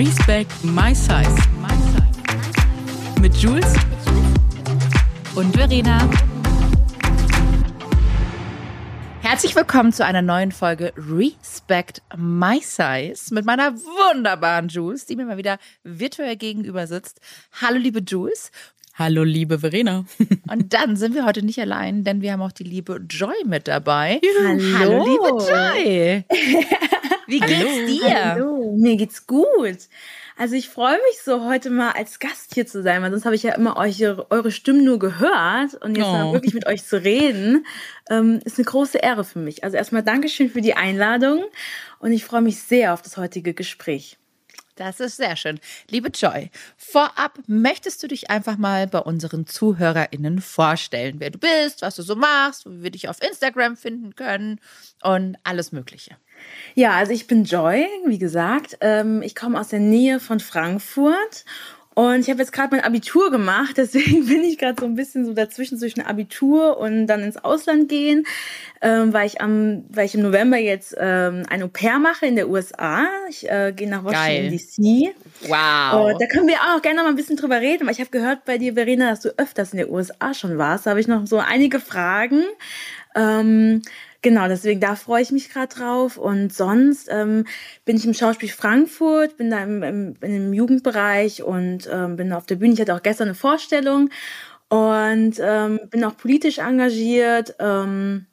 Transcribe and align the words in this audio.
Respect 0.00 0.64
My 0.64 0.94
Size. 0.94 1.36
Mit 3.20 3.36
Jules 3.36 3.74
und 5.34 5.54
Verena. 5.54 6.08
Herzlich 9.20 9.54
willkommen 9.54 9.92
zu 9.92 10.02
einer 10.02 10.22
neuen 10.22 10.52
Folge 10.52 10.94
Respect 10.96 12.00
My 12.16 12.62
Size 12.62 13.34
mit 13.34 13.44
meiner 13.44 13.74
wunderbaren 13.74 14.68
Jules, 14.68 15.04
die 15.04 15.16
mir 15.16 15.26
mal 15.26 15.36
wieder 15.36 15.58
virtuell 15.84 16.36
gegenüber 16.36 16.86
sitzt. 16.86 17.20
Hallo, 17.60 17.76
liebe 17.76 18.00
Jules. 18.00 18.52
Hallo, 18.94 19.22
liebe 19.24 19.58
Verena. 19.60 20.04
Und 20.50 20.74
dann 20.74 20.96
sind 20.96 21.14
wir 21.14 21.24
heute 21.24 21.42
nicht 21.44 21.58
allein, 21.60 22.04
denn 22.04 22.20
wir 22.20 22.32
haben 22.32 22.42
auch 22.42 22.52
die 22.52 22.64
liebe 22.64 23.00
Joy 23.08 23.34
mit 23.46 23.66
dabei. 23.68 24.20
Hallo, 24.44 24.78
Hallo 24.78 25.04
liebe 25.04 25.50
Joy. 25.50 26.24
Wie 27.26 27.40
geht's 27.40 27.52
Hallo. 27.52 27.86
dir? 27.86 28.24
Hallo, 28.34 28.76
mir 28.76 28.96
geht's 28.96 29.26
gut. 29.26 29.78
Also 30.36 30.54
ich 30.56 30.68
freue 30.68 30.94
mich 31.10 31.20
so, 31.22 31.44
heute 31.44 31.70
mal 31.70 31.92
als 31.92 32.18
Gast 32.18 32.54
hier 32.54 32.66
zu 32.66 32.82
sein, 32.82 33.02
weil 33.02 33.10
sonst 33.10 33.24
habe 33.26 33.34
ich 33.34 33.42
ja 33.42 33.54
immer 33.54 33.76
euch, 33.76 34.02
eure 34.02 34.50
Stimmen 34.50 34.84
nur 34.84 34.98
gehört 34.98 35.74
und 35.82 35.96
jetzt 35.96 36.06
Oh. 36.06 36.12
mal 36.12 36.32
wirklich 36.32 36.54
mit 36.54 36.66
euch 36.66 36.84
zu 36.84 37.02
reden, 37.02 37.66
ähm, 38.10 38.40
ist 38.44 38.58
eine 38.58 38.64
große 38.64 38.98
Ehre 38.98 39.24
für 39.24 39.38
mich. 39.38 39.64
Also 39.64 39.76
erstmal 39.76 40.02
Dankeschön 40.02 40.50
für 40.50 40.62
die 40.62 40.74
Einladung 40.74 41.44
und 42.00 42.12
ich 42.12 42.24
freue 42.24 42.40
mich 42.42 42.58
sehr 42.62 42.94
auf 42.94 43.02
das 43.02 43.16
heutige 43.16 43.54
Gespräch. 43.54 44.16
Das 44.80 44.98
ist 44.98 45.18
sehr 45.18 45.36
schön. 45.36 45.60
Liebe 45.90 46.08
Joy, 46.08 46.50
vorab 46.78 47.38
möchtest 47.46 48.02
du 48.02 48.06
dich 48.06 48.30
einfach 48.30 48.56
mal 48.56 48.86
bei 48.86 49.00
unseren 49.00 49.46
ZuhörerInnen 49.46 50.40
vorstellen, 50.40 51.16
wer 51.18 51.28
du 51.28 51.38
bist, 51.38 51.82
was 51.82 51.96
du 51.96 52.02
so 52.02 52.16
machst, 52.16 52.64
wie 52.64 52.84
wir 52.84 52.90
dich 52.90 53.06
auf 53.10 53.22
Instagram 53.22 53.76
finden 53.76 54.16
können 54.16 54.58
und 55.02 55.36
alles 55.44 55.72
Mögliche. 55.72 56.16
Ja, 56.74 56.92
also 56.92 57.12
ich 57.12 57.26
bin 57.26 57.44
Joy, 57.44 57.86
wie 58.06 58.16
gesagt. 58.16 58.78
Ähm, 58.80 59.20
ich 59.20 59.34
komme 59.34 59.60
aus 59.60 59.68
der 59.68 59.80
Nähe 59.80 60.18
von 60.18 60.40
Frankfurt 60.40 61.44
und 62.00 62.20
ich 62.20 62.30
habe 62.30 62.38
jetzt 62.38 62.52
gerade 62.52 62.74
mein 62.74 62.82
Abitur 62.82 63.30
gemacht, 63.30 63.74
deswegen 63.76 64.26
bin 64.26 64.42
ich 64.42 64.56
gerade 64.56 64.80
so 64.80 64.86
ein 64.86 64.94
bisschen 64.94 65.26
so 65.26 65.34
dazwischen 65.34 65.76
zwischen 65.76 66.00
Abitur 66.00 66.78
und 66.78 67.06
dann 67.06 67.20
ins 67.20 67.36
Ausland 67.36 67.90
gehen, 67.90 68.24
ähm, 68.80 69.12
weil 69.12 69.26
ich 69.26 69.42
am, 69.42 69.84
weil 69.90 70.06
ich 70.06 70.14
im 70.14 70.22
November 70.22 70.56
jetzt 70.56 70.96
ähm, 70.98 71.44
ein 71.50 71.62
Au 71.62 71.68
pair 71.68 71.98
mache 71.98 72.24
in 72.24 72.36
der 72.36 72.48
USA. 72.48 73.06
Ich 73.28 73.46
äh, 73.50 73.74
gehe 73.76 73.86
nach. 73.86 74.02
Washington 74.02 74.56
DC. 74.56 75.14
Wow. 75.50 76.12
Und 76.12 76.22
da 76.22 76.26
können 76.26 76.48
wir 76.48 76.56
auch 76.74 76.80
gerne 76.80 76.96
noch 76.96 77.04
mal 77.04 77.10
ein 77.10 77.16
bisschen 77.16 77.36
drüber 77.36 77.60
reden, 77.60 77.86
weil 77.86 77.92
ich 77.92 78.00
habe 78.00 78.08
gehört 78.08 78.46
bei 78.46 78.56
dir, 78.56 78.72
Verena, 78.72 79.10
dass 79.10 79.20
du 79.20 79.34
öfters 79.36 79.72
in 79.72 79.76
der 79.76 79.90
USA 79.90 80.32
schon 80.32 80.56
warst. 80.56 80.86
Da 80.86 80.90
habe 80.90 81.00
ich 81.00 81.06
noch 81.06 81.26
so 81.26 81.36
einige 81.36 81.80
Fragen. 81.80 82.44
Ähm, 83.14 83.82
genau, 84.22 84.48
deswegen 84.48 84.80
da 84.80 84.96
freue 84.96 85.22
ich 85.22 85.30
mich 85.30 85.50
gerade 85.50 85.74
drauf. 85.74 86.16
Und 86.16 86.52
sonst 86.52 87.08
ähm, 87.10 87.46
bin 87.84 87.96
ich 87.96 88.04
im 88.04 88.14
Schauspiel 88.14 88.48
Frankfurt, 88.48 89.36
bin 89.36 89.50
da 89.50 89.62
im, 89.62 89.82
im, 89.82 90.14
im 90.20 90.52
Jugendbereich 90.52 91.42
und 91.42 91.88
ähm, 91.92 92.16
bin 92.16 92.32
auf 92.32 92.46
der 92.46 92.56
Bühne. 92.56 92.74
Ich 92.74 92.80
hatte 92.80 92.94
auch 92.94 93.02
gestern 93.02 93.28
eine 93.28 93.34
Vorstellung 93.34 94.10
und 94.68 95.34
ähm, 95.40 95.80
bin 95.90 96.04
auch 96.04 96.16
politisch 96.16 96.58
engagiert. 96.58 97.54
Ähm, 97.58 98.26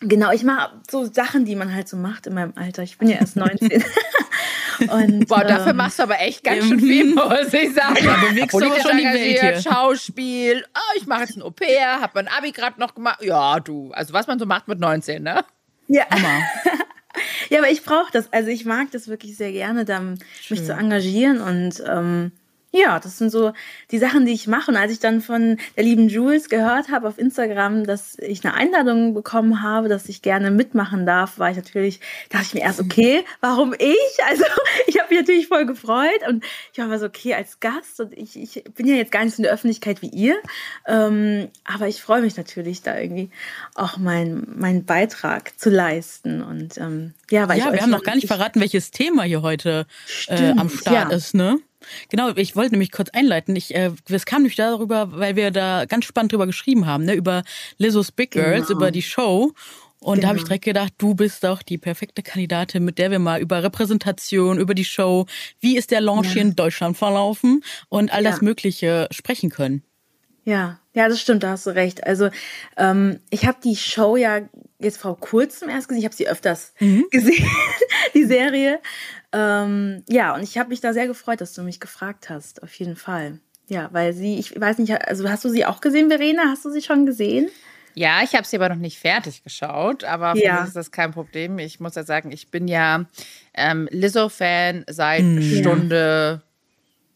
genau, 0.00 0.32
ich 0.32 0.44
mache 0.44 0.72
so 0.90 1.04
Sachen, 1.04 1.44
die 1.44 1.56
man 1.56 1.74
halt 1.74 1.88
so 1.88 1.96
macht 1.96 2.26
in 2.26 2.34
meinem 2.34 2.52
Alter. 2.56 2.82
Ich 2.82 2.98
bin 2.98 3.08
ja 3.08 3.18
erst 3.18 3.36
19. 3.36 3.70
und, 4.80 5.26
Boah, 5.28 5.44
dafür 5.44 5.70
ähm, 5.70 5.76
machst 5.76 5.98
du 5.98 6.04
aber 6.04 6.20
echt 6.20 6.44
ganz 6.44 6.64
schön 6.66 6.80
viel, 6.80 7.04
muss 7.14 7.52
ich 7.52 7.74
sagen. 7.74 7.98
Da 8.04 8.16
bewegst 8.28 8.54
du 8.54 8.60
schon 8.60 8.70
die 8.70 9.04
Welt 9.04 9.16
engagiert, 9.16 9.62
hier. 9.62 9.72
Schauspiel, 9.72 10.64
oh, 10.74 10.96
ich 10.96 11.06
mache 11.06 11.22
jetzt 11.22 11.36
ein 11.36 11.42
Au-pair, 11.42 12.00
hab 12.00 12.14
mein 12.14 12.28
Abi 12.28 12.52
gerade 12.52 12.80
noch 12.80 12.94
gemacht. 12.94 13.22
Ja, 13.22 13.60
du, 13.60 13.90
also 13.92 14.12
was 14.12 14.26
man 14.26 14.38
so 14.38 14.46
macht 14.46 14.68
mit 14.68 14.78
19, 14.80 15.22
ne? 15.22 15.44
Ja. 15.88 16.04
Hammer. 16.10 16.42
Ja, 17.48 17.58
aber 17.58 17.70
ich 17.70 17.82
brauche 17.82 18.12
das. 18.12 18.32
Also 18.32 18.48
ich 18.50 18.64
mag 18.64 18.90
das 18.92 19.08
wirklich 19.08 19.36
sehr 19.36 19.50
gerne, 19.50 19.84
da, 19.84 20.00
mich 20.00 20.64
zu 20.64 20.72
engagieren. 20.72 21.40
Und 21.40 21.82
ähm, 21.86 22.32
ja, 22.70 23.00
das 23.00 23.16
sind 23.18 23.30
so 23.30 23.52
die 23.90 23.98
Sachen, 23.98 24.26
die 24.26 24.32
ich 24.32 24.46
mache. 24.46 24.70
Und 24.70 24.76
als 24.76 24.92
ich 24.92 24.98
dann 24.98 25.20
von 25.22 25.56
der 25.76 25.84
lieben 25.84 26.08
Jules 26.08 26.48
gehört 26.48 26.90
habe 26.90 27.08
auf 27.08 27.18
Instagram, 27.18 27.84
dass 27.84 28.18
ich 28.18 28.44
eine 28.44 28.54
Einladung 28.54 29.14
bekommen 29.14 29.62
habe, 29.62 29.88
dass 29.88 30.08
ich 30.08 30.20
gerne 30.22 30.50
mitmachen 30.50 31.06
darf, 31.06 31.38
war 31.38 31.50
ich 31.50 31.56
natürlich, 31.56 32.00
dachte 32.28 32.44
ich 32.48 32.54
mir 32.54 32.60
erst, 32.60 32.80
okay, 32.80 33.24
warum 33.40 33.74
ich? 33.78 34.24
Also 34.28 34.44
ich 34.86 34.98
habe 35.00 35.08
mich 35.14 35.20
natürlich 35.20 35.48
voll 35.48 35.64
gefreut 35.66 36.20
und 36.28 36.44
ich 36.72 36.78
war 36.78 36.98
so, 36.98 37.06
okay, 37.06 37.34
als 37.34 37.60
Gast 37.60 38.00
und 38.00 38.12
ich, 38.16 38.36
ich 38.38 38.64
bin 38.74 38.86
ja 38.86 38.96
jetzt 38.96 39.12
gar 39.12 39.24
nicht 39.24 39.34
so 39.34 39.40
in 39.40 39.44
der 39.44 39.52
Öffentlichkeit 39.52 40.02
wie 40.02 40.08
ihr, 40.08 40.36
ähm, 40.86 41.48
aber 41.64 41.88
ich 41.88 42.02
freue 42.02 42.20
mich 42.20 42.36
natürlich, 42.36 42.82
da 42.82 42.98
irgendwie 42.98 43.30
auch 43.74 43.96
meinen 43.96 44.58
meinen 44.58 44.84
Beitrag 44.84 45.58
zu 45.58 45.70
leisten 45.70 46.42
und 46.42 46.76
ähm, 46.78 47.14
ja, 47.30 47.48
weil 47.48 47.58
ich 47.58 47.64
Ja, 47.64 47.70
wir 47.70 47.76
euch 47.76 47.82
haben 47.82 47.90
noch 47.90 48.02
gar 48.02 48.14
nicht 48.14 48.24
ich- 48.24 48.28
verraten, 48.28 48.60
welches 48.60 48.90
Thema 48.90 49.22
hier 49.22 49.42
heute 49.42 49.86
äh, 50.26 50.36
Stimmt, 50.36 50.60
am 50.60 50.68
Start 50.68 51.10
ja. 51.10 51.16
ist, 51.16 51.34
ne? 51.34 51.58
Genau, 52.10 52.30
ich 52.36 52.56
wollte 52.56 52.72
nämlich 52.72 52.92
kurz 52.92 53.08
einleiten. 53.10 53.54
Ich, 53.56 53.74
äh, 53.74 53.90
es 54.08 54.26
kam 54.26 54.42
nämlich 54.42 54.56
darüber, 54.56 55.12
weil 55.18 55.36
wir 55.36 55.50
da 55.50 55.84
ganz 55.86 56.04
spannend 56.04 56.32
drüber 56.32 56.46
geschrieben 56.46 56.86
haben, 56.86 57.04
ne? 57.04 57.14
Über 57.14 57.42
Lizzo's 57.78 58.12
Big 58.12 58.30
Girls, 58.32 58.68
Genau. 58.68 58.78
über 58.78 58.90
die 58.90 59.02
Show. 59.02 59.52
Und 60.00 60.22
da 60.22 60.28
habe 60.28 60.36
ich 60.36 60.42
Genau. 60.44 60.48
direkt 60.50 60.64
gedacht, 60.64 60.92
du 60.98 61.14
bist 61.14 61.42
doch 61.42 61.60
die 61.62 61.76
perfekte 61.76 62.22
Kandidatin, 62.22 62.84
mit 62.84 62.98
der 62.98 63.10
wir 63.10 63.18
mal 63.18 63.40
über 63.40 63.62
Repräsentation, 63.64 64.58
über 64.60 64.74
die 64.74 64.84
Show, 64.84 65.26
wie 65.60 65.76
ist 65.76 65.90
der 65.90 66.00
Launch 66.00 66.32
hier 66.32 66.42
in 66.42 66.54
Deutschland 66.54 66.96
verlaufen 66.96 67.64
und 67.88 68.12
all 68.12 68.22
das 68.22 68.36
Ja. 68.36 68.42
Mögliche 68.44 69.08
sprechen 69.10 69.50
können. 69.50 69.82
Ja, 70.44 70.78
ja, 70.94 71.08
das 71.08 71.20
stimmt, 71.20 71.42
da 71.42 71.50
hast 71.50 71.66
du 71.66 71.70
recht. 71.74 72.04
Also 72.06 72.30
ähm, 72.76 73.18
ich 73.30 73.44
habe 73.44 73.58
die 73.62 73.76
Show 73.76 74.16
ja 74.16 74.40
jetzt 74.78 74.98
vor 74.98 75.18
kurzem 75.18 75.68
erst 75.68 75.88
gesehen. 75.88 75.98
Ich 75.98 76.04
habe 76.06 76.14
sie 76.14 76.28
öfters 76.28 76.72
gesehen, 77.10 77.44
die 78.14 78.24
Serie. 78.24 78.80
Ähm, 79.32 80.04
ja, 80.08 80.34
und 80.34 80.42
ich 80.42 80.56
habe 80.58 80.70
mich 80.70 80.80
da 80.80 80.92
sehr 80.92 81.06
gefreut, 81.06 81.40
dass 81.40 81.52
du 81.54 81.62
mich 81.62 81.80
gefragt 81.80 82.30
hast, 82.30 82.62
auf 82.62 82.72
jeden 82.74 82.96
Fall. 82.96 83.40
Ja, 83.68 83.88
weil 83.92 84.14
sie, 84.14 84.38
ich 84.38 84.58
weiß 84.58 84.78
nicht, 84.78 84.92
also 85.06 85.28
hast 85.28 85.44
du 85.44 85.50
sie 85.50 85.66
auch 85.66 85.80
gesehen, 85.82 86.08
Verena? 86.08 86.44
Hast 86.48 86.64
du 86.64 86.70
sie 86.70 86.80
schon 86.80 87.04
gesehen? 87.04 87.48
Ja, 87.94 88.22
ich 88.22 88.34
habe 88.34 88.46
sie 88.46 88.56
aber 88.56 88.68
noch 88.70 88.76
nicht 88.76 88.98
fertig 88.98 89.42
geschaut, 89.42 90.04
aber 90.04 90.36
für 90.36 90.42
Ja. 90.42 90.60
mich 90.60 90.68
ist 90.68 90.76
das 90.76 90.90
kein 90.90 91.10
Problem. 91.10 91.58
Ich 91.58 91.80
muss 91.80 91.94
ja 91.96 92.04
sagen, 92.04 92.30
ich 92.32 92.50
bin 92.50 92.68
ja 92.68 93.04
ähm, 93.54 93.88
Lizzo-Fan 93.90 94.84
seit 94.88 95.24
Mhm. 95.24 95.42
Stunde 95.60 96.42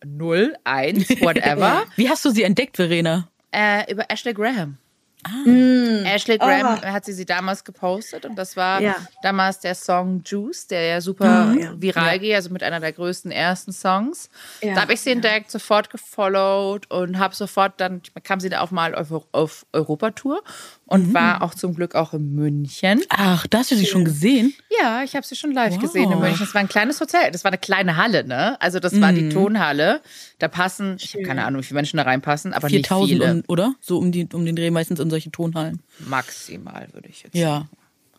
0, 0.04 0.54
1, 0.64 1.08
whatever, 1.20 1.84
Wie 1.96 2.08
hast 2.10 2.24
du 2.24 2.30
sie 2.30 2.42
entdeckt, 2.42 2.76
Verena? 2.76 3.28
äh, 3.52 3.90
über 3.92 4.10
Ashley 4.10 4.34
Graham. 4.34 4.76
Ah. 5.24 6.04
Ashley 6.14 6.36
Graham 6.38 6.78
Oh. 6.82 6.86
hat 6.86 7.04
sie 7.04 7.12
sie 7.12 7.24
damals 7.24 7.62
gepostet 7.64 8.24
und 8.26 8.34
das 8.36 8.56
war 8.56 8.80
Ja. 8.80 8.96
damals 9.22 9.60
der 9.60 9.74
Song 9.74 10.22
Juice, 10.26 10.66
der 10.66 10.82
ja 10.86 11.00
super 11.00 11.54
Ja. 11.56 11.72
viral 11.76 12.18
geht, 12.18 12.34
also 12.34 12.50
mit 12.50 12.62
einer 12.62 12.80
der 12.80 12.92
größten 12.92 13.30
ersten 13.30 13.72
Songs. 13.72 14.28
Ja, 14.62 14.74
Da 14.74 14.80
habe 14.82 14.94
ich 14.94 15.00
sie 15.00 15.10
entdeckt, 15.12 15.50
sofort 15.50 15.90
gefollowt 15.90 16.90
und 16.90 17.18
habe 17.18 17.34
sofort 17.36 17.74
dann 17.78 18.02
kam 18.24 18.40
sie 18.40 18.48
da 18.48 18.60
auch 18.62 18.70
mal 18.72 18.94
auf, 18.94 19.24
auf 19.32 19.64
Europatour 19.72 20.42
und 20.92 21.08
Mhm. 21.08 21.14
war 21.14 21.42
auch 21.42 21.54
zum 21.54 21.74
Glück 21.74 21.94
auch 21.94 22.12
in 22.14 22.34
München. 22.34 23.02
Ach, 23.08 23.46
da 23.48 23.58
hast 23.58 23.70
du 23.70 23.76
sie 23.76 23.86
schon 23.86 24.04
gesehen? 24.04 24.54
Ja, 24.80 25.02
ich 25.02 25.16
habe 25.16 25.26
sie 25.26 25.34
schon 25.36 25.52
live 25.52 25.74
Wow. 25.74 25.80
gesehen 25.80 26.12
in 26.12 26.18
München. 26.20 26.40
Das 26.40 26.54
war 26.54 26.60
ein 26.60 26.68
kleines 26.68 27.00
Hotel. 27.00 27.30
Das 27.32 27.44
war 27.44 27.50
eine 27.50 27.58
kleine 27.58 27.96
Halle, 27.96 28.24
ne? 28.24 28.60
Also 28.60 28.78
das 28.78 29.00
war 29.00 29.10
Mhm. 29.12 29.16
die 29.16 29.28
Tonhalle. 29.30 30.00
Da 30.38 30.48
passen, 30.48 30.96
ich 31.00 31.14
habe 31.14 31.24
keine 31.24 31.44
Ahnung, 31.44 31.60
wie 31.62 31.66
viele 31.66 31.76
Menschen 31.78 31.96
da 31.96 32.04
reinpassen, 32.04 32.52
aber 32.54 32.68
nicht 32.68 32.86
4000, 32.86 33.20
viele. 33.22 33.32
um, 33.34 33.42
oder? 33.48 33.74
So 33.80 33.98
um, 33.98 34.12
die, 34.12 34.28
um 34.32 34.44
den 34.44 34.54
Dreh 34.56 34.70
meistens 34.70 35.00
in 35.00 35.10
solche 35.10 35.30
Tonhallen. 35.30 35.80
Maximal, 36.00 36.88
würde 36.92 37.08
ich 37.08 37.22
jetzt 37.24 37.34
Ja. 37.34 37.66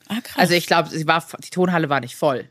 Ah, 0.09 0.15
krass. 0.21 0.37
Also 0.37 0.53
ich 0.53 0.67
glaube, 0.67 0.89
sie 0.89 1.07
war 1.07 1.23
die 1.43 1.49
Tonhalle 1.49 1.89
war 1.89 2.01
nicht 2.01 2.15
voll. 2.15 2.45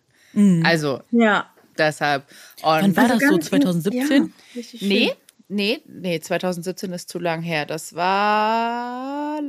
Also 0.62 1.00
Ja. 1.10 1.46
deshalb. 1.76 2.24
Wann 2.62 2.84
Und 2.86 2.96
war 2.96 3.04
Also 3.04 3.14
das 3.18 3.22
so? 3.24 3.30
ganz- 3.30 3.46
2017? 3.46 4.32
Ja, 4.54 4.62
nee, 4.80 5.12
nee, 5.48 5.80
nee, 5.86 6.20
2017 6.20 6.92
ist 6.94 7.10
zu 7.10 7.18
lang 7.18 7.42
her. 7.42 7.66
Das 7.66 7.94
war 7.94 9.40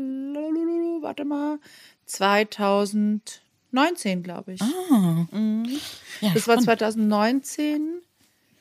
warte 1.13 1.25
mal 1.25 1.59
2019, 2.05 4.23
glaube 4.23 4.53
ich. 4.53 4.61
Ah. 4.61 5.27
Ja, 6.21 6.33
Das 6.33 6.47
war 6.47 6.61
spannend. 6.61 6.79
2019. 6.79 8.01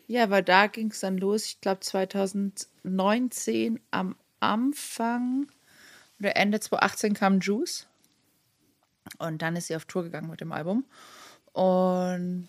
Ja, 0.08 0.28
weil 0.30 0.42
da 0.42 0.66
ging 0.66 0.90
es 0.90 1.00
dann 1.00 1.16
los. 1.16 1.46
Ich 1.46 1.60
glaube 1.60 1.80
2019 1.80 3.80
am 3.90 4.16
Anfang 4.40 5.46
oder 6.20 6.36
Ende 6.36 6.60
2018 6.60 7.14
kam 7.14 7.40
Juice. 7.40 7.86
Und 9.18 9.42
dann 9.42 9.56
ist 9.56 9.66
sie 9.68 9.76
auf 9.76 9.84
Tour 9.86 10.02
gegangen 10.04 10.30
mit 10.30 10.40
dem 10.40 10.52
Album. 10.52 10.84
Und 11.52 12.48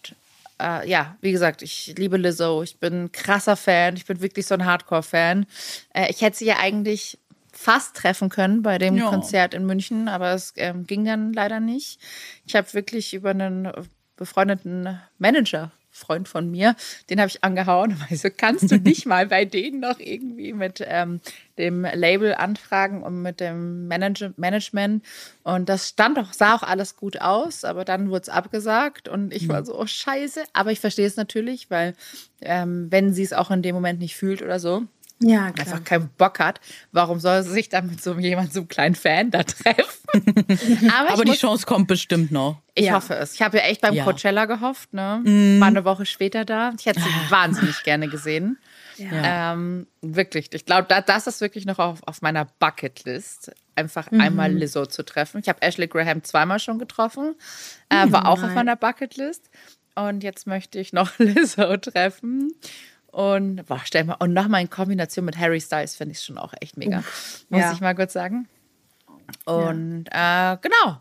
äh, 0.62 0.88
ja, 0.90 1.18
wie 1.22 1.32
gesagt, 1.32 1.62
ich 1.62 1.94
liebe 1.98 2.18
Lizzo. 2.18 2.62
Ich 2.64 2.78
bin 2.78 3.06
ein 3.06 3.12
krasser 3.12 3.56
Fan. 3.56 3.96
Ich 3.96 4.06
bin 4.06 4.22
wirklich 4.22 4.46
so 4.46 4.54
ein 4.54 4.66
Hardcore-Fan. 4.66 5.46
Äh, 5.94 6.12
ich 6.12 6.22
hätte 6.22 6.38
sie 6.38 6.46
ja 6.46 6.58
eigentlich 6.60 7.18
fast 7.54 7.96
treffen 7.96 8.30
können 8.30 8.62
bei 8.62 8.78
dem 8.78 8.98
Ja. 8.98 9.10
Konzert 9.10 9.54
in 9.54 9.66
München, 9.66 10.08
aber 10.08 10.34
es 10.34 10.54
ähm, 10.58 10.86
ging 10.86 11.06
dann 11.06 11.34
leider 11.34 11.60
nicht. 11.60 12.00
Ich 12.46 12.56
habe 12.56 12.74
wirklich 12.74 13.14
über 13.14 13.30
einen 13.30 13.72
befreundeten 14.18 15.00
Manager 15.18 15.72
Freund 15.94 16.28
von 16.28 16.50
mir, 16.50 16.76
den 17.10 17.20
habe 17.20 17.30
ich 17.30 17.44
angehauen. 17.44 17.96
Also 18.10 18.30
kannst 18.36 18.72
du 18.72 18.78
nicht 18.78 19.06
mal 19.06 19.28
bei 19.28 19.46
denen 19.46 19.80
noch 19.80 20.00
irgendwie 20.00 20.54
mit 20.54 20.84
ähm, 20.86 21.22
dem 21.58 21.84
Label 21.84 22.34
anfragen 22.34 23.04
und 23.04 23.22
mit 23.22 23.40
dem 23.40 23.88
Manage 23.88 24.34
Management. 24.38 25.06
Und 25.44 25.70
das 25.70 25.90
stand 25.90 26.18
auch, 26.18 26.34
sah 26.34 26.56
auch 26.56 26.64
alles 26.64 26.98
gut 26.98 27.22
aus, 27.22 27.64
aber 27.64 27.86
dann 27.86 28.10
wurde 28.10 28.24
es 28.24 28.30
abgesagt 28.30 29.08
und 29.08 29.34
ich 29.34 29.48
war 29.48 29.62
mhm. 29.62 29.66
so, 29.66 29.80
oh 29.80 29.86
scheiße. 29.86 30.44
Aber 30.54 30.72
ich 30.72 30.80
verstehe 30.80 31.08
es 31.08 31.16
natürlich, 31.16 31.70
weil 31.70 31.94
ähm, 32.42 32.88
wenn 32.90 33.14
sie 33.14 33.24
es 33.24 33.34
auch 33.34 33.52
in 33.52 33.62
dem 33.62 33.76
Moment 33.76 34.00
nicht 34.00 34.16
fühlt 34.16 34.42
oder 34.42 34.60
so, 34.60 34.84
ja, 35.24 35.52
klar. 35.52 35.68
einfach 35.68 35.84
keinen 35.84 36.10
Bock 36.18 36.40
hat, 36.40 36.60
warum 36.92 37.20
soll 37.20 37.44
sie 37.44 37.52
sich 37.52 37.70
dann 37.70 37.88
mit 37.88 38.04
so 38.04 38.14
jemandem, 38.16 38.52
so 38.52 38.60
einem 38.62 38.68
kleinen 38.68 38.96
Fan 38.96 39.32
da 39.32 39.44
treffen? 39.44 39.84
Aber, 40.94 41.14
Aber 41.14 41.26
die 41.26 41.32
muss, 41.32 41.40
Chance 41.40 41.66
kommt 41.66 41.88
bestimmt 41.88 42.32
noch. 42.32 42.62
Ich 42.76 42.86
ja. 42.86 42.94
hoffe 42.94 43.16
es. 43.16 43.34
Ich 43.36 43.42
habe 43.42 43.58
ja 43.58 43.64
echt 43.64 43.82
beim 43.82 43.94
ja. 43.94 44.04
Coachella 44.04 44.46
gehofft, 44.46 44.94
ne? 44.94 45.22
Mm. 45.24 45.60
War 45.60 45.68
eine 45.68 45.86
Woche 45.86 46.06
später 46.06 46.46
da. 46.46 46.74
Ich 46.78 46.86
hätte 46.86 47.00
sie 47.00 47.10
ah. 47.10 47.32
wahnsinnig 47.32 47.84
gerne 47.84 48.08
gesehen. 48.08 48.58
Ja. 48.98 49.54
Ähm, 49.54 49.88
wirklich. 50.02 50.50
Ich 50.54 50.66
glaube, 50.66 50.86
da, 50.88 51.02
das 51.02 51.28
ist 51.28 51.42
wirklich 51.42 51.66
noch 51.66 51.80
auf, 51.80 52.00
auf 52.06 52.22
meiner 52.22 52.46
Bucketlist, 52.60 53.52
einfach 53.76 54.12
mhm. 54.12 54.22
einmal 54.22 54.52
Lizzo 54.52 54.86
zu 54.86 55.04
treffen. 55.04 55.40
Ich 55.40 55.50
habe 55.50 55.62
Ashley 55.62 55.88
Graham 55.88 56.24
zweimal 56.24 56.60
schon 56.60 56.80
getroffen, 56.80 57.36
äh, 57.90 58.12
war 58.12 58.28
auch 58.28 58.42
auf 58.42 58.54
meiner 58.54 58.76
Bucketlist. 58.76 59.50
Und 59.96 60.24
jetzt 60.24 60.48
möchte 60.48 60.80
ich 60.80 60.94
noch 60.94 61.12
Lizzo 61.20 61.78
treffen. 61.78 62.52
Und 63.14 63.68
boah, 63.68 63.80
stell 63.84 64.06
mal, 64.06 64.16
und 64.16 64.34
nochmal 64.34 64.62
in 64.62 64.72
Kombination 64.72 65.24
mit 65.24 65.38
Harry 65.38 65.62
Styles 65.62 65.96
finde 65.96 66.14
ich 66.14 66.22
schon 66.22 66.40
auch 66.40 66.52
echt 66.60 66.78
mega. 66.78 66.98
Uff, 66.98 67.46
muss 67.50 67.62
ja. 67.62 67.72
ich 67.72 67.80
mal 67.80 67.94
kurz 67.94 68.14
sagen. 68.14 68.48
Und 69.46 70.06
ja. 70.12 70.54
äh, 70.54 70.58
genau. 70.60 70.98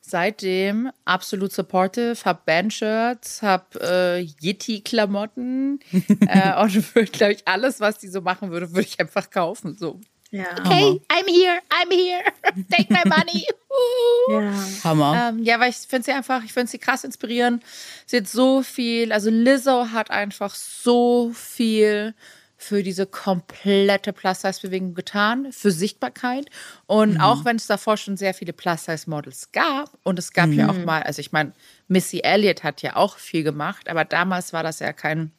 Seitdem 0.00 0.90
absolut 1.04 1.52
supportive, 1.52 2.16
hab 2.24 2.44
Bandshirts, 2.44 3.40
hab 3.40 3.76
äh, 3.76 4.18
Yeti-Klamotten 4.18 5.78
äh, 6.26 6.60
und 6.60 6.94
würde, 6.96 7.12
glaube 7.12 7.34
ich, 7.34 7.46
alles, 7.46 7.78
was 7.78 7.98
die 7.98 8.08
so 8.08 8.20
machen 8.20 8.50
würde, 8.50 8.70
würde 8.70 8.88
ich 8.88 8.98
einfach 8.98 9.30
kaufen. 9.30 9.76
So. 9.78 10.00
Ja. 10.30 10.50
Okay, 10.58 11.00
I'm 11.08 11.28
here, 11.28 11.60
I'm 11.70 11.90
here. 11.90 12.24
Take 12.70 12.92
my 12.92 13.02
money. 13.06 13.46
ja. 14.28 14.52
Hammer. 14.82 15.28
Ähm, 15.28 15.44
ja, 15.44 15.60
weil 15.60 15.70
ich 15.70 15.76
finde 15.76 16.04
sie 16.04 16.12
einfach, 16.12 16.42
ich 16.42 16.52
finde 16.52 16.70
sie 16.70 16.78
krass 16.78 17.04
inspirierend. 17.04 17.62
Sie 18.06 18.16
hat 18.16 18.26
so 18.26 18.62
viel, 18.62 19.12
also 19.12 19.30
Lizzo 19.30 19.90
hat 19.92 20.10
einfach 20.10 20.54
so 20.54 21.30
viel 21.34 22.14
für 22.56 22.82
diese 22.82 23.06
komplette 23.06 24.12
Plus-Size-Bewegung 24.12 24.94
getan, 24.94 25.52
für 25.52 25.70
Sichtbarkeit. 25.70 26.46
Und 26.86 27.14
mhm. 27.14 27.20
auch 27.20 27.44
wenn 27.44 27.56
es 27.56 27.66
davor 27.66 27.96
schon 27.96 28.16
sehr 28.16 28.32
viele 28.32 28.52
Plus-Size-Models 28.52 29.52
gab, 29.52 29.90
und 30.02 30.18
es 30.18 30.32
gab 30.32 30.48
mhm. 30.48 30.58
ja 30.58 30.70
auch 30.70 30.78
mal, 30.78 31.02
also 31.02 31.20
ich 31.20 31.30
meine, 31.30 31.52
Missy 31.88 32.20
Elliott 32.20 32.64
hat 32.64 32.82
ja 32.82 32.96
auch 32.96 33.18
viel 33.18 33.44
gemacht, 33.44 33.88
aber 33.88 34.04
damals 34.04 34.52
war 34.52 34.62
das 34.62 34.78
ja 34.78 34.92
kein 34.92 35.30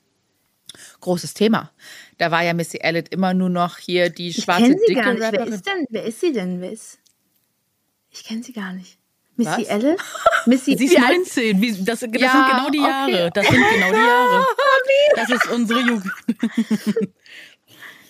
großes 1.01 1.33
Thema. 1.33 1.71
Da 2.17 2.31
war 2.31 2.43
ja 2.43 2.53
Missy 2.53 2.77
Elliott 2.77 3.09
immer 3.09 3.33
nur 3.33 3.49
noch 3.49 3.77
hier 3.77 4.09
die 4.09 4.33
schwarze 4.33 4.73
ich 4.73 4.77
dicke 4.87 5.01
gar 5.01 5.13
nicht. 5.13 5.23
Rapperin. 5.23 5.47
Wer 5.47 5.55
ist, 5.55 5.65
denn, 5.65 5.85
wer 5.89 6.03
ist 6.05 6.21
sie 6.21 6.31
denn, 6.31 6.59
Miss? 6.59 6.97
Ich 8.11 8.23
kenne 8.23 8.43
sie 8.43 8.53
gar 8.53 8.73
nicht. 8.73 8.97
Missy 9.35 9.61
Was? 9.61 9.67
Elliott? 9.67 9.99
Missy 10.45 10.77
sie 10.77 10.85
ist 10.85 10.99
19. 10.99 11.61
Wie, 11.61 11.71
das, 11.83 11.99
das 11.99 12.01
ja, 12.01 12.07
sind 12.09 12.11
genau 12.11 12.69
die 12.69 12.77
Jahre. 12.77 13.27
Okay. 13.27 13.31
Das 13.33 13.47
sind 13.47 13.63
genau 13.73 13.91
die 13.91 14.07
Jahre. 14.07 14.45
Das 15.15 15.29
ist 15.29 15.47
unsere 15.51 15.79
Jugend. 15.81 16.11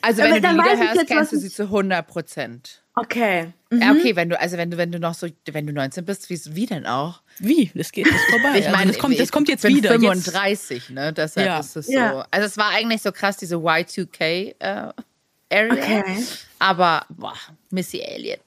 Also 0.01 0.21
wenn 0.21 0.33
Aber 0.33 0.39
du 0.39 0.47
die 0.47 0.69
Lieder 0.69 0.93
hörst, 0.93 1.07
kennst 1.07 1.31
du 1.31 1.39
sie 1.39 1.49
zu 1.49 1.63
100 1.63 2.05
Prozent. 2.05 2.83
Okay. 2.95 3.51
Mhm. 3.69 3.81
Ja, 3.81 3.91
okay, 3.91 4.15
wenn 4.15 4.29
du, 4.29 4.39
also 4.39 4.57
wenn 4.57 4.71
du, 4.71 4.77
wenn 4.77 4.91
du 4.91 4.99
noch 4.99 5.13
so, 5.13 5.27
wenn 5.51 5.67
du 5.67 5.73
19 5.73 6.05
bist, 6.05 6.29
wie, 6.29 6.39
wie 6.55 6.65
denn 6.65 6.85
auch? 6.85 7.21
Wie? 7.39 7.71
Das 7.75 7.91
geht 7.91 8.07
ist 8.07 8.15
vorbei. 8.29 8.59
Ich 8.59 8.65
meine, 8.65 8.77
also 8.77 8.91
das, 8.93 8.99
kommt, 8.99 9.19
das 9.19 9.31
kommt 9.31 9.49
jetzt 9.49 9.65
ich 9.65 9.73
bin 9.73 9.83
wieder. 9.83 9.91
35, 9.91 10.77
jetzt. 10.77 10.89
ne? 10.91 11.11
Deshalb 11.11 11.47
ja. 11.47 11.59
ist 11.59 11.75
es 11.75 11.87
so. 11.87 11.91
Ja. 11.91 12.25
Also 12.31 12.47
es 12.47 12.57
war 12.57 12.69
eigentlich 12.69 13.01
so 13.01 13.11
krass, 13.11 13.35
diese 13.37 13.55
Y2K 13.55 14.55
äh, 14.59 14.93
Area. 15.51 15.73
Okay. 15.73 16.23
Aber 16.59 17.05
boah, 17.09 17.37
Missy 17.69 17.99
Elliott 17.99 18.44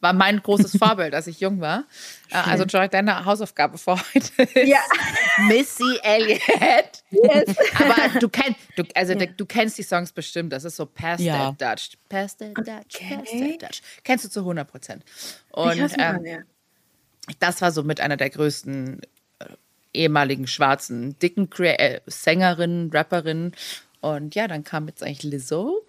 war 0.00 0.12
mein 0.12 0.42
großes 0.42 0.76
Vorbild, 0.78 1.14
als 1.14 1.26
ich 1.26 1.40
jung 1.40 1.60
war. 1.60 1.84
Äh, 2.30 2.42
Schön. 2.42 2.52
Also 2.52 2.64
Joy, 2.64 2.88
deine 2.88 3.24
Hausaufgabe 3.24 3.78
vor 3.78 4.00
heute 4.14 4.42
ist 4.42 4.68
ja. 4.68 4.80
Missy 5.48 5.98
Elliott. 6.02 7.02
Yes. 7.10 7.56
Aber 7.78 8.18
du 8.18 8.28
kennst, 8.28 8.58
du, 8.76 8.82
also 8.94 9.12
ja. 9.12 9.26
du 9.26 9.46
kennst 9.46 9.78
die 9.78 9.82
Songs 9.82 10.12
bestimmt. 10.12 10.52
Das 10.52 10.64
ist 10.64 10.76
so 10.76 10.86
Past 10.86 11.22
ja. 11.22 11.52
That 11.52 11.80
Dutch, 11.80 11.98
Past 12.08 12.38
That 12.40 12.56
Dutch, 12.56 12.96
okay. 12.96 13.16
Past 13.16 13.32
That 13.32 13.62
Dutch. 13.62 13.82
Kennst 14.02 14.24
du 14.24 14.30
zu 14.30 14.40
100 14.40 14.70
Prozent. 14.70 15.04
Und 15.50 15.78
ich 15.78 15.92
ähm, 15.98 16.44
das 17.38 17.62
war 17.62 17.72
so 17.72 17.82
mit 17.82 18.00
einer 18.00 18.16
der 18.16 18.30
größten 18.30 19.00
äh, 19.38 19.46
ehemaligen 19.92 20.46
schwarzen, 20.46 21.18
dicken 21.18 21.50
äh, 21.62 22.00
Sängerinnen, 22.06 22.90
Rapperinnen. 22.90 23.54
Und 24.00 24.34
ja, 24.34 24.46
dann 24.48 24.64
kam 24.64 24.88
jetzt 24.88 25.02
eigentlich 25.02 25.22
Lizzo 25.22 25.86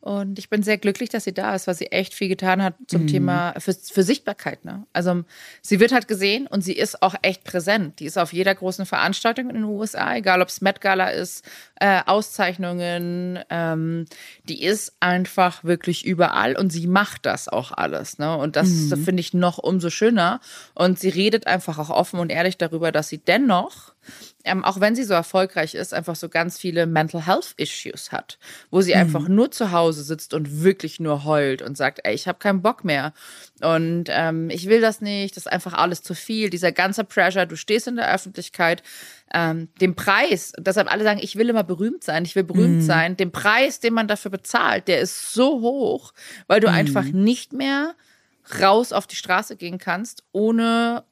und 0.00 0.38
ich 0.38 0.48
bin 0.48 0.62
sehr 0.62 0.78
glücklich, 0.78 1.10
dass 1.10 1.24
sie 1.24 1.34
da 1.34 1.54
ist, 1.54 1.66
weil 1.66 1.74
sie 1.74 1.92
echt 1.92 2.14
viel 2.14 2.28
getan 2.28 2.62
hat 2.62 2.74
zum 2.86 3.02
mhm. 3.02 3.06
Thema 3.08 3.54
für, 3.58 3.74
für 3.74 4.02
Sichtbarkeit. 4.02 4.64
Ne? 4.64 4.86
Also 4.94 5.24
sie 5.60 5.78
wird 5.78 5.92
halt 5.92 6.08
gesehen 6.08 6.46
und 6.46 6.62
sie 6.62 6.72
ist 6.72 7.02
auch 7.02 7.14
echt 7.20 7.44
präsent. 7.44 8.00
Die 8.00 8.06
ist 8.06 8.18
auf 8.18 8.32
jeder 8.32 8.54
großen 8.54 8.86
Veranstaltung 8.86 9.50
in 9.50 9.56
den 9.56 9.64
USA, 9.64 10.16
egal 10.16 10.40
ob 10.40 10.48
es 10.48 10.62
Met 10.62 10.80
Gala 10.80 11.10
ist, 11.10 11.44
äh, 11.80 12.00
Auszeichnungen. 12.06 13.40
Ähm, 13.50 14.06
die 14.44 14.62
ist 14.64 14.94
einfach 15.00 15.64
wirklich 15.64 16.06
überall 16.06 16.56
und 16.56 16.70
sie 16.70 16.86
macht 16.86 17.26
das 17.26 17.48
auch 17.48 17.70
alles. 17.70 18.18
Ne? 18.18 18.34
Und 18.34 18.56
das 18.56 18.68
mhm. 18.68 19.04
finde 19.04 19.20
ich 19.20 19.34
noch 19.34 19.58
umso 19.58 19.90
schöner. 19.90 20.40
Und 20.74 20.98
sie 20.98 21.10
redet 21.10 21.46
einfach 21.46 21.78
auch 21.78 21.90
offen 21.90 22.20
und 22.20 22.30
ehrlich 22.30 22.56
darüber, 22.56 22.90
dass 22.90 23.08
sie 23.08 23.18
dennoch 23.18 23.92
ähm, 24.44 24.64
auch 24.64 24.80
wenn 24.80 24.94
sie 24.94 25.04
so 25.04 25.14
erfolgreich 25.14 25.74
ist, 25.74 25.92
einfach 25.92 26.16
so 26.16 26.28
ganz 26.28 26.58
viele 26.58 26.86
Mental 26.86 27.26
Health 27.26 27.54
Issues 27.56 28.10
hat, 28.12 28.38
wo 28.70 28.80
sie 28.80 28.94
mhm. 28.94 29.00
einfach 29.00 29.28
nur 29.28 29.50
zu 29.50 29.72
Hause 29.72 30.02
sitzt 30.02 30.34
und 30.34 30.62
wirklich 30.62 31.00
nur 31.00 31.24
heult 31.24 31.62
und 31.62 31.76
sagt, 31.76 32.00
ey, 32.04 32.14
ich 32.14 32.26
habe 32.26 32.38
keinen 32.38 32.62
Bock 32.62 32.84
mehr 32.84 33.12
und 33.60 34.04
ähm, 34.08 34.48
ich 34.50 34.68
will 34.68 34.80
das 34.80 35.00
nicht, 35.00 35.36
das 35.36 35.46
ist 35.46 35.52
einfach 35.52 35.74
alles 35.74 36.02
zu 36.02 36.14
viel, 36.14 36.50
dieser 36.50 36.72
ganze 36.72 37.04
Pressure, 37.04 37.46
du 37.46 37.56
stehst 37.56 37.86
in 37.86 37.96
der 37.96 38.12
Öffentlichkeit, 38.12 38.82
ähm, 39.32 39.68
den 39.80 39.94
Preis, 39.94 40.52
deshalb 40.58 40.90
alle 40.90 41.04
sagen, 41.04 41.20
ich 41.22 41.36
will 41.36 41.48
immer 41.48 41.64
berühmt 41.64 42.02
sein, 42.02 42.24
ich 42.24 42.34
will 42.34 42.44
berühmt 42.44 42.78
mhm. 42.78 42.82
sein, 42.82 43.16
den 43.16 43.32
Preis, 43.32 43.80
den 43.80 43.94
man 43.94 44.08
dafür 44.08 44.30
bezahlt, 44.30 44.88
der 44.88 45.00
ist 45.00 45.32
so 45.32 45.60
hoch, 45.60 46.12
weil 46.46 46.60
du 46.60 46.68
mhm. 46.68 46.74
einfach 46.74 47.04
nicht 47.04 47.52
mehr 47.52 47.94
raus 48.60 48.92
auf 48.92 49.06
die 49.06 49.16
Straße 49.16 49.56
gehen 49.56 49.78
kannst, 49.78 50.24
ohne 50.32 51.04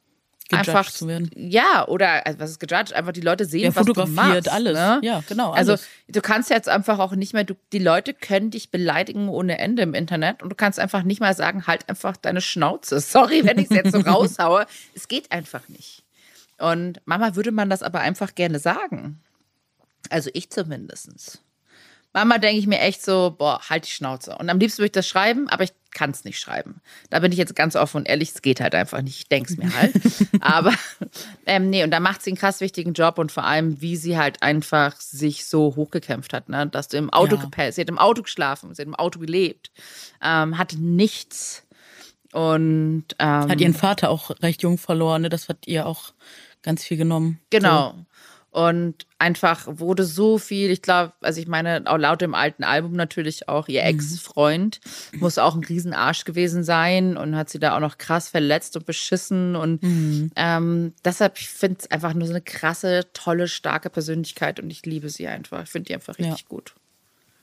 einfach 0.56 0.90
zu 0.90 1.06
werden. 1.06 1.30
Ja, 1.34 1.86
oder 1.86 2.26
also 2.26 2.38
was 2.38 2.50
ist 2.50 2.60
gejudged? 2.60 2.94
Einfach 2.94 3.12
die 3.12 3.20
Leute 3.20 3.44
sehen, 3.44 3.64
ja, 3.64 3.76
was 3.76 3.86
du 3.86 4.06
machst. 4.06 4.50
alles. 4.50 4.74
Ne? 4.74 5.00
Ja, 5.02 5.22
genau. 5.28 5.50
Also, 5.50 5.72
alles. 5.72 5.82
Also 5.82 5.84
du 6.08 6.20
kannst 6.20 6.50
jetzt 6.50 6.68
einfach 6.68 6.98
auch 6.98 7.12
nicht 7.12 7.34
mehr, 7.34 7.44
du, 7.44 7.54
die 7.72 7.78
Leute 7.78 8.14
können 8.14 8.50
dich 8.50 8.70
beleidigen 8.70 9.28
ohne 9.28 9.58
Ende 9.58 9.82
im 9.82 9.94
Internet 9.94 10.42
und 10.42 10.48
du 10.48 10.56
kannst 10.56 10.80
einfach 10.80 11.02
nicht 11.02 11.20
mal 11.20 11.34
sagen, 11.34 11.66
halt 11.66 11.88
einfach 11.88 12.16
deine 12.16 12.40
Schnauze. 12.40 13.00
Sorry, 13.00 13.44
wenn 13.44 13.58
ich 13.58 13.70
es 13.70 13.76
jetzt 13.76 13.92
so 13.92 14.00
raushaue. 14.06 14.66
Es 14.94 15.08
geht 15.08 15.32
einfach 15.32 15.68
nicht. 15.68 16.04
Und 16.58 17.00
Mama 17.04 17.36
würde 17.36 17.52
man 17.52 17.70
das 17.70 17.82
aber 17.82 18.00
einfach 18.00 18.34
gerne 18.34 18.58
sagen. 18.58 19.20
Also 20.10 20.30
ich 20.32 20.50
zumindest. 20.50 21.42
Manchmal 22.18 22.40
denke 22.40 22.58
ich 22.58 22.66
mir 22.66 22.80
echt 22.80 23.04
so, 23.04 23.34
boah, 23.36 23.60
halt 23.68 23.86
die 23.86 23.90
Schnauze. 23.90 24.36
Und 24.36 24.50
am 24.50 24.58
liebsten 24.58 24.78
würde 24.78 24.86
ich 24.86 24.92
das 24.92 25.06
schreiben, 25.06 25.48
aber 25.48 25.64
ich 25.64 25.72
kann 25.92 26.10
es 26.10 26.24
nicht 26.24 26.38
schreiben. 26.38 26.80
Da 27.10 27.18
bin 27.20 27.32
ich 27.32 27.38
jetzt 27.38 27.54
ganz 27.56 27.76
offen 27.76 27.98
und 27.98 28.08
ehrlich, 28.08 28.30
es 28.34 28.42
geht 28.42 28.60
halt 28.60 28.74
einfach 28.74 29.02
nicht. 29.02 29.18
Ich 29.18 29.28
denke 29.28 29.52
es 29.52 29.58
mir 29.58 29.74
halt. 29.74 29.94
aber 30.40 30.72
ähm, 31.46 31.70
nee, 31.70 31.82
und 31.82 31.90
da 31.90 32.00
macht 32.00 32.22
sie 32.22 32.30
einen 32.30 32.36
krass 32.36 32.60
wichtigen 32.60 32.92
Job 32.92 33.18
und 33.18 33.32
vor 33.32 33.44
allem, 33.44 33.80
wie 33.80 33.96
sie 33.96 34.18
halt 34.18 34.42
einfach 34.42 35.00
sich 35.00 35.46
so 35.46 35.74
hochgekämpft 35.76 36.32
hat. 36.32 36.48
Ne? 36.48 36.66
Dass 36.66 36.88
du 36.88 36.96
im 36.96 37.10
Auto 37.10 37.36
ja. 37.36 37.42
gepellt, 37.42 37.74
sie 37.74 37.80
hat 37.80 37.88
im 37.88 37.98
Auto 37.98 38.22
geschlafen, 38.22 38.74
sie 38.74 38.82
hat 38.82 38.86
im 38.86 38.94
Auto 38.94 39.18
gelebt, 39.18 39.70
ähm, 40.22 40.58
hatte 40.58 40.78
nichts. 40.78 41.64
Und 42.32 43.04
ähm, 43.18 43.48
hat 43.48 43.60
ihren 43.60 43.74
Vater 43.74 44.10
auch 44.10 44.30
recht 44.42 44.62
jung 44.62 44.76
verloren, 44.76 45.22
ne? 45.22 45.30
Das 45.30 45.48
hat 45.48 45.66
ihr 45.66 45.86
auch 45.86 46.12
ganz 46.62 46.84
viel 46.84 46.98
genommen. 46.98 47.40
Genau. 47.48 47.92
So. 47.92 48.04
Und 48.50 49.06
einfach 49.18 49.66
wurde 49.66 50.04
so 50.04 50.38
viel, 50.38 50.70
ich 50.70 50.80
glaube, 50.80 51.12
also 51.20 51.40
ich 51.40 51.48
meine, 51.48 51.82
auch 51.84 51.98
laut 51.98 52.22
dem 52.22 52.34
alten 52.34 52.64
Album 52.64 52.92
natürlich 52.92 53.48
auch, 53.48 53.68
ihr 53.68 53.82
mhm. 53.82 53.88
Ex-Freund 53.88 54.80
muss 55.12 55.38
auch 55.38 55.54
ein 55.54 55.64
Riesenarsch 55.64 56.24
gewesen 56.24 56.64
sein 56.64 57.16
und 57.16 57.36
hat 57.36 57.50
sie 57.50 57.58
da 57.58 57.76
auch 57.76 57.80
noch 57.80 57.98
krass 57.98 58.30
verletzt 58.30 58.76
und 58.76 58.86
beschissen. 58.86 59.54
Und 59.54 59.82
mhm. 59.82 60.30
ähm, 60.34 60.94
deshalb, 61.04 61.38
ich 61.38 61.48
finde 61.48 61.80
es 61.80 61.90
einfach 61.90 62.14
nur 62.14 62.26
so 62.26 62.32
eine 62.32 62.42
krasse, 62.42 63.06
tolle, 63.12 63.48
starke 63.48 63.90
Persönlichkeit 63.90 64.60
und 64.60 64.70
ich 64.70 64.84
liebe 64.86 65.10
sie 65.10 65.28
einfach. 65.28 65.64
Ich 65.64 65.70
finde 65.70 65.88
die 65.88 65.94
einfach 65.94 66.18
richtig 66.18 66.40
ja. 66.40 66.48
gut. 66.48 66.74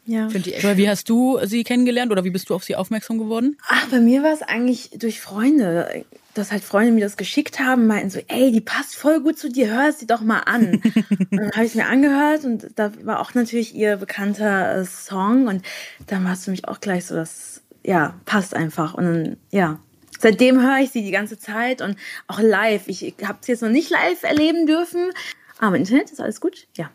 Ja. 0.05 0.27
Joy, 0.27 0.77
wie 0.77 0.89
hast 0.89 1.09
du 1.09 1.39
sie 1.45 1.63
kennengelernt 1.63 2.11
oder 2.11 2.23
wie 2.23 2.29
bist 2.29 2.49
du 2.49 2.55
auf 2.55 2.63
sie 2.63 2.75
aufmerksam 2.75 3.17
geworden? 3.17 3.57
Ach, 3.67 3.87
bei 3.89 3.99
mir 3.99 4.23
war 4.23 4.33
es 4.33 4.41
eigentlich 4.41 4.91
durch 4.97 5.21
Freunde. 5.21 6.05
Dass 6.33 6.51
halt 6.51 6.63
Freunde 6.65 6.91
mir 6.91 6.99
das 6.99 7.15
geschickt 7.15 7.59
haben, 7.59 7.87
meinten 7.87 8.09
so, 8.09 8.19
ey, 8.27 8.51
die 8.51 8.59
passt 8.59 8.97
voll 8.97 9.21
gut 9.21 9.39
zu 9.39 9.49
dir, 9.49 9.69
hör 9.69 9.93
sie 9.93 10.05
doch 10.05 10.19
mal 10.19 10.39
an. 10.39 10.81
und 11.31 11.31
dann 11.31 11.51
habe 11.51 11.63
ich 11.63 11.71
es 11.71 11.75
mir 11.75 11.87
angehört 11.87 12.43
und 12.43 12.67
da 12.75 12.91
war 13.03 13.21
auch 13.21 13.33
natürlich 13.35 13.73
ihr 13.73 13.95
bekannter 13.95 14.81
äh, 14.81 14.85
Song 14.85 15.47
und 15.47 15.65
dann 16.07 16.25
war 16.25 16.33
es 16.33 16.43
für 16.43 16.51
mich 16.51 16.67
auch 16.67 16.81
gleich 16.81 17.05
so, 17.05 17.15
das, 17.15 17.61
ja, 17.83 18.19
passt 18.25 18.53
einfach. 18.53 18.95
Und 18.95 19.05
dann, 19.05 19.37
ja, 19.51 19.79
seitdem 20.19 20.61
höre 20.61 20.79
ich 20.79 20.89
sie 20.89 21.03
die 21.03 21.11
ganze 21.11 21.39
Zeit 21.39 21.81
und 21.81 21.95
auch 22.27 22.41
live. 22.41 22.87
Ich 22.87 23.15
habe 23.23 23.37
es 23.41 23.47
jetzt 23.47 23.61
noch 23.61 23.69
nicht 23.69 23.89
live 23.89 24.23
erleben 24.23 24.67
dürfen, 24.67 25.11
Ah, 25.59 25.69
mein 25.69 25.81
Internet 25.81 26.11
ist 26.11 26.19
alles 26.19 26.41
gut? 26.41 26.67
Ja. 26.75 26.91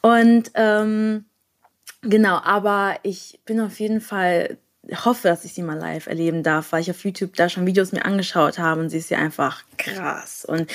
Und 0.00 0.50
ähm, 0.54 1.26
genau, 2.02 2.38
aber 2.42 2.96
ich 3.02 3.40
bin 3.44 3.60
auf 3.60 3.80
jeden 3.80 4.00
Fall 4.00 4.58
hoffe, 5.04 5.28
dass 5.28 5.44
ich 5.44 5.52
sie 5.52 5.62
mal 5.62 5.78
live 5.78 6.06
erleben 6.06 6.42
darf, 6.42 6.72
weil 6.72 6.80
ich 6.80 6.90
auf 6.90 7.04
YouTube 7.04 7.36
da 7.36 7.48
schon 7.48 7.66
Videos 7.66 7.92
mir 7.92 8.04
angeschaut 8.04 8.58
habe 8.58 8.80
und 8.80 8.88
sie 8.88 8.98
ist 8.98 9.10
ja 9.10 9.18
einfach 9.18 9.62
krass. 9.76 10.44
Und 10.44 10.70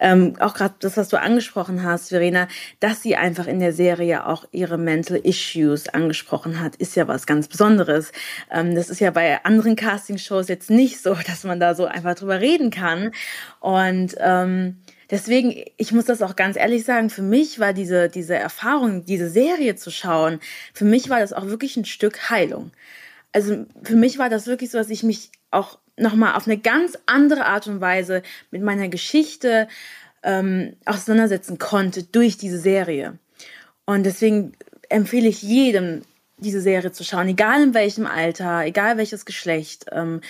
ähm, 0.00 0.34
auch 0.40 0.54
gerade 0.54 0.74
das, 0.80 0.96
was 0.96 1.08
du 1.08 1.20
angesprochen 1.20 1.82
hast, 1.82 2.08
Verena, 2.08 2.48
dass 2.80 3.02
sie 3.02 3.16
einfach 3.16 3.46
in 3.46 3.60
der 3.60 3.72
Serie 3.72 4.26
auch 4.26 4.44
ihre 4.50 4.78
Mental 4.78 5.18
Issues 5.18 5.88
angesprochen 5.88 6.60
hat, 6.60 6.76
ist 6.76 6.96
ja 6.96 7.06
was 7.06 7.26
ganz 7.26 7.48
Besonderes. 7.48 8.12
Ähm, 8.50 8.74
das 8.74 8.88
ist 8.88 9.00
ja 9.00 9.10
bei 9.10 9.44
anderen 9.44 9.76
Castingshows 9.76 10.48
jetzt 10.48 10.70
nicht 10.70 11.02
so, 11.02 11.14
dass 11.26 11.44
man 11.44 11.60
da 11.60 11.74
so 11.74 11.84
einfach 11.84 12.14
drüber 12.14 12.40
reden 12.40 12.70
kann. 12.70 13.12
Und 13.60 14.14
ähm, 14.18 14.80
deswegen, 15.10 15.64
ich 15.76 15.92
muss 15.92 16.04
das 16.04 16.22
auch 16.22 16.36
ganz 16.36 16.56
ehrlich 16.56 16.84
sagen, 16.84 17.10
für 17.10 17.22
mich 17.22 17.58
war 17.58 17.72
diese, 17.72 18.08
diese 18.08 18.34
Erfahrung, 18.34 19.04
diese 19.04 19.28
Serie 19.28 19.76
zu 19.76 19.90
schauen, 19.90 20.40
für 20.72 20.84
mich 20.84 21.08
war 21.08 21.20
das 21.20 21.32
auch 21.32 21.46
wirklich 21.46 21.76
ein 21.76 21.84
Stück 21.84 22.30
Heilung 22.30 22.72
also 23.32 23.66
für 23.82 23.96
mich 23.96 24.18
war 24.18 24.28
das 24.28 24.46
wirklich 24.46 24.70
so, 24.70 24.78
dass 24.78 24.90
ich 24.90 25.02
mich 25.02 25.30
auch 25.50 25.78
nochmal 25.96 26.34
auf 26.34 26.46
eine 26.46 26.58
ganz 26.58 26.98
andere 27.06 27.46
Art 27.46 27.66
und 27.66 27.80
Weise 27.80 28.22
mit 28.50 28.62
meiner 28.62 28.88
Geschichte 28.88 29.68
ähm, 30.22 30.76
auseinandersetzen 30.84 31.58
konnte 31.58 32.02
durch 32.02 32.36
diese 32.36 32.58
Serie. 32.58 33.18
Und 33.86 34.04
deswegen 34.04 34.52
empfehle 34.88 35.28
ich 35.28 35.42
jedem, 35.42 36.02
diese 36.38 36.60
Serie 36.60 36.92
zu 36.92 37.04
schauen, 37.04 37.28
egal 37.28 37.62
in 37.62 37.74
welchem 37.74 38.06
Alter, 38.06 38.64
egal 38.64 38.96
welches 38.96 39.24
Geschlecht. 39.24 39.86
Ähm, 39.92 40.20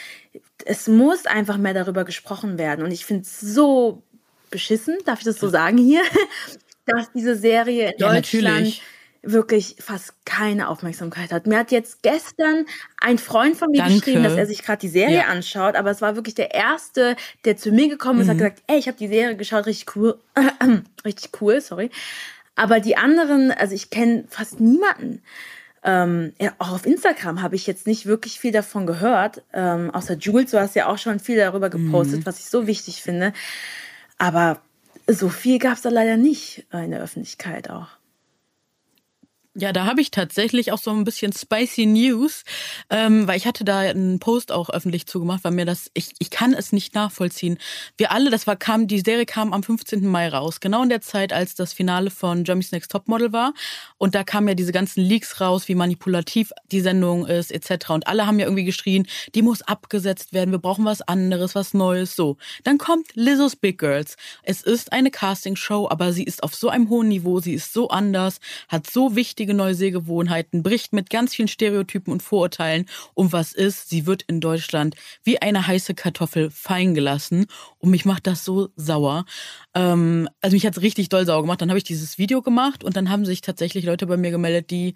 es 0.65 0.89
muss 0.89 1.27
einfach 1.27 1.57
mehr 1.57 1.75
darüber 1.75 2.05
gesprochen 2.05 2.59
werden. 2.59 2.85
Und 2.85 2.91
ich 2.91 3.07
finde 3.07 3.23
es 3.23 3.41
so 3.41 4.03
beschissen, 4.51 4.97
darf 5.05 5.21
ich 5.21 5.25
das 5.25 5.39
so 5.39 5.49
sagen 5.49 5.79
hier, 5.79 6.03
dass 6.87 7.13
diese 7.13 7.37
Serie 7.37 7.93
in 7.93 7.99
ja, 7.99 8.13
Deutschland 8.13 8.45
natürlich 8.45 8.83
wirklich 9.23 9.77
fast 9.79 10.15
keine 10.25 10.69
Aufmerksamkeit 10.69 11.33
hat. 11.33 11.47
Mir 11.47 11.59
hat 11.59 11.73
jetzt 11.73 12.03
gestern 12.03 12.65
ein 13.01 13.19
Freund 13.19 13.57
von 13.57 13.71
mir 13.71 13.79
Danke. 13.79 13.97
geschrieben, 13.97 14.23
dass 14.23 14.35
er 14.35 14.47
sich 14.47 14.63
gerade 14.63 14.81
die 14.81 14.89
Serie 14.89 15.19
ja. 15.19 15.25
anschaut, 15.27 15.75
aber 15.75 15.91
es 15.91 16.01
war 16.01 16.17
wirklich 16.17 16.35
der 16.35 16.55
erste, 16.55 17.17
der 17.45 17.57
zu 17.57 17.71
mir 17.71 17.89
gekommen 17.89 18.21
ist, 18.21 18.27
mhm. 18.27 18.31
hat 18.31 18.39
gesagt, 18.39 18.63
ey, 18.67 18.79
ich 18.79 18.89
habe 18.89 18.97
die 18.97 19.09
Serie 19.09 19.37
geschaut, 19.37 19.67
richtig 19.67 19.95
cool, 19.97 20.19
richtig 21.05 21.31
cool, 21.41 21.61
sorry. 21.61 21.91
Aber 22.57 22.81
die 22.81 22.97
anderen, 22.97 23.51
also 23.53 23.75
ich 23.75 23.91
kenne 23.91 24.25
fast 24.29 24.61
niemanden. 24.61 25.23
Ähm, 25.83 26.35
ja, 26.39 26.53
auch 26.59 26.73
auf 26.73 26.85
Instagram 26.85 27.41
habe 27.41 27.57
ich 27.57 27.67
jetzt 27.67 27.87
nicht 27.87 28.05
wirklich 28.05 28.39
viel 28.39 28.53
davon 28.53 28.87
gehört, 28.87 29.43
ähm, 29.55 29.91
außer 29.91 30.15
Jules, 30.15 30.51
du 30.51 30.61
hast 30.61 30.75
ja 30.75 30.87
auch 30.87 30.99
schon 30.99 31.21
viel 31.21 31.39
darüber 31.39 31.71
gepostet, 31.71 32.21
mhm. 32.21 32.27
was 32.27 32.39
ich 32.39 32.47
so 32.47 32.67
wichtig 32.67 33.03
finde. 33.03 33.33
Aber 34.21 34.61
so 35.07 35.31
viel 35.31 35.59
gab 35.59 35.73
es 35.73 35.81
da 35.81 35.89
leider 35.89 36.19
nicht 36.19 36.67
in 36.73 36.91
der 36.91 37.01
Öffentlichkeit 37.01 37.71
auch. 37.71 37.89
Ja, 39.57 39.73
da 39.73 39.85
habe 39.85 40.01
ich 40.01 40.13
tatsächlich 40.13 40.71
auch 40.71 40.79
so 40.79 40.93
ein 40.93 41.03
bisschen 41.03 41.33
spicy 41.33 41.85
News, 41.85 42.45
ähm, 42.89 43.27
weil 43.27 43.37
ich 43.37 43.47
hatte 43.47 43.65
da 43.65 43.81
einen 43.81 44.21
Post 44.21 44.53
auch 44.53 44.71
öffentlich 44.71 45.09
zugemacht, 45.09 45.43
weil 45.43 45.51
mir 45.51 45.65
das, 45.65 45.91
ich, 45.93 46.13
ich 46.21 46.31
kann 46.31 46.55
es 46.55 46.71
nicht 46.71 46.95
nachvollziehen. 46.95 47.59
Wir 47.97 48.13
alle, 48.13 48.31
das 48.31 48.47
war, 48.47 48.55
kam, 48.55 48.87
die 48.87 49.01
Serie 49.01 49.27
kam 49.27 49.53
am 49.53 49.65
15. 49.65 50.07
Mai 50.07 50.29
raus, 50.29 50.61
genau 50.61 50.85
in 50.85 50.89
der 50.89 51.01
Zeit, 51.01 51.33
als 51.33 51.57
das 51.57 51.73
Finale 51.73 52.11
von 52.11 52.45
Jeremy's 52.45 52.71
Next 52.71 52.93
Topmodel 52.93 53.33
war. 53.33 53.53
Und 53.99 54.15
da 54.15 54.23
kamen 54.23 54.47
ja 54.47 54.55
diese 54.55 54.71
ganzen 54.71 55.03
Leaks 55.03 55.41
raus, 55.41 55.67
wie 55.67 55.75
manipulativ 55.75 56.53
die 56.71 56.81
Sendung 56.81 57.27
ist, 57.27 57.51
etc. 57.51 57.91
Und 57.91 58.07
alle 58.07 58.29
haben 58.29 58.39
ja 58.39 58.47
irgendwie 58.47 58.63
geschrien, 58.65 59.09
die 59.35 59.43
muss 59.43 59.63
abgesetzt 59.63 60.33
werden, 60.33 60.53
wir 60.53 60.61
brauchen 60.61 60.85
was 60.85 61.03
anderes, 61.03 61.57
was 61.57 61.75
Neues, 61.75 62.15
so. 62.15 62.37
Dann 62.63 62.79
kommt 62.79 63.17
Lizzo's 63.17 63.57
Big 63.57 63.79
Girls. 63.79 64.17
Es 64.45 64.63
ist 64.63 64.93
eine 64.93 65.11
Castingshow, 65.11 65.89
aber 65.91 66.13
sie 66.13 66.23
ist 66.23 66.45
auf 66.45 66.55
so 66.55 66.69
einem 66.69 66.89
hohen 66.89 67.09
Niveau, 67.09 67.41
sie 67.41 67.55
ist 67.55 67.73
so 67.73 67.89
anders, 67.89 68.39
hat 68.69 68.89
so 68.89 69.17
wichtig 69.17 69.40
wichtige 69.41 69.55
neue 69.55 69.75
Sehgewohnheiten, 69.75 70.63
bricht 70.63 70.93
mit 70.93 71.09
ganz 71.09 71.35
vielen 71.35 71.49
Stereotypen 71.49 72.13
und 72.13 72.23
Vorurteilen 72.23 72.85
um 73.15 73.33
was 73.33 73.55
ist. 73.55 73.89
Sie 73.89 74.05
wird 74.05 74.21
in 74.25 74.43
Deutschland 74.43 74.97
wie 75.25 75.41
eine 75.41 75.67
heiße 75.67 75.95
Kartoffel 75.95 76.51
fallen 76.51 76.93
gelassen 76.93 77.47
und 77.79 77.89
mich 77.89 78.05
macht 78.05 78.27
das 78.27 78.45
so 78.45 78.69
sauer. 78.77 79.25
Ähm, 79.75 80.29
also 80.43 80.55
mich 80.55 80.67
hat's 80.67 80.83
richtig 80.83 81.09
doll 81.09 81.25
sauer 81.25 81.41
gemacht. 81.41 81.63
Dann 81.63 81.71
habe 81.71 81.79
ich 81.79 81.85
dieses 81.85 82.19
Video 82.19 82.43
gemacht 82.43 82.85
und 82.85 82.99
dann 82.99 83.09
haben 83.09 83.25
sich 83.25 83.41
tatsächlich 83.41 83.87
Leute 83.87 84.07
bei 84.07 84.19
mir 84.19 84.31
gemeldet, 84.31 84.71
die 84.71 84.93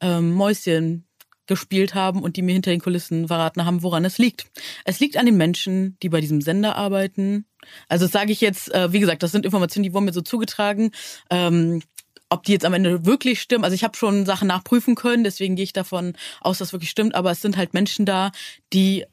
ähm, 0.00 0.34
Mäuschen 0.34 1.04
gespielt 1.48 1.96
haben 1.96 2.22
und 2.22 2.36
die 2.36 2.42
mir 2.42 2.52
hinter 2.52 2.70
den 2.70 2.80
Kulissen 2.80 3.26
verraten 3.26 3.64
haben, 3.64 3.82
woran 3.82 4.04
es 4.04 4.18
liegt. 4.18 4.46
Es 4.84 5.00
liegt 5.00 5.16
an 5.16 5.26
den 5.26 5.36
Menschen, 5.36 5.96
die 6.00 6.10
bei 6.10 6.20
diesem 6.20 6.42
Sender 6.42 6.76
arbeiten. 6.76 7.44
Also 7.88 8.04
das 8.04 8.12
sage 8.12 8.30
ich 8.30 8.40
jetzt, 8.40 8.72
äh, 8.72 8.92
wie 8.92 9.00
gesagt, 9.00 9.24
das 9.24 9.32
sind 9.32 9.44
Informationen, 9.44 9.82
die 9.82 9.92
wurden 9.92 10.04
mir 10.04 10.12
so 10.12 10.20
zugetragen. 10.20 10.92
Ähm, 11.28 11.82
ob 12.30 12.44
die 12.44 12.52
jetzt 12.52 12.64
am 12.64 12.72
Ende 12.72 13.04
wirklich 13.04 13.42
stimmen. 13.42 13.64
Also 13.64 13.74
ich 13.74 13.84
habe 13.84 13.96
schon 13.96 14.24
Sachen 14.24 14.48
nachprüfen 14.48 14.94
können, 14.94 15.24
deswegen 15.24 15.56
gehe 15.56 15.64
ich 15.64 15.72
davon 15.72 16.14
aus, 16.40 16.58
dass 16.58 16.72
wirklich 16.72 16.90
stimmt. 16.90 17.14
Aber 17.14 17.30
es 17.30 17.42
sind 17.42 17.56
halt 17.56 17.74
Menschen 17.74 18.06
da, 18.06 18.30
die 18.72 19.04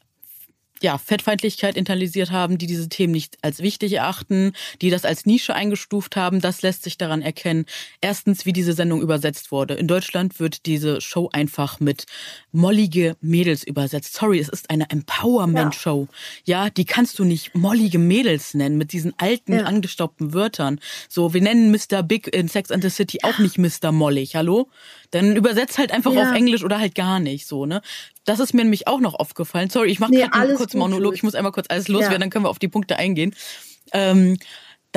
ja, 0.82 0.98
Fettfeindlichkeit 0.98 1.76
internalisiert 1.76 2.32
haben, 2.32 2.58
die 2.58 2.68
diese 2.68 2.90
Themen 2.90 3.14
nicht 3.14 3.38
als 3.42 3.60
wichtig 3.60 3.94
erachten, 3.94 4.54
die 4.82 4.90
das 4.90 5.06
als 5.06 5.26
Nische 5.26 5.56
eingestuft 5.56 6.16
haben, 6.16 6.42
das 6.42 6.62
lässt 6.62 6.84
sich 6.84 6.98
daran 6.98 7.22
erkennen. 7.22 7.66
Erstens, 8.02 8.46
wie 8.46 8.54
diese 8.54 8.74
Sendung 8.74 9.02
übersetzt 9.02 9.52
wurde. 9.52 9.76
In 9.76 9.88
Deutschland 9.88 10.40
wird 10.40 10.66
diese 10.66 11.02
Show 11.02 11.30
einfach 11.32 11.80
mit 11.80 12.06
mollige 12.52 13.16
Mädels 13.22 13.64
übersetzt. 13.64 14.14
Sorry, 14.14 14.40
es 14.40 14.50
ist 14.50 14.70
eine 14.70 14.90
Empowerment-Show. 14.90 16.08
Ja. 16.46 16.66
ja. 16.66 16.70
die 16.70 16.86
kannst 16.86 17.20
du 17.20 17.24
nicht 17.24 17.56
mollige 17.56 18.00
Mädels 18.00 18.54
nennen 18.54 18.78
mit 18.78 18.92
diesen 18.92 19.14
alten, 19.18 19.54
ja. 19.54 19.64
angestaubten 19.64 20.34
Wörtern. 20.34 20.80
So, 21.10 21.34
wir 21.34 21.42
nennen 21.42 21.72
Mr. 21.72 22.04
Big 22.04 22.28
in 22.34 22.48
Sex 22.48 22.72
and 22.72 22.84
the 22.84 22.90
City 22.90 23.20
auch 23.24 23.40
nicht 23.40 23.58
Mr. 23.58 23.92
Mollig, 23.92 24.36
hallo? 24.36 24.70
Dann 25.12 25.36
übersetzt 25.36 25.78
halt 25.78 25.92
einfach 25.92 26.12
ja. 26.12 26.30
auf 26.30 26.36
Englisch 26.36 26.64
oder 26.64 26.80
halt 26.80 26.96
gar 26.96 27.20
nicht 27.20 27.48
so, 27.48 27.66
ne? 27.66 27.82
Das 28.26 28.40
ist 28.40 28.54
mir 28.54 28.64
nämlich 28.64 28.88
auch 28.88 29.00
noch 29.00 29.14
aufgefallen. 29.14 29.70
Sorry, 29.70 29.90
ich 29.90 30.00
mache 30.00 30.12
nee, 30.12 30.22
gerade 30.22 30.50
einen 30.50 30.56
kurzen 30.58 30.80
Monolog. 30.80 31.14
Ich 31.14 31.24
muss 31.24 31.36
einmal 31.36 31.52
kurz 31.52 31.68
alles 31.70 31.88
loswerden, 31.88 32.14
ja. 32.14 32.20
dann 32.20 32.30
können 32.30 32.46
wir 32.46 32.50
auf 32.50 32.60
die 32.60 32.68
Punkte 32.68 32.98
eingehen. 32.98 33.34
Ähm, 33.94 34.38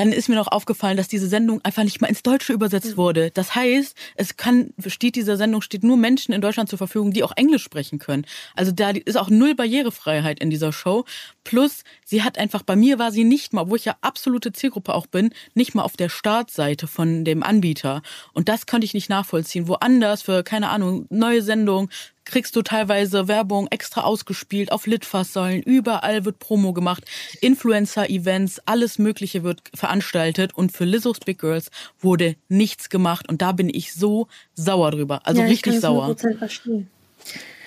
dann 0.00 0.12
ist 0.12 0.30
mir 0.30 0.34
noch 0.34 0.48
aufgefallen, 0.48 0.96
dass 0.96 1.08
diese 1.08 1.28
Sendung 1.28 1.60
einfach 1.62 1.84
nicht 1.84 2.00
mal 2.00 2.06
ins 2.06 2.22
Deutsche 2.22 2.54
übersetzt 2.54 2.96
wurde. 2.96 3.30
Das 3.32 3.54
heißt, 3.54 3.94
es 4.14 4.38
kann, 4.38 4.72
steht 4.86 5.14
dieser 5.14 5.36
Sendung, 5.36 5.60
steht 5.60 5.84
nur 5.84 5.98
Menschen 5.98 6.32
in 6.32 6.40
Deutschland 6.40 6.70
zur 6.70 6.78
Verfügung, 6.78 7.12
die 7.12 7.22
auch 7.22 7.36
Englisch 7.36 7.62
sprechen 7.62 7.98
können. 7.98 8.24
Also 8.54 8.72
da 8.72 8.92
ist 8.92 9.18
auch 9.18 9.28
null 9.28 9.54
Barrierefreiheit 9.54 10.40
in 10.40 10.48
dieser 10.48 10.72
Show. 10.72 11.04
Plus, 11.44 11.84
sie 12.06 12.22
hat 12.22 12.38
einfach, 12.38 12.62
bei 12.62 12.76
mir 12.76 12.98
war 12.98 13.12
sie 13.12 13.24
nicht 13.24 13.52
mal, 13.52 13.68
wo 13.68 13.76
ich 13.76 13.84
ja 13.84 13.94
absolute 14.00 14.52
Zielgruppe 14.52 14.94
auch 14.94 15.06
bin, 15.06 15.34
nicht 15.52 15.74
mal 15.74 15.82
auf 15.82 15.98
der 15.98 16.08
Startseite 16.08 16.86
von 16.86 17.26
dem 17.26 17.42
Anbieter. 17.42 18.00
Und 18.32 18.48
das 18.48 18.64
konnte 18.64 18.86
ich 18.86 18.94
nicht 18.94 19.10
nachvollziehen. 19.10 19.68
Woanders 19.68 20.22
für, 20.22 20.42
keine 20.42 20.70
Ahnung, 20.70 21.04
neue 21.10 21.42
Sendung, 21.42 21.90
kriegst 22.30 22.56
du 22.56 22.62
teilweise 22.62 23.28
Werbung 23.28 23.66
extra 23.70 24.02
ausgespielt 24.02 24.72
auf 24.72 24.86
Litfaßsäulen, 24.86 25.62
überall 25.62 26.24
wird 26.24 26.38
Promo 26.38 26.72
gemacht, 26.72 27.04
Influencer-Events, 27.40 28.60
alles 28.66 28.98
Mögliche 28.98 29.42
wird 29.42 29.62
veranstaltet 29.74 30.54
und 30.54 30.72
für 30.72 30.84
Lizzo's 30.84 31.20
Big 31.20 31.40
Girls 31.40 31.70
wurde 31.98 32.36
nichts 32.48 32.88
gemacht 32.88 33.28
und 33.28 33.42
da 33.42 33.52
bin 33.52 33.68
ich 33.68 33.92
so 33.92 34.28
sauer 34.54 34.92
drüber, 34.92 35.20
also 35.24 35.42
ja, 35.42 35.48
richtig 35.48 35.80
sauer. 35.80 36.16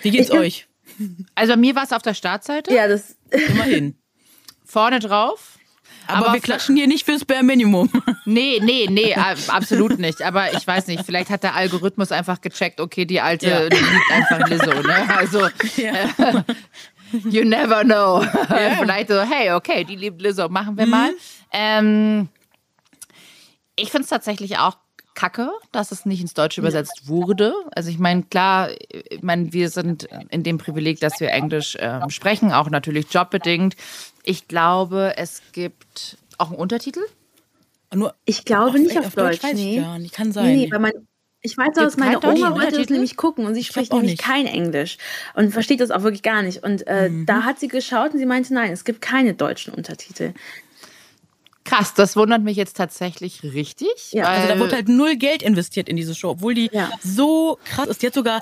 Wie 0.01 0.11
geht's 0.11 0.29
ich 0.29 0.35
euch? 0.35 0.67
Also 1.35 1.55
mir 1.55 1.75
war 1.75 1.83
es 1.83 1.91
auf 1.91 2.01
der 2.01 2.13
Startseite. 2.13 2.73
Ja, 2.73 2.87
das 2.87 3.15
immerhin. 3.31 3.95
Vorne 4.65 4.99
drauf 4.99 5.59
aber, 6.07 6.25
aber 6.25 6.33
wir 6.33 6.41
klatschen 6.41 6.75
hier 6.75 6.87
nicht 6.87 7.05
fürs 7.05 7.25
Bare 7.25 7.43
Minimum. 7.43 7.89
Nee, 8.25 8.61
nee, 8.63 8.87
nee, 8.89 9.13
absolut 9.47 9.99
nicht. 9.99 10.21
Aber 10.21 10.53
ich 10.53 10.65
weiß 10.65 10.87
nicht, 10.87 11.05
vielleicht 11.05 11.29
hat 11.29 11.43
der 11.43 11.55
Algorithmus 11.55 12.13
einfach 12.13 12.39
gecheckt, 12.39 12.79
okay, 12.79 13.03
die 13.03 13.19
alte 13.19 13.49
ja. 13.49 13.63
liebt 13.63 14.11
einfach 14.11 14.47
Lizzo, 14.47 14.81
ne? 14.81 15.17
Also, 15.17 15.39
ja. 15.75 16.45
you 17.29 17.43
never 17.43 17.83
know. 17.83 18.23
Ja. 18.49 18.77
vielleicht 18.79 19.09
so, 19.09 19.21
hey, 19.21 19.51
okay, 19.51 19.83
die 19.83 19.97
liebt 19.97 20.21
Lizzo, 20.21 20.47
machen 20.47 20.77
wir 20.77 20.85
mhm. 20.85 20.91
mal. 20.91 21.11
Ähm, 21.51 22.29
ich 23.75 23.91
finde 23.91 24.03
es 24.03 24.09
tatsächlich 24.09 24.57
auch 24.57 24.77
kacke, 25.15 25.51
dass 25.71 25.91
es 25.91 26.05
nicht 26.05 26.21
ins 26.21 26.33
Deutsche 26.33 26.61
übersetzt 26.61 27.07
wurde. 27.07 27.53
Also 27.75 27.89
ich 27.89 27.99
meine, 27.99 28.23
klar, 28.23 28.69
ich 28.89 29.21
meine, 29.21 29.53
wir 29.53 29.69
sind 29.69 30.07
in 30.29 30.43
dem 30.43 30.57
Privileg, 30.57 30.99
dass 30.99 31.19
wir 31.19 31.29
Englisch 31.29 31.75
äh, 31.75 31.99
sprechen, 32.09 32.51
auch 32.51 32.69
natürlich 32.69 33.11
jobbedingt. 33.11 33.75
Ich 34.23 34.47
glaube, 34.47 35.13
es 35.17 35.41
gibt 35.51 36.17
auch 36.37 36.49
einen 36.49 36.57
Untertitel. 36.57 37.01
Nur, 37.93 38.15
ich 38.25 38.45
glaube 38.45 38.79
nicht 38.79 38.97
auf, 38.97 39.07
auf 39.07 39.15
Deutsch. 39.15 39.41
Deutsch 39.41 39.53
nee. 39.53 39.79
gar 39.79 39.99
nicht. 39.99 40.13
Kann 40.15 40.31
sein. 40.31 40.55
Nee, 40.55 40.71
weil 40.71 40.79
mein, 40.79 40.93
ich 41.41 41.57
weiß, 41.57 41.73
dass 41.75 41.97
meine 41.97 42.17
Oma 42.23 42.55
wollte 42.55 42.77
das 42.77 42.89
nämlich 42.89 43.17
gucken 43.17 43.45
und 43.45 43.53
sie 43.53 43.59
ich 43.59 43.67
spricht 43.67 43.91
nämlich 43.91 44.11
nicht. 44.11 44.23
kein 44.23 44.45
Englisch 44.45 44.97
und 45.35 45.51
versteht 45.51 45.81
das 45.81 45.91
auch 45.91 46.01
wirklich 46.01 46.23
gar 46.23 46.41
nicht. 46.41 46.63
Und 46.63 46.87
äh, 46.87 47.09
mhm. 47.09 47.25
da 47.25 47.43
hat 47.43 47.59
sie 47.59 47.67
geschaut 47.67 48.13
und 48.13 48.19
sie 48.19 48.25
meinte, 48.25 48.53
nein, 48.53 48.71
es 48.71 48.85
gibt 48.85 49.01
keine 49.01 49.33
deutschen 49.33 49.73
Untertitel. 49.73 50.33
Krass, 51.73 51.93
das 51.95 52.15
wundert 52.15 52.43
mich 52.43 52.55
jetzt 52.55 52.77
tatsächlich 52.77 53.41
richtig. 53.41 54.11
Ja, 54.11 54.25
also 54.25 54.47
da 54.47 54.59
wurde 54.59 54.75
halt 54.75 54.89
null 54.89 55.15
Geld 55.15 55.41
investiert 55.41 55.89
in 55.89 55.95
diese 55.95 56.13
Show, 56.13 56.29
obwohl 56.29 56.53
die 56.53 56.69
ja. 56.71 56.91
so 57.03 57.57
krass 57.65 57.87
ist. 57.87 58.03
Die 58.03 58.07
hat 58.07 58.13
sogar 58.13 58.41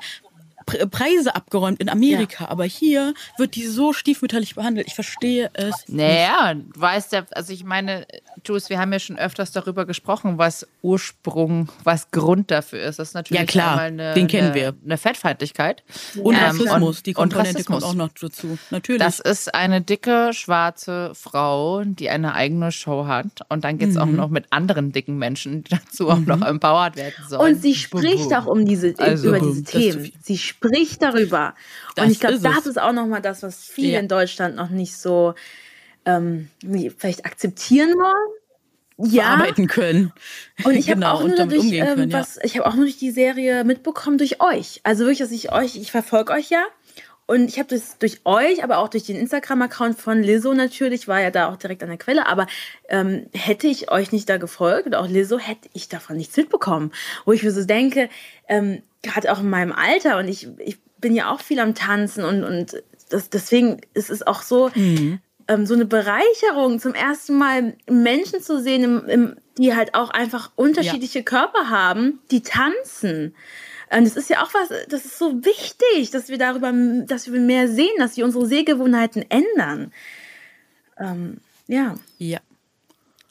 Preise 0.65 1.35
abgeräumt 1.35 1.79
in 1.79 1.89
Amerika, 1.89 2.45
ja. 2.45 2.49
aber 2.49 2.65
hier 2.65 3.13
wird 3.37 3.55
die 3.55 3.67
so 3.67 3.93
stiefmütterlich 3.93 4.55
behandelt. 4.55 4.87
Ich 4.87 4.95
verstehe 4.95 5.49
es. 5.53 5.75
Naja, 5.87 6.53
du 6.53 6.79
weißt 6.79 7.11
ja, 7.13 7.25
also 7.31 7.53
ich 7.53 7.63
meine, 7.63 8.05
Jules, 8.45 8.69
wir 8.69 8.79
haben 8.79 8.91
ja 8.93 8.99
schon 8.99 9.17
öfters 9.17 9.51
darüber 9.51 9.85
gesprochen, 9.85 10.37
was 10.37 10.67
Ursprung, 10.81 11.69
was 11.83 12.11
Grund 12.11 12.51
dafür 12.51 12.81
ist. 12.81 12.99
Das 12.99 13.09
ist 13.09 13.13
natürlich 13.13 13.39
ja, 13.39 13.45
klar, 13.45 13.79
eine, 13.79 14.13
den 14.13 14.27
kennen 14.27 14.51
eine, 14.51 14.55
wir. 14.55 14.73
eine 14.83 14.97
Fettfeindlichkeit. 14.97 15.83
Und 16.21 16.35
ähm, 16.35 16.41
Rassismus, 16.41 16.97
und, 16.97 17.05
die 17.05 17.13
Komponente 17.13 17.49
Rassismus. 17.49 17.81
kommt 17.81 17.83
auch 17.83 17.95
noch 17.95 18.09
dazu. 18.19 18.57
Natürlich. 18.69 19.01
Das 19.01 19.19
ist 19.19 19.53
eine 19.53 19.81
dicke, 19.81 20.31
schwarze 20.33 21.11
Frau, 21.15 21.83
die 21.83 22.09
eine 22.09 22.33
eigene 22.33 22.71
Show 22.71 23.05
hat. 23.07 23.27
Und 23.49 23.63
dann 23.63 23.77
geht 23.77 23.89
es 23.89 23.95
mhm. 23.95 24.01
auch 24.01 24.07
noch 24.07 24.29
mit 24.29 24.45
anderen 24.49 24.91
dicken 24.91 25.17
Menschen, 25.17 25.63
die 25.63 25.71
dazu 25.71 26.09
auch 26.09 26.17
mhm. 26.17 26.25
noch 26.25 26.41
empowered 26.41 26.95
werden 26.95 27.25
sollen. 27.27 27.55
Und 27.55 27.61
sie 27.61 27.75
spricht 27.75 28.33
auch 28.33 28.45
um 28.45 28.65
diese, 28.65 28.93
also, 28.97 29.29
über 29.29 29.39
diese 29.39 29.63
Themen. 29.63 30.11
Sie 30.21 30.37
spricht 30.51 31.01
darüber. 31.01 31.55
Das 31.95 32.05
und 32.05 32.11
ich 32.11 32.19
glaube, 32.19 32.39
das 32.39 32.65
ist 32.65 32.79
auch 32.79 32.93
nochmal 32.93 33.21
das, 33.21 33.43
was 33.43 33.63
viele 33.63 33.93
ja. 33.93 33.99
in 33.99 34.07
Deutschland 34.07 34.55
noch 34.55 34.69
nicht 34.69 34.97
so 34.97 35.33
ähm, 36.05 36.49
vielleicht 36.97 37.25
akzeptieren 37.25 37.93
wollen. 37.95 38.37
Ja. 39.03 39.35
Arbeiten 39.35 39.67
können. 39.67 40.13
Und 40.63 40.75
ich 40.75 40.85
genau, 40.87 41.07
habe 41.07 41.17
auch, 41.17 41.27
nur 41.27 41.39
ähm, 41.39 42.09
ja. 42.11 42.25
ich 42.43 42.59
hab 42.59 42.67
auch 42.67 42.75
nur 42.75 42.85
durch 42.85 42.97
die 42.97 43.11
Serie 43.11 43.63
mitbekommen, 43.63 44.19
durch 44.19 44.41
euch. 44.41 44.79
Also 44.83 45.05
wirklich, 45.05 45.19
dass 45.19 45.31
ich 45.31 45.51
euch, 45.51 45.75
ich 45.75 45.91
verfolge 45.91 46.33
euch 46.33 46.49
ja. 46.49 46.63
Und 47.25 47.47
ich 47.47 47.57
habe 47.57 47.69
das 47.69 47.97
durch 47.97 48.19
euch, 48.25 48.63
aber 48.63 48.79
auch 48.79 48.89
durch 48.89 49.03
den 49.03 49.15
Instagram-Account 49.15 49.97
von 49.97 50.21
Lizzo 50.21 50.53
natürlich, 50.53 51.07
war 51.07 51.21
ja 51.21 51.31
da 51.31 51.49
auch 51.49 51.55
direkt 51.55 51.81
an 51.81 51.89
der 51.89 51.97
Quelle. 51.97 52.27
Aber 52.27 52.45
ähm, 52.89 53.27
hätte 53.33 53.67
ich 53.67 53.89
euch 53.89 54.11
nicht 54.11 54.29
da 54.29 54.37
gefolgt 54.37 54.85
oder 54.85 54.99
auch 54.99 55.07
Lizzo, 55.07 55.39
hätte 55.39 55.69
ich 55.73 55.87
davon 55.87 56.17
nichts 56.17 56.35
mitbekommen. 56.35 56.91
Wo 57.25 57.31
ich 57.31 57.41
mir 57.41 57.51
so 57.51 57.63
denke, 57.63 58.09
ähm, 58.47 58.83
gerade 59.01 59.31
auch 59.31 59.39
in 59.39 59.49
meinem 59.49 59.71
Alter 59.71 60.17
und 60.17 60.27
ich, 60.27 60.47
ich 60.59 60.77
bin 60.97 61.15
ja 61.15 61.31
auch 61.31 61.41
viel 61.41 61.59
am 61.59 61.75
Tanzen 61.75 62.23
und, 62.23 62.43
und 62.43 62.83
das, 63.09 63.29
deswegen 63.29 63.81
ist 63.93 64.09
es 64.09 64.25
auch 64.25 64.41
so, 64.41 64.71
mhm. 64.75 65.19
ähm, 65.47 65.65
so 65.65 65.73
eine 65.73 65.85
Bereicherung, 65.85 66.79
zum 66.79 66.93
ersten 66.93 67.37
Mal 67.37 67.75
Menschen 67.89 68.41
zu 68.41 68.61
sehen, 68.61 68.83
im, 68.83 69.05
im, 69.09 69.35
die 69.57 69.75
halt 69.75 69.95
auch 69.95 70.09
einfach 70.11 70.51
unterschiedliche 70.55 71.19
ja. 71.19 71.25
Körper 71.25 71.69
haben, 71.69 72.19
die 72.31 72.41
tanzen. 72.41 73.35
Und 73.89 74.05
das 74.05 74.15
ist 74.15 74.29
ja 74.29 74.41
auch 74.41 74.53
was, 74.53 74.69
das 74.87 75.05
ist 75.05 75.17
so 75.17 75.43
wichtig, 75.43 76.11
dass 76.11 76.29
wir 76.29 76.37
darüber, 76.37 76.71
dass 77.05 77.29
wir 77.31 77.39
mehr 77.39 77.67
sehen, 77.67 77.91
dass 77.97 78.15
wir 78.15 78.23
unsere 78.23 78.45
Sehgewohnheiten 78.45 79.25
ändern. 79.29 79.91
Ähm, 80.97 81.41
ja. 81.67 81.95
Ja. 82.17 82.39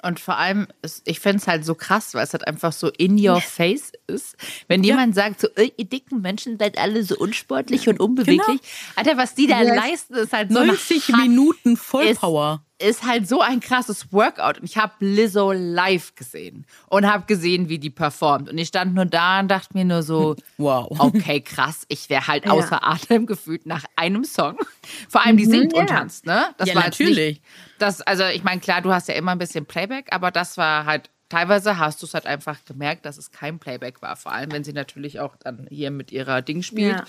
Und 0.03 0.21
vor 0.21 0.37
allem, 0.37 0.67
ich 1.05 1.21
finde 1.21 1.39
es 1.39 1.47
halt 1.47 1.65
so 1.65 1.75
krass, 1.75 2.15
weil 2.15 2.25
es 2.25 2.33
halt 2.33 2.47
einfach 2.47 2.73
so 2.73 2.89
in 2.89 3.19
your 3.19 3.41
face 3.41 3.93
ist. 4.07 4.37
Wenn 4.69 4.83
ja. 4.83 4.95
jemand 4.95 5.15
sagt, 5.15 5.41
so, 5.41 5.49
ihr 5.57 5.85
dicken 5.85 6.21
Menschen 6.21 6.59
seid 6.59 6.79
alle 6.79 7.03
so 7.05 7.17
unsportlich 7.17 7.89
und 7.89 8.01
unbeweglich. 8.01 8.47
Genau. 8.47 8.61
Alter, 8.97 9.17
was 9.17 9.35
die 9.35 9.47
da 9.47 9.63
yes. 9.63 9.77
leisten, 9.77 10.15
ist 10.15 10.33
halt 10.33 10.53
so 10.53 10.65
90 10.65 11.09
Minuten 11.17 11.77
Vollpower. 11.77 12.65
Ist, 12.81 13.05
halt 13.05 13.29
so 13.29 13.41
ein 13.41 13.61
krasses 13.61 14.13
Workout. 14.13 14.59
Und 14.59 14.65
ich 14.65 14.77
habe 14.77 14.93
Lizzo 15.01 15.53
live 15.53 16.15
gesehen 16.15 16.67
und 16.89 17.07
habe 17.07 17.25
gesehen, 17.27 17.69
wie 17.69 17.79
die 17.79 17.91
performt. 17.91 18.49
Und 18.49 18.59
ich 18.59 18.69
stand 18.69 18.95
nur 18.95 19.07
da 19.07 19.41
und 19.41 19.49
dachte 19.49 19.77
mir 19.77 19.85
nur 19.85 20.03
so, 20.03 20.37
wow, 20.59 20.87
okay, 20.99 21.41
krass. 21.41 21.85
Ich 21.89 22.09
wäre 22.09 22.27
halt 22.27 22.47
ja. 22.47 22.53
außer 22.53 22.83
Atem 22.83 23.27
gefühlt 23.27 23.67
nach 23.67 23.85
einem 23.97 24.25
Song. 24.25 24.57
Vor 25.09 25.25
allem, 25.25 25.37
die 25.37 25.47
mhm, 25.47 25.51
singt 25.51 25.73
ja. 25.75 25.81
und 25.81 25.89
tanzt, 25.89 26.27
ne? 26.27 26.47
Das 26.57 26.69
ja, 26.69 26.75
war 26.75 26.85
natürlich. 26.85 27.41
Nicht, 27.41 27.43
das, 27.79 28.01
also 28.03 28.25
ich 28.25 28.45
meine, 28.45 28.61
klar, 28.61 28.83
du 28.83 28.93
hast 28.93 29.09
ja 29.09 29.15
immer 29.15 29.33
ein 29.33 29.39
bisschen 29.39 29.67
Playback, 29.67 30.09
aber 30.11 30.31
das 30.31 30.57
war 30.57 30.87
halt 30.87 31.11
teilweise 31.31 31.79
hast 31.79 32.03
du 32.03 32.07
es 32.07 32.13
halt 32.13 32.27
einfach 32.27 32.59
gemerkt, 32.67 33.07
dass 33.07 33.17
es 33.17 33.31
kein 33.31 33.59
Playback 33.59 34.03
war. 34.03 34.17
Vor 34.17 34.33
allem, 34.33 34.53
wenn 34.53 34.65
sie 34.65 34.75
natürlich 34.75 35.21
auch 35.21 35.37
dann 35.37 35.67
hier 35.71 35.91
mit 35.91 36.13
ihrer 36.13 36.43
Ding 36.43 36.63
spielt. 36.63 36.97
Ja. 36.97 37.05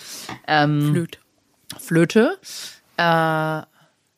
Ähm, 0.47 0.91
Flöte. 0.93 1.19
Flöte. 1.77 2.37
Äh, 2.97 3.61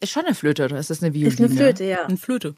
ist 0.03 0.11
schon 0.11 0.25
eine 0.25 0.35
Flöte, 0.35 0.65
oder 0.65 0.77
ist 0.77 0.89
das 0.89 1.01
eine 1.01 1.13
Violine? 1.13 1.33
Ist 1.33 1.39
eine 1.39 1.49
Flöte, 1.49 1.83
ja. 1.85 2.05
Eine 2.05 2.17
Flöte. 2.17 2.55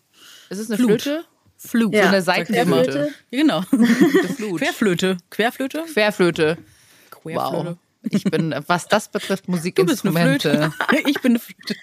Ist 0.49 0.59
es 0.59 0.69
eine 0.69 0.77
Flut. 0.77 1.01
Flöte? 1.01 1.25
Flut. 1.57 1.93
Ja. 1.93 2.03
So 2.03 2.09
eine 2.09 2.21
Seitenflöte. 2.21 3.13
Genau. 3.31 3.61
Querflöte. 4.57 5.17
Querflöte? 5.29 5.85
Querflöte. 5.85 5.85
Querflöte. 5.85 6.57
Wow. 7.23 7.77
Ich 8.09 8.23
bin, 8.23 8.53
was 8.67 8.87
das 8.87 9.09
betrifft, 9.09 9.47
Musikinstrumente. 9.47 10.49
Du 10.49 10.59
bist 10.59 10.63
eine 10.63 10.71
Flöte. 10.71 11.09
ich 11.09 11.21
bin 11.21 11.31
eine 11.33 11.39
Flöte. 11.39 11.75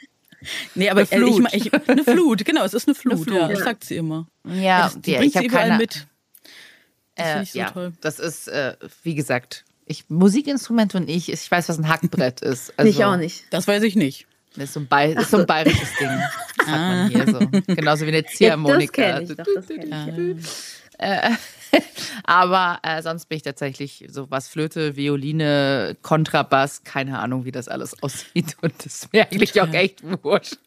Nee, 0.75 0.90
aber 0.90 1.00
eine 1.00 1.07
Flut. 1.07 1.49
Ich, 1.52 1.66
ich, 1.66 1.88
eine 1.88 2.04
Flut, 2.04 2.45
genau, 2.45 2.64
es 2.64 2.75
ist 2.75 2.88
eine 2.88 2.95
Flut, 2.95 3.14
eine 3.14 3.23
Flut 3.23 3.37
ja, 3.37 3.49
das 3.49 3.61
sagt 3.61 3.85
sie 3.85 3.97
immer. 3.97 4.26
Ja, 4.45 4.85
das, 4.85 5.00
die 5.00 5.12
ja, 5.12 5.19
bringt 5.19 5.33
ich 5.33 5.37
habe 5.37 5.49
keine 5.49 5.78
mit. 5.78 6.07
Das 7.14 7.26
äh, 7.26 7.42
ich 7.42 7.52
so 7.52 7.59
ja, 7.59 7.71
toll. 7.71 7.92
Das 8.00 8.19
ist, 8.19 8.49
äh, 8.49 8.76
wie 9.02 9.14
gesagt, 9.14 9.64
ich, 9.87 10.09
Musikinstrumente 10.09 10.96
und 10.96 11.09
ich, 11.09 11.31
ich 11.31 11.51
weiß, 11.51 11.68
was 11.68 11.79
ein 11.79 11.88
Hackbrett 11.88 12.40
ist. 12.40 12.72
Also, 12.77 12.90
ich 12.90 13.05
auch 13.05 13.16
nicht. 13.16 13.44
Das 13.51 13.68
weiß 13.68 13.83
ich 13.83 13.96
nicht. 13.96 14.27
Das 14.55 14.65
ist 14.65 14.75
so 14.75 14.81
ein, 14.81 14.87
Bay 14.87 15.17
so 15.23 15.38
ein 15.38 15.47
bayerisches 15.47 15.97
Ding. 15.99 16.09
Das 16.59 16.69
hat 16.69 16.79
man 16.79 17.09
hier 17.09 17.27
so. 17.27 17.75
Genauso 17.75 18.05
wie 18.07 18.11
eine 18.11 18.25
Ziehharmonika. 18.25 19.03
Ja, 19.03 19.21
das 19.21 19.29
kenne 19.29 19.33
ich, 19.33 19.37
doch, 19.37 19.55
das 19.55 19.67
kenn 19.67 20.38
ich. 20.38 20.47
Äh, 20.99 21.31
aber 22.25 22.79
äh, 22.83 23.03
sonst 23.03 23.29
bin 23.29 23.37
ich 23.37 23.43
tatsächlich 23.43 24.07
so 24.09 24.31
was 24.31 24.49
Flöte, 24.49 24.97
Violine, 24.97 25.97
Kontrabass, 26.03 26.85
keine 26.85 27.19
Ahnung, 27.19 27.45
wie 27.45 27.53
das 27.53 27.69
alles 27.69 28.01
aussieht. 28.03 28.57
Und 28.62 28.75
das 28.79 28.87
ist 28.87 29.12
mir 29.12 29.25
eigentlich 29.31 29.61
auch 29.61 29.73
echt 29.73 30.03
wurscht. 30.23 30.59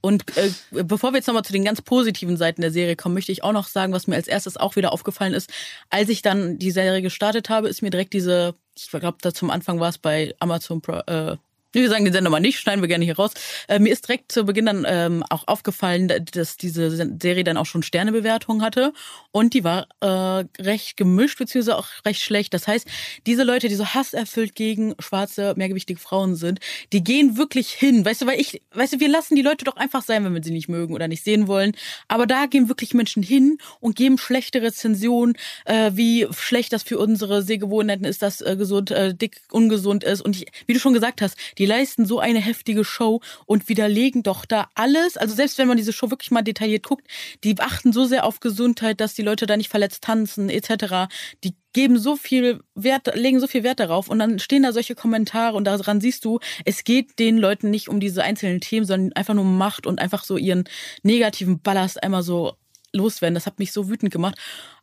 Und 0.00 0.36
äh, 0.36 0.50
bevor 0.70 1.12
wir 1.12 1.18
jetzt 1.18 1.28
nochmal 1.28 1.44
zu 1.44 1.52
den 1.52 1.64
ganz 1.64 1.80
positiven 1.80 2.36
Seiten 2.36 2.60
der 2.60 2.72
Serie 2.72 2.96
kommen, 2.96 3.14
möchte 3.14 3.30
ich 3.30 3.44
auch 3.44 3.52
noch 3.52 3.68
sagen, 3.68 3.92
was 3.92 4.08
mir 4.08 4.16
als 4.16 4.26
erstes 4.26 4.56
auch 4.56 4.74
wieder 4.74 4.92
aufgefallen 4.92 5.32
ist. 5.32 5.52
Als 5.90 6.08
ich 6.08 6.22
dann 6.22 6.58
die 6.58 6.72
Serie 6.72 7.02
gestartet 7.02 7.50
habe, 7.50 7.68
ist 7.68 7.82
mir 7.82 7.90
direkt 7.90 8.12
diese, 8.12 8.56
ich 8.76 8.90
glaube, 8.90 9.18
da 9.20 9.32
zum 9.32 9.50
Anfang 9.50 9.78
war 9.78 9.90
es 9.90 9.98
bei 9.98 10.34
Amazon 10.40 10.80
Pro, 10.80 10.98
äh, 11.06 11.36
wir 11.72 11.88
sagen 11.88 12.04
den 12.04 12.12
Sender 12.12 12.30
mal 12.30 12.40
nicht, 12.40 12.58
schneiden 12.58 12.82
wir 12.82 12.88
gerne 12.88 13.04
hier 13.04 13.16
raus. 13.16 13.32
Äh, 13.68 13.78
mir 13.78 13.92
ist 13.92 14.06
direkt 14.06 14.32
zu 14.32 14.44
Beginn 14.44 14.66
dann 14.66 14.84
ähm, 14.86 15.24
auch 15.30 15.46
aufgefallen, 15.46 16.12
dass 16.32 16.56
diese 16.56 16.90
Serie 16.90 17.44
dann 17.44 17.56
auch 17.56 17.66
schon 17.66 17.82
Sternebewertungen 17.82 18.62
hatte 18.62 18.92
und 19.30 19.54
die 19.54 19.64
war 19.64 19.86
äh, 20.00 20.44
recht 20.62 20.96
gemischt 20.96 21.38
beziehungsweise 21.38 21.76
auch 21.78 21.88
recht 22.04 22.22
schlecht. 22.22 22.54
Das 22.54 22.68
heißt, 22.68 22.86
diese 23.26 23.44
Leute, 23.44 23.68
die 23.68 23.74
so 23.74 23.86
hasserfüllt 23.86 24.54
gegen 24.54 24.94
schwarze, 24.98 25.54
mehrgewichtige 25.56 25.98
Frauen 25.98 26.34
sind, 26.36 26.60
die 26.92 27.02
gehen 27.02 27.36
wirklich 27.36 27.70
hin. 27.70 28.04
Weißt 28.04 28.22
du, 28.22 28.26
weil 28.26 28.40
ich, 28.40 28.62
weißt 28.72 28.94
du, 28.94 29.00
wir 29.00 29.08
lassen 29.08 29.36
die 29.36 29.42
Leute 29.42 29.64
doch 29.64 29.76
einfach 29.76 30.02
sein, 30.02 30.24
wenn 30.24 30.34
wir 30.34 30.42
sie 30.42 30.50
nicht 30.50 30.68
mögen 30.68 30.94
oder 30.94 31.08
nicht 31.08 31.24
sehen 31.24 31.46
wollen. 31.46 31.72
Aber 32.08 32.26
da 32.26 32.46
gehen 32.46 32.68
wirklich 32.68 32.94
Menschen 32.94 33.22
hin 33.22 33.58
und 33.80 33.96
geben 33.96 34.18
schlechte 34.18 34.62
Rezensionen, 34.62 35.36
äh, 35.64 35.92
wie 35.94 36.26
schlecht 36.36 36.72
das 36.72 36.82
für 36.82 36.98
unsere 36.98 37.42
Sehgewohnheiten 37.42 38.04
ist, 38.04 38.22
dass 38.22 38.40
äh, 38.40 38.56
gesund, 38.56 38.90
äh, 38.90 39.14
dick, 39.14 39.40
ungesund 39.50 40.04
ist. 40.04 40.20
Und 40.20 40.36
ich, 40.36 40.46
wie 40.66 40.74
du 40.74 40.80
schon 40.80 40.92
gesagt 40.94 41.22
hast, 41.22 41.36
die 41.58 41.61
die 41.62 41.66
leisten 41.66 42.06
so 42.06 42.18
eine 42.18 42.40
heftige 42.40 42.84
Show 42.84 43.20
und 43.46 43.68
widerlegen 43.68 44.24
doch 44.24 44.44
da 44.44 44.68
alles. 44.74 45.16
Also 45.16 45.32
selbst 45.36 45.58
wenn 45.58 45.68
man 45.68 45.76
diese 45.76 45.92
Show 45.92 46.10
wirklich 46.10 46.32
mal 46.32 46.42
detailliert 46.42 46.82
guckt, 46.82 47.06
die 47.44 47.54
achten 47.60 47.92
so 47.92 48.04
sehr 48.04 48.24
auf 48.24 48.40
Gesundheit, 48.40 49.00
dass 49.00 49.14
die 49.14 49.22
Leute 49.22 49.46
da 49.46 49.56
nicht 49.56 49.68
verletzt 49.68 50.02
tanzen 50.02 50.50
etc. 50.50 51.06
Die 51.44 51.54
geben 51.72 52.00
so 52.00 52.16
viel 52.16 52.64
Wert, 52.74 53.14
legen 53.14 53.38
so 53.38 53.46
viel 53.46 53.62
Wert 53.62 53.78
darauf 53.78 54.08
und 54.08 54.18
dann 54.18 54.40
stehen 54.40 54.64
da 54.64 54.72
solche 54.72 54.96
Kommentare 54.96 55.56
und 55.56 55.62
daran 55.62 56.00
siehst 56.00 56.24
du, 56.24 56.40
es 56.64 56.82
geht 56.82 57.20
den 57.20 57.38
Leuten 57.38 57.70
nicht 57.70 57.88
um 57.88 58.00
diese 58.00 58.24
einzelnen 58.24 58.60
Themen, 58.60 58.84
sondern 58.84 59.12
einfach 59.12 59.34
nur 59.34 59.44
um 59.44 59.56
Macht 59.56 59.86
und 59.86 60.00
einfach 60.00 60.24
so 60.24 60.36
ihren 60.36 60.64
negativen 61.04 61.60
Ballast 61.60 62.02
einmal 62.02 62.24
so 62.24 62.56
loswerden. 62.92 63.34
Das 63.34 63.46
hat 63.46 63.58
mich 63.58 63.72
so 63.72 63.88
wütend 63.88 64.12
gemacht. 64.12 64.36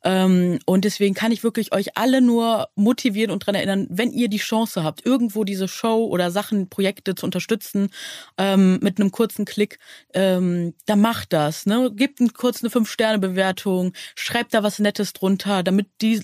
Ähm, 0.03 0.59
und 0.65 0.85
deswegen 0.85 1.13
kann 1.13 1.31
ich 1.31 1.43
wirklich 1.43 1.73
euch 1.73 1.97
alle 1.97 2.21
nur 2.21 2.69
motivieren 2.75 3.31
und 3.31 3.45
dran 3.45 3.55
erinnern, 3.55 3.87
wenn 3.89 4.11
ihr 4.11 4.29
die 4.29 4.37
Chance 4.37 4.83
habt, 4.83 5.05
irgendwo 5.05 5.43
diese 5.43 5.67
Show 5.67 6.05
oder 6.05 6.31
Sachen, 6.31 6.69
Projekte 6.69 7.15
zu 7.15 7.25
unterstützen, 7.25 7.89
ähm, 8.37 8.79
mit 8.81 8.99
einem 8.99 9.11
kurzen 9.11 9.45
Klick, 9.45 9.79
ähm, 10.13 10.73
dann 10.85 11.01
macht 11.01 11.33
das. 11.33 11.65
Ne? 11.65 11.91
Gebt 11.93 12.21
einen, 12.21 12.33
kurz 12.33 12.63
eine 12.63 12.69
Fünf-Sterne-Bewertung, 12.69 13.93
schreibt 14.15 14.53
da 14.53 14.63
was 14.63 14.79
Nettes 14.79 15.13
drunter, 15.13 15.63
damit 15.63 15.87
die 16.01 16.21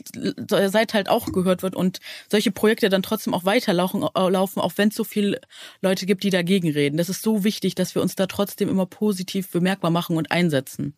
Seite 0.47 0.93
halt 0.93 1.09
auch 1.09 1.31
gehört 1.31 1.63
wird 1.63 1.75
und 1.75 1.99
solche 2.29 2.51
Projekte 2.51 2.89
dann 2.89 3.03
trotzdem 3.03 3.33
auch 3.33 3.45
weiterlaufen, 3.45 4.03
äh, 4.03 4.29
laufen, 4.29 4.61
auch 4.61 4.73
wenn 4.77 4.89
es 4.89 4.95
so 4.95 5.03
viele 5.03 5.41
Leute 5.81 6.05
gibt, 6.05 6.23
die 6.23 6.29
dagegen 6.29 6.71
reden. 6.71 6.97
Das 6.97 7.09
ist 7.09 7.21
so 7.21 7.43
wichtig, 7.43 7.75
dass 7.75 7.93
wir 7.93 8.01
uns 8.01 8.15
da 8.15 8.27
trotzdem 8.27 8.69
immer 8.69 8.85
positiv 8.85 9.49
bemerkbar 9.51 9.91
machen 9.91 10.15
und 10.17 10.31
einsetzen. 10.31 10.95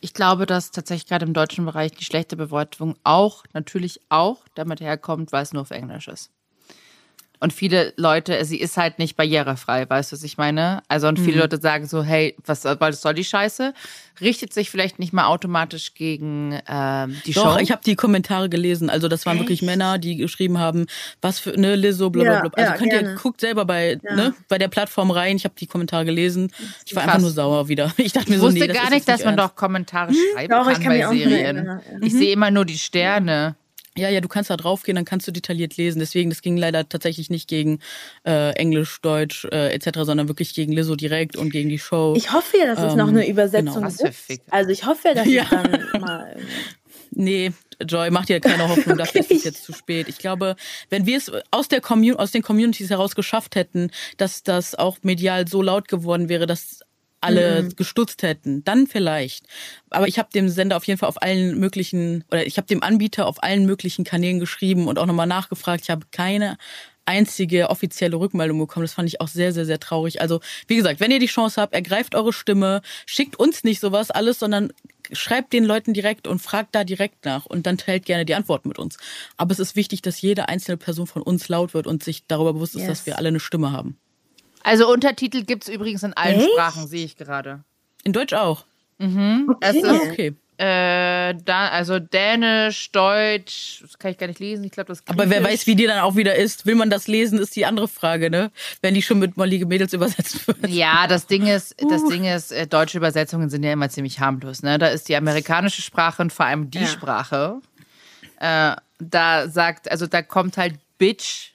Ich 0.00 0.14
glaube, 0.14 0.46
dass 0.46 0.70
tatsächlich 0.70 1.06
gerade 1.08 1.26
im 1.26 1.34
deutschen 1.34 1.64
Bereich 1.64 1.92
die 1.92 2.04
schlechte 2.04 2.36
Bewertung 2.36 2.96
auch, 3.04 3.44
natürlich 3.52 4.00
auch 4.08 4.44
damit 4.54 4.80
herkommt, 4.80 5.32
weil 5.32 5.42
es 5.42 5.52
nur 5.52 5.62
auf 5.62 5.70
Englisch 5.70 6.08
ist. 6.08 6.30
Und 7.44 7.52
viele 7.52 7.92
Leute, 7.98 8.42
sie 8.46 8.58
ist 8.58 8.78
halt 8.78 8.98
nicht 8.98 9.18
barrierefrei, 9.18 9.86
weißt 9.86 10.10
du, 10.12 10.16
was 10.16 10.22
ich 10.22 10.38
meine? 10.38 10.82
Also, 10.88 11.08
und 11.08 11.18
viele 11.18 11.34
mhm. 11.34 11.40
Leute 11.40 11.60
sagen 11.60 11.86
so, 11.86 12.02
hey, 12.02 12.34
was, 12.46 12.64
was 12.64 13.02
soll 13.02 13.12
die 13.12 13.22
Scheiße? 13.22 13.74
richtet 14.20 14.52
sich 14.52 14.70
vielleicht 14.70 14.98
nicht 14.98 15.12
mal 15.12 15.26
automatisch 15.26 15.94
gegen 15.94 16.58
ähm, 16.68 17.16
die 17.26 17.32
Doch, 17.32 17.56
Show. 17.56 17.60
ich 17.60 17.72
habe 17.72 17.82
die 17.84 17.96
Kommentare 17.96 18.48
gelesen. 18.48 18.90
Also 18.90 19.08
das 19.08 19.26
waren 19.26 19.36
Echt? 19.36 19.44
wirklich 19.44 19.62
Männer, 19.62 19.98
die 19.98 20.16
geschrieben 20.16 20.58
haben, 20.58 20.86
was 21.20 21.38
für 21.38 21.50
ne 21.50 21.74
Lizzo, 21.74 22.10
blablabla. 22.10 22.50
Ja, 22.56 22.62
Also 22.62 22.72
ja, 22.72 22.78
könnt 22.78 22.90
gerne. 22.90 23.08
ihr 23.10 23.14
guckt 23.16 23.40
selber 23.40 23.64
bei 23.64 23.98
ja. 24.02 24.14
ne, 24.14 24.34
bei 24.48 24.58
der 24.58 24.68
Plattform 24.68 25.10
rein. 25.10 25.36
Ich 25.36 25.44
habe 25.44 25.54
die 25.58 25.66
Kommentare 25.66 26.04
gelesen. 26.04 26.50
Ich 26.86 26.94
war 26.94 27.02
Krass. 27.02 27.14
einfach 27.14 27.22
nur 27.22 27.30
sauer 27.30 27.68
wieder. 27.68 27.92
Ich 28.04 28.12
dachte 28.12 28.28
mir 28.28 28.36
ich 28.36 28.40
so, 28.40 28.48
wusste 28.48 28.60
nee, 28.60 28.66
gar 28.66 28.90
nicht, 28.90 29.08
dass 29.08 29.24
man 29.24 29.38
ernst. 29.38 29.52
doch 29.52 29.56
Kommentare 29.56 30.10
hm? 30.10 30.16
schreiben 30.34 30.50
doch, 30.50 30.64
kann, 30.64 30.82
kann 30.82 30.98
bei 30.98 31.16
Serien. 31.16 31.80
Ich 32.02 32.12
mhm. 32.12 32.18
sehe 32.18 32.32
immer 32.32 32.50
nur 32.50 32.64
die 32.64 32.78
Sterne. 32.78 33.56
Ja, 33.96 34.08
ja, 34.08 34.20
du 34.20 34.28
kannst 34.28 34.50
da 34.50 34.56
draufgehen, 34.56 34.96
dann 34.96 35.04
kannst 35.04 35.28
du 35.28 35.32
detailliert 35.32 35.76
lesen. 35.76 36.00
Deswegen, 36.00 36.30
das 36.30 36.42
ging 36.42 36.56
leider 36.56 36.88
tatsächlich 36.88 37.30
nicht 37.30 37.48
gegen 37.48 37.78
äh, 38.26 38.50
Englisch, 38.56 39.00
Deutsch 39.02 39.44
äh, 39.52 39.72
etc., 39.72 40.00
sondern 40.02 40.26
wirklich 40.28 40.52
gegen 40.54 40.72
Lizzo 40.72 40.96
direkt 40.96 41.36
und 41.36 41.50
gegen 41.50 41.68
die 41.68 41.78
Show. 41.78 42.14
Ich 42.16 42.32
hoffe 42.32 42.58
ja, 42.58 42.66
dass 42.66 42.78
es 42.82 42.96
noch 42.96 43.08
Ähm, 43.08 43.16
eine 43.16 43.28
Übersetzung 43.28 43.84
genau. 43.84 44.12
Gibt. 44.28 44.42
Also 44.52 44.70
ich 44.70 44.84
hoffe 44.84 45.08
ja, 45.08 45.14
dass 45.14 45.28
Ja. 45.28 45.42
es 45.44 45.50
dann 45.50 46.00
mal. 46.00 46.36
Nee, 47.16 47.52
Joy, 47.86 48.10
mach 48.10 48.26
dir 48.26 48.40
keine 48.40 48.68
Hoffnung, 48.68 48.96
dafür 48.98 49.20
ist 49.20 49.30
es 49.30 49.44
jetzt 49.44 49.62
zu 49.62 49.72
spät. 49.72 50.08
Ich 50.08 50.18
glaube, 50.18 50.56
wenn 50.90 51.06
wir 51.06 51.16
es 51.16 51.30
aus 51.52 51.68
der 51.68 51.80
Commun 51.80 52.16
aus 52.16 52.32
den 52.32 52.42
Communities 52.42 52.90
heraus 52.90 53.14
geschafft 53.14 53.54
hätten, 53.54 53.90
dass 54.16 54.42
das 54.42 54.74
auch 54.74 54.98
medial 55.02 55.46
so 55.46 55.62
laut 55.62 55.86
geworden 55.86 56.28
wäre, 56.28 56.46
dass 56.46 56.80
alle 57.24 57.68
gestutzt 57.76 58.22
hätten, 58.22 58.62
dann 58.64 58.86
vielleicht. 58.86 59.46
Aber 59.90 60.06
ich 60.08 60.18
habe 60.18 60.28
dem 60.34 60.48
Sender 60.48 60.76
auf 60.76 60.84
jeden 60.86 60.98
Fall 60.98 61.08
auf 61.08 61.22
allen 61.22 61.58
möglichen, 61.58 62.24
oder 62.30 62.46
ich 62.46 62.56
habe 62.56 62.66
dem 62.66 62.82
Anbieter 62.82 63.26
auf 63.26 63.42
allen 63.42 63.66
möglichen 63.66 64.04
Kanälen 64.04 64.40
geschrieben 64.40 64.86
und 64.88 64.98
auch 64.98 65.06
nochmal 65.06 65.26
nachgefragt. 65.26 65.82
Ich 65.84 65.90
habe 65.90 66.06
keine 66.10 66.56
einzige 67.06 67.68
offizielle 67.70 68.16
Rückmeldung 68.16 68.58
bekommen. 68.58 68.84
Das 68.84 68.94
fand 68.94 69.08
ich 69.08 69.20
auch 69.20 69.28
sehr, 69.28 69.52
sehr, 69.52 69.66
sehr 69.66 69.80
traurig. 69.80 70.20
Also, 70.20 70.40
wie 70.68 70.76
gesagt, 70.76 71.00
wenn 71.00 71.10
ihr 71.10 71.18
die 71.18 71.26
Chance 71.26 71.60
habt, 71.60 71.74
ergreift 71.74 72.14
eure 72.14 72.32
Stimme, 72.32 72.80
schickt 73.06 73.36
uns 73.38 73.62
nicht 73.64 73.80
sowas 73.80 74.10
alles, 74.10 74.38
sondern 74.38 74.72
schreibt 75.12 75.52
den 75.52 75.64
Leuten 75.64 75.92
direkt 75.92 76.26
und 76.26 76.40
fragt 76.40 76.74
da 76.74 76.82
direkt 76.82 77.26
nach 77.26 77.44
und 77.44 77.66
dann 77.66 77.76
teilt 77.76 78.06
gerne 78.06 78.24
die 78.24 78.34
Antwort 78.34 78.64
mit 78.64 78.78
uns. 78.78 78.96
Aber 79.36 79.52
es 79.52 79.58
ist 79.58 79.76
wichtig, 79.76 80.00
dass 80.00 80.20
jede 80.22 80.48
einzelne 80.48 80.78
Person 80.78 81.06
von 81.06 81.20
uns 81.20 81.48
laut 81.48 81.74
wird 81.74 81.86
und 81.86 82.02
sich 82.02 82.26
darüber 82.26 82.54
bewusst 82.54 82.74
ist, 82.74 82.82
Yes. 82.82 82.88
dass 82.88 83.06
wir 83.06 83.18
alle 83.18 83.28
eine 83.28 83.40
Stimme 83.40 83.70
haben. 83.70 83.98
Also 84.64 84.90
Untertitel 84.90 85.42
gibt 85.44 85.62
es 85.64 85.68
übrigens 85.68 86.02
in 86.02 86.12
allen 86.14 86.38
Echt? 86.40 86.50
Sprachen, 86.50 86.88
sehe 86.88 87.04
ich 87.04 87.16
gerade. 87.16 87.62
In 88.02 88.12
Deutsch 88.12 88.32
auch. 88.32 88.64
Es 88.98 89.06
Okay. 89.06 89.78
ist 89.80 89.84
Okay. 89.90 90.34
äh, 90.56 91.34
da, 91.44 91.68
also 91.68 91.98
Dänisch, 91.98 92.90
Deutsch, 92.92 93.80
das 93.82 93.98
kann 93.98 94.12
ich 94.12 94.18
gar 94.18 94.26
nicht 94.28 94.38
lesen. 94.40 94.64
Ich 94.64 94.70
glaube, 94.72 94.88
das 94.88 95.02
Aber 95.06 95.28
wer 95.28 95.42
weiß, 95.44 95.66
wie 95.66 95.74
die 95.74 95.86
dann 95.86 95.98
auch 95.98 96.16
wieder 96.16 96.34
ist. 96.36 96.64
Will 96.64 96.76
man 96.76 96.90
das 96.90 97.08
lesen, 97.08 97.38
ist 97.38 97.56
die 97.56 97.66
andere 97.66 97.88
Frage, 97.88 98.30
ne? 98.30 98.50
Wenn 98.80 98.94
die 98.94 99.02
schon 99.02 99.18
mit 99.18 99.36
mollige 99.36 99.66
Mädels 99.66 99.92
übersetzt 99.92 100.46
wird. 100.46 100.68
Ja, 100.68 101.06
das 101.08 101.26
Ding 101.26 101.46
ist, 101.46 101.74
das 101.90 102.04
Ding 102.08 102.24
ist, 102.24 102.52
äh, 102.52 102.66
deutsche 102.66 102.98
Übersetzungen 102.98 103.50
sind 103.50 103.64
ja 103.64 103.72
immer 103.72 103.90
ziemlich 103.90 104.20
harmlos. 104.20 104.62
Ne? 104.62 104.78
Da 104.78 104.86
ist 104.88 105.08
die 105.08 105.16
amerikanische 105.16 105.82
Sprache 105.82 106.22
und 106.22 106.32
vor 106.32 106.46
allem 106.46 106.70
die 106.70 106.78
Ja. 106.78 106.86
Sprache. 106.86 107.60
Äh, 108.40 108.76
da 109.00 109.48
sagt, 109.48 109.90
also 109.90 110.06
da 110.06 110.22
kommt 110.22 110.56
halt 110.56 110.76
Bitch. 110.98 111.50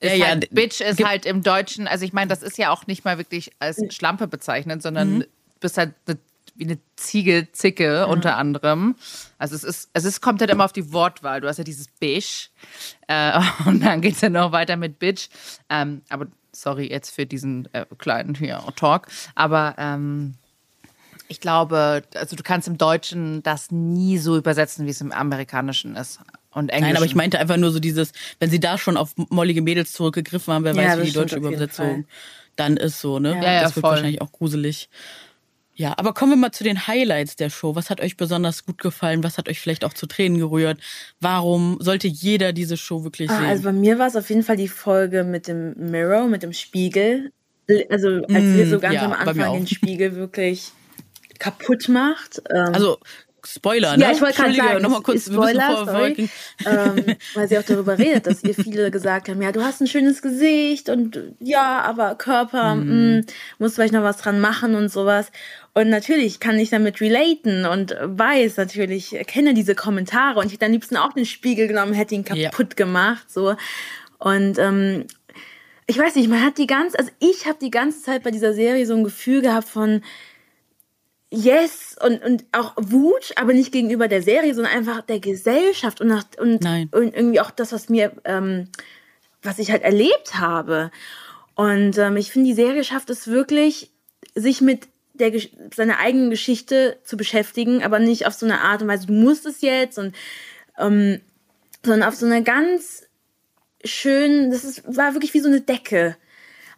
Ist 0.00 0.10
Ja, 0.10 0.16
ja, 0.16 0.26
halt, 0.28 0.44
d- 0.44 0.48
Bitch 0.52 0.80
ist 0.80 1.02
halt 1.04 1.26
im 1.26 1.42
Deutschen, 1.42 1.88
also 1.88 2.04
ich 2.04 2.12
meine, 2.12 2.28
das 2.28 2.42
ist 2.42 2.56
ja 2.58 2.70
auch 2.70 2.86
nicht 2.86 3.04
mal 3.04 3.18
wirklich 3.18 3.52
als 3.58 3.80
Schlampe 3.94 4.26
bezeichnet, 4.28 4.82
sondern 4.82 5.24
bist 5.60 5.76
halt 5.78 5.94
eine, 6.06 6.18
wie 6.54 6.64
eine 6.64 6.78
Ziege, 6.96 7.48
Zicke 7.52 8.06
unter 8.06 8.36
anderem. 8.36 8.94
Also 9.38 9.54
es 9.56 9.64
ist, 9.64 9.90
also 9.94 10.08
es 10.08 10.20
kommt 10.20 10.40
halt 10.40 10.50
immer 10.50 10.64
auf 10.64 10.72
die 10.72 10.92
Wortwahl. 10.92 11.40
Du 11.40 11.48
hast 11.48 11.58
ja 11.58 11.64
dieses 11.64 11.88
Bisch 11.88 12.50
äh, 13.08 13.40
und 13.66 13.80
dann 13.84 14.00
geht's 14.00 14.20
ja 14.20 14.28
noch 14.30 14.52
weiter 14.52 14.76
mit 14.76 14.98
Bitch. 14.98 15.28
Ähm, 15.68 16.02
aber 16.08 16.26
sorry 16.52 16.88
jetzt 16.88 17.10
für 17.10 17.26
diesen 17.26 17.72
äh, 17.74 17.84
kleinen 17.98 18.34
hier, 18.34 18.62
Talk. 18.76 19.08
Aber 19.34 19.74
ähm, 19.78 20.34
ich 21.28 21.40
glaube, 21.40 22.02
also 22.14 22.36
du 22.36 22.42
kannst 22.42 22.68
im 22.68 22.78
Deutschen 22.78 23.42
das 23.42 23.70
nie 23.70 24.18
so 24.18 24.36
übersetzen, 24.36 24.86
wie 24.86 24.90
es 24.90 25.00
im 25.00 25.12
Amerikanischen 25.12 25.94
ist. 25.94 26.20
Und 26.50 26.70
Englisch. 26.70 26.88
Nein, 26.88 26.96
aber 26.96 27.06
ich 27.06 27.14
meinte 27.14 27.38
einfach 27.38 27.56
nur 27.56 27.70
so 27.70 27.78
dieses, 27.78 28.12
wenn 28.38 28.50
sie 28.50 28.60
da 28.60 28.78
schon 28.78 28.96
auf 28.96 29.12
mollige 29.30 29.62
Mädels 29.62 29.92
zurückgegriffen 29.92 30.52
haben, 30.54 30.64
wer 30.64 30.74
Ja, 30.74 30.92
weiß, 30.92 31.00
wie 31.00 31.06
die 31.06 31.12
deutsche 31.12 31.36
Übersetzung 31.36 32.06
dann 32.56 32.76
ist 32.76 33.00
so, 33.00 33.18
ne? 33.18 33.34
Ja, 33.40 33.52
ja, 33.52 33.60
das 33.62 33.76
wird 33.76 33.84
voll. 33.84 33.92
wahrscheinlich 33.92 34.20
auch 34.20 34.32
gruselig. 34.32 34.88
Ja, 35.74 35.94
aber 35.96 36.12
kommen 36.12 36.32
wir 36.32 36.36
mal 36.36 36.50
zu 36.50 36.64
den 36.64 36.88
Highlights 36.88 37.36
der 37.36 37.50
Show. 37.50 37.76
Was 37.76 37.88
hat 37.88 38.00
euch 38.00 38.16
besonders 38.16 38.64
gut 38.66 38.78
gefallen? 38.78 39.22
Was 39.22 39.38
hat 39.38 39.48
euch 39.48 39.60
vielleicht 39.60 39.84
auch 39.84 39.92
zu 39.94 40.06
Tränen 40.08 40.38
gerührt? 40.38 40.80
Warum 41.20 41.76
sollte 41.80 42.08
jeder 42.08 42.52
diese 42.52 42.76
Show 42.76 43.04
wirklich 43.04 43.30
Ah, 43.30 43.36
sehen? 43.38 43.46
also 43.46 43.62
bei 43.62 43.72
mir 43.72 43.96
war 44.00 44.08
es 44.08 44.16
auf 44.16 44.28
jeden 44.28 44.42
Fall 44.42 44.56
die 44.56 44.66
Folge 44.66 45.22
mit 45.22 45.46
dem 45.46 45.74
Mirror, 45.76 46.26
mit 46.26 46.42
dem 46.42 46.52
Spiegel. 46.52 47.30
Also 47.90 48.08
als 48.26 48.44
wir 48.54 48.66
so 48.66 48.80
ganz 48.80 48.94
ja, 48.96 49.04
am 49.04 49.12
Anfang 49.12 49.52
den 49.52 49.66
Spiegel 49.68 50.16
wirklich 50.16 50.72
kaputt 51.38 51.88
macht. 51.88 52.42
Ähm, 52.50 52.74
Also 52.74 52.98
Spoiler, 53.54 53.96
ne? 53.96 54.04
ja, 54.04 54.10
ich 54.12 54.20
wollte 54.20 54.36
gerade 54.42 54.54
sagen, 54.54 54.82
nochmal 54.82 55.00
kurz, 55.02 55.24
Spoiler, 55.26 55.84
sorry, 55.86 56.28
ähm, 56.66 57.16
weil 57.34 57.48
sie 57.48 57.58
auch 57.58 57.62
darüber 57.62 57.98
redet, 57.98 58.26
dass 58.26 58.42
ihr 58.44 58.54
viele 58.54 58.90
gesagt 58.90 59.28
haben, 59.28 59.40
ja, 59.40 59.52
du 59.52 59.62
hast 59.62 59.80
ein 59.80 59.86
schönes 59.86 60.20
Gesicht 60.20 60.88
und 60.90 61.18
ja, 61.40 61.80
aber 61.82 62.14
Körper, 62.16 62.74
Mhm. 62.74 63.16
mh, 63.18 63.22
muss 63.58 63.74
vielleicht 63.74 63.94
noch 63.94 64.02
was 64.02 64.18
dran 64.18 64.40
machen 64.40 64.74
und 64.74 64.90
sowas. 64.90 65.30
Und 65.74 65.88
natürlich 65.90 66.40
kann 66.40 66.58
ich 66.58 66.70
damit 66.70 67.00
relaten 67.00 67.64
und 67.64 67.96
weiß 68.02 68.56
natürlich, 68.56 69.16
kenne 69.26 69.54
diese 69.54 69.74
Kommentare 69.74 70.40
und 70.40 70.46
ich 70.46 70.54
hätte 70.54 70.66
am 70.66 70.72
liebsten 70.72 70.96
auch 70.96 71.12
den 71.12 71.24
Spiegel 71.26 71.68
genommen, 71.68 71.92
hätte 71.94 72.14
ihn 72.14 72.24
Ja. 72.34 72.50
kaputt 72.50 72.76
gemacht, 72.76 73.30
so. 73.30 73.54
Und 74.18 74.58
ähm, 74.58 75.06
ich 75.86 75.96
weiß 75.96 76.16
nicht, 76.16 76.28
man 76.28 76.44
hat 76.44 76.58
die 76.58 76.66
ganze, 76.66 76.98
also 76.98 77.10
ich 77.18 77.46
habe 77.46 77.58
die 77.62 77.70
ganze 77.70 78.02
Zeit 78.02 78.22
bei 78.24 78.30
dieser 78.30 78.52
Serie 78.52 78.84
so 78.84 78.94
ein 78.94 79.04
Gefühl 79.04 79.40
gehabt 79.40 79.68
von 79.68 80.02
Yes 81.30 81.96
und, 82.02 82.22
und 82.24 82.44
auch 82.52 82.74
Wut, 82.76 83.32
aber 83.36 83.52
nicht 83.52 83.72
gegenüber 83.72 84.08
der 84.08 84.22
Serie, 84.22 84.54
sondern 84.54 84.72
einfach 84.72 85.02
der 85.02 85.20
Gesellschaft 85.20 86.00
und, 86.00 86.08
nach, 86.08 86.24
und, 86.38 86.62
Nein. 86.62 86.88
und 86.92 87.14
irgendwie 87.14 87.40
auch 87.40 87.50
das, 87.50 87.72
was 87.72 87.88
mir, 87.88 88.12
ähm, 88.24 88.68
was 89.42 89.58
ich 89.58 89.70
halt 89.70 89.82
erlebt 89.82 90.34
habe. 90.34 90.90
Und 91.54 91.98
ähm, 91.98 92.16
ich 92.16 92.32
finde, 92.32 92.48
die 92.48 92.54
Serie 92.54 92.82
schafft 92.82 93.10
es 93.10 93.28
wirklich, 93.28 93.90
sich 94.34 94.60
mit 94.60 94.88
der, 95.12 95.32
seiner 95.74 95.98
eigenen 95.98 96.30
Geschichte 96.30 96.98
zu 97.04 97.16
beschäftigen, 97.16 97.82
aber 97.82 97.98
nicht 97.98 98.26
auf 98.26 98.34
so 98.34 98.46
eine 98.46 98.60
Art 98.60 98.80
und 98.80 98.88
Weise, 98.88 99.08
du 99.08 99.12
musst 99.12 99.44
es 99.44 99.60
jetzt 99.60 99.98
und 99.98 100.14
ähm, 100.78 101.20
sondern 101.84 102.08
auf 102.08 102.14
so 102.14 102.26
eine 102.26 102.42
ganz 102.42 103.04
schön, 103.84 104.50
das 104.50 104.64
ist, 104.64 104.96
war 104.96 105.14
wirklich 105.14 105.34
wie 105.34 105.40
so 105.40 105.48
eine 105.48 105.60
Decke. 105.60 106.16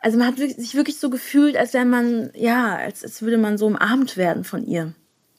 Also 0.00 0.16
man 0.18 0.26
hat 0.28 0.38
sich 0.38 0.74
wirklich 0.74 0.98
so 0.98 1.10
gefühlt, 1.10 1.56
als 1.56 1.74
wäre 1.74 1.84
man, 1.84 2.30
ja, 2.34 2.76
als, 2.76 3.04
als 3.04 3.20
würde 3.22 3.36
man 3.38 3.58
so 3.58 3.66
umarmt 3.66 4.16
werden 4.16 4.44
von 4.44 4.66
ihr. 4.66 4.94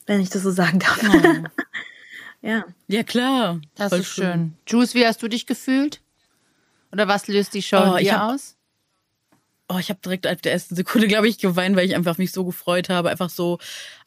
Wenn 0.05 0.21
ich 0.21 0.29
das 0.29 0.43
so 0.43 0.51
sagen 0.51 0.79
darf. 0.79 1.01
ja. 2.41 2.65
Ja, 2.87 3.03
klar. 3.03 3.59
Das 3.75 3.89
Voll 3.89 3.99
ist 3.99 4.07
schön. 4.07 4.53
Juice, 4.67 4.93
wie 4.93 5.05
hast 5.05 5.21
du 5.23 5.27
dich 5.27 5.45
gefühlt? 5.47 6.01
Oder 6.91 7.07
was 7.07 7.27
löst 7.27 7.53
die 7.53 7.61
Show 7.61 7.77
Oh, 7.77 7.95
in 7.95 8.03
ich 8.03 8.09
dir 8.09 8.19
hab- 8.19 8.33
aus? 8.33 8.55
Oh, 9.69 9.77
ich 9.79 9.89
habe 9.89 9.99
direkt 10.03 10.27
ab 10.27 10.41
der 10.41 10.51
ersten 10.51 10.75
Sekunde, 10.75 11.07
glaube 11.07 11.29
ich, 11.29 11.37
geweint, 11.37 11.75
weil 11.77 11.87
ich 11.87 11.95
einfach 11.95 12.17
mich 12.17 12.31
so 12.33 12.43
gefreut 12.43 12.89
habe, 12.89 13.09
einfach 13.09 13.29
so 13.29 13.57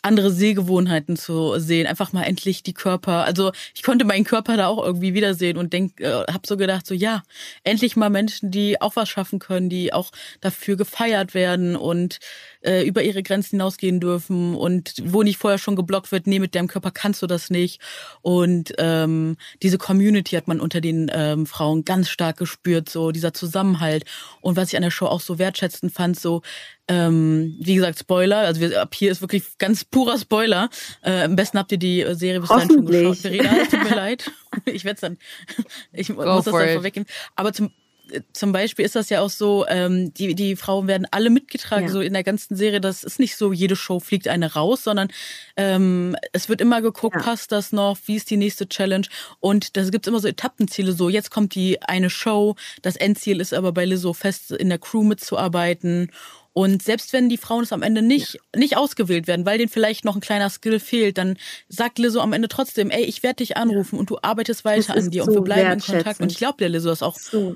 andere 0.05 0.31
Sehgewohnheiten 0.31 1.17
zu 1.17 1.59
sehen, 1.59 1.87
einfach 1.87 2.12
mal 2.12 2.25
endlich 2.25 2.62
die 2.62 2.75
Körper. 2.75 3.25
Also 3.25 3.53
ich 3.75 3.83
konnte 3.83 4.05
meinen 4.05 4.25
Körper 4.25 4.57
da 4.57 4.67
auch 4.67 4.85
irgendwie 4.85 5.14
wiedersehen 5.14 5.57
und 5.57 5.73
denk, 5.73 6.01
äh, 6.01 6.25
habe 6.31 6.47
so 6.47 6.57
gedacht, 6.57 6.87
so 6.87 6.95
ja, 6.95 7.23
endlich 7.64 7.97
mal 7.97 8.11
Menschen, 8.11 8.51
die 8.51 8.81
auch 8.81 8.97
was 8.97 9.09
schaffen 9.09 9.38
können, 9.38 9.71
die 9.71 9.93
auch 9.93 10.11
dafür 10.40 10.77
gefeiert 10.77 11.33
werden 11.33 11.75
und 11.75 12.19
äh, 12.61 12.87
über 12.87 13.03
ihre 13.03 13.23
Grenzen 13.23 13.57
hinausgehen 13.57 13.99
dürfen 13.99 14.55
und 14.55 14.95
wo 15.05 15.23
nicht 15.23 15.38
vorher 15.38 15.59
schon 15.59 15.77
geblockt 15.77 16.12
wird, 16.12 16.27
nee, 16.27 16.38
mit 16.38 16.55
deinem 16.55 16.69
Körper 16.69 16.90
kannst 16.90 17.23
du 17.23 17.27
das 17.27 17.49
nicht. 17.49 17.81
Und 18.21 18.75
ähm, 18.79 19.37
diese 19.62 19.79
Community 19.79 20.37
hat 20.37 20.49
man 20.49 20.61
unter 20.61 20.81
den 20.81 21.11
ähm, 21.14 21.47
Frauen 21.47 21.85
ganz 21.85 22.11
stark 22.11 22.37
gespürt, 22.37 22.88
so 22.90 23.11
dieser 23.11 23.33
Zusammenhalt. 23.33 24.05
Und 24.43 24.57
was 24.57 24.69
ich 24.69 24.77
an 24.77 24.83
der 24.83 24.90
Show 24.90 25.07
auch 25.07 25.21
so 25.21 25.38
wertschätzend 25.38 25.93
fand, 25.93 26.19
so 26.19 26.43
ähm, 26.88 27.57
wie 27.61 27.75
gesagt, 27.77 27.99
Spoiler, 27.99 28.38
also 28.38 28.61
wir, 28.61 28.83
ab 28.83 28.94
hier 28.94 29.11
ist 29.11 29.20
wirklich 29.20 29.44
ganz 29.59 29.85
purer 29.85 30.18
Spoiler. 30.18 30.68
Äh, 31.03 31.23
am 31.23 31.37
besten 31.37 31.59
habt 31.59 31.73
ihr 31.73 31.79
die 31.79 32.01
äh, 32.03 32.14
Serie 32.14 32.40
bis 32.40 32.51
dahin 32.51 32.68
schon 32.70 32.87
geschaut. 32.87 33.16
Verena, 33.18 33.57
es 33.62 33.68
tut 33.70 33.85
mir 33.85 33.94
leid. 33.97 34.31
Ich 34.66 34.85
werde 34.85 34.94
es 34.94 35.01
dann, 35.01 35.18
ich 35.92 36.09
muss 36.11 36.25
das 36.25 36.44
dann 36.44 36.68
it. 36.68 36.75
vorweggeben. 36.75 37.07
Aber 37.37 37.53
zum, 37.53 37.73
äh, 38.12 38.20
zum 38.33 38.53
Beispiel 38.53 38.85
ist 38.85 38.94
das 38.94 39.09
ja 39.09 39.20
auch 39.20 39.31
so, 39.31 39.66
ähm, 39.66 40.14
die, 40.14 40.35
die 40.35 40.55
Frauen 40.57 40.87
werden 40.87 41.07
alle 41.11 41.29
mitgetragen, 41.31 41.87
Ja. 41.87 41.92
so 41.92 42.01
in 42.01 42.12
der 42.12 42.23
ganzen 42.23 42.55
Serie. 42.55 42.81
Das 42.81 43.03
ist 43.03 43.18
nicht 43.18 43.37
so, 43.37 43.53
jede 43.53 43.75
Show 43.77 43.99
fliegt 43.99 44.29
eine 44.29 44.53
raus, 44.53 44.85
sondern 44.85 45.09
ähm, 45.57 46.14
es 46.33 46.49
wird 46.49 46.61
immer 46.61 46.83
geguckt, 46.83 47.16
Ja. 47.16 47.23
passt 47.23 47.51
das 47.51 47.73
noch, 47.73 47.97
wie 48.07 48.14
ist 48.16 48.31
die 48.31 48.37
nächste 48.37 48.68
Challenge? 48.68 49.07
Und 49.40 49.77
das 49.77 49.90
gibt's 49.90 50.07
immer 50.07 50.20
so 50.20 50.29
Etappenziele, 50.29 50.92
so 50.92 51.09
jetzt 51.09 51.31
kommt 51.31 51.55
die 51.55 51.83
eine 51.83 52.11
Show, 52.11 52.55
das 52.83 52.94
Endziel 52.97 53.40
ist 53.40 53.55
aber 53.55 53.73
bei 53.73 53.85
Lizzo 53.87 54.12
fest 54.12 54.51
in 54.53 54.68
der 54.68 54.79
Crew 54.79 55.03
mitzuarbeiten. 55.03 56.12
Und 56.55 56.83
selbst 56.85 57.12
wenn 57.12 57.29
die 57.29 57.37
Frauen 57.37 57.64
es 57.64 57.73
am 57.73 57.83
Ende 57.83 58.01
nicht, 58.01 58.38
nicht 58.57 58.77
ausgewählt 58.77 59.27
werden, 59.27 59.45
weil 59.45 59.59
denen 59.59 59.69
vielleicht 59.69 60.05
noch 60.05 60.14
ein 60.14 60.21
kleiner 60.21 60.49
Skill 60.49 60.79
fehlt, 60.81 61.19
dann 61.19 61.37
sagt 61.69 61.99
Lizzo 61.99 62.21
am 62.21 62.33
Ende 62.33 62.49
trotzdem, 62.49 62.90
ey, 62.90 63.03
ich 63.05 63.23
werde 63.25 63.37
dich 63.37 63.57
anrufen 63.57 63.99
und 63.99 64.09
du 64.09 64.19
arbeitest 64.23 64.64
weiter 64.64 64.95
an 64.95 65.11
dir 65.11 65.25
und 65.25 65.31
so 65.31 65.40
wir 65.40 65.43
bleiben 65.45 65.73
in 65.73 65.81
Kontakt. 65.81 66.21
Und 66.21 66.31
ich 66.31 66.38
glaube 66.38 66.57
der 66.59 66.69
Lizzo 66.69 66.88
das 66.88 67.03
auch 67.03 67.19
So. 67.19 67.55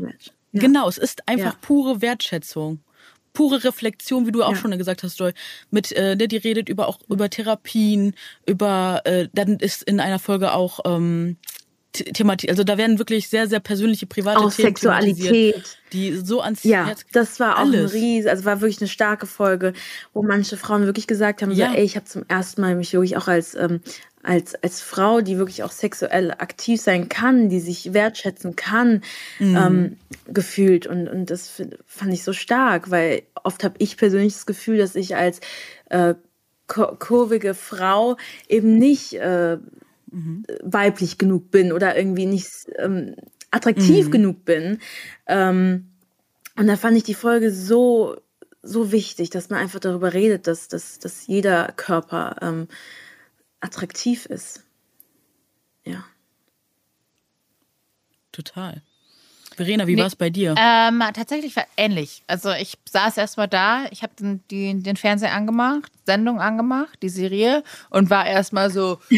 Ja. 0.52 0.61
Genau, 0.61 0.88
es 0.88 0.98
ist 0.98 1.28
einfach 1.28 1.52
Ja. 1.52 1.58
pure 1.61 2.02
Wertschätzung. 2.02 2.80
Pure 3.34 3.62
Reflexion, 3.62 4.26
wie 4.26 4.32
du 4.32 4.42
auch 4.42 4.52
Ja. 4.52 4.56
schon 4.56 4.76
gesagt 4.76 5.04
hast, 5.04 5.20
Joy. 5.20 5.32
Mit, 5.70 5.92
äh, 5.92 6.16
ne, 6.16 6.26
die 6.26 6.38
redet 6.38 6.68
über 6.68 6.88
auch 6.88 6.98
über 7.08 7.30
Therapien, 7.30 8.14
über, 8.46 9.02
äh, 9.04 9.28
dann 9.32 9.58
ist 9.61 9.84
in 9.84 10.00
einer 10.00 10.18
Folge 10.18 10.54
auch, 10.54 10.80
ähm, 10.87 11.37
thematisiert. 11.92 12.51
Also 12.53 12.64
da 12.64 12.77
werden 12.79 12.98
wirklich 12.98 13.29
sehr, 13.29 13.46
sehr 13.48 13.61
persönliche, 13.61 14.07
private 14.07 14.38
auch 14.38 14.53
Themen 14.53 14.68
Sexualität. 14.68 15.79
die 15.92 16.12
so 16.14 16.40
ans 16.40 16.62
Ja, 16.64 16.87
Herz 16.87 17.05
das 17.12 17.40
war 17.40 17.57
auch 17.57 17.61
alles. 17.62 17.92
ein 17.94 17.98
Ries, 18.01 18.27
also 18.27 18.44
war 18.44 18.61
wirklich 18.61 18.81
eine 18.81 18.88
starke 18.88 19.27
Folge, 19.27 19.72
wo 20.12 20.22
manche 20.22 20.57
Frauen 20.57 20.85
wirklich 20.87 21.07
gesagt 21.07 21.42
haben, 21.42 21.51
Ja. 21.53 21.70
so, 21.70 21.77
ey, 21.77 21.85
ich 21.85 21.96
habe 21.96 22.07
zum 22.07 22.24
ersten 22.29 22.61
Mal 22.61 22.74
mich 22.77 22.92
wirklich 22.92 23.16
auch 23.16 23.27
als, 23.29 23.55
ähm, 23.55 23.81
als, 24.22 24.55
als 24.62 24.81
Frau, 24.83 25.20
die 25.22 25.38
wirklich 25.38 25.62
auch 25.62 25.70
sexuell 25.70 26.33
aktiv 26.33 26.81
sein 26.81 27.09
kann, 27.09 27.48
die 27.48 27.61
sich 27.61 27.94
wertschätzen 27.94 28.57
kann, 28.57 29.03
Mhm. 29.38 29.57
ähm, 29.57 29.96
gefühlt. 30.27 30.87
Und, 30.87 31.09
und 31.09 31.31
das 31.31 31.51
fand 31.87 32.12
ich 32.12 32.22
so 32.24 32.33
stark, 32.35 32.90
weil 32.90 33.22
oft 33.44 33.64
habe 33.64 33.77
ich 33.79 33.96
persönlich 33.96 34.35
das 34.35 34.44
Gefühl, 34.46 34.77
dass 34.79 34.94
ich 34.94 35.16
als 35.16 35.40
äh, 35.90 36.14
kurvige 36.66 37.55
Frau 37.55 38.16
eben 38.48 38.77
nicht 38.77 39.14
äh, 39.14 39.57
Mhm. 40.10 40.44
weiblich 40.62 41.18
genug 41.18 41.50
bin 41.50 41.72
oder 41.72 41.96
irgendwie 41.96 42.26
nicht 42.26 42.48
ähm, 42.76 43.14
attraktiv 43.50 44.06
Mhm. 44.06 44.10
genug 44.10 44.44
bin. 44.44 44.78
Ähm, 45.26 45.90
und 46.56 46.66
da 46.66 46.76
fand 46.76 46.96
ich 46.96 47.04
die 47.04 47.14
Folge 47.14 47.52
so, 47.52 48.16
so 48.62 48.90
wichtig, 48.92 49.30
dass 49.30 49.50
man 49.50 49.60
einfach 49.60 49.80
darüber 49.80 50.12
redet, 50.12 50.46
dass, 50.46 50.68
dass, 50.68 50.98
dass 50.98 51.26
jeder 51.26 51.72
Körper 51.76 52.36
ähm, 52.42 52.68
attraktiv 53.60 54.26
ist. 54.26 54.64
Ja. 55.84 56.04
Total. 58.32 58.82
Verena, 59.58 59.86
wie 59.86 59.94
Nee, 59.96 60.00
war 60.00 60.06
es 60.06 60.16
bei 60.16 60.30
dir? 60.30 60.54
Ähm, 60.58 61.02
tatsächlich 61.14 61.54
war 61.56 61.64
ähnlich. 61.76 62.22
Also 62.26 62.50
ich 62.52 62.78
saß 62.90 63.16
erstmal 63.18 63.48
da, 63.48 63.84
ich 63.90 64.02
habe 64.02 64.12
den, 64.18 64.42
die- 64.50 64.82
den 64.82 64.96
Fernseher 64.96 65.34
angemacht, 65.34 65.92
Sendung 66.06 66.40
angemacht, 66.40 66.96
die 67.02 67.08
Serie 67.10 67.62
und 67.90 68.08
war 68.08 68.24
erstmal 68.26 68.70
so 68.70 68.98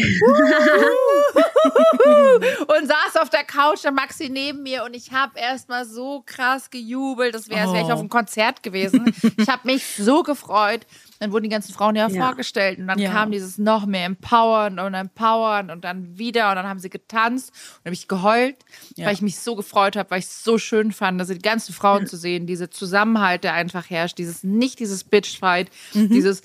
und 2.67 2.87
saß 2.87 3.21
auf 3.21 3.29
der 3.29 3.43
Couch, 3.43 3.83
der 3.83 3.91
Maxi 3.91 4.29
neben 4.29 4.63
mir 4.63 4.83
und 4.83 4.95
ich 4.95 5.11
habe 5.11 5.37
erstmal 5.39 5.85
so 5.85 6.23
krass 6.25 6.69
gejubelt, 6.69 7.35
das 7.35 7.49
wäre, 7.49 7.61
als 7.61 7.71
wäre 7.73 7.83
ich 7.83 7.89
Oh. 7.89 7.93
auf 7.93 7.99
einem 7.99 8.09
Konzert 8.09 8.63
gewesen. 8.63 9.13
Ich 9.37 9.47
habe 9.47 9.61
mich 9.67 9.85
so 9.95 10.23
gefreut. 10.23 10.81
Dann 11.21 11.31
wurden 11.31 11.43
die 11.43 11.49
ganzen 11.49 11.71
Frauen 11.71 11.95
ja, 11.95 12.07
Ja. 12.09 12.25
vorgestellt 12.25 12.79
und 12.79 12.87
dann 12.87 12.97
Ja. 12.97 13.11
kam 13.11 13.31
dieses 13.31 13.59
noch 13.59 13.85
mehr 13.85 14.05
empowern 14.05 14.79
und 14.79 14.95
empowern 14.95 15.69
und 15.69 15.83
dann 15.85 16.17
wieder 16.17 16.49
und 16.49 16.55
dann 16.55 16.65
haben 16.67 16.79
sie 16.79 16.89
getanzt 16.89 17.51
und 17.77 17.85
habe 17.85 17.93
ich 17.93 18.07
geheult, 18.07 18.55
Ja. 18.95 19.05
weil 19.05 19.13
ich 19.13 19.21
mich 19.21 19.37
so 19.39 19.55
gefreut 19.55 19.95
habe, 19.95 20.09
weil 20.09 20.17
ich 20.19 20.25
es 20.25 20.43
so 20.43 20.57
schön 20.57 20.91
fand, 20.91 21.21
also 21.21 21.35
die 21.35 21.39
ganzen 21.41 21.73
Frauen 21.73 22.07
zu 22.07 22.17
sehen, 22.17 22.47
diese 22.47 22.71
Zusammenhalt, 22.71 23.43
der 23.43 23.53
einfach 23.53 23.87
herrscht, 23.91 24.17
dieses 24.17 24.43
nicht 24.43 24.79
dieses 24.79 25.03
Bitchfight, 25.03 25.69
Mhm. 25.93 26.09
dieses 26.09 26.41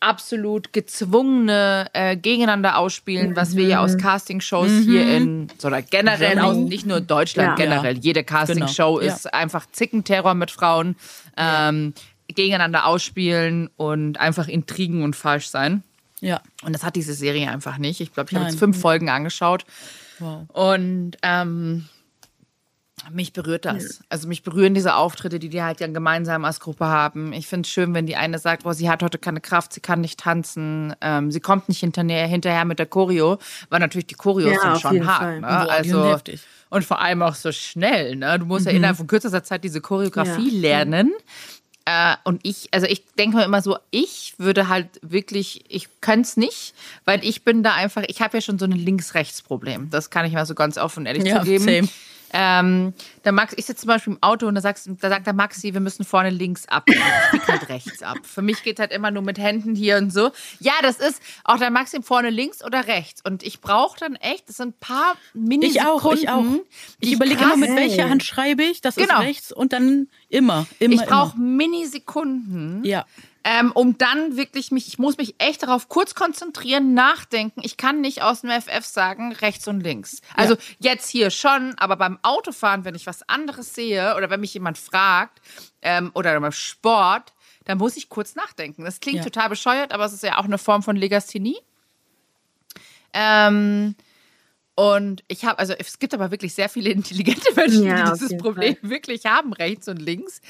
absolut 0.00 0.72
gezwungene 0.72 1.86
äh, 1.92 2.16
Gegeneinander 2.16 2.78
ausspielen, 2.78 3.36
was 3.36 3.56
wir 3.56 3.64
ja 3.66 3.80
aus 3.80 3.96
Castingshows 3.96 4.70
hier 4.84 5.06
in, 5.06 5.48
oder 5.64 5.80
generell 5.82 6.38
aus, 6.40 6.56
nicht 6.56 6.84
nur 6.84 7.00
Deutschland, 7.00 7.50
Ja. 7.58 7.64
generell, 7.64 7.96
jede 7.98 8.24
Castingshow 8.24 8.96
Genau. 8.98 9.12
ist 9.14 9.32
einfach 9.32 9.66
Zickenterror 9.70 10.34
mit 10.34 10.50
Frauen, 10.50 10.96
ähm, 11.36 11.94
gegeneinander 12.28 12.86
ausspielen 12.86 13.68
und 13.76 14.18
einfach 14.20 14.48
Intrigen 14.48 15.02
und 15.02 15.16
falsch 15.16 15.48
sein. 15.48 15.82
Ja. 16.20 16.40
Und 16.62 16.72
das 16.72 16.82
hat 16.82 16.96
diese 16.96 17.14
Serie 17.14 17.50
einfach 17.50 17.78
nicht. 17.78 18.00
Ich 18.00 18.12
glaube, 18.12 18.30
ich 18.30 18.36
habe 18.36 18.46
jetzt 18.48 18.58
fünf 18.58 18.80
Folgen 18.80 19.08
angeschaut. 19.10 19.64
Wow. 20.18 20.48
Und 20.48 21.12
ähm, 21.22 21.86
mich 23.12 23.32
berührt 23.34 23.66
das. 23.66 24.00
Also 24.08 24.26
mich 24.26 24.42
berühren 24.42 24.74
diese 24.74 24.96
Auftritte, 24.96 25.38
die 25.38 25.50
die 25.50 25.62
halt 25.62 25.80
ja 25.80 25.86
gemeinsam 25.86 26.44
als 26.44 26.58
Gruppe 26.58 26.86
haben. 26.86 27.32
Ich 27.34 27.46
finde 27.46 27.66
es 27.66 27.70
schön, 27.70 27.92
wenn 27.94 28.06
die 28.06 28.16
eine 28.16 28.38
sagt, 28.38 28.64
boah, 28.64 28.74
sie 28.74 28.88
hat 28.88 29.02
heute 29.02 29.18
keine 29.18 29.40
Kraft, 29.40 29.74
sie 29.74 29.80
kann 29.80 30.00
nicht 30.00 30.18
tanzen, 30.18 30.94
ähm, 31.02 31.30
sie 31.30 31.40
kommt 31.40 31.68
nicht 31.68 31.80
hinterher, 31.80 32.26
hinterher 32.26 32.64
mit 32.64 32.78
der 32.78 32.86
Choreo, 32.86 33.38
weil 33.68 33.80
natürlich 33.80 34.06
die 34.06 34.14
Choreos 34.14 34.54
Ja, 34.54 34.74
sind 34.74 34.80
schon 34.80 35.06
hart. 35.06 35.34
Ne? 35.36 35.40
Boah, 35.42 35.68
also, 35.70 36.04
heftig. 36.12 36.40
und 36.70 36.84
vor 36.84 37.00
allem 37.00 37.22
auch 37.22 37.34
so 37.34 37.52
schnell. 37.52 38.16
Ne? 38.16 38.38
Du 38.38 38.46
musst 38.46 38.64
ja 38.66 38.72
innerhalb 38.72 38.96
von 38.96 39.06
kürzester 39.06 39.44
Zeit 39.44 39.62
diese 39.62 39.80
Choreografie 39.82 40.54
Ja. 40.54 40.60
lernen. 40.60 41.12
Äh, 41.86 42.16
und 42.24 42.40
ich, 42.42 42.68
also 42.72 42.86
ich 42.86 43.04
denke 43.14 43.36
mir 43.36 43.44
immer 43.44 43.62
so, 43.62 43.78
ich 43.92 44.34
würde 44.38 44.68
halt 44.68 44.88
wirklich, 45.02 45.64
ich 45.68 45.88
könnte 46.00 46.22
es 46.22 46.36
nicht, 46.36 46.74
weil 47.04 47.24
ich 47.24 47.44
bin 47.44 47.62
da 47.62 47.74
einfach, 47.74 48.02
ich 48.08 48.20
habe 48.20 48.36
ja 48.36 48.40
schon 48.40 48.58
so 48.58 48.64
ein 48.64 48.72
Links-Rechts-Problem. 48.72 49.88
Das 49.90 50.10
kann 50.10 50.26
ich 50.26 50.32
mal 50.32 50.44
so 50.46 50.54
ganz 50.56 50.78
offen 50.78 51.00
und 51.00 51.06
ehrlich 51.06 51.24
Ja, 51.24 51.38
zugeben. 51.40 51.64
same. 51.64 51.88
Ähm, 52.32 52.92
der 53.26 53.32
Max, 53.32 53.52
ich 53.56 53.66
sitze 53.66 53.82
zum 53.82 53.88
Beispiel 53.88 54.12
im 54.14 54.22
Auto 54.22 54.46
und 54.46 54.54
da, 54.54 54.60
sagst, 54.60 54.88
da 55.00 55.08
sagt 55.10 55.26
der 55.26 55.34
Maxi, 55.34 55.74
wir 55.74 55.80
müssen 55.80 56.04
vorne 56.04 56.30
links 56.30 56.66
ab. 56.68 56.84
Ich 56.88 56.94
bieg 57.32 57.48
halt 57.48 57.68
rechts 57.68 58.02
ab. 58.02 58.18
Für 58.22 58.40
mich 58.40 58.62
geht 58.62 58.78
halt 58.78 58.92
immer 58.92 59.10
nur 59.10 59.22
mit 59.22 59.36
Händen 59.38 59.74
hier 59.74 59.98
und 59.98 60.12
so. 60.12 60.30
Ja, 60.60 60.72
das 60.80 60.96
ist 60.98 61.20
auch 61.44 61.58
der 61.58 61.70
Maxi 61.70 62.00
vorne 62.02 62.30
links 62.30 62.64
oder 62.64 62.86
rechts. 62.86 63.20
Und 63.24 63.42
ich 63.42 63.60
brauche 63.60 63.98
dann 63.98 64.14
echt, 64.14 64.48
das 64.48 64.56
sind 64.58 64.68
ein 64.76 64.78
paar 64.80 65.16
mini 65.34 65.66
Ich 65.66 65.82
auch, 65.82 66.12
ich 66.14 66.28
auch. 66.28 66.44
Ich 67.00 67.12
überlege 67.12 67.42
immer, 67.42 67.56
mit 67.56 67.74
welcher 67.76 68.08
Hand 68.08 68.22
schreibe 68.24 68.62
ich. 68.62 68.80
Das 68.80 68.94
Genau. 68.94 69.20
ist 69.20 69.26
rechts 69.26 69.52
und 69.52 69.72
dann 69.72 70.08
immer, 70.28 70.66
immer, 70.78 70.94
Ich 70.94 71.02
brauche 71.02 71.36
immer. 71.36 71.44
Millisekunden. 71.44 72.84
Ja. 72.84 73.04
Ähm, 73.48 73.70
um 73.72 73.96
dann 73.96 74.36
wirklich 74.36 74.72
mich, 74.72 74.88
ich 74.88 74.98
muss 74.98 75.18
mich 75.18 75.36
echt 75.38 75.62
darauf 75.62 75.88
kurz 75.88 76.16
konzentrieren, 76.16 76.94
nachdenken. 76.94 77.60
Ich 77.62 77.76
kann 77.76 78.00
nicht 78.00 78.20
aus 78.22 78.40
dem 78.40 78.50
FF 78.50 78.84
sagen, 78.84 79.32
rechts 79.34 79.68
und 79.68 79.82
links. 79.82 80.20
Also 80.34 80.56
jetzt 80.80 81.08
hier 81.08 81.30
schon, 81.30 81.72
aber 81.78 81.94
beim 81.94 82.18
Autofahren, 82.22 82.84
wenn 82.84 82.96
ich 82.96 83.06
was 83.06 83.15
anderes 83.22 83.74
sehe 83.74 84.14
oder 84.16 84.30
wenn 84.30 84.40
mich 84.40 84.54
jemand 84.54 84.78
fragt 84.78 85.40
ähm, 85.82 86.10
oder 86.14 86.38
beim 86.40 86.52
Sport, 86.52 87.32
dann 87.64 87.78
muss 87.78 87.96
ich 87.96 88.08
kurz 88.08 88.34
nachdenken. 88.34 88.84
Das 88.84 89.00
klingt 89.00 89.18
Ja. 89.18 89.24
total 89.24 89.48
bescheuert, 89.48 89.92
aber 89.92 90.04
es 90.04 90.12
ist 90.12 90.22
ja 90.22 90.38
auch 90.38 90.44
eine 90.44 90.58
Form 90.58 90.82
von 90.82 90.96
Legasthenie. 90.96 91.58
Ähm, 93.12 93.94
und 94.76 95.24
ich 95.26 95.46
habe, 95.46 95.58
also 95.58 95.72
es 95.72 95.98
gibt 95.98 96.12
aber 96.12 96.30
wirklich 96.30 96.54
sehr 96.54 96.68
viele 96.68 96.90
intelligente 96.90 97.52
Menschen, 97.56 97.84
Ja, 97.84 98.04
die 98.12 98.18
dieses 98.18 98.36
Problem 98.36 98.76
wirklich 98.82 99.24
haben, 99.24 99.52
rechts 99.54 99.88
und 99.88 99.96
links. 99.96 100.40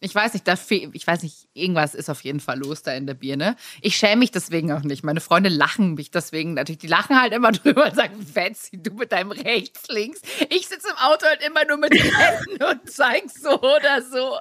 Ich 0.00 0.14
weiß 0.14 0.34
nicht, 0.34 0.46
da 0.46 0.58
ich 0.70 1.06
weiß 1.06 1.22
nicht, 1.22 1.48
irgendwas 1.54 1.94
ist 1.94 2.10
auf 2.10 2.22
jeden 2.22 2.40
Fall 2.40 2.58
los 2.58 2.82
da 2.82 2.92
in 2.92 3.06
der 3.06 3.14
Birne. 3.14 3.56
Ich 3.80 3.96
schäme 3.96 4.16
mich 4.16 4.30
deswegen 4.30 4.70
auch 4.72 4.82
nicht. 4.82 5.04
Meine 5.04 5.20
Freunde 5.20 5.48
lachen 5.48 5.94
mich 5.94 6.10
deswegen 6.10 6.54
natürlich. 6.54 6.80
Die 6.80 6.86
lachen 6.86 7.18
halt 7.18 7.32
immer 7.32 7.52
drüber 7.52 7.86
und 7.86 7.94
sagen, 7.94 8.26
Fancy, 8.26 8.82
du 8.82 8.92
mit 8.94 9.12
deinem 9.12 9.30
rechts, 9.30 9.88
links. 9.88 10.20
Ich 10.50 10.66
sitze 10.66 10.88
im 10.90 10.96
Auto 10.96 11.24
halt 11.24 11.42
immer 11.46 11.64
nur 11.64 11.78
mit 11.78 11.94
den 11.94 12.12
Händen 12.14 12.62
und 12.70 12.90
zeig 12.90 13.30
so 13.30 13.58
oder 13.58 14.02
so. 14.02 14.36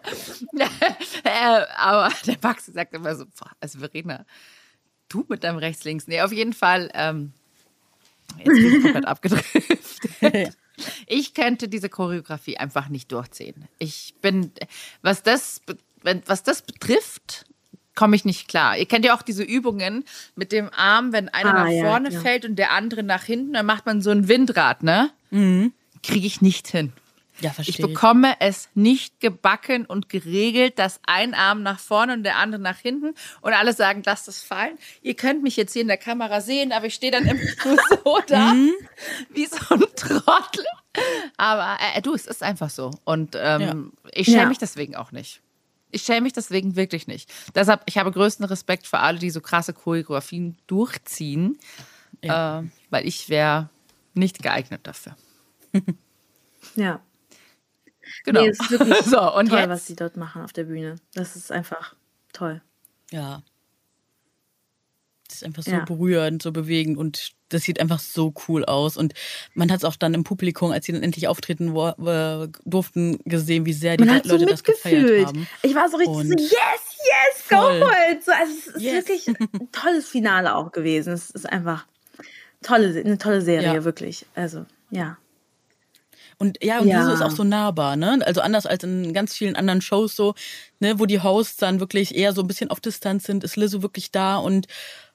äh, 1.24 1.66
aber 1.78 2.12
der 2.26 2.38
Maxi 2.42 2.72
sagt 2.72 2.94
immer 2.96 3.16
so, 3.16 3.26
also 3.60 3.80
Verena, 3.80 4.26
du 5.08 5.24
mit 5.30 5.44
deinem 5.44 5.60
rechts, 5.60 5.84
links. 5.84 6.08
Nee, 6.08 6.22
auf 6.22 6.34
jeden 6.34 6.54
Fall. 6.54 6.90
Ähm, 6.96 7.32
Jetzt 8.38 8.46
bin 8.48 8.76
ich 8.78 8.84
komplett 8.84 9.06
abgedriftet. 9.08 10.56
Ich 11.08 11.34
könnte 11.34 11.68
diese 11.68 11.90
Choreografie 11.90 12.58
einfach 12.58 12.90
nicht 12.90 13.12
durchziehen. 13.12 13.68
Ich 13.80 14.14
bin, 14.22 14.52
was 15.02 15.24
das, 15.24 15.62
was 16.26 16.44
das 16.44 16.62
betrifft, 16.62 17.46
komme 17.96 18.16
ich 18.18 18.26
nicht 18.26 18.50
klar. 18.50 18.78
Ihr 18.78 18.86
kennt 18.86 19.06
ja 19.06 19.16
auch 19.16 19.22
diese 19.22 19.44
Übungen 19.44 20.04
mit 20.36 20.52
dem 20.52 20.70
Arm, 20.76 21.14
wenn 21.14 21.30
einer 21.30 21.56
Ah, 21.56 21.64
nach 21.64 21.70
ja, 21.72 21.84
vorne 21.84 22.12
ja. 22.12 22.20
fällt 22.20 22.44
und 22.46 22.58
der 22.58 22.72
andere 22.72 23.04
nach 23.04 23.24
hinten, 23.24 23.54
dann 23.54 23.66
macht 23.66 23.86
man 23.86 24.02
so 24.02 24.10
ein 24.12 24.28
Windrad, 24.28 24.84
ne? 24.84 25.12
Kriege 26.04 26.28
ich 26.28 26.42
nicht 26.42 26.68
hin. 26.68 26.92
Ja, 27.42 27.50
Ich 27.50 27.56
verstehe. 27.56 27.88
bekomme 27.88 28.36
es 28.40 28.70
nicht 28.76 29.20
gebacken 29.20 29.86
und 29.86 30.08
geregelt, 30.08 30.80
dass 30.80 31.00
ein 31.06 31.34
Arm 31.34 31.64
nach 31.64 31.80
vorne 31.80 32.14
und 32.14 32.24
der 32.24 32.38
andere 32.38 32.62
nach 32.62 32.78
hinten 32.78 33.14
und 33.42 33.54
alle 33.54 33.74
sagen, 33.74 34.04
lass 34.06 34.24
das 34.26 34.42
fallen. 34.42 34.78
Ihr 35.02 35.16
könnt 35.16 35.44
mich 35.44 35.58
jetzt 35.58 35.74
hier 35.74 35.82
in 35.82 35.90
der 35.90 35.98
Kamera 35.98 36.40
sehen, 36.40 36.72
aber 36.72 36.86
ich 36.86 36.94
stehe 36.96 37.12
dann 37.12 37.26
immer 37.28 37.40
nur 37.66 37.78
so 37.90 38.20
da, 38.28 38.54
wie 39.34 39.46
so 39.46 39.58
ein 39.76 39.82
Trottel. 39.96 40.66
Aber 41.36 41.78
äh, 41.96 42.02
du, 42.02 42.14
es 42.14 42.26
ist 42.26 42.42
einfach 42.42 42.70
so. 42.70 42.92
Und 43.04 43.36
ähm, 43.38 43.92
ich 44.14 44.28
schäme 44.28 44.44
Ja. 44.44 44.48
mich 44.48 44.60
deswegen 44.60 44.96
auch 44.96 45.12
nicht. 45.12 45.42
Ich 45.92 46.04
schäme 46.04 46.22
mich 46.22 46.34
deswegen 46.34 46.76
wirklich 46.78 47.06
nicht. 47.08 47.30
Deshalb, 47.54 47.82
ich 47.86 47.98
habe 47.98 48.12
größten 48.14 48.46
Respekt 48.46 48.88
für 48.88 49.00
alle, 49.00 49.20
die 49.20 49.30
so 49.30 49.42
krasse 49.42 49.74
Choreografien 49.74 50.58
durchziehen, 50.68 51.60
Ja. 52.24 52.62
äh, 52.62 52.64
weil 52.92 53.06
ich 53.06 53.28
wäre 53.28 53.70
nicht 54.14 54.42
geeignet 54.42 54.82
dafür. 54.84 55.18
Ja. 56.76 57.00
Genau. 58.24 58.42
Nee, 58.42 58.50
ist 58.50 58.72
wirklich 58.72 58.98
so, 59.06 59.34
und 59.36 59.50
toll, 59.50 59.60
jetzt? 59.60 59.70
was 59.70 59.88
sie 59.88 59.96
dort 59.96 60.18
machen 60.18 60.42
auf 60.44 60.54
der 60.54 60.64
Bühne. 60.66 60.96
Das 61.14 61.36
ist 61.36 61.52
einfach 61.52 61.96
toll. 62.34 62.62
Ja. 63.12 63.42
Das 65.28 65.38
ist 65.38 65.44
einfach 65.44 65.64
so 65.64 65.72
Ja. 65.72 65.84
berührend, 65.86 66.44
so 66.44 66.52
bewegend 66.52 66.98
und 66.98 67.34
das 67.50 67.64
sieht 67.64 67.80
einfach 67.80 68.00
so 68.00 68.34
cool 68.48 68.64
aus. 68.66 68.96
Und 68.96 69.14
man 69.54 69.72
hat 69.72 69.80
es 69.80 69.84
auch 69.86 69.96
dann 69.96 70.14
im 70.14 70.24
Publikum, 70.24 70.72
als 70.72 70.86
sie 70.86 70.92
dann 70.94 71.04
endlich 71.04 71.28
auftreten 71.28 71.74
wo, 71.74 71.88
äh, 71.90 72.48
durften, 72.64 73.20
gesehen, 73.26 73.66
wie 73.66 73.74
sehr 73.74 73.98
die 73.98 74.04
Man 74.06 74.16
hat 74.16 74.26
so 74.26 74.34
Leute 74.34 74.46
das 74.46 74.64
gefeiert 74.64 75.02
mitgefühlt. 75.02 75.28
haben. 75.28 75.48
Ich 75.64 75.74
war 75.76 75.90
so 75.90 75.98
richtig 75.98 76.14
so, 76.16 76.20
Und 76.22 76.40
yes, 76.42 76.52
yes, 76.52 77.50
go 77.50 77.56
voll. 77.58 77.80
for 77.80 77.92
it. 78.12 78.24
So, 78.24 78.32
also 78.32 78.52
es 78.58 78.68
ist 78.68 78.82
Yes. 78.82 79.08
wirklich 79.08 79.28
ein 79.28 79.72
tolles 79.72 80.08
Finale 80.08 80.56
auch 80.56 80.72
gewesen. 80.72 81.14
Es 81.14 81.32
ist 81.32 81.48
einfach 81.50 81.86
tolle, 82.62 83.00
eine 83.00 83.18
tolle 83.18 83.42
Serie, 83.42 83.74
Ja. 83.76 83.84
wirklich. 83.84 84.26
Also, 84.36 84.66
ja. 84.92 85.18
Und 86.38 86.64
ja, 86.64 86.80
und 86.80 86.88
Ja. 86.88 87.00
diese 87.00 87.14
ist 87.14 87.22
auch 87.22 87.32
so 87.32 87.44
nahbar, 87.44 87.96
ne? 87.96 88.20
Also 88.26 88.42
anders 88.42 88.66
als 88.66 88.84
in 88.84 89.14
ganz 89.14 89.36
vielen 89.36 89.56
anderen 89.56 89.82
Shows 89.82 90.16
so, 90.16 90.36
ne, 90.80 91.00
wo 91.00 91.06
die 91.06 91.22
Hosts 91.22 91.58
dann 91.58 91.80
wirklich 91.80 92.16
eher 92.16 92.34
so 92.34 92.42
ein 92.42 92.48
bisschen 92.48 92.70
auf 92.70 92.80
Distanz 92.82 93.24
sind, 93.26 93.44
ist 93.44 93.56
Lizzo 93.56 93.82
wirklich 93.82 94.12
da 94.12 94.38
und 94.38 94.68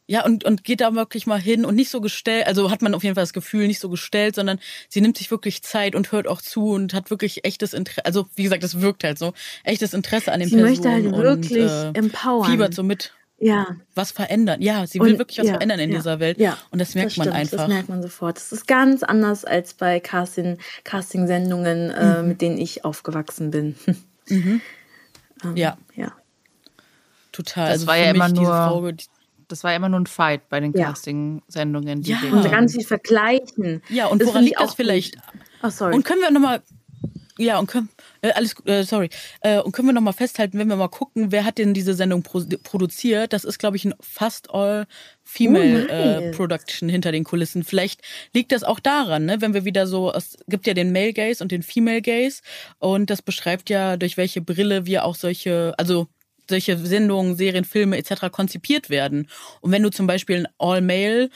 Ja, 0.06 0.24
und, 0.24 0.42
und 0.42 0.64
geht 0.64 0.80
da 0.80 0.92
wirklich 0.96 1.28
mal 1.28 1.40
hin 1.40 1.64
und 1.64 1.76
nicht 1.76 1.88
so 1.88 2.00
gestellt, 2.00 2.48
also 2.48 2.68
hat 2.72 2.82
man 2.82 2.94
auf 2.96 3.04
jeden 3.04 3.14
Fall 3.14 3.22
das 3.22 3.32
Gefühl, 3.32 3.68
nicht 3.68 3.78
so 3.78 3.88
gestellt, 3.88 4.34
sondern 4.34 4.58
sie 4.88 5.00
nimmt 5.00 5.16
sich 5.16 5.30
wirklich 5.30 5.62
Zeit 5.62 5.94
und 5.94 6.10
hört 6.10 6.26
auch 6.26 6.42
zu 6.42 6.70
und 6.72 6.94
hat 6.94 7.10
wirklich 7.10 7.44
echtes 7.44 7.74
Interesse, 7.74 8.04
also 8.06 8.26
wie 8.34 8.42
gesagt, 8.42 8.64
das 8.64 8.80
wirkt 8.80 9.04
halt 9.04 9.18
so, 9.20 9.34
echtes 9.62 9.94
Interesse 9.94 10.32
an 10.32 10.40
den 10.40 10.48
sie 10.48 10.56
Personen. 10.56 10.72
möchte 10.72 10.90
halt 10.90 11.04
wirklich 11.24 11.60
und, 11.62 11.94
äh, 11.94 11.98
empowern. 11.98 12.50
Fiebert 12.50 12.74
so 12.74 12.82
mit. 12.82 13.12
Ja. 13.42 13.68
Was 13.94 14.12
verändern. 14.12 14.60
Ja, 14.60 14.86
sie 14.86 15.00
will 15.00 15.12
Und- 15.12 15.18
wirklich 15.18 15.38
was 15.38 15.46
ja, 15.46 15.54
verändern 15.54 15.80
in 15.80 15.90
ja, 15.90 15.96
dieser 15.96 16.20
Welt. 16.20 16.38
Ja, 16.38 16.58
Und 16.70 16.78
das 16.78 16.94
merkt 16.94 17.16
man 17.16 17.24
stimmt, 17.24 17.36
einfach. 17.36 17.56
Das 17.58 17.68
merkt 17.68 17.88
man 17.88 18.02
sofort. 18.02 18.36
Das 18.36 18.52
ist 18.52 18.66
ganz 18.66 19.02
anders 19.02 19.44
als 19.46 19.72
bei 19.74 19.98
Casting, 19.98 20.58
Casting-Sendungen, 20.84 21.86
Mhm. 21.88 21.94
äh, 21.94 22.22
mit 22.22 22.42
denen 22.42 22.58
ich 22.58 22.84
aufgewachsen 22.84 23.50
bin. 23.50 23.74
Ähm, 24.28 24.60
Ja. 25.56 25.78
ja. 25.96 26.12
Total. 27.32 27.64
Das 27.66 27.72
also 27.72 27.86
war 27.86 27.96
ja 27.96 28.10
immer 28.10 28.28
diese 28.28 28.42
nur- 28.42 28.50
Frau, 28.52 28.90
die, 28.92 29.04
Das 29.48 29.64
war 29.64 29.74
immer 29.74 29.88
nur 29.88 29.98
ein 30.00 30.06
Fight 30.06 30.48
bei 30.48 30.60
den 30.60 30.72
Ja. 30.74 30.86
Casting-Sendungen. 30.88 32.02
die 32.02 32.10
Ja. 32.12 32.18
Und 32.30 32.48
ganz 32.50 32.74
viel 32.74 32.84
vergleichen. 32.84 33.82
ja, 33.88 34.06
und 34.06 34.20
Das 34.20 34.28
woran 34.28 34.44
liegt 34.44 34.60
das 34.60 34.74
vielleicht? 34.74 35.16
Ach, 35.62 35.70
sorry. 35.72 35.94
Und 35.94 36.04
können 36.04 36.20
wir 36.20 36.30
nochmal, 36.30 36.62
ja, 37.40 37.58
und 37.58 37.66
können, 37.66 37.88
äh, 38.22 38.32
alles, 38.32 38.54
äh, 38.66 38.82
sorry, 38.84 39.08
äh, 39.40 39.60
und 39.60 39.72
können 39.72 39.88
wir 39.88 39.92
nochmal 39.92 40.12
festhalten, 40.12 40.58
wenn 40.58 40.68
wir 40.68 40.76
mal 40.76 40.88
gucken, 40.88 41.32
wer 41.32 41.44
hat 41.44 41.58
denn 41.58 41.74
diese 41.74 41.94
Sendung 41.94 42.22
pro 42.22 42.42
produziert? 42.62 43.32
Das 43.32 43.44
ist, 43.44 43.58
glaube 43.58 43.76
ich, 43.76 43.84
ein 43.84 43.94
fast 44.00 44.50
all 44.50 44.86
female 45.24 45.86
Oh, 45.88 45.92
äh, 45.92 46.20
nice. 46.20 46.36
Production 46.36 46.88
hinter 46.88 47.12
den 47.12 47.24
Kulissen. 47.24 47.64
Vielleicht 47.64 48.02
liegt 48.34 48.52
das 48.52 48.62
auch 48.62 48.80
daran, 48.80 49.26
ne, 49.26 49.40
wenn 49.40 49.54
wir 49.54 49.64
wieder 49.64 49.86
so, 49.86 50.12
es 50.12 50.36
gibt 50.48 50.66
ja 50.66 50.74
den 50.74 50.92
Male 50.92 51.12
Gaze 51.12 51.42
und 51.42 51.52
den 51.52 51.62
Female 51.62 52.02
Gaze 52.02 52.42
und 52.78 53.10
das 53.10 53.22
beschreibt 53.22 53.70
ja, 53.70 53.96
durch 53.96 54.16
welche 54.16 54.40
Brille 54.42 54.86
wir 54.86 55.04
auch 55.04 55.14
solche, 55.14 55.74
also 55.78 56.08
solche 56.50 56.76
Sendungen, 56.76 57.36
Serien, 57.36 57.64
Filme 57.64 57.96
etc. 57.96 58.30
konzipiert 58.30 58.90
werden. 58.90 59.28
Und 59.60 59.72
wenn 59.72 59.82
du 59.82 59.90
zum 59.90 60.06
Beispiel 60.06 60.36
ein 60.36 60.48
All-Male 60.58 61.30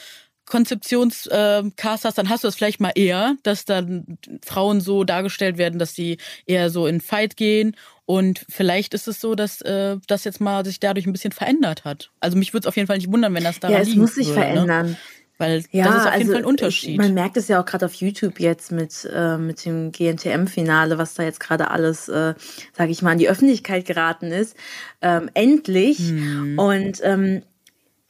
Konzeptionscast 0.46 2.04
hast, 2.04 2.18
dann 2.18 2.28
hast 2.28 2.44
du 2.44 2.48
das 2.48 2.54
vielleicht 2.54 2.80
mal 2.80 2.92
eher, 2.94 3.36
dass 3.42 3.64
dann 3.64 4.18
Frauen 4.44 4.80
so 4.80 5.04
dargestellt 5.04 5.58
werden, 5.58 5.78
dass 5.78 5.94
sie 5.94 6.18
eher 6.46 6.70
so 6.70 6.86
in 6.86 7.00
Fight 7.00 7.36
gehen. 7.36 7.76
Und 8.06 8.44
vielleicht 8.50 8.92
ist 8.92 9.08
es 9.08 9.20
so, 9.20 9.34
dass 9.34 9.62
äh, 9.62 9.96
das 10.06 10.24
jetzt 10.24 10.40
mal 10.40 10.64
sich 10.64 10.80
dadurch 10.80 11.06
ein 11.06 11.12
bisschen 11.12 11.32
verändert 11.32 11.84
hat. 11.84 12.10
Also 12.20 12.36
mich 12.36 12.52
würde 12.52 12.64
es 12.64 12.68
auf 12.68 12.76
jeden 12.76 12.86
Fall 12.86 12.98
nicht 12.98 13.10
wundern, 13.10 13.32
wenn 13.34 13.44
das 13.44 13.60
daran 13.60 13.76
ja, 13.76 13.82
es 13.82 13.94
muss 13.94 14.14
sich 14.14 14.28
würde, 14.28 14.40
Ne? 14.40 14.46
verändern. 14.46 14.96
Weil 15.36 15.64
Ja, 15.72 15.86
das 15.86 15.94
ist 15.94 16.00
auf 16.00 16.12
jeden 16.12 16.14
also 16.14 16.32
Fall 16.32 16.42
ein 16.42 16.44
Unterschied. 16.46 16.90
Ich, 16.90 16.96
man 16.98 17.14
merkt 17.14 17.36
es 17.36 17.48
ja 17.48 17.60
auch 17.60 17.64
gerade 17.64 17.86
auf 17.86 17.94
YouTube 17.94 18.38
jetzt 18.38 18.70
mit, 18.70 19.08
äh, 19.12 19.36
mit 19.36 19.64
dem 19.64 19.90
GNTM-Finale, 19.90 20.96
was 20.96 21.14
da 21.14 21.24
jetzt 21.24 21.40
gerade 21.40 21.70
alles, 21.70 22.08
äh, 22.08 22.34
sage 22.72 22.92
ich 22.92 23.02
mal, 23.02 23.12
in 23.12 23.18
die 23.18 23.28
Öffentlichkeit 23.28 23.84
geraten 23.84 24.26
ist. 24.30 24.56
Ähm, 25.02 25.28
endlich. 25.34 25.98
Hm. 25.98 26.58
Und 26.58 27.00
ähm, 27.02 27.42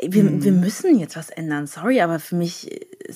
wir, 0.01 0.43
wir 0.43 0.53
müssen 0.53 0.99
jetzt 0.99 1.17
was 1.17 1.31
ändern. 1.31 1.67
Sorry, 1.67 2.01
aber 2.01 2.19
für 2.21 2.35
mich, 2.37 2.69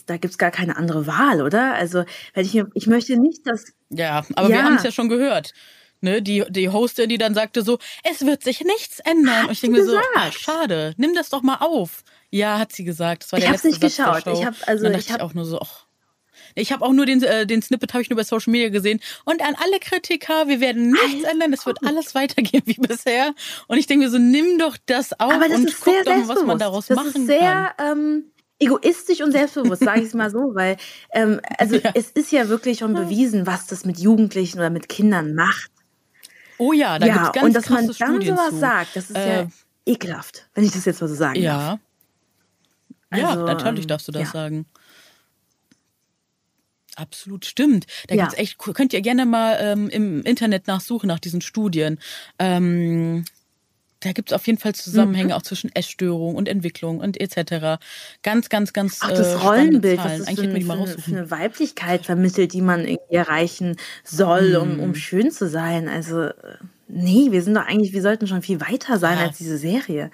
da 0.07 0.17
gibt's 0.17 0.39
gar 0.39 0.51
keine 0.51 0.77
andere 0.77 1.07
Wahl, 1.07 1.43
oder? 1.43 1.75
Also, 1.75 2.05
wenn 2.35 2.45
ich, 2.47 2.63
ich 2.75 2.87
möchte 2.87 3.17
nicht, 3.17 3.47
dass 3.47 3.73
Ja, 3.91 4.25
aber 4.37 4.49
wir 4.49 4.57
Ja. 4.57 4.63
haben 4.63 4.77
es 4.77 4.83
ja 4.85 4.93
schon 4.93 5.09
gehört. 5.09 5.53
Ne, 6.01 6.23
die, 6.23 6.45
die 6.49 6.69
Hostin, 6.69 7.09
die 7.09 7.19
dann 7.19 7.35
sagte 7.35 7.63
so, 7.63 7.79
es 8.09 8.25
wird 8.25 8.45
sich 8.45 8.61
nichts 8.63 9.01
ändern. 9.01 9.47
Und 9.47 9.51
ich 9.53 9.61
denke 9.61 9.81
mir 9.81 9.85
so, 9.85 9.99
ach, 10.15 10.33
schade, 10.33 10.95
nimm 10.97 11.13
das 11.15 11.29
doch 11.29 11.43
mal 11.43 11.57
auf. 11.57 12.05
Ja, 12.31 12.61
hat 12.61 12.73
sie 12.73 12.85
gesagt. 12.85 13.25
Das 13.25 13.33
war 13.33 13.39
Ich 13.41 13.45
der 13.47 13.53
hab's 13.55 13.65
letzte 13.65 13.85
nicht 13.85 13.97
Satz 13.97 14.23
geschaut. 14.23 14.39
Ich 14.39 14.47
hab- 14.47 14.55
also 14.69 14.85
ich 14.87 14.93
dachte 14.93 15.05
ich 15.07 15.13
hab- 15.13 15.23
auch 15.23 15.35
nur 15.35 15.45
so, 15.45 15.61
ach. 15.61 15.87
Ich 16.55 16.73
habe 16.73 16.85
auch 16.85 16.93
nur 16.93 17.07
den, 17.07 17.23
äh, 17.23 17.47
den 17.47 17.63
Snippet 17.63 17.93
habe 17.95 18.03
ich 18.03 18.11
nur 18.11 18.17
bei 18.17 18.25
Social 18.25 18.51
Media 18.51 18.69
gesehen. 18.69 19.01
Und 19.25 19.43
an 19.43 19.55
alle 19.63 19.79
Kritiker, 19.81 20.49
wir 20.49 20.61
werden 20.61 20.91
nichts 20.93 21.25
ändern, 21.25 21.53
es 21.53 21.65
wird 21.67 21.79
alles 21.85 22.15
weitergehen 22.15 22.63
wie 22.67 22.75
bisher. 22.75 23.35
Und 23.67 23.79
ich 23.79 23.87
denke 23.87 24.05
mir 24.07 24.11
so, 24.11 24.19
nimm 24.19 24.59
doch 24.59 24.77
das 24.87 25.13
auf 25.19 25.33
Aber 25.33 25.49
das 25.49 25.59
und 25.59 25.69
ist 25.69 25.81
guck 25.81 26.05
doch 26.05 26.17
mal, 26.17 26.29
was 26.29 26.43
man 26.45 26.59
daraus 26.59 26.87
das 26.87 26.97
machen 26.97 27.23
ist 27.23 27.27
sehr 27.27 27.73
kann. 27.77 27.99
ähm, 27.99 28.25
egoistisch 28.61 29.21
und 29.23 29.33
selbstbewusst, 29.33 29.85
sage 29.85 30.01
ich 30.01 30.07
es 30.09 30.15
mal 30.15 30.31
so, 30.31 30.55
weil 30.55 30.77
ähm, 31.13 31.41
also 31.59 31.77
Ja. 31.83 31.93
es 31.95 32.11
ist 32.11 32.33
ja 32.33 32.49
wirklich 32.49 32.79
schon 32.79 32.95
bewiesen, 32.95 33.47
was 33.47 33.67
das 33.67 33.85
mit 33.85 33.99
Jugendlichen 33.99 34.59
oder 34.59 34.71
mit 34.71 34.89
Kindern 34.89 35.35
macht. 35.35 35.71
Oh 36.59 36.73
ja, 36.73 36.99
da 36.99 37.07
ja, 37.07 37.15
gibt's 37.15 37.33
ganz 37.33 37.45
und 37.47 37.55
dass 37.55 37.69
man 37.69 37.87
dann 37.87 37.95
Studien 37.95 38.37
sowas 38.37 38.51
zu. 38.51 38.59
sagt, 38.59 38.97
das 38.97 39.11
ist 39.11 39.17
Äh, 39.17 39.43
ja 39.43 39.47
ekelhaft, 39.87 40.49
wenn 40.55 40.65
ich 40.65 40.73
das 40.73 40.85
jetzt 40.85 41.01
mal 41.01 41.07
so 41.09 41.15
sagen 41.15 41.35
darf. 41.43 41.79
Ja. 43.13 43.19
Ja, 43.19 43.29
Also, 43.31 43.45
natürlich 43.47 43.83
ähm, 43.85 43.89
darfst 43.89 44.09
du 44.09 44.13
das 44.13 44.23
ja. 44.25 44.29
sagen. 44.31 44.67
Absolut 46.99 47.45
stimmt. 47.47 47.87
Da 48.09 48.17
Ja. 48.17 48.23
gibt's 48.25 48.37
echt, 48.39 48.59
könnt 48.59 48.93
ihr 48.93 49.03
gerne 49.03 49.25
mal 49.25 49.57
ähm, 49.61 49.89
im 49.89 50.23
Internet 50.25 50.67
nachsuchen 50.67 51.07
nach 51.07 51.21
diesen 51.21 51.41
Studien. 51.41 52.01
Ähm, 52.41 53.25
da 54.01 54.13
gibt's 54.13 54.33
auf 54.33 54.47
jeden 54.49 54.59
Fall 54.59 54.73
Mhm. 54.73 54.77
Zusammenhänge 54.77 55.37
auch 55.37 55.43
zwischen 55.43 55.75
Essstörung 55.75 56.35
und 56.35 56.49
Entwicklung 56.49 56.99
und 57.01 57.21
etc. 57.21 57.79
Ganz, 58.23 58.49
ganz, 58.49 58.73
ganz 58.73 59.03
Auch 59.03 59.11
äh, 59.11 59.15
das 59.15 59.29
spannende 59.31 59.47
Rollenbild, 59.49 59.99
was 59.99 60.19
es 60.21 60.27
Eigentlich 60.29 60.51
für, 60.51 60.59
die 60.59 60.65
für, 61.03 61.17
eine 61.17 61.31
Weiblichkeit 61.31 62.05
vermittelt, 62.07 62.53
die 62.53 62.63
man 62.63 62.81
irgendwie 62.81 63.15
erreichen 63.15 63.77
soll, 64.05 64.57
um, 64.57 64.75
Mhm. 64.75 64.81
um 64.81 64.95
schön 64.97 65.31
zu 65.31 65.49
sein. 65.49 65.89
Also, 65.89 66.23
äh, 66.23 66.35
nee, 66.89 67.31
wir 67.31 67.43
sind 67.43 67.55
doch 67.55 67.67
eigentlich, 67.67 67.93
wir 67.93 68.03
sollten 68.03 68.27
schon 68.27 68.43
viel 68.43 68.61
weiter 68.61 68.99
sein 68.99 69.19
Ja. 69.19 69.27
als 69.27 69.39
diese 69.39 69.59
Serie. 69.59 70.11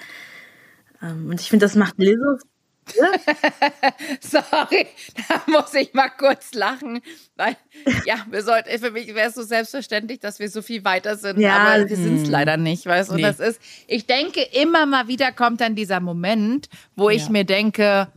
Ähm, 1.02 1.30
und 1.30 1.40
ich 1.40 1.48
finde, 1.50 1.64
das 1.66 1.74
macht 1.76 1.98
Lizzo. 1.98 2.38
Sorry, 4.20 4.86
da 5.28 5.42
muss 5.46 5.74
ich 5.74 5.92
mal 5.94 6.08
kurz 6.10 6.52
lachen, 6.54 7.00
weil 7.36 7.56
ja, 8.04 8.24
wir 8.30 8.42
sollten, 8.42 8.78
für 8.78 8.90
mich 8.90 9.14
wäre 9.14 9.28
es 9.28 9.34
so 9.34 9.42
selbstverständlich, 9.42 10.20
dass 10.20 10.38
wir 10.38 10.48
so 10.48 10.62
viel 10.62 10.84
weiter 10.84 11.16
sind, 11.16 11.38
Ja, 11.38 11.56
aber 11.58 11.88
wir 11.88 11.96
sind 11.96 12.22
es 12.22 12.28
leider 12.28 12.56
nicht, 12.56 12.86
weißt 12.86 13.10
du? 13.10 13.14
Nee. 13.16 13.22
das 13.22 13.40
ist, 13.40 13.60
ich 13.86 14.06
denke, 14.06 14.42
immer 14.52 14.86
mal 14.86 15.08
wieder 15.08 15.32
kommt 15.32 15.60
dann 15.60 15.74
dieser 15.74 16.00
Moment, 16.00 16.68
wo 16.96 17.10
ich 17.10 17.24
Ja. 17.24 17.30
mir 17.30 17.44
denke, 17.44 18.08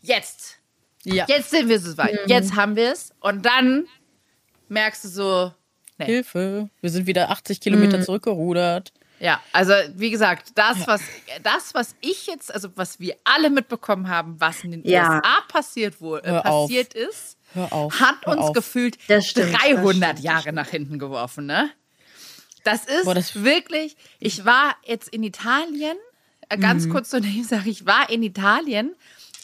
jetzt, 0.00 0.58
Ja. 1.04 1.24
jetzt 1.28 1.50
sind 1.50 1.68
wir 1.68 1.78
so 1.80 1.96
weit, 1.96 2.18
jetzt 2.26 2.54
haben 2.56 2.76
wir 2.76 2.92
es 2.92 3.12
und 3.20 3.44
dann 3.46 3.86
merkst 4.68 5.04
du 5.04 5.08
so, 5.08 5.52
nee. 5.98 6.06
Hilfe. 6.06 6.68
Wir 6.80 6.90
sind 6.90 7.06
wieder 7.06 7.30
80 7.30 7.58
Mhm. 7.58 7.62
Kilometer 7.62 8.02
zurückgerudert. 8.02 8.92
Ja, 9.18 9.40
also 9.52 9.72
wie 9.94 10.10
gesagt, 10.10 10.50
das, 10.56 10.86
was 10.86 11.00
das, 11.42 11.72
was 11.74 11.94
ich 12.00 12.26
jetzt, 12.26 12.52
also 12.52 12.68
was 12.76 13.00
wir 13.00 13.16
alle 13.24 13.48
mitbekommen 13.50 14.08
haben, 14.08 14.38
was 14.38 14.62
in 14.62 14.72
den 14.72 14.84
Ja. 14.84 15.16
USA 15.16 15.40
passiert, 15.48 16.00
wo, 16.00 16.16
äh, 16.16 16.42
passiert 16.42 16.92
ist, 16.94 17.38
auf. 17.54 17.98
hat 17.98 18.26
uns 18.26 18.36
auf. 18.40 18.52
gefühlt 18.52 18.96
stimmt, 18.96 19.08
das 19.08 19.32
300 19.32 19.86
stimmt, 19.96 20.02
das 20.18 20.22
Jahre 20.22 20.52
nach 20.52 20.68
hinten 20.68 20.98
geworfen, 20.98 21.46
ne? 21.46 21.70
Das 22.64 22.84
ist 22.84 23.04
Boah, 23.04 23.14
das- 23.14 23.42
wirklich, 23.42 23.96
ich 24.18 24.44
war 24.44 24.74
jetzt 24.84 25.08
in 25.08 25.22
Italien, 25.22 25.96
äh, 26.48 26.58
ganz 26.58 26.84
Mhm. 26.86 26.90
kurz 26.92 27.08
zu 27.10 27.20
dem 27.20 27.42
sage 27.44 27.70
ich 27.70 27.86
war 27.86 28.10
in 28.10 28.22
Italien 28.22 28.94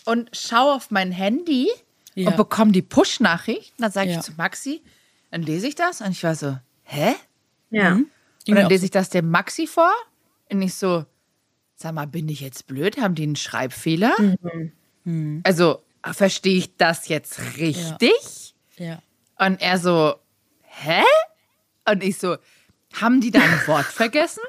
und 0.05 0.29
schaue 0.37 0.75
auf 0.75 0.91
mein 0.91 1.13
Handy 1.13 1.71
Ja. 2.15 2.29
und 2.31 2.37
bekomme 2.37 2.73
die 2.73 2.83
Push-Nachricht. 2.83 3.73
Dann 3.79 3.91
sage 3.93 4.11
Ja. 4.11 4.19
ich 4.19 4.23
zu 4.25 4.33
Maxi, 4.33 4.83
dann 5.31 5.41
lese 5.43 5.67
ich 5.69 5.77
das 5.77 6.03
und 6.03 6.11
ich 6.11 6.23
war 6.25 6.35
so, 6.35 6.59
hä? 6.85 7.15
Ja. 7.71 7.95
Ging 7.95 8.11
Und 8.49 8.57
dann 8.57 8.69
lese 8.69 8.85
ich 8.85 8.91
das 8.91 9.09
dem 9.09 9.31
Maxi 9.31 9.67
vor 9.67 9.93
und 10.51 10.63
ich 10.63 10.75
so, 10.75 11.05
sag 11.77 11.95
mal, 11.95 12.07
bin 12.07 12.29
ich 12.29 12.41
jetzt 12.41 12.67
blöd? 12.67 13.01
Haben 13.01 13.15
die 13.15 13.23
einen 13.23 13.37
Schreibfehler? 13.37 14.15
Mhm. 15.05 15.41
Also, 15.45 15.83
verstehe 16.03 16.59
ich 16.59 16.77
das 16.77 17.09
jetzt 17.09 17.39
richtig? 17.57 18.13
so. 18.21 18.85
Ja. 18.85 19.03
Und 19.39 19.61
er 19.61 19.79
so, 19.79 20.15
hä? 20.63 21.03
Und 21.89 22.03
ich 22.03 22.19
so, 22.19 22.37
haben 23.01 23.21
die 23.21 23.31
da 23.31 23.41
ein 23.41 23.61
Wort 23.67 23.87
vergessen? 23.87 24.43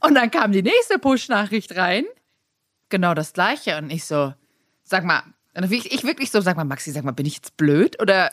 Und 0.00 0.14
dann 0.14 0.30
kam 0.30 0.52
die 0.52 0.62
nächste 0.62 0.98
Push-Nachricht 0.98 1.76
rein. 1.76 2.04
Genau 2.88 3.14
das 3.14 3.32
gleiche. 3.32 3.78
Und 3.78 3.90
ich 3.90 4.04
so, 4.04 4.34
sag 4.82 5.04
mal, 5.04 5.22
und 5.54 5.62
dann 5.62 5.70
wirklich- 5.70 5.92
ich 5.92 6.04
wirklich 6.04 6.30
so, 6.30 6.40
sag 6.40 6.56
mal, 6.56 6.64
Maxi, 6.64 6.90
sag 6.92 7.04
mal, 7.04 7.12
bin 7.12 7.26
ich 7.26 7.36
jetzt 7.36 7.56
blöd? 7.56 8.00
Oder 8.00 8.32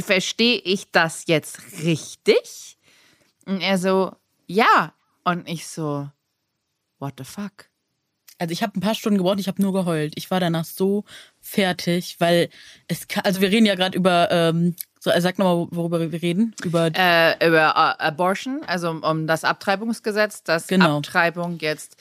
verstehe 0.00 0.58
ich 0.58 0.90
das 0.90 1.24
jetzt 1.26 1.58
richtig? 1.82 2.76
Und 3.46 3.60
er 3.60 3.78
so, 3.78 4.14
ja. 4.46 4.92
Und 5.24 5.48
ich 5.48 5.66
so, 5.66 6.08
what 6.98 7.14
the 7.18 7.24
fuck? 7.24 7.66
Also 8.38 8.52
ich 8.52 8.62
habe 8.62 8.76
ein 8.76 8.80
paar 8.80 8.94
Stunden 8.96 9.18
gebraucht, 9.18 9.38
ich 9.38 9.46
habe 9.46 9.62
nur 9.62 9.72
geheult. 9.72 10.14
Ich 10.16 10.30
war 10.30 10.40
danach 10.40 10.64
so 10.64 11.04
fertig, 11.40 12.16
weil 12.18 12.48
es 12.88 13.06
kann, 13.06 13.24
also 13.24 13.40
wir 13.40 13.50
reden 13.50 13.66
ja 13.66 13.76
gerade 13.76 13.96
über, 13.96 14.28
ähm, 14.32 14.74
so, 14.98 15.10
äh, 15.10 15.20
sag 15.20 15.38
nochmal, 15.38 15.68
worüber 15.70 16.00
wir 16.10 16.20
reden. 16.22 16.54
Über 16.64 16.90
Äh, 16.92 17.46
über 17.46 17.68
äh, 17.68 18.02
Abortion, 18.04 18.62
also 18.66 18.90
um, 18.90 19.02
um 19.04 19.26
das 19.28 19.44
Abtreibungsgesetz, 19.44 20.42
dass 20.42 20.66
Genau. 20.66 20.98
Abtreibung 20.98 21.58
jetzt 21.60 21.96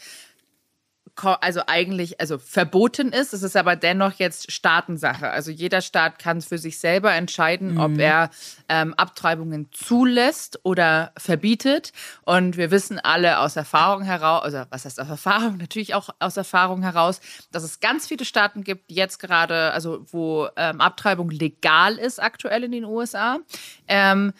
also 1.15 1.61
eigentlich 1.67 2.19
also 2.19 2.37
verboten 2.37 3.09
ist. 3.09 3.33
Es 3.33 3.43
ist 3.43 3.55
aber 3.55 3.75
dennoch 3.75 4.13
jetzt 4.13 4.51
Staatensache. 4.51 5.29
Also 5.29 5.51
jeder 5.51 5.81
Staat 5.81 6.19
kann 6.19 6.41
für 6.41 6.57
sich 6.57 6.79
selber 6.79 7.13
entscheiden, 7.13 7.77
ob 7.77 7.97
er 7.97 8.29
ähm, 8.69 8.93
Abtreibungen 8.95 9.69
zulässt 9.71 10.59
oder 10.63 11.11
verbietet. 11.17 11.93
Und 12.23 12.57
wir 12.57 12.71
wissen 12.71 12.99
alle 12.99 13.39
aus 13.39 13.55
Erfahrung 13.55 14.03
heraus, 14.03 14.43
also 14.43 14.63
was 14.69 14.85
heißt 14.85 14.99
aus 14.99 15.09
Erfahrung? 15.09 15.57
Natürlich 15.59 15.93
auch 15.93 16.09
aus 16.19 16.37
Erfahrung 16.37 16.81
heraus, 16.81 17.21
dass 17.51 17.63
es 17.63 17.79
ganz 17.79 18.07
viele 18.07 18.25
Staaten 18.25 18.63
gibt, 18.63 18.89
die 18.89 18.95
jetzt 18.95 19.19
gerade, 19.19 19.71
also 19.71 20.05
wo 20.11 20.47
ähm, 20.55 20.81
Abtreibung 20.81 21.29
legal 21.29 21.97
ist 21.97 22.21
aktuell 22.21 22.63
in 22.63 22.71
den 22.71 22.85
USA. 22.85 23.39
Ähm, 23.87 24.33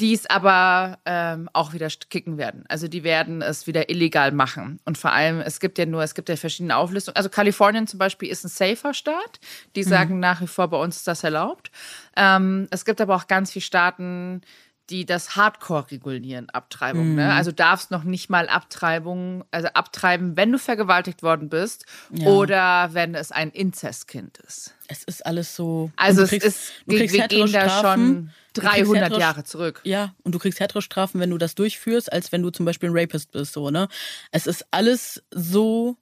die 0.00 0.14
es 0.14 0.26
aber 0.28 0.98
ähm, 1.04 1.48
auch 1.52 1.72
wieder 1.72 1.88
kicken 2.10 2.38
werden. 2.38 2.64
Also 2.68 2.88
die 2.88 3.04
werden 3.04 3.42
es 3.42 3.66
wieder 3.66 3.90
illegal 3.90 4.32
machen. 4.32 4.80
Und 4.84 4.98
vor 4.98 5.12
allem, 5.12 5.40
es 5.40 5.60
gibt 5.60 5.78
ja 5.78 5.86
nur, 5.86 6.02
es 6.02 6.14
gibt 6.14 6.28
ja 6.28 6.36
verschiedene 6.36 6.76
Auflistungen. 6.76 7.16
Also 7.16 7.28
Kalifornien 7.28 7.86
zum 7.86 7.98
Beispiel 7.98 8.28
ist 8.28 8.44
ein 8.44 8.48
safer 8.48 8.94
Staat. 8.94 9.40
Die 9.76 9.82
sagen 9.82 10.14
mhm. 10.14 10.20
nach 10.20 10.40
wie 10.40 10.46
vor, 10.46 10.68
bei 10.68 10.78
uns 10.78 10.96
ist 10.96 11.08
das 11.08 11.24
erlaubt. 11.24 11.70
Ähm, 12.16 12.68
es 12.70 12.84
gibt 12.84 13.00
aber 13.00 13.14
auch 13.16 13.26
ganz 13.26 13.52
viele 13.52 13.62
Staaten, 13.62 14.42
die 14.90 15.06
das 15.06 15.36
Hardcore 15.36 15.90
regulieren, 15.90 16.50
Abtreibung. 16.50 17.14
Ne? 17.14 17.22
Mhm. 17.22 17.28
Ne? 17.28 17.32
Also 17.34 17.52
darfst 17.52 17.90
noch 17.90 18.04
nicht 18.04 18.28
mal 18.28 18.48
Abtreibung, 18.48 19.44
also 19.50 19.68
abtreiben, 19.68 20.36
wenn 20.36 20.52
du 20.52 20.58
vergewaltigt 20.58 21.22
worden 21.22 21.48
bist 21.48 21.86
ja. 22.10 22.26
oder 22.26 22.90
wenn 22.92 23.14
es 23.14 23.32
ein 23.32 23.50
Inzestkind 23.50 24.38
ist. 24.38 24.74
Es 24.88 25.04
ist 25.04 25.24
alles 25.24 25.56
so. 25.56 25.90
Also 25.96 26.26
kriegst, 26.26 26.46
es 26.46 26.54
ist, 26.56 26.72
wir, 26.86 27.10
wir 27.10 27.28
gehen 27.28 27.52
da 27.52 27.68
schon 27.80 28.30
300 28.54 29.16
Jahre 29.18 29.44
zurück. 29.44 29.80
Ja, 29.84 30.14
und 30.22 30.34
du 30.34 30.38
kriegst 30.38 30.60
härtere 30.60 30.82
Strafen, 30.82 31.20
wenn 31.20 31.30
du 31.30 31.38
das 31.38 31.54
durchführst, 31.54 32.12
als 32.12 32.32
wenn 32.32 32.42
du 32.42 32.50
zum 32.50 32.66
Beispiel 32.66 32.90
ein 32.90 32.96
Rapist 32.96 33.32
bist, 33.32 33.52
so, 33.52 33.70
ne? 33.70 33.88
Es 34.30 34.46
ist 34.46 34.66
alles 34.70 35.22
so 35.30 35.96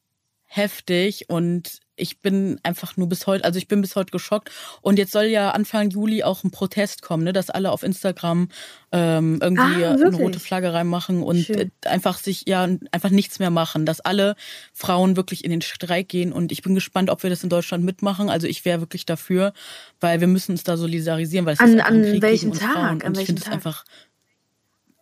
heftig 0.52 1.26
und 1.28 1.78
ich 1.94 2.18
bin 2.18 2.58
einfach 2.64 2.96
nur 2.96 3.08
bis 3.08 3.26
heute, 3.28 3.44
also 3.44 3.58
ich 3.58 3.68
bin 3.68 3.82
bis 3.82 3.94
heute 3.94 4.10
geschockt. 4.10 4.50
Und 4.80 4.98
jetzt 4.98 5.12
soll 5.12 5.24
ja 5.24 5.50
Anfang 5.50 5.90
Juli 5.90 6.24
auch 6.24 6.42
ein 6.42 6.50
Protest 6.50 7.02
kommen, 7.02 7.22
ne, 7.22 7.32
dass 7.32 7.50
alle 7.50 7.70
auf 7.70 7.84
Instagram 7.84 8.48
ähm, 8.90 9.38
irgendwie 9.40 9.84
ah, 9.84 9.92
eine 9.92 10.16
rote 10.16 10.40
Flagge 10.40 10.72
reinmachen 10.72 11.22
und 11.22 11.44
Schön. 11.44 11.70
einfach 11.84 12.18
sich 12.18 12.48
ja 12.48 12.66
einfach 12.90 13.10
nichts 13.10 13.38
mehr 13.38 13.50
machen, 13.50 13.86
dass 13.86 14.00
alle 14.00 14.34
Frauen 14.72 15.16
wirklich 15.16 15.44
in 15.44 15.50
den 15.50 15.62
Streik 15.62 16.08
gehen. 16.08 16.32
Und 16.32 16.50
ich 16.50 16.62
bin 16.62 16.74
gespannt, 16.74 17.10
ob 17.10 17.22
wir 17.22 17.30
das 17.30 17.44
in 17.44 17.48
Deutschland 17.48 17.84
mitmachen. 17.84 18.28
Also 18.28 18.48
ich 18.48 18.64
wäre 18.64 18.80
wirklich 18.80 19.06
dafür, 19.06 19.52
weil 20.00 20.20
wir 20.20 20.26
müssen 20.26 20.52
uns 20.52 20.64
da 20.64 20.76
solidarisieren, 20.76 21.46
weil 21.46 21.54
es 21.54 21.60
an, 21.60 21.74
ist 21.74 21.84
an 21.84 22.22
welchem 22.22 22.52
Tag? 22.54 22.72
Frauen. 22.72 23.02
Und 23.02 23.18
ich 23.18 23.26
finde 23.26 23.42
es 23.42 23.48
einfach 23.48 23.84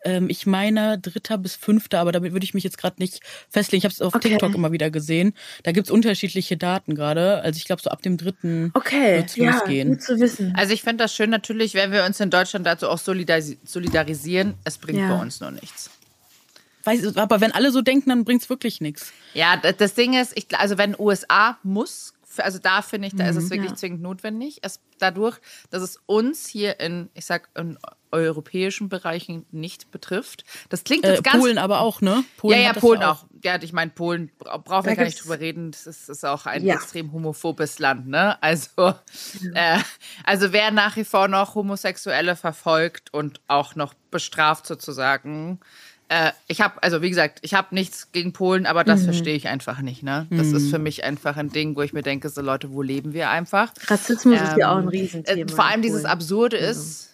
ähm, 0.05 0.29
ich 0.31 0.47
meine 0.47 0.99
dritter 0.99 1.39
bis 1.39 1.57
fünfter, 1.57 2.01
aber 2.01 2.13
damit 2.13 2.33
würde 2.33 2.45
ich 2.45 2.55
mich 2.55 2.65
jetzt 2.65 2.79
gerade 2.79 2.97
nicht 2.99 3.21
festlegen. 3.49 3.79
Ich 3.79 3.85
habe 3.85 3.93
es 3.93 4.01
auf 4.01 4.15
okay. 4.15 4.31
TikTok 4.31 4.55
immer 4.55 4.73
wieder 4.73 4.91
gesehen. 4.91 5.35
Da 5.63 5.73
gibt 5.73 5.87
es 5.87 5.91
unterschiedliche 5.91 6.57
Daten 6.57 6.95
gerade. 6.95 7.41
Also 7.43 7.59
ich 7.59 7.65
glaube, 7.65 7.83
so 7.83 7.91
ab 7.91 8.03
dem 8.03 8.17
dritten 8.17 8.71
okay. 8.75 9.19
wird 9.19 9.31
es 9.31 9.37
ja, 9.37 9.51
losgehen. 9.53 9.89
Gut 9.91 10.03
zu 10.03 10.21
wissen. 10.21 10.55
Also 10.57 10.73
ich 10.73 10.83
finde 10.83 11.05
das 11.05 11.15
schön 11.15 11.31
natürlich, 11.31 11.75
wenn 11.75 11.93
wir 11.93 12.05
uns 12.05 12.21
in 12.21 12.31
Deutschland 12.31 12.67
dazu 12.67 12.89
auch 12.89 12.99
solidarisieren. 12.99 14.55
Es 14.65 14.79
bringt 14.79 14.99
ja. 14.99 15.15
bei 15.15 15.21
uns 15.21 15.41
nur 15.41 15.51
nichts. 15.51 15.91
Weiß, 16.85 17.17
aber 17.17 17.41
wenn 17.41 17.53
alle 17.53 17.71
so 17.71 17.83
denken, 17.83 18.09
dann 18.09 18.25
bringt 18.25 18.43
es 18.43 18.49
wirklich 18.49 18.81
nichts. 18.81 19.13
Ja, 19.35 19.57
das 19.57 19.95
Ding 19.95 20.15
ist, 20.15 20.33
ich, 20.37 20.47
also 20.57 20.79
wenn 20.79 20.95
USA 20.99 21.59
muss, 21.63 22.15
also 22.37 22.59
da 22.59 22.83
finde 22.83 23.09
ich, 23.09 23.17
da 23.17 23.29
ist 23.29 23.37
es 23.37 23.45
mhm, 23.45 23.51
wirklich 23.51 23.71
ja. 23.71 23.77
zwingend 23.77 24.03
notwendig. 24.03 24.59
Es, 24.63 24.81
dadurch, 24.99 25.39
dass 25.71 25.83
es 25.83 25.99
uns 26.07 26.47
hier 26.47 26.81
in, 26.81 27.09
ich 27.15 27.25
sag, 27.27 27.49
in 27.57 27.79
europäischen 28.11 28.89
Bereichen 28.89 29.47
nicht 29.51 29.91
betrifft. 29.91 30.45
Das 30.69 30.85
klingt 30.85 31.05
jetzt 31.05 31.21
äh, 31.21 31.23
ganz. 31.23 31.41
Polen 31.43 31.59
aber 31.59 31.81
auch, 31.81 32.01
ne? 32.01 32.25
Polen 32.37 32.59
ja, 32.59 32.65
ja, 32.65 32.73
Polen 32.73 33.03
auch. 33.03 33.25
auch. 33.25 33.27
Ja, 33.45 33.61
ich 33.61 33.73
meine, 33.73 33.91
Polen 33.91 34.31
brauchen 34.39 34.87
wir 34.87 34.97
gar 34.97 35.05
nicht 35.05 35.23
drüber 35.23 35.39
reden. 35.39 35.71
Das 35.71 35.87
ist, 35.87 36.09
ist 36.09 36.25
auch 36.25 36.47
ein 36.47 36.65
ja. 36.65 36.75
extrem 36.75 37.13
homophobes 37.13 37.79
Land, 37.79 38.09
ne? 38.09 38.43
Also, 38.43 38.95
äh, 39.55 39.79
also 40.25 40.53
wer 40.53 40.71
nach 40.71 40.97
wie 40.97 41.05
vor 41.05 41.29
noch 41.29 41.55
Homosexuelle 41.55 42.35
verfolgt 42.35 43.13
und 43.13 43.41
auch 43.47 43.75
noch 43.75 43.95
bestraft 44.11 44.67
sozusagen, 44.67 45.61
äh, 46.09 46.33
ich 46.47 46.61
habe, 46.61 46.83
also 46.83 47.03
wie 47.03 47.11
gesagt, 47.11 47.41
ich 47.43 47.55
habe 47.55 47.75
nichts 47.75 48.13
gegen 48.13 48.33
Polen, 48.33 48.67
aber 48.67 48.83
das 48.85 49.01
mhm. 49.01 49.05
verstehe 49.07 49.35
ich 49.35 49.49
einfach 49.49 49.81
nicht. 49.81 50.03
Ne? 50.03 50.27
Das 50.31 50.49
mhm. 50.49 50.57
ist 50.57 50.71
für 50.71 50.79
mich 50.79 51.05
einfach 51.05 51.37
ein 51.37 51.51
Ding, 51.51 51.77
wo 51.77 51.83
ich 51.83 51.93
mir 51.93 52.03
denke, 52.03 52.29
so 52.31 52.41
Leute, 52.41 52.73
wo 52.73 52.83
leben 52.83 53.13
wir 53.13 53.31
einfach? 53.31 53.73
Rassismus 53.87 54.39
ähm, 54.39 54.45
ist 54.45 54.57
ja 54.57 54.73
auch 54.73 54.79
ein 54.79 54.85
ähm, 54.85 54.89
Riesenthema. 54.89 55.51
Äh, 55.51 55.55
vor 55.55 55.65
allem 55.65 55.83
dieses 55.83 56.05
Absurde 56.05 56.57
ist, 56.57 57.11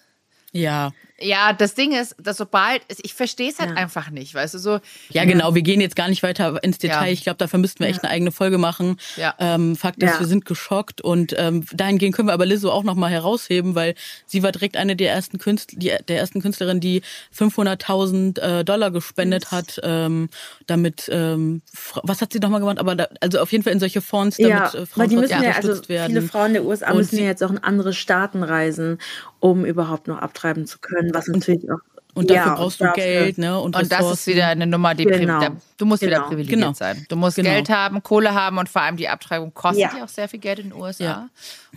ja. 0.52 0.92
Ja, 1.20 1.52
das 1.52 1.74
Ding 1.74 1.92
ist, 1.92 2.16
dass 2.18 2.36
sobald, 2.36 2.82
ich 3.02 3.14
verstehe 3.14 3.48
es 3.48 3.60
halt 3.60 3.70
ja. 3.70 3.76
einfach 3.76 4.10
nicht, 4.10 4.34
weißt 4.34 4.54
du, 4.54 4.58
so. 4.58 4.80
Ja, 5.10 5.24
genau, 5.24 5.54
wir 5.54 5.62
gehen 5.62 5.80
jetzt 5.80 5.94
gar 5.94 6.08
nicht 6.08 6.24
weiter 6.24 6.62
ins 6.64 6.78
Detail. 6.78 7.06
Ja. 7.06 7.12
Ich 7.12 7.22
glaube, 7.22 7.36
dafür 7.36 7.60
müssten 7.60 7.80
wir 7.84 7.88
echt 7.88 8.02
eine 8.02 8.12
eigene 8.12 8.32
Folge 8.32 8.58
machen. 8.58 8.96
Ja. 9.16 9.32
Ähm, 9.38 9.76
Fakt 9.76 10.02
ist, 10.02 10.18
wir 10.18 10.26
sind 10.26 10.44
geschockt 10.44 11.00
und 11.00 11.32
ähm, 11.38 11.64
dahingehend 11.72 12.16
können 12.16 12.28
wir 12.28 12.32
aber 12.32 12.46
Lizzo 12.46 12.70
auch 12.72 12.82
nochmal 12.82 13.12
herausheben, 13.12 13.76
weil 13.76 13.94
sie 14.26 14.42
war 14.42 14.50
direkt 14.50 14.76
eine 14.76 14.96
der 14.96 15.12
ersten 15.12 15.38
Künstler, 15.38 15.78
die, 15.78 15.92
der 16.08 16.18
ersten 16.18 16.42
Künstlerinnen, 16.42 16.80
die 16.80 17.02
500.000 17.36 18.40
äh, 18.40 18.64
Dollar 18.64 18.90
gespendet 18.90 19.52
hat, 19.52 19.80
ähm, 19.84 20.30
damit, 20.66 21.08
ähm, 21.12 21.62
was 22.02 22.22
hat 22.22 22.32
sie 22.32 22.40
nochmal 22.40 22.58
gemacht? 22.58 22.80
Aber 22.80 22.96
da, 22.96 23.06
also 23.20 23.38
auf 23.38 23.52
jeden 23.52 23.62
Fall 23.62 23.72
in 23.72 23.80
solche 23.80 24.00
Fonds, 24.00 24.36
damit 24.36 24.50
ja, 24.50 24.66
äh, 24.66 24.70
Frauen 24.70 24.88
weil 24.96 25.08
die 25.08 25.16
müssen 25.16 25.42
ja, 25.42 25.52
also 25.52 25.88
werden. 25.88 26.08
Viele 26.08 26.22
Frauen 26.22 26.54
der 26.54 26.64
USA 26.64 26.90
und 26.90 26.96
müssen 26.96 27.18
ja 27.18 27.26
jetzt 27.26 27.44
auch 27.44 27.50
in 27.50 27.58
andere 27.58 27.92
Staaten 27.92 28.42
reisen, 28.42 28.98
um 29.44 29.66
überhaupt 29.66 30.08
noch 30.08 30.18
abtreiben 30.18 30.66
zu 30.66 30.78
können, 30.78 31.03
was 31.12 31.28
natürlich 31.28 31.70
auch 31.70 31.80
und 32.14 32.30
dafür 32.30 32.52
ja, 32.52 32.54
brauchst 32.54 32.80
du 32.80 32.92
Geld, 32.92 33.38
ne? 33.38 33.58
Und, 33.58 33.74
und 33.74 33.90
das 33.90 34.12
ist 34.12 34.26
wieder 34.28 34.46
eine 34.46 34.68
Nummer, 34.68 34.94
die 34.94 35.04
genau. 35.04 35.48
du 35.76 35.84
musst 35.84 36.00
genau. 36.00 36.12
wieder 36.12 36.28
privilegiert 36.28 36.60
genau. 36.60 36.72
sein. 36.72 37.04
Du 37.08 37.16
musst 37.16 37.36
genau. 37.36 37.50
Geld 37.50 37.68
haben, 37.68 38.02
Kohle 38.04 38.32
haben 38.34 38.58
und 38.58 38.68
vor 38.68 38.82
allem 38.82 38.96
die 38.96 39.08
Abtreibung 39.08 39.52
kostet 39.52 39.82
ja, 39.82 39.98
ja 39.98 40.04
auch 40.04 40.08
sehr 40.08 40.28
viel 40.28 40.38
Geld 40.38 40.60
in 40.60 40.70
den 40.70 40.80
USA. 40.80 41.04
Ja. 41.04 41.28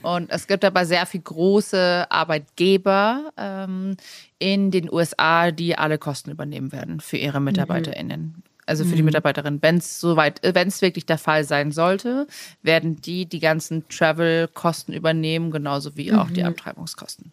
Und 0.04 0.30
es 0.30 0.46
gibt 0.46 0.64
aber 0.64 0.86
sehr 0.86 1.08
viele 1.08 1.24
große 1.24 2.06
Arbeitgeber 2.10 3.32
ähm, 3.36 3.98
in 4.38 4.70
den 4.70 4.94
USA, 4.94 5.50
die 5.50 5.76
alle 5.76 5.98
Kosten 5.98 6.30
übernehmen 6.30 6.72
werden 6.72 7.00
für 7.00 7.18
ihre 7.18 7.42
MitarbeiterInnen. 7.42 8.22
Mhm. 8.22 8.44
Also 8.68 8.84
für 8.84 8.96
die 8.96 9.02
mhm. 9.02 9.06
Mitarbeiterin, 9.06 9.60
wenn 9.62 9.78
es 9.78 10.00
soweit, 10.00 10.42
wenn 10.44 10.68
es 10.68 10.82
wirklich 10.82 11.06
der 11.06 11.18
Fall 11.18 11.46
sein 11.46 11.72
sollte, 11.72 12.28
werden 12.62 13.02
die 13.02 13.26
die 13.26 13.40
ganzen 13.40 13.88
Travel-Kosten 13.88 14.92
übernehmen, 14.92 15.52
genauso 15.52 15.96
wie 15.96 16.14
auch 16.14 16.30
die 16.30 16.42
mhm. 16.42 16.50
Abtreibungskosten. 16.50 17.32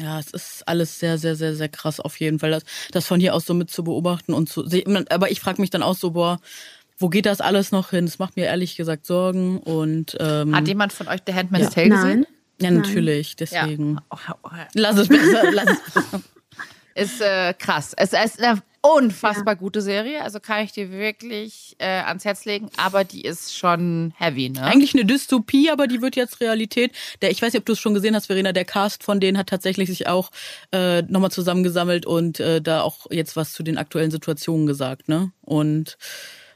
Ja, 0.00 0.18
es 0.18 0.30
ist 0.30 0.66
alles 0.66 0.98
sehr, 0.98 1.18
sehr, 1.18 1.36
sehr, 1.36 1.54
sehr 1.54 1.68
krass 1.68 2.00
auf 2.00 2.18
jeden 2.20 2.38
Fall, 2.38 2.50
das, 2.50 2.62
das 2.90 3.06
von 3.06 3.20
hier 3.20 3.34
aus 3.34 3.44
so 3.44 3.52
mit 3.52 3.70
zu 3.70 3.84
beobachten 3.84 4.32
und 4.32 4.48
zu 4.48 4.66
sehen. 4.66 5.06
Aber 5.10 5.30
ich 5.30 5.40
frage 5.40 5.60
mich 5.60 5.70
dann 5.70 5.82
auch 5.82 5.94
so, 5.94 6.12
boah, 6.12 6.40
wo 6.98 7.08
geht 7.08 7.26
das 7.26 7.40
alles 7.40 7.70
noch 7.72 7.90
hin? 7.90 8.06
Das 8.06 8.18
macht 8.18 8.36
mir 8.36 8.46
ehrlich 8.46 8.76
gesagt 8.76 9.04
Sorgen. 9.06 9.58
Und, 9.58 10.16
ähm, 10.20 10.54
Hat 10.54 10.68
jemand 10.68 10.92
von 10.92 11.08
euch 11.08 11.20
The 11.26 11.34
Handmaid's 11.34 11.66
ja. 11.66 11.70
Tale 11.70 11.88
gesehen? 11.88 12.26
Ja, 12.60 12.70
natürlich, 12.70 13.36
deswegen. 13.36 13.98
Ja. 14.10 14.68
Lass 14.74 14.96
es 14.96 15.08
besser, 15.08 15.50
lass 15.52 15.70
es 15.70 15.94
besser. 15.94 16.20
Ist 16.94 17.20
äh, 17.20 17.54
krass. 17.54 17.94
Es 17.96 18.12
ist 18.12 18.42
eine 18.42 18.62
unfassbar 18.82 19.54
ja. 19.54 19.58
gute 19.58 19.82
Serie. 19.82 20.22
Also 20.22 20.40
kann 20.40 20.64
ich 20.64 20.72
dir 20.72 20.90
wirklich 20.90 21.76
äh, 21.78 21.86
ans 21.86 22.24
Herz 22.24 22.44
legen. 22.44 22.70
Aber 22.76 23.04
die 23.04 23.22
ist 23.22 23.56
schon 23.56 24.12
heavy, 24.16 24.50
ne? 24.50 24.62
Eigentlich 24.62 24.94
eine 24.94 25.04
Dystopie, 25.04 25.70
aber 25.70 25.86
die 25.86 26.00
wird 26.00 26.16
jetzt 26.16 26.40
Realität. 26.40 26.92
Der, 27.20 27.30
ich 27.30 27.42
weiß 27.42 27.52
nicht, 27.52 27.60
ob 27.60 27.66
du 27.66 27.72
es 27.72 27.80
schon 27.80 27.94
gesehen 27.94 28.14
hast, 28.14 28.26
Verena. 28.26 28.52
Der 28.52 28.64
Cast 28.64 29.02
von 29.02 29.20
denen 29.20 29.38
hat 29.38 29.48
tatsächlich 29.48 29.88
sich 29.88 30.06
auch 30.06 30.30
äh, 30.72 31.02
nochmal 31.02 31.30
zusammengesammelt 31.30 32.06
und 32.06 32.40
äh, 32.40 32.60
da 32.62 32.82
auch 32.82 33.06
jetzt 33.10 33.36
was 33.36 33.52
zu 33.52 33.62
den 33.62 33.78
aktuellen 33.78 34.10
Situationen 34.10 34.66
gesagt, 34.66 35.08
ne? 35.08 35.32
Und 35.42 35.98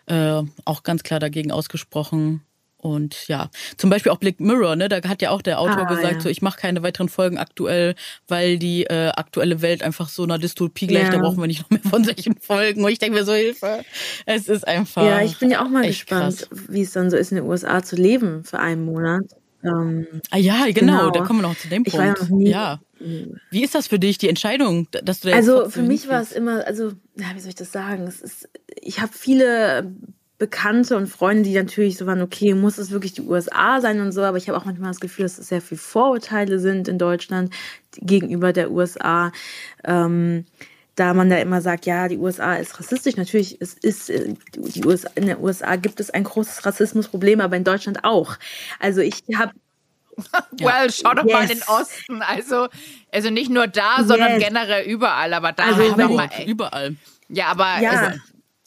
äh, 0.07 0.43
auch 0.65 0.83
ganz 0.83 1.03
klar 1.03 1.21
dagegen 1.21 1.51
ausgesprochen, 1.53 2.43
und 2.85 3.29
ja, 3.29 3.49
zum 3.79 3.89
Beispiel 3.89 4.13
auch 4.13 4.19
Black 4.19 4.41
Mirror, 4.41 4.77
ne? 4.77 4.91
Da 4.91 5.01
hat 5.09 5.23
ja 5.23 5.31
auch 5.31 5.41
der 5.41 5.59
Autor 5.59 5.87
ah, 5.87 5.95
gesagt, 5.95 6.17
ja. 6.17 6.21
so 6.21 6.29
ich 6.29 6.43
mache 6.43 6.61
keine 6.61 6.83
weiteren 6.83 7.09
Folgen 7.09 7.39
aktuell, 7.39 7.95
weil 8.29 8.59
die 8.59 8.85
äh, 8.85 9.09
aktuelle 9.09 9.63
Welt 9.63 9.83
einfach 9.83 10.11
so 10.11 10.23
einer 10.23 10.39
Dystopie 10.39 10.87
gleich, 10.87 11.05
ja. 11.05 11.11
da 11.11 11.19
brauchen 11.19 11.39
wir 11.39 11.47
nicht 11.47 11.63
noch 11.63 11.71
mehr 11.71 11.81
von 11.81 12.05
solchen 12.05 12.39
Folgen. 12.39 12.85
Und 12.85 12.93
ich 12.93 12.99
denke 12.99 13.19
mir 13.19 13.25
so, 13.25 13.33
Hilfe. 13.33 13.87
Es 14.27 14.49
ist 14.49 14.69
einfach. 14.69 15.03
Ja, 15.03 15.23
ich 15.23 15.39
bin 15.39 15.51
ja 15.51 15.65
auch 15.65 15.71
mal 15.71 15.87
gespannt, 15.87 16.47
wie 16.69 16.83
es 16.83 16.93
dann 16.93 17.09
so 17.09 17.17
ist, 17.17 17.33
in 17.33 17.37
den 17.37 17.47
USA 17.47 17.83
zu 17.83 17.97
leben 17.97 18.45
für 18.45 18.59
einen 18.59 18.85
Monat. 18.85 19.25
Ähm, 19.65 20.07
ah 20.31 20.37
ja, 20.37 20.67
genau, 20.67 20.75
genau, 20.75 21.11
da 21.11 21.21
kommen 21.23 21.41
wir 21.41 21.49
noch 21.49 21.57
zu 21.57 21.69
dem 21.69 21.85
Punkt. 21.85 22.19
Ich 22.21 22.31
war 22.31 22.39
ja, 22.39 22.81
ja. 23.01 23.35
Wie 23.51 23.65
ist 23.65 23.75
das 23.75 23.87
für 23.87 23.99
dich, 23.99 24.19
die 24.19 24.29
Entscheidung, 24.29 24.89
dass 24.91 25.21
du 25.21 25.31
da 25.31 25.37
Also 25.37 25.71
für 25.71 25.83
mich 25.83 26.07
war 26.09 26.21
es 26.21 26.33
immer, 26.33 26.67
also, 26.67 26.93
ja, 27.17 27.27
wie 27.35 27.41
soll 27.41 27.49
ich 27.49 27.55
das 27.55 27.73
sagen? 27.73 28.07
Es 28.07 28.21
ist, 28.21 28.49
ich 28.83 29.01
habe 29.01 29.13
viele 29.15 29.91
Bekannte 30.39 30.97
und 30.97 31.07
Freunde, 31.07 31.45
die 31.45 31.55
natürlich 31.55 31.97
so 31.97 32.07
waren, 32.07 32.21
okay, 32.21 32.55
muss 32.55 32.79
es 32.79 32.91
wirklich 32.91 33.13
die 33.13 33.23
USA 33.23 33.81
sein 33.81 34.01
und 34.01 34.13
so, 34.13 34.23
aber 34.23 34.37
ich 34.37 34.49
habe 34.49 34.59
auch 34.59 34.65
manchmal 34.65 34.91
das 34.91 35.01
Gefühl, 35.01 35.25
dass 35.25 35.39
es 35.39 35.49
sehr 35.49 35.61
viele 35.61 35.79
Vorurteile 35.79 36.59
sind 36.59 36.89
in 36.89 36.99
Deutschland 36.99 37.55
gegenüber 37.97 38.53
der 38.53 38.71
USA. 38.73 39.31
Ähm, 39.85 40.45
da 40.97 41.13
man 41.15 41.29
da 41.29 41.39
immer 41.39 41.61
sagt, 41.61 41.87
ja, 41.87 42.09
die 42.09 42.19
USA 42.19 42.55
ist 42.55 42.79
rassistisch. 42.79 43.17
Natürlich 43.17 43.61
es 43.61 43.75
ist 43.75 44.11
äh, 44.11 44.35
die 44.55 44.85
USA, 44.85 45.11
in 45.15 45.27
den 45.27 45.41
USA 45.41 45.77
gibt 45.77 46.01
es 46.01 46.11
ein 46.11 46.25
großes 46.25 46.65
Rassismusproblem, 46.65 47.41
aber 47.41 47.57
in 47.57 47.65
Deutschland 47.65 48.05
auch. 48.05 48.37
Also 48.79 49.01
ich 49.01 49.23
habe 49.37 49.53
well, 50.61 50.91
schau 50.93 51.15
doch 51.15 51.25
yes. 51.25 51.33
mal 51.33 51.43
in 51.43 51.49
den 51.49 51.63
Osten. 51.63 52.23
Also, 52.23 52.69
also 53.13 53.31
nicht 53.31 53.51
nur 53.51 53.67
da, 53.67 54.05
sondern 54.05 54.35
yes. 54.35 54.45
generell 54.45 54.85
überall. 54.85 55.35
Aber 55.35 55.53
da 55.53 55.65
also, 55.65 55.81
halt 55.81 55.97
nochmal 55.97 56.31
überall. 56.47 56.97
Ja, 57.29 57.47
aber 57.47 57.81
ja. 57.81 57.91
Also, 57.91 58.21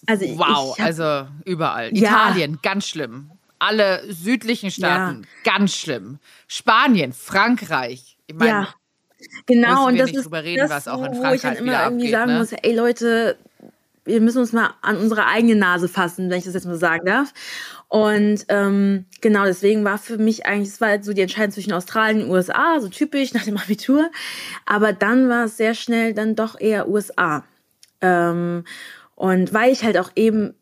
also 0.07 0.25
wow, 0.37 0.77
hab, 0.77 0.85
also 0.85 1.27
überall. 1.45 1.95
Ja. 1.95 2.09
Italien, 2.09 2.59
ganz 2.63 2.87
schlimm. 2.87 3.31
Alle 3.59 4.01
südlichen 4.11 4.71
Staaten, 4.71 5.23
ja. 5.23 5.51
ganz 5.51 5.75
schlimm. 5.75 6.19
Spanien, 6.47 7.13
Frankreich. 7.13 8.17
Ich 8.27 8.35
meine, 8.35 8.49
ja. 8.49 8.67
Genau, 9.47 9.87
und 9.87 9.97
das 9.97 10.11
ist 10.11 10.31
reden, 10.31 10.59
das, 10.59 10.69
was 10.69 10.87
auch 10.87 11.03
in 11.03 11.13
Frankreich 11.13 11.29
wo 11.29 11.35
ich 11.35 11.41
dann 11.41 11.55
immer 11.55 11.83
irgendwie 11.83 12.05
abgeht, 12.05 12.11
sagen 12.11 12.33
ne? 12.33 12.39
muss, 12.39 12.51
ey 12.53 12.75
Leute, 12.75 13.37
wir 14.05 14.21
müssen 14.21 14.39
uns 14.39 14.53
mal 14.53 14.73
an 14.81 14.97
unsere 14.97 15.25
eigene 15.25 15.55
Nase 15.55 15.87
fassen, 15.87 16.29
wenn 16.29 16.37
ich 16.37 16.45
das 16.45 16.53
jetzt 16.53 16.65
mal 16.65 16.77
sagen 16.77 17.05
darf. 17.05 17.33
Und 17.89 18.45
ähm, 18.49 19.05
genau 19.21 19.45
deswegen 19.45 19.83
war 19.83 19.97
für 19.97 20.17
mich 20.17 20.45
eigentlich, 20.45 20.69
es 20.69 20.81
war 20.81 20.89
halt 20.89 21.05
so 21.05 21.13
die 21.13 21.21
Entscheidung 21.21 21.51
zwischen 21.51 21.73
Australien 21.73 22.23
und 22.23 22.31
USA, 22.31 22.79
so 22.79 22.89
typisch 22.89 23.33
nach 23.33 23.43
dem 23.43 23.57
Abitur. 23.57 24.09
Aber 24.65 24.93
dann 24.93 25.29
war 25.29 25.45
es 25.45 25.57
sehr 25.57 25.73
schnell 25.73 26.13
dann 26.13 26.35
doch 26.35 26.59
eher 26.59 26.87
USA. 26.87 27.43
Ähm, 28.01 28.63
und 29.17 29.51
weil 29.51 29.71
ich 29.71 29.83
halt 29.83 29.97
auch 29.97 30.11
eben 30.15 30.53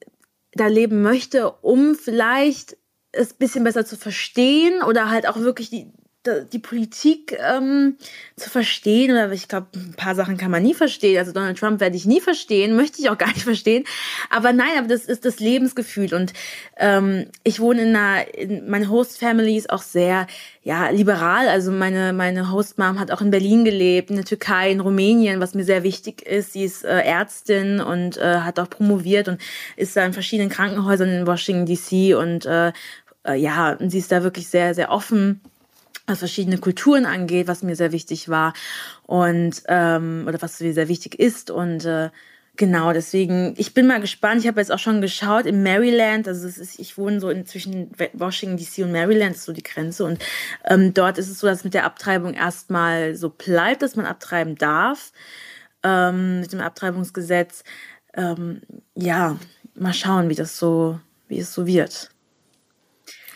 da 0.53 0.67
leben 0.67 1.01
möchte, 1.01 1.51
um 1.51 1.93
vielleicht 1.93 2.77
es 3.11 3.33
bisschen 3.33 3.65
besser 3.65 3.85
zu 3.85 3.97
verstehen 3.97 4.81
oder 4.81 5.09
halt 5.09 5.27
auch 5.27 5.35
wirklich 5.35 5.69
die, 5.69 5.91
die 6.27 6.59
Politik 6.59 7.37
ähm, 7.39 7.97
zu 8.35 8.49
verstehen. 8.49 9.11
Oder 9.11 9.31
ich 9.31 9.47
glaube, 9.47 9.67
ein 9.75 9.93
paar 9.95 10.15
Sachen 10.15 10.37
kann 10.37 10.51
man 10.51 10.63
nie 10.63 10.73
verstehen. 10.73 11.17
Also 11.17 11.31
Donald 11.31 11.57
Trump 11.57 11.79
werde 11.79 11.95
ich 11.95 12.05
nie 12.05 12.21
verstehen, 12.21 12.75
möchte 12.77 13.01
ich 13.01 13.09
auch 13.09 13.17
gar 13.17 13.29
nicht 13.29 13.43
verstehen. 13.43 13.85
Aber 14.29 14.53
nein, 14.53 14.77
aber 14.77 14.87
das 14.87 15.05
ist 15.05 15.25
das 15.25 15.39
Lebensgefühl. 15.39 16.13
Und 16.13 16.33
ähm, 16.77 17.27
ich 17.43 17.59
wohne 17.59 17.83
in 17.83 17.95
einer, 17.95 18.33
in, 18.35 18.69
meine 18.69 18.89
Host-Family 18.89 19.57
ist 19.57 19.69
auch 19.69 19.81
sehr 19.81 20.27
ja, 20.63 20.89
liberal. 20.89 21.47
Also 21.47 21.71
meine, 21.71 22.11
meine 22.11 22.51
Host-Mom 22.51 22.99
hat 22.99 23.11
auch 23.11 23.21
in 23.21 23.31
Berlin 23.31 23.65
gelebt, 23.65 24.09
in 24.09 24.15
der 24.15 24.25
Türkei, 24.25 24.71
in 24.71 24.79
Rumänien, 24.79 25.39
was 25.39 25.53
mir 25.53 25.63
sehr 25.63 25.83
wichtig 25.83 26.23
ist. 26.23 26.53
Sie 26.53 26.63
ist 26.63 26.83
äh, 26.83 27.01
Ärztin 27.01 27.79
und 27.79 28.17
äh, 28.17 28.39
hat 28.39 28.59
auch 28.59 28.69
promoviert 28.69 29.27
und 29.27 29.39
ist 29.75 29.95
da 29.95 30.05
in 30.05 30.13
verschiedenen 30.13 30.49
Krankenhäusern 30.49 31.09
in 31.09 31.27
Washington 31.27 31.65
DC 31.65 32.17
und 32.17 32.45
äh, 32.45 32.71
äh, 33.25 33.35
ja, 33.35 33.77
sie 33.79 33.97
ist 33.97 34.11
da 34.11 34.23
wirklich 34.23 34.47
sehr, 34.47 34.73
sehr 34.73 34.91
offen 34.91 35.41
was 36.07 36.19
verschiedene 36.19 36.57
Kulturen 36.57 37.05
angeht, 37.05 37.47
was 37.47 37.63
mir 37.63 37.75
sehr 37.75 37.91
wichtig 37.91 38.29
war 38.29 38.53
und 39.03 39.63
ähm, 39.67 40.25
oder 40.27 40.41
was 40.41 40.59
mir 40.59 40.73
sehr 40.73 40.87
wichtig 40.87 41.19
ist 41.19 41.51
und 41.51 41.85
äh, 41.85 42.09
Genau, 42.57 42.93
deswegen, 42.93 43.53
ich 43.57 43.73
bin 43.73 43.85
mal 43.85 43.99
gespannt. 43.99 44.41
Ich 44.41 44.47
habe 44.47 44.61
jetzt 44.61 44.71
auch 44.71 44.79
schon 44.79 45.01
geschaut 45.01 45.45
in 45.45 45.61
Maryland. 45.61 46.27
Also 46.27 46.47
es 46.47 46.57
ist, 46.57 46.79
ich 46.79 46.97
wohne 46.97 47.19
so 47.19 47.29
inzwischen 47.29 47.91
Washington 48.13 48.57
DC 48.57 48.85
und 48.85 48.93
Maryland 48.93 49.37
so 49.37 49.51
die 49.51 49.63
Grenze. 49.63 50.05
Und 50.05 50.23
ähm, 50.63 50.93
dort 50.93 51.17
ist 51.17 51.29
es 51.29 51.39
so, 51.39 51.47
dass 51.47 51.65
mit 51.65 51.73
der 51.73 51.83
Abtreibung 51.83 52.33
erstmal 52.33 53.15
so 53.15 53.29
bleibt, 53.29 53.81
dass 53.81 53.97
man 53.97 54.05
abtreiben 54.05 54.55
darf 54.55 55.11
ähm, 55.83 56.39
mit 56.41 56.53
dem 56.53 56.61
Abtreibungsgesetz. 56.61 57.63
Ähm, 58.13 58.61
ja, 58.95 59.37
mal 59.73 59.93
schauen, 59.93 60.29
wie 60.29 60.35
das 60.35 60.57
so, 60.57 60.99
wie 61.27 61.39
es 61.39 61.53
so 61.53 61.67
wird. 61.67 62.09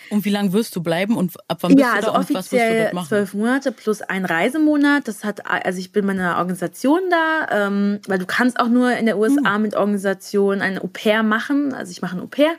Und 0.09 0.25
wie 0.25 0.29
lange 0.29 0.53
wirst 0.53 0.75
du 0.75 0.81
bleiben 0.81 1.17
und 1.17 1.33
ab 1.47 1.59
wann 1.61 1.75
bist 1.75 1.81
ja, 1.81 1.91
du 1.91 1.95
also 1.97 2.11
da 2.11 2.17
und 2.17 2.33
was 2.33 2.51
wirst 2.51 2.51
du 2.51 2.79
dort 2.79 2.93
machen? 2.93 3.07
zwölf 3.07 3.33
Monate 3.33 3.71
plus 3.71 4.01
ein 4.01 4.25
Reisemonat. 4.25 5.07
Das 5.07 5.23
hat, 5.23 5.45
also 5.45 5.79
ich 5.79 5.91
bin 5.91 6.05
bei 6.05 6.13
einer 6.13 6.37
Organisation 6.37 7.01
da, 7.09 7.67
ähm, 7.67 7.99
weil 8.07 8.19
du 8.19 8.25
kannst 8.25 8.59
auch 8.59 8.67
nur 8.67 8.91
in 8.91 9.05
der 9.05 9.17
USA 9.17 9.55
hm. 9.55 9.61
mit 9.61 9.75
Organisationen 9.75 10.61
eine 10.61 10.83
Au 10.83 10.87
pair 10.87 11.23
machen. 11.23 11.73
Also 11.73 11.91
ich 11.91 12.01
mache 12.01 12.17
ein 12.17 12.21
Au 12.21 12.27
pair 12.27 12.51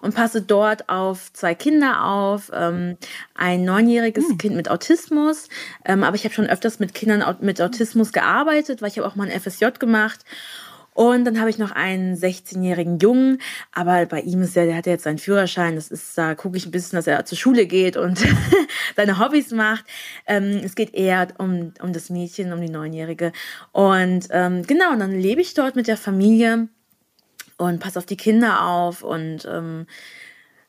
und 0.00 0.14
passe 0.14 0.42
dort 0.42 0.88
auf 0.88 1.32
zwei 1.32 1.54
Kinder 1.54 2.04
auf, 2.04 2.50
ähm, 2.54 2.96
ein 3.34 3.64
neunjähriges 3.64 4.28
hm. 4.28 4.38
Kind 4.38 4.56
mit 4.56 4.70
Autismus. 4.70 5.48
Ähm, 5.84 6.04
aber 6.04 6.16
ich 6.16 6.24
habe 6.24 6.34
schon 6.34 6.46
öfters 6.46 6.78
mit 6.78 6.94
Kindern 6.94 7.36
mit 7.40 7.60
Autismus 7.60 8.12
gearbeitet, 8.12 8.82
weil 8.82 8.88
ich 8.88 8.98
habe 8.98 9.08
auch 9.08 9.16
mal 9.16 9.28
ein 9.28 9.40
FSJ 9.40 9.66
gemacht. 9.78 10.20
Und 10.94 11.24
dann 11.24 11.40
habe 11.40 11.50
ich 11.50 11.58
noch 11.58 11.72
einen 11.72 12.16
16-jährigen 12.16 12.98
Jungen, 12.98 13.38
aber 13.72 14.06
bei 14.06 14.20
ihm 14.20 14.42
ist 14.42 14.54
ja, 14.54 14.64
der 14.64 14.76
hat 14.76 14.86
ja 14.86 14.92
jetzt 14.92 15.04
seinen 15.04 15.18
Führerschein. 15.18 15.74
Das 15.74 15.90
ist, 15.90 16.16
da 16.16 16.36
gucke 16.36 16.56
ich 16.56 16.66
ein 16.66 16.70
bisschen, 16.70 16.96
dass 16.96 17.08
er 17.08 17.24
zur 17.24 17.36
Schule 17.36 17.66
geht 17.66 17.96
und 17.96 18.24
seine 18.96 19.18
Hobbys 19.18 19.50
macht. 19.50 19.84
Ähm, 20.26 20.60
es 20.64 20.76
geht 20.76 20.94
eher 20.94 21.28
um, 21.38 21.72
um 21.82 21.92
das 21.92 22.10
Mädchen, 22.10 22.52
um 22.52 22.60
die 22.60 22.70
Neunjährige. 22.70 23.32
Und 23.72 24.28
ähm, 24.30 24.62
genau, 24.62 24.92
und 24.92 25.00
dann 25.00 25.18
lebe 25.18 25.40
ich 25.40 25.54
dort 25.54 25.74
mit 25.74 25.88
der 25.88 25.96
Familie 25.96 26.68
und 27.56 27.80
passe 27.80 27.98
auf 27.98 28.06
die 28.06 28.16
Kinder 28.16 28.64
auf 28.64 29.02
und 29.02 29.46
ähm, 29.50 29.86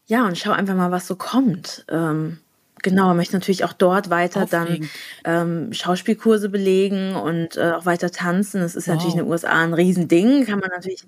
ja, 0.07 0.25
und 0.25 0.37
schau 0.37 0.51
einfach 0.51 0.75
mal, 0.75 0.91
was 0.91 1.07
so 1.07 1.15
kommt. 1.15 1.85
Ähm, 1.89 2.39
Genau, 2.85 3.15
möchte 3.15 3.33
natürlich 3.33 3.63
auch 3.63 3.73
dort 3.73 4.11
weiter 4.11 4.43
Aufregend. 4.43 4.91
dann 5.25 5.65
ähm, 5.65 5.73
Schauspielkurse 5.73 6.49
belegen 6.49 7.15
und 7.15 7.57
äh, 7.57 7.71
auch 7.71 7.87
weiter 7.87 8.11
tanzen. 8.11 8.61
Das 8.61 8.75
ist 8.75 8.87
wow. 8.87 8.93
natürlich 8.93 9.15
in 9.15 9.23
den 9.23 9.31
USA 9.31 9.63
ein 9.63 9.73
Riesending, 9.73 10.45
kann 10.45 10.59
man 10.59 10.69
natürlich. 10.69 11.01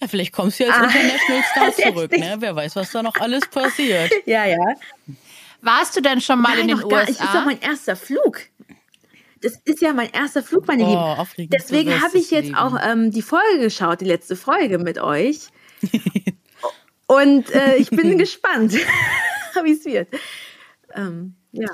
Ja, 0.00 0.08
vielleicht 0.08 0.32
kommst 0.32 0.58
du 0.58 0.64
als 0.64 0.74
ah. 0.74 0.84
International 0.84 1.42
Star 1.74 1.92
zurück, 1.92 2.18
ne? 2.18 2.36
Wer 2.38 2.56
weiß, 2.56 2.76
was 2.76 2.92
da 2.92 3.02
noch 3.02 3.14
alles 3.16 3.46
passiert. 3.46 4.10
ja, 4.24 4.46
ja. 4.46 4.56
Warst 5.60 5.94
du 5.94 6.00
denn 6.00 6.22
schon 6.22 6.40
mal 6.40 6.56
Nein, 6.56 6.70
in 6.70 6.78
den 6.78 6.84
USA? 6.84 7.00
Das 7.00 7.10
ist 7.10 7.34
doch 7.34 7.44
mein 7.44 7.60
erster 7.60 7.94
Flug. 7.94 8.40
Das 9.42 9.60
ist 9.66 9.82
ja 9.82 9.92
mein 9.92 10.10
erster 10.12 10.42
Flug, 10.42 10.66
meine 10.66 10.84
oh, 10.84 10.88
Lieben. 10.88 10.98
Aufregend. 10.98 11.52
Deswegen 11.52 12.00
habe 12.00 12.16
ich 12.16 12.30
jetzt 12.30 12.46
Leben. 12.46 12.56
auch 12.56 12.78
ähm, 12.82 13.10
die 13.10 13.20
Folge 13.20 13.58
geschaut, 13.58 14.00
die 14.00 14.06
letzte 14.06 14.34
Folge 14.34 14.78
mit 14.78 14.98
euch. 14.98 15.40
Und 17.06 17.54
äh, 17.54 17.76
ich 17.76 17.90
bin 17.90 18.16
gespannt, 18.16 18.72
wie 19.62 19.72
es 19.72 19.84
wird. 19.84 20.08
Ähm, 20.96 21.36
ja. 21.52 21.70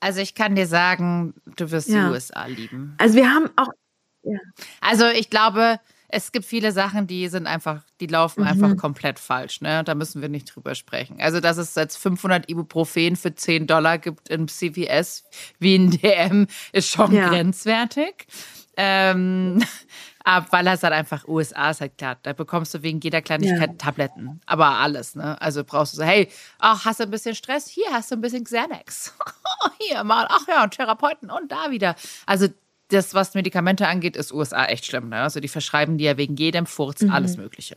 Also 0.00 0.20
ich 0.20 0.34
kann 0.34 0.54
dir 0.54 0.66
sagen, 0.66 1.34
du 1.56 1.70
wirst 1.70 1.88
ja. 1.88 2.06
die 2.06 2.12
USA 2.12 2.46
lieben. 2.46 2.94
Also 2.98 3.16
wir 3.16 3.30
haben 3.30 3.50
auch. 3.56 3.70
Ja. 4.22 4.38
Also 4.80 5.06
ich 5.06 5.30
glaube, 5.30 5.78
es 6.08 6.30
gibt 6.30 6.46
viele 6.46 6.72
Sachen, 6.72 7.06
die 7.06 7.28
sind 7.28 7.46
einfach, 7.46 7.82
die 8.00 8.06
laufen 8.06 8.42
mhm. 8.42 8.48
einfach 8.48 8.76
komplett 8.76 9.18
falsch. 9.18 9.60
Ne? 9.60 9.82
Da 9.84 9.94
müssen 9.94 10.22
wir 10.22 10.28
nicht 10.28 10.54
drüber 10.54 10.74
sprechen. 10.74 11.20
Also 11.20 11.40
dass 11.40 11.56
es 11.56 11.74
jetzt 11.74 11.96
500 11.96 12.48
Ibuprofen 12.48 13.16
für 13.16 13.34
10 13.34 13.66
Dollar 13.66 13.98
gibt 13.98 14.28
im 14.28 14.46
CVS 14.46 15.24
wie 15.58 15.74
in 15.74 15.90
DM, 15.90 16.46
ist 16.72 16.90
schon 16.90 17.12
ja. 17.12 17.28
grenzwertig. 17.28 18.26
Ähm, 18.76 19.62
ab, 20.24 20.48
weil 20.50 20.66
es 20.66 20.82
halt 20.82 20.92
einfach 20.92 21.28
USA 21.28 21.70
ist 21.70 21.80
halt 21.80 21.96
klar. 21.98 22.16
Da 22.22 22.32
bekommst 22.32 22.74
du 22.74 22.82
wegen 22.82 23.00
jeder 23.00 23.22
Kleinigkeit 23.22 23.70
ja. 23.70 23.76
Tabletten. 23.76 24.40
Aber 24.46 24.66
alles, 24.78 25.14
ne? 25.14 25.40
Also 25.40 25.62
brauchst 25.64 25.92
du 25.92 25.98
so, 25.98 26.04
hey, 26.04 26.28
ach, 26.58 26.84
hast 26.84 27.00
du 27.00 27.04
ein 27.04 27.10
bisschen 27.10 27.34
Stress? 27.34 27.68
Hier 27.68 27.86
hast 27.92 28.10
du 28.10 28.16
ein 28.16 28.20
bisschen 28.20 28.44
Xanax. 28.44 29.14
Hier 29.78 30.02
mal, 30.02 30.26
ach 30.28 30.48
ja, 30.48 30.64
und 30.64 30.72
Therapeuten 30.72 31.30
und 31.30 31.52
da 31.52 31.70
wieder. 31.70 31.94
Also 32.26 32.48
das, 32.88 33.14
was 33.14 33.34
Medikamente 33.34 33.86
angeht, 33.86 34.16
ist 34.16 34.32
USA 34.32 34.64
echt 34.66 34.86
schlimm. 34.86 35.10
Ne? 35.10 35.20
Also 35.20 35.40
die 35.40 35.48
verschreiben 35.48 35.98
dir 35.98 36.12
ja 36.12 36.16
wegen 36.16 36.36
jedem 36.36 36.66
Furz 36.66 37.02
mhm. 37.02 37.10
alles 37.10 37.36
Mögliche. 37.36 37.76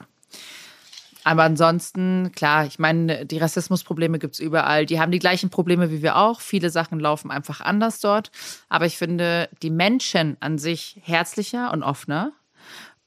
Aber 1.28 1.44
ansonsten, 1.44 2.32
klar, 2.34 2.66
ich 2.68 2.80
meine, 2.80 3.26
die 3.26 3.38
Rassismusprobleme 3.38 4.18
gibt 4.18 4.36
es 4.36 4.40
überall. 4.40 4.86
Die 4.86 4.98
haben 4.98 5.12
die 5.12 5.20
gleichen 5.20 5.50
Probleme 5.50 5.92
wie 5.92 6.02
wir 6.02 6.16
auch. 6.16 6.40
Viele 6.40 6.70
Sachen 6.70 7.02
laufen 7.02 7.32
einfach 7.32 7.60
anders 7.60 8.00
dort. 8.00 8.32
Aber 8.70 8.86
ich 8.86 8.98
finde 8.98 9.50
die 9.62 9.70
Menschen 9.70 10.38
an 10.40 10.58
sich 10.58 11.02
herzlicher 11.04 11.74
und 11.74 11.84
offener. 11.84 12.32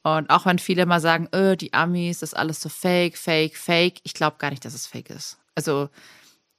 Und 0.03 0.29
auch 0.29 0.45
wenn 0.45 0.59
viele 0.59 0.85
mal 0.85 0.99
sagen, 0.99 1.29
öh, 1.33 1.55
die 1.55 1.73
Amis, 1.73 2.19
das 2.19 2.33
ist 2.33 2.37
alles 2.37 2.61
so 2.61 2.69
fake, 2.69 3.17
fake, 3.17 3.57
fake. 3.57 4.01
Ich 4.03 4.13
glaube 4.13 4.37
gar 4.37 4.51
nicht, 4.51 4.65
dass 4.65 4.75
es 4.75 4.85
fake 4.85 5.09
ist. 5.09 5.39
Also 5.55 5.89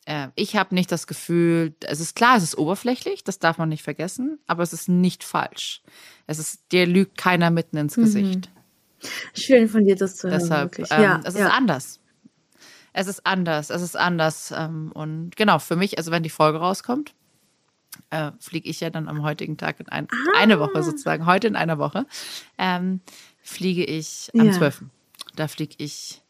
äh, 0.04 0.30
ich 0.34 0.56
habe 0.56 0.74
nicht 0.74 0.90
das 0.90 1.06
Gefühl, 1.06 1.76
es 1.86 2.00
ist 2.00 2.16
klar, 2.16 2.36
es 2.36 2.42
ist 2.42 2.58
oberflächlich, 2.58 3.22
das 3.22 3.38
darf 3.38 3.58
man 3.58 3.68
nicht 3.68 3.84
vergessen, 3.84 4.40
aber 4.48 4.64
es 4.64 4.72
ist 4.72 4.88
nicht 4.88 5.22
falsch. 5.22 5.80
Es 6.26 6.40
ist, 6.40 6.72
dir 6.72 6.86
lügt 6.86 7.16
keiner 7.16 7.52
mitten 7.52 7.76
ins 7.76 7.96
mhm. 7.96 8.42
Schön 9.34 9.68
von 9.68 9.84
dir 9.84 9.96
das 9.96 10.16
zu 10.16 10.28
hören. 10.28 10.40
Deshalb, 10.40 10.78
ähm, 10.78 10.86
ja, 10.90 11.20
es 11.24 11.34
ist 11.34 11.40
ja. 11.40 11.48
anders. 11.48 12.00
Es 12.92 13.06
ist 13.06 13.26
anders, 13.26 13.70
es 13.70 13.82
ist 13.82 13.96
anders. 13.96 14.52
Ähm, 14.56 14.92
und 14.92 15.36
genau, 15.36 15.58
für 15.58 15.76
mich, 15.76 15.98
also 15.98 16.10
wenn 16.10 16.22
die 16.22 16.30
Folge 16.30 16.58
rauskommt, 16.58 17.14
äh, 18.10 18.32
fliege 18.38 18.68
ich 18.68 18.80
ja 18.80 18.90
dann 18.90 19.08
am 19.08 19.22
heutigen 19.22 19.56
Tag 19.56 19.80
in 19.80 19.88
ein, 19.88 20.08
ah. 20.10 20.38
eine 20.38 20.60
Woche 20.60 20.82
sozusagen, 20.82 21.26
heute 21.26 21.46
in 21.46 21.56
einer 21.56 21.78
Woche, 21.78 22.06
ähm, 22.58 23.00
fliege 23.42 23.84
ich 23.84 24.30
am 24.34 24.46
ja. 24.46 24.52
12. 24.52 24.84
Da 25.36 25.48
fliege 25.48 25.74
ich 25.78 26.22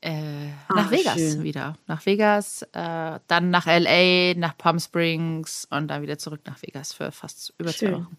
äh, 0.00 0.48
nach 0.68 0.90
Vegas 0.90 1.14
schön. 1.14 1.42
wieder. 1.42 1.76
Nach 1.86 2.04
Vegas, 2.06 2.62
äh, 2.72 3.20
dann 3.26 3.50
nach 3.50 3.66
LA, 3.66 4.34
nach 4.34 4.56
Palm 4.56 4.80
Springs 4.80 5.66
und 5.70 5.88
dann 5.88 6.02
wieder 6.02 6.18
zurück 6.18 6.40
nach 6.46 6.60
Vegas 6.62 6.94
für 6.94 7.12
fast 7.12 7.54
über 7.58 7.70
schön. 7.70 7.88
zwei 7.90 7.98
Wochen 7.98 8.16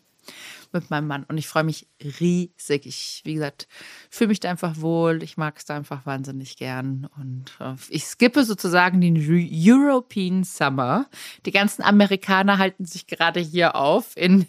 mit 0.73 0.89
meinem 0.89 1.07
Mann. 1.07 1.23
Und 1.27 1.37
ich 1.37 1.47
freue 1.47 1.63
mich 1.63 1.87
riesig. 2.19 2.85
Ich, 2.85 3.21
wie 3.23 3.35
gesagt, 3.35 3.67
fühle 4.09 4.29
mich 4.29 4.39
da 4.39 4.49
einfach 4.49 4.81
wohl. 4.81 5.23
Ich 5.23 5.37
mag 5.37 5.57
es 5.57 5.65
da 5.65 5.75
einfach 5.75 6.05
wahnsinnig 6.05 6.57
gern. 6.57 7.07
Und 7.17 7.53
äh, 7.59 7.75
ich 7.89 8.05
skippe 8.05 8.43
sozusagen 8.43 9.01
den 9.01 9.17
European 9.17 10.43
Summer. 10.43 11.05
Die 11.45 11.51
ganzen 11.51 11.83
Amerikaner 11.83 12.57
halten 12.57 12.85
sich 12.85 13.07
gerade 13.07 13.39
hier 13.39 13.75
auf 13.75 14.17
in 14.17 14.47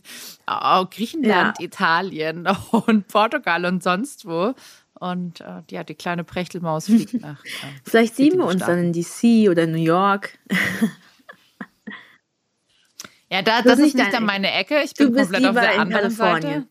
oh, 0.49 0.85
Griechenland, 0.91 1.59
ja. 1.59 1.65
Italien 1.65 2.47
und 2.71 3.09
Portugal 3.09 3.65
und 3.67 3.83
sonst 3.83 4.27
wo. 4.27 4.55
Und 4.95 5.41
äh, 5.41 5.63
ja, 5.71 5.85
die 5.85 5.95
kleine 5.95 6.25
Prechtelmaus 6.25 6.87
fliegt 6.87 7.15
nach. 7.21 7.45
Äh, 7.45 7.69
Vielleicht 7.85 8.17
sehen 8.17 8.39
wir 8.39 8.47
uns 8.47 8.65
dann 8.65 8.79
in 8.79 8.93
DC 8.93 9.51
oder 9.51 9.67
New 9.67 9.83
York. 9.83 10.39
Ja, 13.35 13.43
da, 13.43 13.63
das, 13.63 13.81
ist 13.81 13.97
nicht 13.97 14.13
dann 14.13 14.27
meine 14.27 14.53
Ecke. 14.53 14.81
Ich 14.85 14.95
bin 14.95 15.13
komplett 15.13 15.45
auf 15.45 15.55
der 15.55 15.81
anderen 15.81 16.11
Seite. 16.13 16.69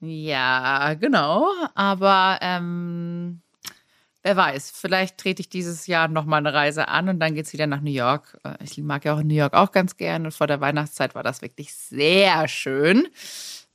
Ja, 0.00 0.92
genau. 0.92 1.48
Aber 1.74 2.38
ähm, 2.42 3.40
wer 4.22 4.36
weiß, 4.36 4.70
vielleicht 4.70 5.16
trete 5.16 5.40
ich 5.40 5.48
dieses 5.48 5.86
Jahr 5.86 6.08
nochmal 6.08 6.40
eine 6.40 6.52
Reise 6.52 6.88
an 6.88 7.08
und 7.08 7.20
dann 7.20 7.34
geht 7.34 7.46
es 7.46 7.54
wieder 7.54 7.66
nach 7.66 7.80
New 7.80 7.90
York. 7.90 8.38
Äh, 8.44 8.62
ich 8.62 8.76
mag 8.76 9.06
ja 9.06 9.14
auch 9.14 9.22
New 9.22 9.32
York 9.34 9.54
auch 9.54 9.72
ganz 9.72 9.96
gern 9.96 10.26
und 10.26 10.34
vor 10.34 10.46
der 10.46 10.60
Weihnachtszeit 10.60 11.14
war 11.14 11.22
das 11.22 11.40
wirklich 11.40 11.72
sehr 11.72 12.48
schön. 12.48 13.08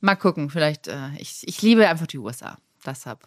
Mal 0.00 0.14
gucken, 0.14 0.50
vielleicht, 0.50 0.86
äh, 0.86 1.08
ich, 1.18 1.42
ich 1.48 1.60
liebe 1.62 1.88
einfach 1.88 2.06
die 2.06 2.18
USA. 2.18 2.58
deshalb 2.86 3.26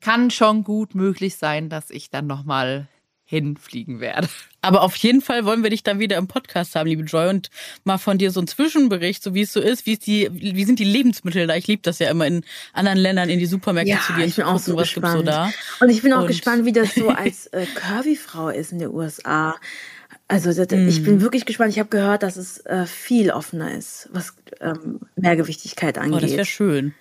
kann 0.00 0.30
schon 0.30 0.62
gut 0.62 0.94
möglich 0.94 1.36
sein, 1.36 1.68
dass 1.68 1.90
ich 1.90 2.10
dann 2.10 2.28
nochmal 2.28 2.86
hinfliegen 3.24 3.98
werde. 3.98 4.28
Aber 4.68 4.82
auf 4.82 4.94
jeden 4.96 5.20
Fall 5.22 5.44
wollen 5.46 5.62
wir 5.62 5.70
dich 5.70 5.82
dann 5.82 5.98
wieder 5.98 6.16
im 6.18 6.26
Podcast 6.28 6.74
haben, 6.74 6.86
liebe 6.88 7.02
Joy, 7.04 7.28
und 7.30 7.48
mal 7.84 7.96
von 7.96 8.18
dir 8.18 8.30
so 8.30 8.40
einen 8.40 8.46
Zwischenbericht, 8.48 9.22
so 9.22 9.32
wie 9.34 9.40
es 9.42 9.52
so 9.52 9.60
ist, 9.60 9.86
wie 9.86 9.94
ist 9.94 10.06
die, 10.06 10.28
wie 10.32 10.64
sind 10.64 10.78
die 10.78 10.84
Lebensmittel 10.84 11.46
da? 11.46 11.54
Ich 11.56 11.66
liebe 11.66 11.80
das 11.82 11.98
ja 12.00 12.10
immer 12.10 12.26
in 12.26 12.44
anderen 12.74 12.98
Ländern 12.98 13.30
in 13.30 13.38
die 13.38 13.46
Supermärkte 13.46 13.90
Ja, 13.92 14.00
zu 14.06 14.12
gehen, 14.12 14.28
ich 14.28 14.36
bin 14.36 14.44
auch 14.44 14.58
so 14.58 14.76
was 14.76 14.92
gibt's 14.92 15.10
so 15.10 15.18
gespannt. 15.22 15.26
da. 15.28 15.50
Und 15.80 15.88
ich 15.90 16.02
bin 16.02 16.12
auch 16.12 16.20
Und- 16.22 16.26
gespannt, 16.28 16.64
wie 16.66 16.72
das 16.72 16.94
so 16.94 17.08
als 17.08 17.46
äh, 17.48 17.64
Curvy-Frau 17.74 18.50
ist 18.50 18.72
in 18.72 18.78
den 18.80 18.90
USA. 18.90 19.56
Also 20.30 20.52
das, 20.52 20.70
ich 20.70 21.00
Mm. 21.00 21.04
bin 21.04 21.20
wirklich 21.22 21.46
gespannt. 21.46 21.72
Ich 21.72 21.78
habe 21.78 21.88
gehört, 21.88 22.22
dass 22.22 22.36
es 22.36 22.58
äh, 22.66 22.84
viel 22.84 23.30
offener 23.30 23.74
ist, 23.74 24.10
was 24.12 24.34
ähm, 24.60 25.00
Mehrgewichtigkeit 25.16 25.96
Oh, 25.96 26.02
das 26.02 26.10
wäre 26.22 26.30
angeht. 26.32 26.46
schön. 26.46 26.94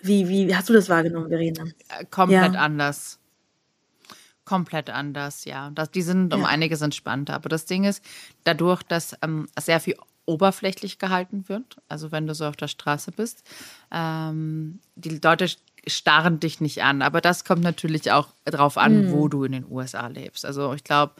wie, 0.00 0.28
wie 0.28 0.54
hast 0.56 0.70
du 0.70 0.72
das 0.72 0.88
wahrgenommen, 0.88 1.28
Verena? 1.28 1.64
Äh, 1.64 2.04
Komplett 2.10 2.54
Ja. 2.54 2.60
anders. 2.60 3.18
Komplett 4.44 4.90
anders, 4.90 5.44
ja. 5.44 5.70
Das, 5.70 5.90
die 5.90 6.02
sind 6.02 6.34
um 6.34 6.42
Ja. 6.42 6.46
einiges 6.48 6.80
entspannter. 6.82 7.34
Aber 7.34 7.48
das 7.48 7.64
Ding 7.64 7.84
ist, 7.84 8.04
dadurch, 8.44 8.82
dass 8.82 9.16
ähm, 9.22 9.48
sehr 9.58 9.80
viel 9.80 9.96
oberflächlich 10.26 10.98
gehalten 10.98 11.48
wird, 11.48 11.76
also 11.88 12.12
wenn 12.12 12.26
du 12.26 12.34
so 12.34 12.46
auf 12.46 12.56
der 12.56 12.68
Straße 12.68 13.12
bist, 13.12 13.42
ähm, 13.90 14.80
die 14.96 15.18
Leute 15.22 15.48
starren 15.86 16.40
dich 16.40 16.60
nicht 16.60 16.82
an. 16.82 17.02
Aber 17.02 17.20
das 17.20 17.44
kommt 17.44 17.62
natürlich 17.62 18.10
auch 18.10 18.28
drauf 18.44 18.78
an, 18.78 19.10
wo 19.10 19.28
du 19.28 19.44
in 19.44 19.52
den 19.52 19.66
USA 19.70 20.06
lebst. 20.06 20.44
Also 20.46 20.72
ich 20.72 20.84
glaube, 20.84 21.14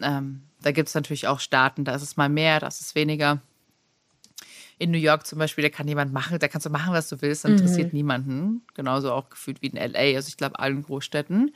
ähm, 0.00 0.42
da 0.62 0.72
gibt 0.72 0.88
es 0.88 0.94
natürlich 0.94 1.26
auch 1.28 1.40
Staaten, 1.40 1.84
da 1.84 1.94
ist 1.94 2.02
es 2.02 2.16
mal 2.16 2.28
mehr, 2.28 2.60
da 2.60 2.68
ist 2.68 2.80
es 2.80 2.94
weniger. 2.94 3.40
In 4.78 4.90
New 4.90 4.98
York 4.98 5.26
zum 5.26 5.38
Beispiel, 5.38 5.62
da 5.62 5.70
kann 5.70 5.86
jemand 5.86 6.12
machen, 6.12 6.38
da 6.38 6.48
kannst 6.48 6.66
du 6.66 6.70
machen, 6.70 6.92
was 6.92 7.08
du 7.08 7.20
willst, 7.22 7.44
das 7.44 7.50
interessiert 7.52 7.92
niemanden. 7.92 8.62
Genauso 8.74 9.12
auch 9.12 9.30
gefühlt 9.30 9.62
wie 9.62 9.68
in 9.68 9.76
LA, 9.76 10.16
also 10.16 10.28
ich 10.28 10.36
glaube 10.36 10.58
allen 10.58 10.82
Großstädten. 10.82 11.54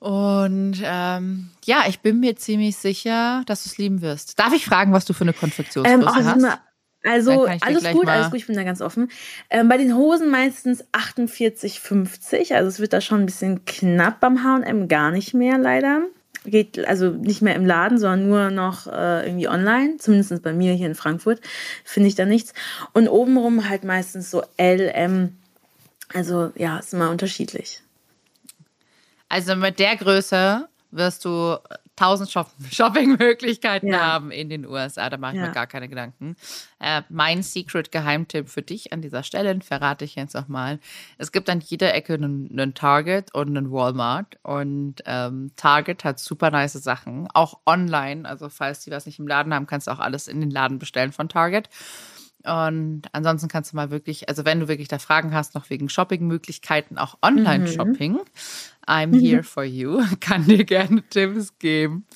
Und 0.00 0.78
ähm, 0.82 1.50
ja, 1.64 1.84
ich 1.86 2.00
bin 2.00 2.20
mir 2.20 2.34
ziemlich 2.34 2.76
sicher, 2.76 3.42
dass 3.44 3.64
du 3.64 3.68
es 3.68 3.76
lieben 3.76 4.00
wirst. 4.00 4.38
Darf 4.38 4.54
ich 4.54 4.64
fragen, 4.64 4.94
was 4.94 5.04
du 5.04 5.12
für 5.12 5.22
eine 5.24 5.34
Konfektionsgröße 5.34 5.94
Ähm, 5.94 6.08
oh, 6.08 6.14
hast? 6.14 6.40
mal, 6.40 6.58
also 7.04 7.44
alles 7.44 7.84
gut, 7.92 8.08
alles 8.08 8.30
gut, 8.30 8.38
ich 8.38 8.46
bin 8.46 8.56
da 8.56 8.64
ganz 8.64 8.80
offen. 8.80 9.10
Ähm, 9.50 9.68
bei 9.68 9.76
den 9.76 9.94
Hosen 9.94 10.30
meistens 10.30 10.84
48, 10.92 11.80
50. 11.80 12.54
Also 12.54 12.68
es 12.68 12.80
wird 12.80 12.94
da 12.94 13.02
schon 13.02 13.20
ein 13.20 13.26
bisschen 13.26 13.66
knapp 13.66 14.20
beim 14.20 14.42
H&M, 14.42 14.88
gar 14.88 15.10
nicht 15.10 15.34
mehr 15.34 15.58
leider. 15.58 16.02
Geht 16.46 16.82
also 16.86 17.10
nicht 17.10 17.42
mehr 17.42 17.54
im 17.54 17.66
Laden, 17.66 17.98
sondern 17.98 18.26
nur 18.26 18.50
noch 18.50 18.86
äh, 18.86 19.26
irgendwie 19.26 19.48
online. 19.48 19.98
Zumindest 19.98 20.42
bei 20.42 20.54
mir 20.54 20.72
hier 20.72 20.86
in 20.86 20.94
Frankfurt 20.94 21.42
finde 21.84 22.08
ich 22.08 22.14
da 22.14 22.24
nichts. 22.24 22.54
Und 22.94 23.08
obenrum 23.08 23.68
halt 23.68 23.84
meistens 23.84 24.30
so 24.30 24.42
L, 24.56 24.88
M. 24.94 25.36
Also 26.14 26.52
ja, 26.56 26.78
ist 26.78 26.94
immer 26.94 27.10
unterschiedlich. 27.10 27.82
Also 29.30 29.56
mit 29.56 29.78
der 29.78 29.96
Größe 29.96 30.68
wirst 30.90 31.24
du 31.24 31.56
tausend 31.94 32.30
Shop 32.30 32.50
Shoppingmöglichkeiten 32.72 33.88
Ja. 33.90 34.00
haben 34.00 34.30
in 34.32 34.48
den 34.48 34.66
USA. 34.66 35.08
Da 35.08 35.18
mache 35.18 35.34
ich 35.34 35.40
Ja. 35.40 35.46
mir 35.48 35.52
gar 35.52 35.66
keine 35.68 35.88
Gedanken. 35.88 36.34
Äh, 36.80 37.02
mein 37.10 37.42
Secret-Geheimtipp 37.42 38.48
für 38.48 38.62
dich 38.62 38.92
an 38.92 39.02
dieser 39.02 39.22
Stelle, 39.22 39.60
verrate 39.60 40.04
ich 40.04 40.16
jetzt 40.16 40.34
auch 40.36 40.48
mal. 40.48 40.80
Es 41.18 41.30
gibt 41.30 41.48
an 41.48 41.60
jeder 41.60 41.94
Ecke 41.94 42.14
einen, 42.14 42.48
einen 42.50 42.74
Target 42.74 43.32
und 43.34 43.48
einen 43.56 43.70
Walmart. 43.70 44.38
Und 44.42 44.96
ähm, 45.06 45.52
Target 45.56 46.02
hat 46.04 46.18
super 46.18 46.50
nice 46.50 46.72
Sachen, 46.72 47.28
auch 47.34 47.60
online. 47.66 48.28
Also 48.28 48.48
falls 48.48 48.80
die 48.80 48.90
was 48.90 49.06
nicht 49.06 49.18
im 49.20 49.28
Laden 49.28 49.54
haben, 49.54 49.66
kannst 49.66 49.86
du 49.86 49.92
auch 49.92 50.00
alles 50.00 50.26
in 50.26 50.40
den 50.40 50.50
Laden 50.50 50.78
bestellen 50.80 51.12
von 51.12 51.28
Target. 51.28 51.68
Und 52.42 53.02
ansonsten 53.12 53.48
kannst 53.48 53.72
du 53.72 53.76
mal 53.76 53.90
wirklich, 53.90 54.30
also 54.30 54.46
wenn 54.46 54.60
du 54.60 54.68
wirklich 54.68 54.88
da 54.88 54.98
Fragen 54.98 55.34
hast, 55.34 55.54
noch 55.54 55.68
wegen 55.68 55.90
Shopping-Möglichkeiten, 55.90 56.96
auch 56.96 57.18
Online-Shopping, 57.20 58.18
I'm 58.86 59.12
here 59.12 59.42
for 59.42 59.64
you, 59.64 60.02
kann 60.20 60.46
dir 60.46 60.64
gerne 60.64 61.02
Tipps 61.08 61.58
geben. 61.58 62.06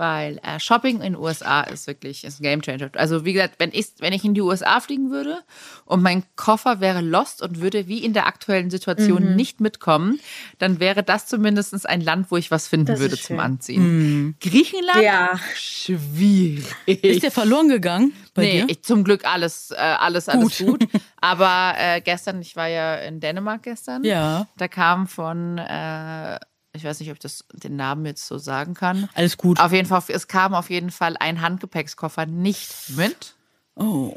Weil 0.00 0.40
äh, 0.42 0.58
Shopping 0.58 0.96
in 0.96 1.12
den 1.12 1.16
USA 1.16 1.60
ist 1.60 1.86
wirklich 1.86 2.24
ist 2.24 2.40
ein 2.40 2.42
Gamechanger. 2.42 2.90
Also 2.94 3.26
wie 3.26 3.34
gesagt, 3.34 3.56
wenn 3.58 3.68
ich, 3.70 3.88
wenn 3.98 4.14
ich 4.14 4.24
in 4.24 4.32
die 4.32 4.40
USA 4.40 4.80
fliegen 4.80 5.10
würde 5.10 5.40
und 5.84 6.02
mein 6.02 6.22
Koffer 6.36 6.80
wäre 6.80 7.02
lost 7.02 7.42
und 7.42 7.60
würde 7.60 7.86
wie 7.86 8.02
in 8.02 8.14
der 8.14 8.26
aktuellen 8.26 8.70
Situation 8.70 9.36
nicht 9.36 9.60
mitkommen, 9.60 10.18
dann 10.58 10.80
wäre 10.80 11.02
das 11.02 11.26
zumindest 11.26 11.86
ein 11.86 12.00
Land, 12.00 12.30
wo 12.30 12.38
ich 12.38 12.50
was 12.50 12.66
finden 12.66 12.86
Das 12.86 13.00
würde 13.00 13.18
zum. 13.18 13.38
Anziehen. 13.40 14.36
Griechenland? 14.40 15.02
Ja. 15.02 15.38
Schwierig. 15.54 16.64
Ist 16.86 17.22
der 17.22 17.30
verloren 17.30 17.68
gegangen 17.68 18.14
bei 18.32 18.42
nee, 18.42 18.60
dir? 18.62 18.70
ich, 18.70 18.82
zum 18.82 19.04
Glück 19.04 19.26
alles, 19.26 19.70
äh, 19.70 19.74
alles, 19.76 20.30
alles 20.30 20.58
gut. 20.58 20.88
Aber 21.20 21.74
äh, 21.76 22.00
gestern, 22.00 22.40
ich 22.40 22.56
war 22.56 22.66
ja 22.68 22.96
in 22.96 23.20
Dänemark 23.20 23.62
gestern. 23.62 24.04
Ja. 24.04 24.46
Da 24.56 24.68
kam 24.68 25.06
von, 25.06 25.58
äh, 25.58 26.36
ich 26.72 26.84
weiß 26.84 27.00
nicht, 27.00 27.10
ob 27.10 27.16
ich 27.16 27.20
das 27.20 27.44
den 27.52 27.76
Namen 27.76 28.06
jetzt 28.06 28.26
so 28.26 28.38
sagen 28.38 28.74
kann. 28.74 29.08
Alles 29.14 29.36
gut. 29.36 29.60
Auf 29.60 29.72
jeden 29.72 29.86
Fall, 29.88 30.02
es 30.08 30.28
kam 30.28 30.54
auf 30.54 30.70
jeden 30.70 30.90
Fall 30.90 31.16
ein 31.18 31.40
Handgepäckskoffer 31.40 32.26
nicht 32.26 32.90
mit. 32.96 33.34
Oh. 33.74 34.16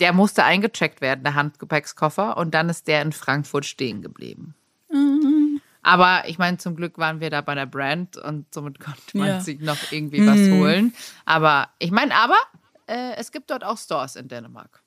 Der 0.00 0.12
musste 0.12 0.44
eingecheckt 0.44 1.00
werden, 1.00 1.24
der 1.24 1.34
Handgepäckskoffer, 1.34 2.36
und 2.36 2.52
dann 2.54 2.68
ist 2.68 2.86
der 2.86 3.00
in 3.02 3.12
Frankfurt 3.12 3.64
stehen 3.64 4.02
geblieben. 4.02 4.54
Mhm. 4.90 5.60
Aber 5.82 6.24
ich 6.26 6.36
meine, 6.36 6.58
zum 6.58 6.76
Glück 6.76 6.98
waren 6.98 7.20
wir 7.20 7.30
da 7.30 7.40
bei 7.40 7.54
der 7.54 7.66
Brand 7.66 8.16
und 8.16 8.52
somit 8.52 8.80
konnte 8.80 9.16
man 9.16 9.28
Ja. 9.28 9.36
Mhm. 9.36 9.40
sich 9.40 9.60
noch 9.60 9.78
irgendwie 9.92 10.26
was 10.26 10.38
holen. 10.50 10.92
Aber 11.24 11.68
ich 11.78 11.92
meine, 11.92 12.14
aber 12.14 12.36
äh, 12.88 13.14
es 13.16 13.32
gibt 13.32 13.50
dort 13.50 13.64
auch 13.64 13.78
Stores 13.78 14.16
in 14.16 14.28
Dänemark. 14.28 14.82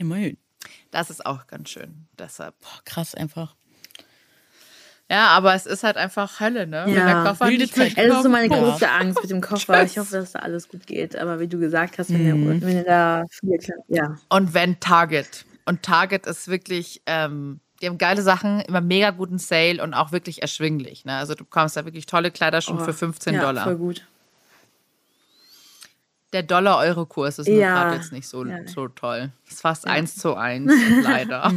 Immerhin. 0.00 0.38
Das 0.90 1.10
ist 1.10 1.24
auch 1.26 1.46
ganz 1.46 1.68
schön. 1.68 2.06
Deshalb. 2.18 2.58
Boah, 2.60 2.80
krass 2.86 3.14
einfach. 3.14 3.54
Ja, 5.10 5.26
aber 5.28 5.54
es 5.54 5.66
ist 5.66 5.82
halt 5.82 5.96
einfach 5.96 6.40
Hölle, 6.40 6.66
ne? 6.66 6.84
Wenn 6.86 6.94
Ja. 6.94 7.06
der 7.22 7.24
Koffer 7.30 7.48
Wilde 7.48 7.64
nicht 7.64 7.74
Zeit. 7.74 7.98
Das 7.98 8.16
ist 8.16 8.22
so 8.22 8.28
meine 8.30 8.48
Boah. 8.48 8.58
größte 8.70 8.88
Angst 8.90 9.20
mit 9.20 9.30
dem 9.30 9.40
Koffer. 9.40 9.82
Ich 9.84 9.98
hoffe, 9.98 10.16
dass 10.16 10.32
da 10.32 10.38
alles 10.38 10.68
gut 10.68 10.86
geht. 10.86 11.16
Aber 11.16 11.38
wie 11.40 11.48
du 11.48 11.58
gesagt 11.58 11.98
hast, 11.98 12.10
wenn, 12.10 12.24
der, 12.24 12.60
wenn 12.62 12.74
der 12.74 12.84
da 12.84 13.24
viel, 13.30 13.58
ja. 13.88 14.16
Und 14.30 14.54
wenn 14.54 14.80
Target. 14.80 15.44
Und 15.66 15.82
Target 15.82 16.26
ist 16.26 16.48
wirklich, 16.48 17.02
ähm, 17.06 17.60
die 17.82 17.86
haben 17.88 17.98
geile 17.98 18.22
Sachen, 18.22 18.60
immer 18.60 18.80
mega 18.80 19.10
guten 19.10 19.38
Sale 19.38 19.82
und 19.82 19.94
auch 19.94 20.12
wirklich 20.12 20.42
erschwinglich. 20.42 21.04
Ne? 21.04 21.14
Also 21.16 21.34
du 21.34 21.44
bekommst 21.44 21.76
da 21.76 21.84
wirklich 21.84 22.06
tolle 22.06 22.30
Kleider 22.30 22.60
schon 22.62 22.78
für 22.78 22.92
15 22.92 23.34
Oh, 23.34 23.36
ja, 23.36 23.42
Dollar. 23.42 23.64
Voll 23.64 23.76
gut. 23.76 24.06
Der 26.32 26.42
Dollar-Euro-Kurs 26.44 27.40
ist 27.40 27.48
Ja. 27.48 27.74
gerade 27.74 27.96
jetzt 27.96 28.12
nicht 28.12 28.28
so, 28.28 28.44
Ja. 28.44 28.66
so 28.66 28.88
toll. 28.88 29.30
Ist 29.48 29.60
fast 29.62 29.86
eins 29.86 30.16
zu 30.16 30.34
eins, 30.36 30.72
leider. 31.02 31.52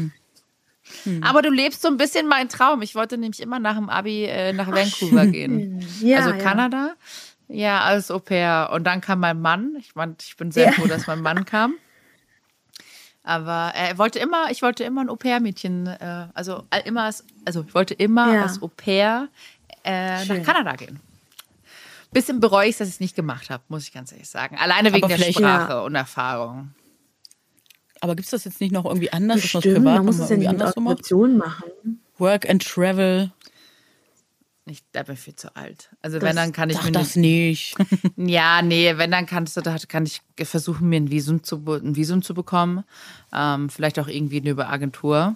Aber 1.22 1.42
du 1.42 1.50
lebst 1.50 1.82
so 1.82 1.88
ein 1.88 1.98
bisschen 1.98 2.28
meinen 2.28 2.50
Traum. 2.50 2.82
Ich 2.82 2.96
wollte 2.96 3.18
nämlich 3.18 3.42
immer 3.42 3.60
nach 3.60 3.76
dem 3.76 3.90
Abi 3.90 4.26
äh, 4.26 4.52
nach 4.54 4.68
Vancouver 4.72 5.26
gehen. 5.28 5.86
Ja, 6.02 6.18
also 6.18 6.32
ja. 6.32 6.38
Kanada. 6.38 6.94
Ja, 7.48 7.82
als 7.82 8.10
Au 8.10 8.20
pair. 8.20 8.70
Und 8.74 8.84
dann 8.86 9.00
kam 9.02 9.20
mein 9.20 9.40
Mann. 9.42 9.76
Ich, 9.80 9.96
mein, 9.96 10.16
ich 10.20 10.36
bin 10.38 10.52
sehr 10.52 10.66
Ja. 10.68 10.72
froh, 10.72 10.88
dass 10.88 11.08
mein 11.08 11.22
Mann 11.22 11.46
kam. 11.46 11.76
Aber 13.24 13.72
er 13.76 13.98
wollte 13.98 14.20
immer, 14.20 14.52
ich 14.52 14.62
wollte 14.62 14.84
immer 14.84 15.02
ein 15.02 15.10
Au-pair-Mädchen, 15.10 15.88
äh, 15.88 16.28
also 16.34 16.64
äh, 16.72 16.82
immer 16.86 17.04
als, 17.04 17.24
also 17.46 17.64
ich 17.66 17.74
wollte 17.74 17.94
immer 17.94 18.34
Ja. 18.34 18.42
als 18.44 18.62
Au-pair 18.62 19.30
äh, 19.86 20.26
nach. 20.26 20.44
Kanada 20.44 20.74
gehen. 20.76 21.00
Bisschen 22.14 22.40
bereue 22.40 22.70
ich, 22.70 22.78
dass 22.78 22.88
ich 22.88 22.96
es 22.96 23.00
nicht 23.00 23.16
gemacht 23.16 23.50
habe, 23.50 23.64
muss 23.68 23.84
ich 23.84 23.94
ganz 23.94 24.12
ehrlich 24.12 24.30
sagen. 24.30 24.58
Alleine 24.58 24.94
wegen 24.94 25.06
Aber 25.06 25.18
der 25.18 25.32
Sprache 25.32 25.84
und 25.84 25.96
Erfahrung. 25.96 26.74
Aber 28.02 28.16
gibt 28.16 28.26
es 28.26 28.32
das 28.32 28.44
jetzt 28.44 28.60
nicht 28.60 28.72
noch 28.72 28.86
irgendwie 28.86 29.14
anders, 29.14 29.42
dass 29.42 29.54
man 29.54 29.60
es 29.60 29.64
Stimmt, 29.64 29.76
privat 29.78 29.96
man 29.96 30.06
muss 30.06 30.20
es 30.20 30.30
ja 30.30 30.36
nicht 30.36 30.52
mit 30.52 30.62
anders? 30.62 30.78
Organisation 30.78 31.38
machen. 31.38 31.72
Work 32.18 32.50
and 32.50 32.66
Travel. 32.66 33.32
Ich 34.66 34.82
da 34.94 35.04
bin 35.04 35.16
ich 35.16 35.20
viel 35.20 35.36
zu 35.36 35.54
alt. 35.56 35.90
Also 36.02 36.22
wenn, 36.22 36.36
dann 36.38 36.54
kann 36.54 36.70
ich 36.70 36.82
mir 36.82 36.92
das 36.92 37.16
nicht. 37.16 37.76
Ja, 38.18 38.62
nee, 38.62 38.98
wenn 38.98 39.12
dann 39.12 39.26
kannst 39.26 39.58
du, 39.58 39.62
da 39.62 39.78
kann 39.88 40.06
ich 40.06 40.22
versuchen, 40.44 40.88
mir 40.88 40.98
ein 40.98 41.12
Visum 41.12 41.44
zu, 41.44 41.64
ein 41.66 41.96
Visum 41.96 42.22
zu 42.22 42.34
bekommen. 42.34 42.84
Ähm, 43.34 43.70
vielleicht 43.70 44.00
auch 44.00 44.08
irgendwie 44.08 44.40
eine 44.40 44.52
über 44.52 44.70
Agentur. 44.70 45.36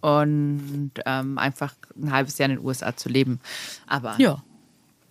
Und 0.00 0.92
ähm, 1.04 1.38
einfach 1.38 1.74
ein 1.96 2.12
halbes 2.12 2.38
Jahr 2.38 2.48
in 2.48 2.56
den 2.56 2.64
USA 2.64 2.96
zu 2.96 3.08
leben. 3.08 3.40
Aber 3.86 4.16
ja. 4.18 4.42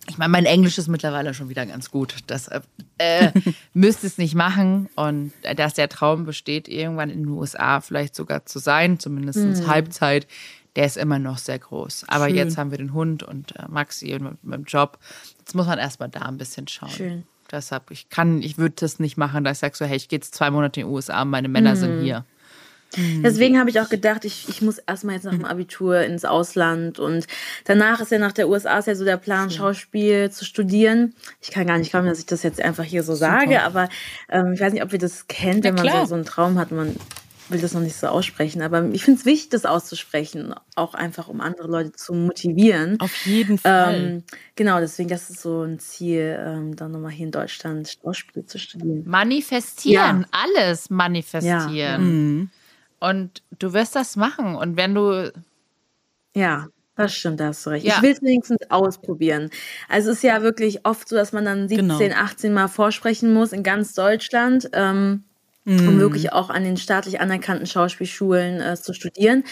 Ich 0.08 0.18
meine, 0.18 0.30
mein 0.30 0.46
Englisch 0.46 0.78
ist 0.78 0.88
mittlerweile 0.88 1.34
schon 1.34 1.48
wieder 1.48 1.66
ganz 1.66 1.90
gut. 1.90 2.16
Deshalb 2.28 2.64
äh, 2.96 3.30
müsste 3.74 4.06
es 4.06 4.18
nicht 4.18 4.34
machen. 4.34 4.88
Und 4.96 5.32
äh, 5.42 5.54
dass 5.54 5.74
der 5.74 5.88
Traum 5.88 6.24
besteht, 6.24 6.68
irgendwann 6.68 7.10
in 7.10 7.24
den 7.24 7.28
USA 7.28 7.80
vielleicht 7.80 8.14
sogar 8.14 8.46
zu 8.46 8.58
sein, 8.58 8.98
zumindest 8.98 9.66
Halbzeit, 9.66 10.26
der 10.76 10.86
ist 10.86 10.96
immer 10.96 11.18
noch 11.18 11.38
sehr 11.38 11.58
groß. 11.58 12.04
Aber 12.08 12.26
Schön. 12.26 12.36
jetzt 12.36 12.56
haben 12.56 12.70
wir 12.70 12.78
den 12.78 12.94
Hund 12.94 13.22
und 13.22 13.54
äh, 13.56 13.66
Maxi 13.68 14.14
und 14.14 14.22
mit, 14.22 14.44
mit 14.44 14.54
dem 14.54 14.64
Job. 14.64 14.98
Jetzt 15.38 15.54
muss 15.54 15.66
man 15.66 15.78
erstmal 15.78 16.08
da 16.08 16.20
ein 16.20 16.38
bisschen 16.38 16.68
schauen. 16.68 16.90
Schön. 16.90 17.22
Deshalb, 17.50 17.90
ich 17.90 18.08
kann, 18.10 18.42
ich 18.42 18.58
würde 18.58 18.76
das 18.78 18.98
nicht 18.98 19.16
machen, 19.16 19.44
dass 19.44 19.58
ich 19.58 19.60
sage 19.60 19.76
so, 19.76 19.84
hey, 19.84 19.96
ich 19.96 20.08
gehe 20.08 20.18
jetzt 20.18 20.34
zwei 20.34 20.50
Monate 20.50 20.80
in 20.80 20.86
die 20.86 20.92
USA 20.92 21.24
meine 21.24 21.48
Männer 21.48 21.76
sind 21.76 22.02
hier. 22.02 22.24
Deswegen 22.96 23.58
habe 23.58 23.70
ich 23.70 23.80
auch 23.80 23.88
gedacht, 23.88 24.24
ich, 24.24 24.48
ich 24.48 24.62
muss 24.62 24.78
erstmal 24.78 25.16
jetzt 25.16 25.24
nach 25.24 25.32
dem 25.32 25.44
Abitur 25.44 26.00
ins 26.00 26.24
Ausland 26.24 26.98
und 26.98 27.26
danach 27.64 28.00
ist 28.00 28.10
ja 28.10 28.18
nach 28.18 28.32
der 28.32 28.48
USA 28.48 28.78
ist 28.78 28.86
ja 28.86 28.94
so 28.94 29.04
der 29.04 29.18
Plan, 29.18 29.50
Schauspiel 29.50 30.30
zu 30.30 30.44
studieren. 30.44 31.14
Ich 31.40 31.50
kann 31.50 31.66
gar 31.66 31.78
nicht 31.78 31.90
glauben, 31.90 32.06
dass 32.06 32.18
ich 32.18 32.26
das 32.26 32.42
jetzt 32.42 32.60
einfach 32.60 32.84
hier 32.84 33.02
so 33.02 33.14
sage, 33.14 33.62
aber 33.62 33.88
ähm, 34.30 34.52
ich 34.54 34.60
weiß 34.60 34.72
nicht, 34.72 34.82
ob 34.82 34.92
ihr 34.92 34.98
das 34.98 35.28
kennt, 35.28 35.64
Ja, 35.64 35.76
wenn 35.76 35.84
man 35.84 36.00
so, 36.00 36.06
so 36.06 36.14
einen 36.14 36.24
Traum 36.24 36.58
hat. 36.58 36.70
Man 36.70 36.96
will 37.48 37.60
das 37.60 37.72
noch 37.72 37.80
nicht 37.80 37.96
so 37.96 38.06
aussprechen, 38.08 38.62
aber 38.62 38.88
ich 38.92 39.04
finde 39.04 39.20
es 39.20 39.26
wichtig, 39.26 39.50
das 39.50 39.64
auszusprechen, 39.64 40.54
auch 40.74 40.94
einfach, 40.94 41.28
um 41.28 41.40
andere 41.40 41.68
Leute 41.68 41.92
zu 41.92 42.12
motivieren. 42.12 43.00
Auf 43.00 43.26
jeden 43.26 43.58
Fall. 43.58 43.94
Ähm, 43.94 44.24
genau, 44.54 44.80
deswegen, 44.80 45.08
das 45.08 45.30
ist 45.30 45.40
so 45.40 45.62
ein 45.62 45.78
Ziel, 45.78 46.38
ähm, 46.40 46.76
dann 46.76 46.92
nochmal 46.92 47.12
hier 47.12 47.26
in 47.26 47.32
Deutschland 47.32 47.96
Schauspiel 48.02 48.44
zu 48.44 48.58
studieren. 48.58 49.04
Manifestieren, 49.06 50.20
ja. 50.20 50.26
alles 50.30 50.90
manifestieren. 50.90 51.74
Ja. 51.74 51.98
Mhm. 51.98 52.50
Und 53.00 53.42
du 53.58 53.72
wirst 53.72 53.96
das 53.96 54.16
machen. 54.16 54.54
Und 54.54 54.76
wenn 54.76 54.94
du. 54.94 55.32
Ja. 56.34 56.68
Das 56.96 57.14
stimmt, 57.14 57.38
da 57.38 57.46
hast 57.46 57.64
du 57.64 57.70
recht. 57.70 57.86
Ja. 57.86 57.94
Ich 57.96 58.02
will 58.02 58.10
es 58.10 58.22
wenigstens 58.22 58.58
ausprobieren. 58.70 59.50
Also 59.88 60.10
es 60.10 60.16
ist 60.16 60.24
ja 60.24 60.42
wirklich 60.42 60.84
oft 60.84 61.08
so, 61.08 61.14
dass 61.14 61.32
man 61.32 61.44
dann 61.44 61.68
17, 61.68 61.86
genau. 61.86 62.16
18 62.16 62.52
Mal 62.52 62.66
vorsprechen 62.66 63.32
muss 63.32 63.52
in 63.52 63.62
ganz 63.62 63.94
Deutschland. 63.94 64.68
Ähm, 64.72 65.22
um 65.64 65.96
mhm. 65.96 66.00
wirklich 66.00 66.32
auch 66.32 66.48
an 66.48 66.64
den 66.64 66.78
staatlich 66.78 67.20
anerkannten 67.20 67.66
Schauspielschulen 67.66 68.60
äh, 68.60 68.76
zu 68.76 68.94
studieren. 68.94 69.44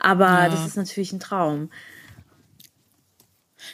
Aber 0.00 0.26
ja. 0.26 0.48
das 0.48 0.66
ist 0.66 0.76
natürlich 0.76 1.12
ein 1.12 1.20
Traum. 1.20 1.70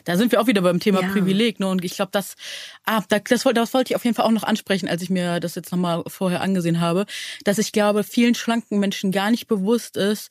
Da 0.06 0.16
sind 0.16 0.32
wir 0.32 0.40
auch 0.40 0.46
wieder 0.46 0.62
beim 0.62 0.80
Thema 0.80 1.02
ja. 1.02 1.08
Privileg. 1.08 1.60
Ne? 1.60 1.68
Und 1.68 1.84
ich 1.84 1.96
glaube, 1.96 2.10
das, 2.12 2.36
ah, 2.84 3.02
das, 3.08 3.22
das, 3.28 3.42
das 3.42 3.74
wollte 3.74 3.92
ich 3.92 3.96
auf 3.96 4.04
jeden 4.04 4.14
Fall 4.14 4.24
auch 4.24 4.30
noch 4.30 4.44
ansprechen, 4.44 4.88
als 4.88 5.02
ich 5.02 5.10
mir 5.10 5.40
das 5.40 5.56
jetzt 5.56 5.72
nochmal 5.72 6.02
vorher 6.06 6.40
angesehen 6.40 6.80
habe, 6.80 7.06
dass 7.44 7.58
ich 7.58 7.72
glaube, 7.72 8.04
vielen 8.04 8.34
schlanken 8.34 8.78
Menschen 8.78 9.10
gar 9.10 9.30
nicht 9.30 9.48
bewusst 9.48 9.96
ist, 9.96 10.30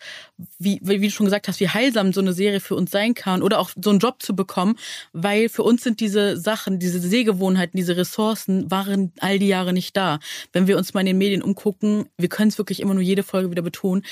wie, 0.57 0.79
wie 0.81 0.99
du 0.99 1.11
schon 1.11 1.25
gesagt 1.25 1.47
hast, 1.47 1.59
wie 1.59 1.69
heilsam 1.69 2.13
so 2.13 2.21
eine 2.21 2.33
Serie 2.33 2.61
für 2.61 2.75
uns 2.75 2.89
sein 2.89 3.13
kann 3.13 3.43
oder 3.43 3.59
auch 3.59 3.69
so 3.79 3.89
einen 3.89 3.99
Job 3.99 4.23
zu 4.23 4.35
bekommen, 4.35 4.77
weil 5.11 5.49
für 5.49 5.63
uns 5.63 5.83
sind 5.83 5.99
diese 5.99 6.37
Sachen, 6.37 6.79
diese 6.79 6.99
Sehgewohnheiten, 6.99 7.77
diese 7.77 7.97
Ressourcen 7.97 8.71
waren 8.71 9.11
all 9.19 9.39
die 9.39 9.47
Jahre 9.47 9.73
nicht 9.73 9.97
da. 9.97 10.19
Wenn 10.53 10.67
wir 10.67 10.77
uns 10.77 10.93
mal 10.93 11.01
in 11.01 11.07
den 11.07 11.17
Medien 11.17 11.41
umgucken, 11.41 12.05
wir 12.17 12.29
können 12.29 12.47
es 12.47 12.57
wirklich 12.57 12.79
immer 12.79 12.93
nur 12.93 13.03
jede 13.03 13.23
Folge 13.23 13.51
wieder 13.51 13.61
betonen, 13.61 14.03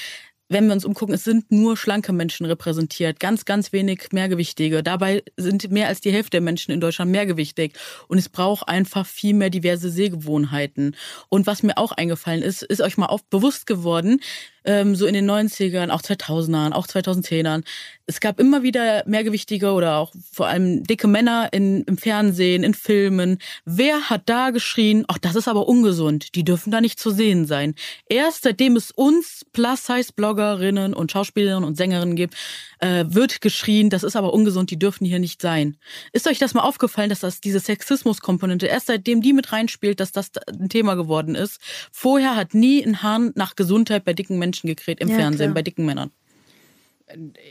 wenn 0.49 0.67
wir 0.67 0.73
uns 0.73 0.85
umgucken, 0.85 1.15
es 1.15 1.23
sind 1.23 1.51
nur 1.51 1.77
schlanke 1.77 2.13
Menschen 2.13 2.45
repräsentiert, 2.45 3.19
ganz, 3.19 3.45
ganz 3.45 3.73
wenig 3.73 4.09
Mehrgewichtige. 4.11 4.83
Dabei 4.83 5.23
sind 5.37 5.71
mehr 5.71 5.87
als 5.87 6.01
die 6.01 6.11
Hälfte 6.11 6.31
der 6.31 6.41
Menschen 6.41 6.71
in 6.71 6.81
Deutschland 6.81 7.11
mehrgewichtig. 7.11 7.73
Und 8.07 8.17
es 8.17 8.29
braucht 8.29 8.67
einfach 8.67 9.05
viel 9.05 9.33
mehr 9.33 9.49
diverse 9.49 9.89
Sehgewohnheiten. 9.89 10.95
Und 11.29 11.47
was 11.47 11.63
mir 11.63 11.77
auch 11.77 11.91
eingefallen 11.91 12.41
ist, 12.41 12.61
ist 12.61 12.81
euch 12.81 12.97
mal 12.97 13.07
oft 13.07 13.29
bewusst 13.29 13.65
geworden, 13.65 14.19
ähm, 14.65 14.95
so 14.95 15.05
in 15.05 15.13
den 15.13 15.29
90ern, 15.29 15.89
auch 15.89 16.01
2000ern, 16.01 16.71
auch 16.71 16.87
2010ern. 16.87 17.63
Es 18.05 18.19
gab 18.19 18.39
immer 18.39 18.63
wieder 18.63 19.03
mehrgewichtige 19.05 19.71
oder 19.71 19.97
auch 19.97 20.11
vor 20.31 20.47
allem 20.47 20.83
dicke 20.83 21.07
Männer 21.07 21.49
in, 21.51 21.83
im 21.83 21.97
Fernsehen, 21.97 22.63
in 22.63 22.73
Filmen. 22.73 23.39
Wer 23.65 24.09
hat 24.09 24.23
da 24.25 24.49
geschrien, 24.49 25.05
ach, 25.07 25.17
das 25.17 25.35
ist 25.35 25.47
aber 25.47 25.67
ungesund, 25.67 26.35
die 26.35 26.43
dürfen 26.43 26.71
da 26.71 26.81
nicht 26.81 26.99
zu 26.99 27.11
sehen 27.11 27.45
sein. 27.45 27.75
Erst 28.09 28.43
seitdem 28.43 28.75
es 28.75 28.91
uns 28.91 29.45
Plus-Size-Bloggerinnen 29.53 30.93
und 30.93 31.11
Schauspielerinnen 31.11 31.63
und 31.63 31.77
Sängerinnen 31.77 32.15
gibt, 32.15 32.35
äh, 32.79 33.05
wird 33.07 33.41
geschrien, 33.41 33.89
das 33.89 34.03
ist 34.03 34.15
aber 34.15 34.33
ungesund, 34.33 34.69
die 34.69 34.79
dürfen 34.79 35.05
hier 35.05 35.19
nicht 35.19 35.41
sein. 35.41 35.77
Ist 36.11 36.27
euch 36.27 36.39
das 36.39 36.53
mal 36.53 36.63
aufgefallen, 36.63 37.09
dass 37.09 37.21
das 37.21 37.39
diese 37.39 37.59
Sexismus-Komponente 37.61 38.67
erst 38.67 38.87
seitdem 38.87 39.21
die 39.21 39.33
mit 39.33 39.53
reinspielt, 39.53 39.99
dass 39.99 40.11
das 40.11 40.31
ein 40.47 40.69
Thema 40.69 40.95
geworden 40.95 41.35
ist? 41.35 41.59
Vorher 41.91 42.35
hat 42.35 42.53
nie 42.53 42.83
ein 42.83 43.01
Hahn 43.01 43.31
nach 43.35 43.55
Gesundheit 43.55 44.03
bei 44.03 44.13
dicken 44.13 44.39
Menschen 44.39 44.52
gekräht 44.61 44.99
im 44.99 45.09
ja, 45.09 45.15
Fernsehen, 45.15 45.47
klar. 45.47 45.55
bei 45.55 45.61
dicken 45.63 45.85
Männern. 45.85 46.11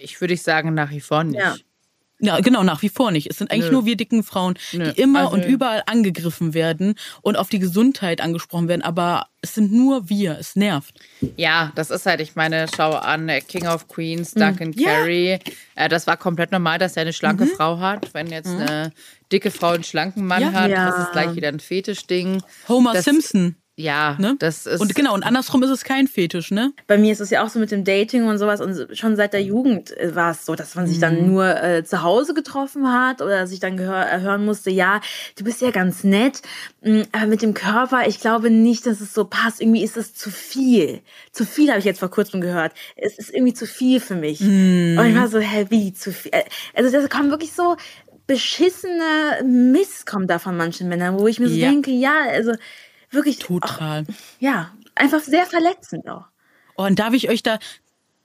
Ich 0.02 0.20
würde 0.20 0.36
sagen, 0.36 0.74
nach 0.74 0.90
wie 0.90 1.00
vor 1.00 1.24
nicht. 1.24 1.38
Ja. 1.38 1.56
Ja, 2.24 2.38
genau, 2.38 2.62
nach 2.62 2.82
wie 2.82 2.88
vor 2.88 3.10
nicht. 3.10 3.28
Es 3.28 3.38
sind 3.38 3.50
eigentlich 3.50 3.66
Nö. 3.66 3.72
nur 3.72 3.86
wir 3.86 3.96
dicken 3.96 4.22
Frauen, 4.22 4.54
Nö. 4.72 4.92
die 4.92 5.00
immer 5.00 5.22
also, 5.22 5.32
und 5.32 5.44
überall 5.44 5.82
angegriffen 5.86 6.54
werden 6.54 6.94
und 7.20 7.36
auf 7.36 7.48
die 7.48 7.58
Gesundheit 7.58 8.20
angesprochen 8.20 8.68
werden. 8.68 8.82
Aber 8.82 9.26
es 9.40 9.56
sind 9.56 9.72
nur 9.72 10.08
wir. 10.08 10.38
Es 10.38 10.54
nervt. 10.54 11.00
Ja, 11.36 11.72
das 11.74 11.90
ist 11.90 12.06
halt, 12.06 12.20
ich 12.20 12.36
meine, 12.36 12.66
schau 12.74 12.92
an, 12.92 13.28
King 13.48 13.66
of 13.66 13.88
Queens, 13.88 14.36
mhm. 14.36 14.40
Duncan 14.40 14.68
mhm. 14.68 14.84
Carey. 14.84 15.30
Ja. 15.32 15.38
Äh, 15.74 15.88
das 15.88 16.06
war 16.06 16.16
komplett 16.16 16.52
normal, 16.52 16.78
dass 16.78 16.96
er 16.96 17.02
eine 17.02 17.12
schlanke 17.12 17.46
mhm. 17.46 17.50
Frau 17.56 17.80
hat. 17.80 18.14
Wenn 18.14 18.28
jetzt 18.28 18.50
mhm. 18.50 18.60
eine 18.60 18.92
dicke 19.32 19.50
Frau 19.50 19.70
einen 19.70 19.82
schlanken 19.82 20.24
Mann 20.24 20.42
ja. 20.42 20.52
hat, 20.52 20.70
ja. 20.70 20.90
das 20.90 21.06
ist 21.06 21.12
gleich 21.12 21.34
wieder 21.34 21.48
ein 21.48 21.58
Fetischding. 21.58 22.40
Homer 22.68 22.92
das, 22.92 23.04
Simpson. 23.04 23.56
Ja, 23.82 24.16
ne? 24.18 24.36
das 24.38 24.66
ist. 24.66 24.80
Und 24.80 24.94
genau, 24.94 25.14
und 25.14 25.24
andersrum 25.24 25.62
ist 25.64 25.70
es 25.70 25.82
kein 25.82 26.06
Fetisch, 26.06 26.50
ne? 26.50 26.72
Bei 26.86 26.98
mir 26.98 27.12
ist 27.12 27.20
es 27.20 27.30
ja 27.30 27.44
auch 27.44 27.48
so 27.48 27.58
mit 27.58 27.70
dem 27.72 27.84
Dating 27.84 28.28
und 28.28 28.38
sowas. 28.38 28.60
Und 28.60 28.96
schon 28.96 29.16
seit 29.16 29.32
der 29.32 29.42
Jugend 29.42 29.96
äh, 29.96 30.14
war 30.14 30.30
es 30.30 30.46
so, 30.46 30.54
dass 30.54 30.74
man 30.76 30.86
sich 30.86 31.00
dann 31.00 31.22
mhm. 31.22 31.26
nur 31.26 31.62
äh, 31.62 31.84
zu 31.84 32.02
Hause 32.02 32.32
getroffen 32.32 32.92
hat 32.92 33.20
oder 33.20 33.46
sich 33.46 33.58
dann 33.58 33.76
gehör, 33.76 34.06
äh, 34.10 34.20
hören 34.20 34.44
musste, 34.44 34.70
ja, 34.70 35.00
du 35.36 35.44
bist 35.44 35.60
ja 35.60 35.70
ganz 35.72 36.04
nett, 36.04 36.42
mm, 36.82 37.02
aber 37.10 37.26
mit 37.26 37.42
dem 37.42 37.54
Körper, 37.54 38.06
ich 38.06 38.20
glaube 38.20 38.50
nicht, 38.50 38.86
dass 38.86 39.00
es 39.00 39.12
so 39.12 39.24
passt. 39.24 39.60
Irgendwie 39.60 39.82
ist 39.82 39.96
es 39.96 40.14
zu 40.14 40.30
viel. 40.30 41.00
Zu 41.32 41.44
viel 41.44 41.70
habe 41.70 41.80
ich 41.80 41.84
jetzt 41.84 41.98
vor 41.98 42.10
kurzem 42.10 42.40
gehört. 42.40 42.72
Es 42.94 43.18
ist 43.18 43.34
irgendwie 43.34 43.54
zu 43.54 43.66
viel 43.66 43.98
für 43.98 44.14
mich. 44.14 44.40
Mm. 44.40 44.98
Und 44.98 45.06
ich 45.06 45.16
war 45.16 45.26
so, 45.28 45.40
hä, 45.40 45.66
wie 45.70 45.92
zu 45.92 46.12
viel? 46.12 46.32
Äh, 46.32 46.44
also 46.74 46.90
das 46.90 47.10
kommt 47.10 47.30
wirklich 47.30 47.52
so 47.52 47.76
beschissene 48.26 49.42
Mist 49.44 50.06
kommt 50.06 50.30
da 50.30 50.38
von 50.38 50.56
manchen 50.56 50.88
Männern, 50.88 51.18
wo 51.18 51.26
ich 51.26 51.40
mir 51.40 51.48
so 51.48 51.54
ja. 51.54 51.68
denke, 51.68 51.90
ja, 51.90 52.14
also 52.30 52.52
wirklich. 53.12 53.38
Total. 53.38 54.02
Auch, 54.02 54.14
ja, 54.40 54.72
einfach 54.94 55.20
sehr 55.20 55.46
verletzend 55.46 56.08
auch. 56.08 56.26
Und 56.74 56.98
darf 56.98 57.12
ich 57.12 57.28
euch 57.28 57.42
da, 57.42 57.58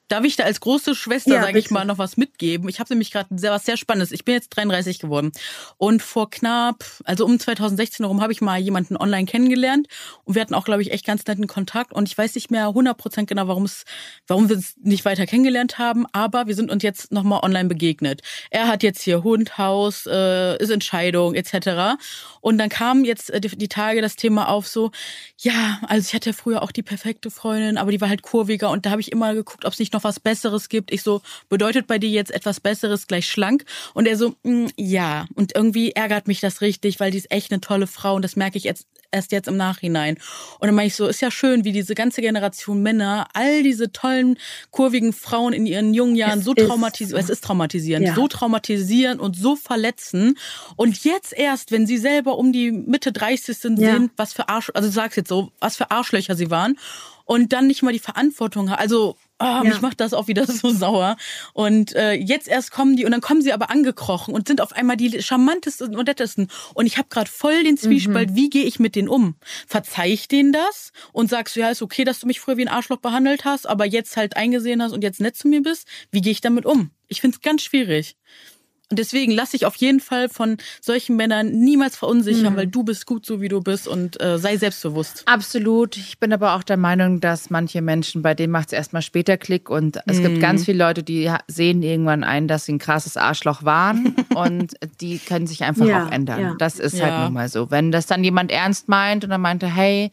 Darf 0.08 0.24
ich 0.24 0.36
da 0.36 0.44
als 0.44 0.62
große 0.62 0.96
Schwester, 0.96 1.36
ja, 1.36 1.42
sage 1.42 1.60
ich 1.60 1.70
mal, 1.70 1.86
noch 1.86 1.98
was 1.98 2.16
mitgeben? 2.16 2.70
Ich 2.70 2.80
habe 2.80 2.94
nämlich 2.94 3.12
gerade 3.12 3.28
sehr 3.38 3.52
was 3.52 3.66
sehr 3.66 3.76
Spannendes. 3.76 4.12
Ich 4.12 4.24
bin 4.24 4.36
jetzt 4.36 4.50
33 4.50 5.00
geworden 5.00 5.32
und 5.78 6.02
vor 6.02 6.30
knapp, 6.30 6.86
also 7.04 7.26
um 7.26 7.40
2016 7.40 8.06
herum, 8.06 8.22
habe 8.22 8.32
ich 8.32 8.40
mal 8.40 8.58
jemanden 8.58 8.96
online 8.96 9.26
kennengelernt 9.26 9.88
und 10.24 10.36
wir 10.36 10.42
hatten 10.42 10.54
auch, 10.54 10.66
glaube 10.66 10.82
ich, 10.82 10.92
echt 10.92 11.06
ganz 11.06 11.26
netten 11.26 11.48
Kontakt 11.48 11.92
und 11.92 12.08
ich 12.08 12.18
weiß 12.18 12.36
nicht 12.36 12.52
mehr 12.52 12.68
100% 12.68 13.26
genau, 13.26 13.48
warum 13.48 13.66
es, 13.66 13.84
warum 14.28 14.50
wir 14.50 14.58
es 14.58 14.76
nicht 14.82 15.04
weiter 15.04 15.26
kennengelernt 15.26 15.78
haben, 15.78 16.06
aber 16.14 16.48
wir 16.48 16.56
sind 16.56 16.72
uns 16.72 16.84
jetzt 16.84 17.12
nochmal 17.12 17.42
online 17.44 17.68
begegnet. 17.68 18.22
Er 18.50 18.68
hat 18.68 18.84
jetzt 18.84 19.02
hier 19.02 19.24
Hund, 19.24 19.58
Haus, 19.58 20.06
äh, 20.06 20.58
ist 20.58 20.70
Entscheidung 20.70 21.36
etc. 21.36 22.00
Und 22.40 22.58
dann 22.58 22.70
kam 22.70 23.04
jetzt 23.04 23.30
äh, 23.30 23.42
die, 23.42 23.50
die 23.58 23.68
Tage 23.68 24.02
das 24.02 24.16
Thema 24.16 24.48
auf 24.50 24.68
so, 24.68 24.92
ja, 25.38 25.80
also 25.88 26.08
ich 26.08 26.14
hatte 26.14 26.30
ja 26.30 26.34
früher 26.34 26.62
auch 26.62 26.72
die 26.72 26.84
perfekte 26.84 27.30
Freundin, 27.30 27.78
aber 27.78 27.92
die 27.92 28.00
war 28.00 28.10
halt 28.10 28.22
kurviger 28.22 28.70
und 28.70 28.86
da 28.86 28.92
habe 28.92 29.02
ich 29.02 29.12
immer 29.12 29.34
geguckt, 29.34 29.66
ob 29.66 29.74
es 29.74 29.80
nicht 29.80 29.94
noch 29.94 29.97
was 30.04 30.20
Besseres 30.20 30.70
gibt. 30.70 30.92
Ich 30.92 31.04
so, 31.04 31.22
bedeutet 31.50 31.88
bei 31.88 32.00
dir 32.00 32.10
jetzt 32.10 32.32
etwas 32.32 32.60
Besseres 32.60 33.08
gleich 33.08 33.28
schlank? 33.28 33.66
Und 33.94 34.08
er 34.08 34.18
so, 34.18 34.36
mm, 34.44 34.68
ja. 34.76 35.26
Und 35.36 35.56
irgendwie 35.56 35.92
ärgert 35.92 36.28
mich 36.28 36.40
das 36.40 36.62
richtig, 36.62 37.00
weil 37.00 37.12
die 37.12 37.18
ist 37.18 37.32
echt 37.32 37.52
eine 37.52 37.62
tolle 37.62 37.88
Frau 37.88 38.16
und 38.16 38.24
das 38.24 38.36
merke 38.36 38.58
ich 38.58 38.64
jetzt 38.64 38.88
erst 39.12 39.32
jetzt 39.32 39.48
im 39.48 39.58
Nachhinein. 39.58 40.18
Und 40.60 40.68
dann 40.68 40.76
meine 40.76 40.88
ich 40.88 40.96
so, 40.96 41.08
ist 41.08 41.22
ja 41.22 41.32
schön, 41.32 41.64
wie 41.64 41.72
diese 41.72 41.96
ganze 41.96 42.22
Generation 42.22 42.82
Männer 42.82 43.28
all 43.34 43.64
diese 43.64 43.92
tollen, 43.92 44.38
kurvigen 44.72 45.14
Frauen 45.14 45.54
in 45.54 45.66
ihren 45.66 45.94
jungen 45.94 46.16
Jahren 46.16 46.40
es 46.40 46.46
so 46.46 46.54
traumatisieren, 46.54 47.24
es 47.24 47.30
ist 47.30 47.44
traumatisierend, 47.44 48.08
ja. 48.08 48.16
so 48.16 48.28
traumatisieren 48.28 49.20
und 49.20 49.36
so 49.36 49.56
verletzen. 49.56 50.38
Und 50.76 51.04
jetzt 51.04 51.34
erst, 51.34 51.72
wenn 51.72 51.88
sie 51.88 51.98
selber 51.98 52.38
um 52.38 52.52
die 52.52 52.72
Mitte 52.72 53.12
30 53.12 53.58
sind, 53.58 53.80
ja. 53.80 53.94
sehen, 53.94 54.12
was 54.18 54.34
für 54.34 54.50
Arsch, 54.50 54.72
also 54.74 54.90
du 54.90 54.94
sagst 54.94 55.18
jetzt 55.18 55.30
so, 55.30 55.52
was 55.60 55.78
für 55.78 55.92
Arschlöcher 55.92 56.36
sie 56.36 56.50
waren 56.50 56.78
und 57.26 57.54
dann 57.54 57.68
nicht 57.68 57.84
mal 57.84 57.94
die 57.94 58.00
Verantwortung 58.00 58.70
haben. 58.70 58.80
Also 58.80 59.18
Oh, 59.40 59.46
ja. 59.46 59.64
mich 59.64 59.82
macht 59.82 60.00
das 60.00 60.14
auch 60.14 60.28
wieder 60.28 60.46
so 60.48 60.72
sauer. 60.72 61.16
Und 61.54 61.96
äh, 61.96 62.14
jetzt 62.14 62.48
erst 62.48 62.72
kommen 62.72 62.96
die 62.96 63.06
und 63.06 63.12
dann 63.12 63.22
kommen 63.22 63.42
sie 63.42 63.54
aber 63.54 63.70
angekrochen 63.70 64.34
und 64.34 64.48
sind 64.48 64.62
auf 64.62 64.74
einmal 64.74 64.98
die 64.98 65.22
charmantesten 65.22 65.96
und 65.96 66.08
nettesten. 66.08 66.48
Und 66.74 66.88
ich 66.88 66.98
habe 66.98 67.10
gerade 67.10 67.30
voll 67.30 67.64
den 67.64 67.78
Zwiespalt, 67.78 68.32
mhm. 68.32 68.36
wie 68.36 68.50
gehe 68.50 68.66
ich 68.66 68.80
mit 68.80 68.96
denen 68.96 69.10
um? 69.10 69.36
Verzeih 69.68 70.12
ich 70.12 70.28
denen 70.28 70.54
das 70.54 70.92
und 71.12 71.30
sagst 71.30 71.56
du, 71.56 71.60
ja, 71.60 71.70
ist 71.70 71.82
okay, 71.82 72.04
dass 72.04 72.20
du 72.20 72.28
mich 72.28 72.40
früher 72.40 72.58
wie 72.58 72.64
ein 72.64 72.68
Arschloch 72.68 72.98
behandelt 72.98 73.46
hast, 73.46 73.68
aber 73.68 73.86
jetzt 73.86 74.18
halt 74.18 74.36
eingesehen 74.36 74.82
hast 74.82 74.94
und 74.94 75.04
jetzt 75.04 75.22
nett 75.22 75.36
zu 75.36 75.48
mir 75.48 75.62
bist? 75.62 75.88
Wie 76.12 76.22
gehe 76.22 76.32
ich 76.32 76.42
damit 76.42 76.66
um? 76.66 76.92
Ich 77.08 77.22
find's 77.22 77.42
ganz 77.42 77.62
schwierig. 77.62 78.18
Und 78.90 79.00
deswegen 79.00 79.34
lass 79.34 79.52
dich 79.52 79.66
auf 79.66 79.76
jeden 79.76 80.00
Fall 80.00 80.30
von 80.30 80.58
solchen 80.80 81.18
Männern 81.18 81.52
niemals 81.52 81.98
verunsichern, 81.98 82.54
mhm. 82.54 82.58
weil 82.58 82.68
du 82.68 82.84
bist 82.84 83.06
gut 83.06 83.26
so, 83.26 83.42
wie 83.42 83.50
du 83.50 83.62
bist 83.62 83.86
und 83.86 84.22
äh, 84.22 84.38
sei 84.38 84.56
selbstbewusst. 84.56 85.24
Absolut. 85.26 85.98
Ich 85.98 86.20
bin 86.20 86.32
aber 86.32 86.56
auch 86.56 86.64
der 86.64 86.78
Meinung, 86.78 87.20
dass 87.20 87.50
manche 87.50 87.82
Menschen, 87.82 88.22
bei 88.22 88.34
denen 88.34 88.52
macht 88.52 88.68
es 88.68 88.74
erstmal 88.74 89.02
später 89.02 89.36
Klick 89.36 89.70
und 89.70 90.00
es 90.06 90.20
mhm. 90.20 90.24
gibt 90.24 90.40
ganz 90.40 90.64
viele 90.64 90.78
Leute, 90.78 91.04
die 91.04 91.30
sehen 91.48 91.84
irgendwann 91.84 92.24
ein, 92.24 92.48
dass 92.48 92.66
sie 92.66 92.74
ein 92.74 92.80
krasses 92.80 93.18
Arschloch 93.18 93.64
waren 93.64 94.16
und 94.36 94.76
die 95.02 95.20
können 95.20 95.48
sich 95.48 95.64
einfach 95.66 95.86
ja, 95.86 96.06
auch 96.06 96.12
ändern. 96.12 96.40
Ja. 96.40 96.56
Das 96.58 96.80
ist 96.80 96.94
halt 97.02 97.12
ja. 97.12 97.18
halt 97.18 97.26
nun 97.26 97.34
mal 97.34 97.50
so. 97.50 97.70
Wenn 97.70 97.92
das 97.92 98.06
dann 98.06 98.24
jemand 98.24 98.52
ernst 98.52 98.88
meint 98.88 99.26
und 99.26 99.32
dann 99.32 99.42
meinte, 99.42 99.68
hey, 99.68 100.12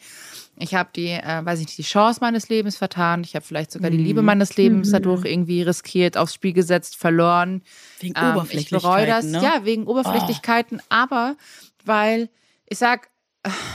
ich 0.57 0.75
habe 0.75 0.91
die, 0.95 1.09
äh, 1.09 1.45
weiß 1.45 1.61
ich 1.61 1.67
nicht, 1.67 1.79
die 1.79 1.83
Chance 1.83 2.21
meines 2.21 2.49
Lebens 2.49 2.77
vertan. 2.77 3.23
Ich 3.25 3.35
habe 3.35 3.45
vielleicht 3.45 3.73
sogar 3.73 3.91
die 3.91 3.97
Liebe 3.97 4.21
mhm. 4.21 4.27
meines 4.27 4.57
Lebens 4.57 4.89
mhm. 4.89 4.93
dadurch 4.93 5.25
irgendwie 5.25 5.63
riskiert, 5.63 6.17
aufs 6.17 6.35
Spiel 6.35 6.53
gesetzt, 6.53 6.97
verloren. 6.97 7.63
Wegen 8.01 8.15
ähm, 8.17 8.33
Oberflächlichkeiten. 8.33 8.77
Ich 8.77 8.83
bereue 8.83 9.07
das. 9.07 9.25
Ne? 9.27 9.43
Ja, 9.43 9.65
wegen 9.65 9.87
Oberflächlichkeiten. 9.87 10.81
Oh. 10.81 10.87
Aber 10.89 11.37
weil 11.85 12.29
ich 12.67 12.79
sag, 12.79 13.11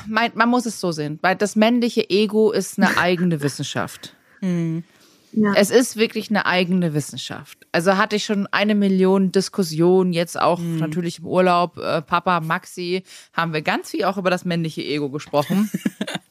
man, 0.07 0.32
man 0.36 0.49
muss 0.49 0.65
es 0.65 0.80
so 0.80 0.91
sehen, 0.91 1.19
weil 1.21 1.36
das 1.36 1.55
männliche 1.55 2.09
Ego 2.09 2.51
ist 2.51 2.77
eine 2.80 2.97
eigene 2.97 3.41
Wissenschaft. 3.41 4.15
Mhm. 4.41 4.84
Ja. 5.32 5.53
Es 5.53 5.69
ist 5.69 5.95
wirklich 5.95 6.30
eine 6.32 6.45
eigene 6.47 6.93
Wissenschaft. 6.95 7.59
Also 7.71 7.97
hatte 7.97 8.15
ich 8.15 8.25
schon 8.25 8.47
eine 8.47 8.73
Million 8.73 9.32
Diskussionen, 9.32 10.11
jetzt 10.11 10.39
auch 10.39 10.59
mhm. 10.59 10.77
natürlich 10.77 11.19
im 11.19 11.27
Urlaub. 11.27 11.77
Äh, 11.77 12.01
Papa, 12.01 12.39
Maxi, 12.39 13.03
haben 13.34 13.53
wir 13.53 13.61
ganz 13.61 13.91
viel 13.91 14.05
auch 14.05 14.17
über 14.17 14.32
das 14.32 14.43
männliche 14.43 14.82
Ego 14.82 15.09
gesprochen. 15.09 15.69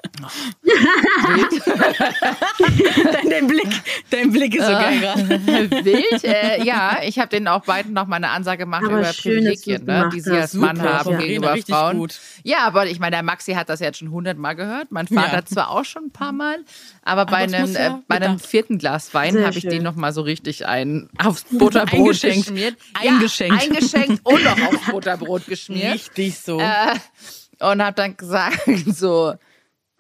dein, 2.59 3.31
dein, 3.31 3.47
Blick, 3.47 3.69
dein 4.11 4.31
Blick 4.33 4.55
ist 4.55 4.67
so 4.67 4.73
geil 4.73 5.01
gerade. 5.01 5.29
Wild, 5.85 6.25
äh, 6.25 6.63
ja. 6.65 7.01
Ich 7.03 7.19
habe 7.19 7.29
denen 7.29 7.49
auch 7.49 7.65
beiden 7.65 7.93
noch 7.93 8.07
mal 8.07 8.17
eine 8.17 8.31
Ansage 8.31 8.59
gemacht 8.59 8.85
aber 8.85 9.01
über 9.01 9.13
schön, 9.13 9.45
Privilegien, 9.45 9.85
ne, 9.85 10.11
die 10.13 10.21
sie 10.21 10.33
als 10.33 10.55
Mann 10.55 10.81
haben 10.83 11.13
ja. 11.13 11.19
gegenüber 11.19 11.57
Frauen. 11.59 11.99
Gut. 11.99 12.19
Ja, 12.43 12.59
aber 12.61 12.87
ich 12.87 12.99
meine, 13.01 13.17
der 13.17 13.23
Maxi 13.23 13.53
hat 13.53 13.69
das 13.69 13.81
jetzt 13.81 13.99
schon 13.99 14.11
hundertmal 14.11 14.57
gehört. 14.57 14.91
Mein 14.91 15.07
Vater 15.07 15.37
ja. 15.37 15.45
zwar 15.45 15.71
auch 15.71 15.85
schon 15.85 16.07
ein 16.07 16.13
paar 16.13 16.33
Mal, 16.33 16.59
aber, 17.03 17.23
aber 17.23 17.31
bei 17.31 17.39
einem, 17.39 17.75
äh, 17.75 17.91
bei 18.07 18.17
einem 18.17 18.39
vierten 18.39 18.79
Glas 18.79 19.13
Wein 19.15 19.45
habe 19.45 19.59
ich 19.59 19.67
den 19.67 19.83
noch 19.83 19.95
mal 19.95 20.13
so 20.13 20.23
richtig 20.23 20.67
ein 20.67 21.09
aufs 21.19 21.45
Butterbrot 21.51 22.01
eingeschenkt. 22.01 22.47
geschmiert. 22.47 22.77
Eingeschenkt. 22.95 23.63
Ja, 23.63 23.71
eingeschenkt 23.71 24.21
und 24.25 24.45
noch 24.45 24.61
aufs 24.61 24.91
Butterbrot 24.91 25.47
geschmiert. 25.49 25.95
Richtig 25.95 26.39
so. 26.39 26.59
Äh, 26.61 26.95
und 27.61 27.83
habe 27.83 27.95
dann 27.95 28.17
gesagt 28.17 28.61
so 28.87 29.35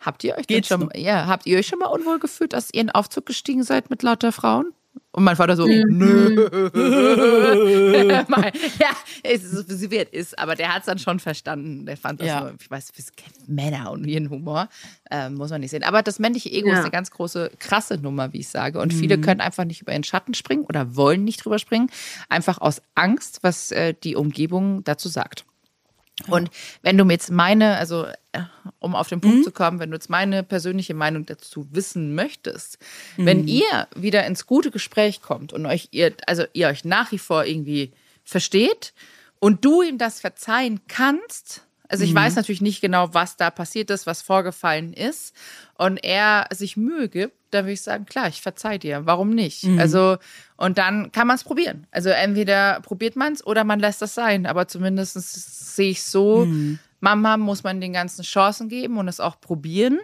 Habt 0.00 0.22
ihr 0.24 0.36
euch 0.36 0.46
Geht's 0.46 0.68
schon, 0.68 0.90
ja, 0.94 1.26
habt 1.26 1.46
ihr 1.46 1.58
euch 1.58 1.66
schon 1.66 1.80
mal 1.80 1.86
unwohl 1.86 2.18
gefühlt, 2.18 2.52
dass 2.52 2.70
ihr 2.72 2.80
in 2.80 2.86
den 2.88 2.94
Aufzug 2.94 3.26
gestiegen 3.26 3.64
seid 3.64 3.90
mit 3.90 4.02
lauter 4.02 4.32
Frauen? 4.32 4.72
Und 5.12 5.24
mein 5.24 5.36
Vater 5.36 5.56
so, 5.56 5.66
mhm. 5.66 5.84
nö. 5.88 6.48
ja, 8.78 8.92
sie 9.66 9.90
wird 9.90 10.10
ist, 10.10 10.38
aber 10.38 10.54
der 10.54 10.74
hat 10.74 10.80
es 10.80 10.86
dann 10.86 10.98
schon 10.98 11.18
verstanden. 11.18 11.86
Der 11.86 11.96
fand 11.96 12.20
das 12.20 12.28
ja. 12.28 12.40
nur, 12.40 12.54
ich 12.60 12.70
weiß, 12.70 12.90
Männer 13.46 13.90
und 13.90 14.04
ihren 14.04 14.30
Humor, 14.30 14.68
äh, 15.10 15.30
muss 15.30 15.50
man 15.50 15.60
nicht 15.62 15.70
sehen. 15.70 15.82
Aber 15.82 16.02
das 16.02 16.18
männliche 16.18 16.50
Ego 16.50 16.68
ja. 16.68 16.74
ist 16.74 16.80
eine 16.80 16.90
ganz 16.90 17.10
große, 17.10 17.50
krasse 17.58 17.96
Nummer, 17.96 18.32
wie 18.32 18.40
ich 18.40 18.48
sage. 18.48 18.80
Und 18.80 18.94
mhm. 18.94 18.98
viele 18.98 19.18
können 19.18 19.40
einfach 19.40 19.64
nicht 19.64 19.80
über 19.80 19.92
den 19.92 20.04
Schatten 20.04 20.34
springen 20.34 20.64
oder 20.64 20.94
wollen 20.94 21.24
nicht 21.24 21.44
drüber 21.44 21.58
springen, 21.58 21.90
einfach 22.28 22.58
aus 22.60 22.82
Angst, 22.94 23.38
was 23.42 23.72
äh, 23.72 23.94
die 23.94 24.14
Umgebung 24.14 24.84
dazu 24.84 25.08
sagt. 25.08 25.46
Und 26.26 26.50
wenn 26.82 26.98
du 26.98 27.04
mir 27.04 27.12
jetzt 27.12 27.30
meine, 27.30 27.76
also 27.76 28.06
äh, 28.32 28.42
um 28.80 28.94
auf 28.94 29.08
den 29.08 29.20
Punkt 29.20 29.38
mhm. 29.38 29.44
zu 29.44 29.52
kommen, 29.52 29.78
wenn 29.78 29.90
du 29.90 29.96
jetzt 29.96 30.10
meine 30.10 30.42
persönliche 30.42 30.94
Meinung 30.94 31.26
dazu 31.26 31.68
wissen 31.70 32.14
möchtest, 32.14 32.78
mhm. 33.16 33.26
wenn 33.26 33.48
ihr 33.48 33.88
wieder 33.94 34.26
ins 34.26 34.46
gute 34.46 34.70
Gespräch 34.70 35.22
kommt 35.22 35.52
und 35.52 35.64
euch 35.66 35.88
ihr, 35.92 36.14
also 36.26 36.44
ihr 36.52 36.68
euch 36.68 36.84
nach 36.84 37.12
wie 37.12 37.18
vor 37.18 37.44
irgendwie 37.44 37.92
versteht 38.24 38.92
und 39.38 39.64
du 39.64 39.82
ihm 39.82 39.98
das 39.98 40.20
verzeihen 40.20 40.80
kannst, 40.88 41.67
also 41.88 42.04
ich 42.04 42.12
mhm. 42.12 42.16
weiß 42.16 42.36
natürlich 42.36 42.60
nicht 42.60 42.80
genau, 42.80 43.14
was 43.14 43.36
da 43.36 43.50
passiert 43.50 43.90
ist, 43.90 44.06
was 44.06 44.20
vorgefallen 44.20 44.92
ist. 44.92 45.34
Und 45.74 45.96
er 46.04 46.46
sich 46.52 46.76
Mühe 46.76 47.08
gibt, 47.08 47.34
dann 47.50 47.64
würde 47.64 47.72
ich 47.72 47.82
sagen, 47.82 48.04
klar, 48.04 48.28
ich 48.28 48.42
verzeih 48.42 48.76
dir. 48.78 49.06
Warum 49.06 49.30
nicht? 49.30 49.64
Mhm. 49.64 49.78
Also, 49.78 50.18
und 50.56 50.76
dann 50.76 51.12
kann 51.12 51.26
man 51.26 51.36
es 51.36 51.44
probieren. 51.44 51.86
Also 51.90 52.10
entweder 52.10 52.80
probiert 52.82 53.16
man 53.16 53.32
es 53.32 53.46
oder 53.46 53.64
man 53.64 53.80
lässt 53.80 54.02
das 54.02 54.14
sein. 54.14 54.44
Aber 54.44 54.68
zumindest 54.68 55.14
sehe 55.76 55.90
ich 55.90 56.02
so, 56.02 56.44
mhm. 56.44 56.78
Mama 57.00 57.38
muss 57.38 57.62
man 57.62 57.80
den 57.80 57.94
ganzen 57.94 58.22
Chancen 58.22 58.68
geben 58.68 58.98
und 58.98 59.08
es 59.08 59.20
auch 59.20 59.40
probieren. 59.40 59.98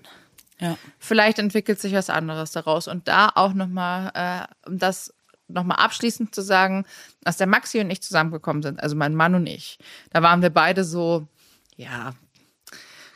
Ja. 0.61 0.79
Vielleicht 0.99 1.39
entwickelt 1.39 1.81
sich 1.81 1.93
was 1.93 2.09
anderes 2.09 2.53
daraus. 2.53 2.89
Und 2.89 3.09
da 3.09 3.31
auch 3.35 3.53
nochmal, 3.53 4.11
äh, 4.15 4.69
um 4.69 4.79
das 4.79 5.13
nochmal 5.49 5.79
abschließend 5.79 6.35
zu 6.35 6.41
sagen, 6.41 6.87
als 7.25 7.37
der 7.37 7.47
Maxi 7.47 7.81
und 7.81 7.91
ich 7.91 8.01
zusammengekommen 8.01 8.63
sind, 8.63 8.83
also 8.83 8.97
mein 8.97 9.15
Mann 9.15 9.35
und 9.35 9.47
ich, 9.47 9.79
da 10.11 10.23
waren 10.23 10.41
wir 10.41 10.49
beide 10.49 10.85
so, 10.85 11.29
ja, 11.77 12.15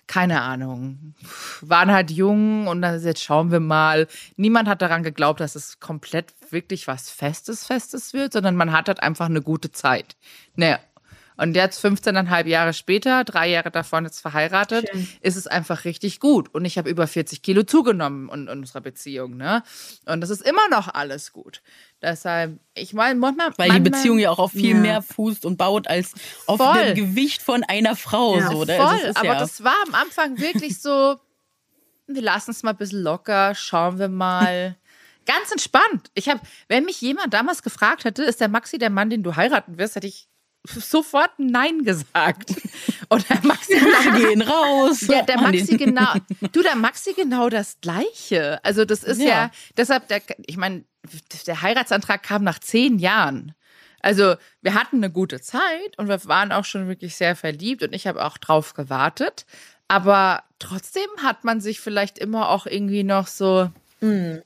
keine 0.09 0.41
Ahnung, 0.41 1.15
waren 1.61 1.93
halt 1.93 2.11
jung 2.11 2.67
und 2.67 2.81
dann 2.81 3.01
jetzt 3.03 3.23
schauen 3.23 3.53
wir 3.53 3.61
mal. 3.61 4.09
Niemand 4.37 4.67
hat 4.67 4.81
daran 4.81 5.03
geglaubt, 5.03 5.39
dass 5.39 5.55
es 5.55 5.81
komplett 5.81 6.35
wirklich 6.51 6.89
was 6.89 7.11
Festes, 7.11 7.67
Festes 7.67 8.15
wird, 8.15 8.33
sondern 8.33 8.57
man 8.57 8.73
hat 8.73 8.89
halt 8.89 9.03
einfach 9.03 9.27
eine 9.27 9.43
gute 9.43 9.71
Zeit. 9.71 10.17
Naja, 10.57 10.79
und 11.39 11.55
jetzt 11.55 11.85
15,5 11.85 12.47
Jahre 12.49 12.73
später, 12.73 13.23
drei 13.23 13.49
Jahre 13.49 13.71
davon 13.71 14.05
jetzt 14.05 14.21
verheiratet, 14.21 14.89
Schön. 14.91 15.09
ist 15.21 15.37
es 15.37 15.47
einfach 15.47 15.85
richtig 15.85 16.19
gut. 16.19 16.53
Und 16.53 16.65
ich 16.65 16.77
habe 16.79 16.91
über 16.91 17.07
40 17.07 17.43
Kilo 17.43 17.63
zugenommen 17.63 18.29
in, 18.29 18.49
in, 18.49 18.59
unserer 18.59 18.81
Beziehung. 18.81 19.37
Ne? 19.37 19.63
Und 20.05 20.21
das 20.21 20.31
ist 20.31 20.43
immer 20.43 20.69
noch 20.69 20.93
alles 20.93 21.33
gut. 21.33 21.63
Deshalb, 22.03 22.59
ich 22.75 22.93
meine, 22.93 23.21
manchmal. 23.21 23.53
Weil 23.57 23.69
manchmal, 23.69 23.81
die 23.81 23.91
Beziehung 23.91 24.19
ja 24.19 24.31
auch 24.31 24.41
auf 24.41 24.51
viel 24.51 24.75
ja. 24.75 24.81
mehr 24.81 25.01
fußt 25.01 25.47
und 25.47 25.57
baut 25.57 25.87
als 25.87 26.15
auf 26.47 26.59
voll. 26.59 26.87
dem 26.87 26.95
Gewicht 26.97 27.41
von 27.41 27.63
einer 27.63 27.95
Frau. 27.95 28.37
Ja, 28.37 28.51
so, 28.51 28.65
ne? 28.65 28.77
Voll, 28.77 29.01
das 29.01 29.15
aber 29.15 29.27
ja 29.27 29.39
das 29.39 29.63
war 29.63 29.77
am 29.87 29.95
Anfang 29.95 30.41
wirklich 30.41 30.81
so, 30.83 31.19
wir 32.09 32.23
lassen 32.23 32.51
es 32.51 32.65
mal 32.65 32.71
ein 32.71 32.79
bisschen 32.79 33.03
locker, 33.03 33.55
schauen 33.55 34.01
wir 34.01 34.09
mal. 34.09 34.77
Ganz 35.25 35.53
entspannt. 35.53 36.11
Ich 36.15 36.29
habe, 36.29 36.41
wenn 36.67 36.85
mich 36.85 37.01
jemand 37.01 37.33
damals 37.33 37.63
gefragt 37.63 38.05
hätte, 38.05 38.25
ist 38.25 38.41
der 38.41 38.49
Maxi 38.49 38.79
der 38.79 38.91
Mann, 38.91 39.09
den 39.09 39.23
du 39.23 39.37
heiraten 39.37 39.79
wirst, 39.79 39.95
hätte 39.95 40.09
ich 40.09 40.29
sofort 40.65 41.31
Nein 41.39 41.85
gesagt. 41.85 42.55
Und 43.09 43.29
der 43.29 43.45
Maxi 43.45 43.73
wir 43.73 44.13
gehen 44.29 44.43
raus. 44.43 45.03
Ja, 45.03 45.23
der 45.23 45.41
Maxi 45.41 45.77
genau. 45.77 46.13
Du, 46.53 46.63
der 46.63 46.77
Maxi 46.77 47.15
genau 47.15 47.49
das 47.49 47.81
Gleiche. 47.81 48.63
Also 48.65 48.85
das 48.85 49.03
ist 49.03 49.21
ja, 49.21 49.27
ja 49.27 49.51
deshalb, 49.77 50.09
der, 50.09 50.21
ich 50.47 50.57
meine, 50.57 50.85
der 51.47 51.63
Heiratsantrag 51.63 52.23
kam 52.23 52.45
nach 52.45 52.59
zehn 52.59 52.99
Jahren. 52.99 53.55
Also 54.01 54.37
wir 54.63 54.75
hatten 54.75 54.97
eine 54.97 55.11
gute 55.11 55.41
Zeit 55.41 55.97
und 55.97 56.09
wir 56.09 56.25
waren 56.27 56.53
auch 56.53 56.65
schon 56.65 56.89
wirklich 56.89 57.17
sehr 57.17 57.35
verliebt 57.35 57.83
und 57.83 57.93
ich 57.95 58.07
habe 58.07 58.25
auch 58.25 58.39
drauf 58.39 58.75
gewartet. 58.75 59.47
Aber 59.89 60.43
trotzdem 60.59 61.09
hat 61.23 61.45
man 61.45 61.61
sich 61.61 61.81
vielleicht 61.81 62.19
immer 62.19 62.51
auch 62.51 62.67
irgendwie 62.67 63.03
noch 63.03 63.27
so. 63.27 63.71
Mm. 64.01 64.37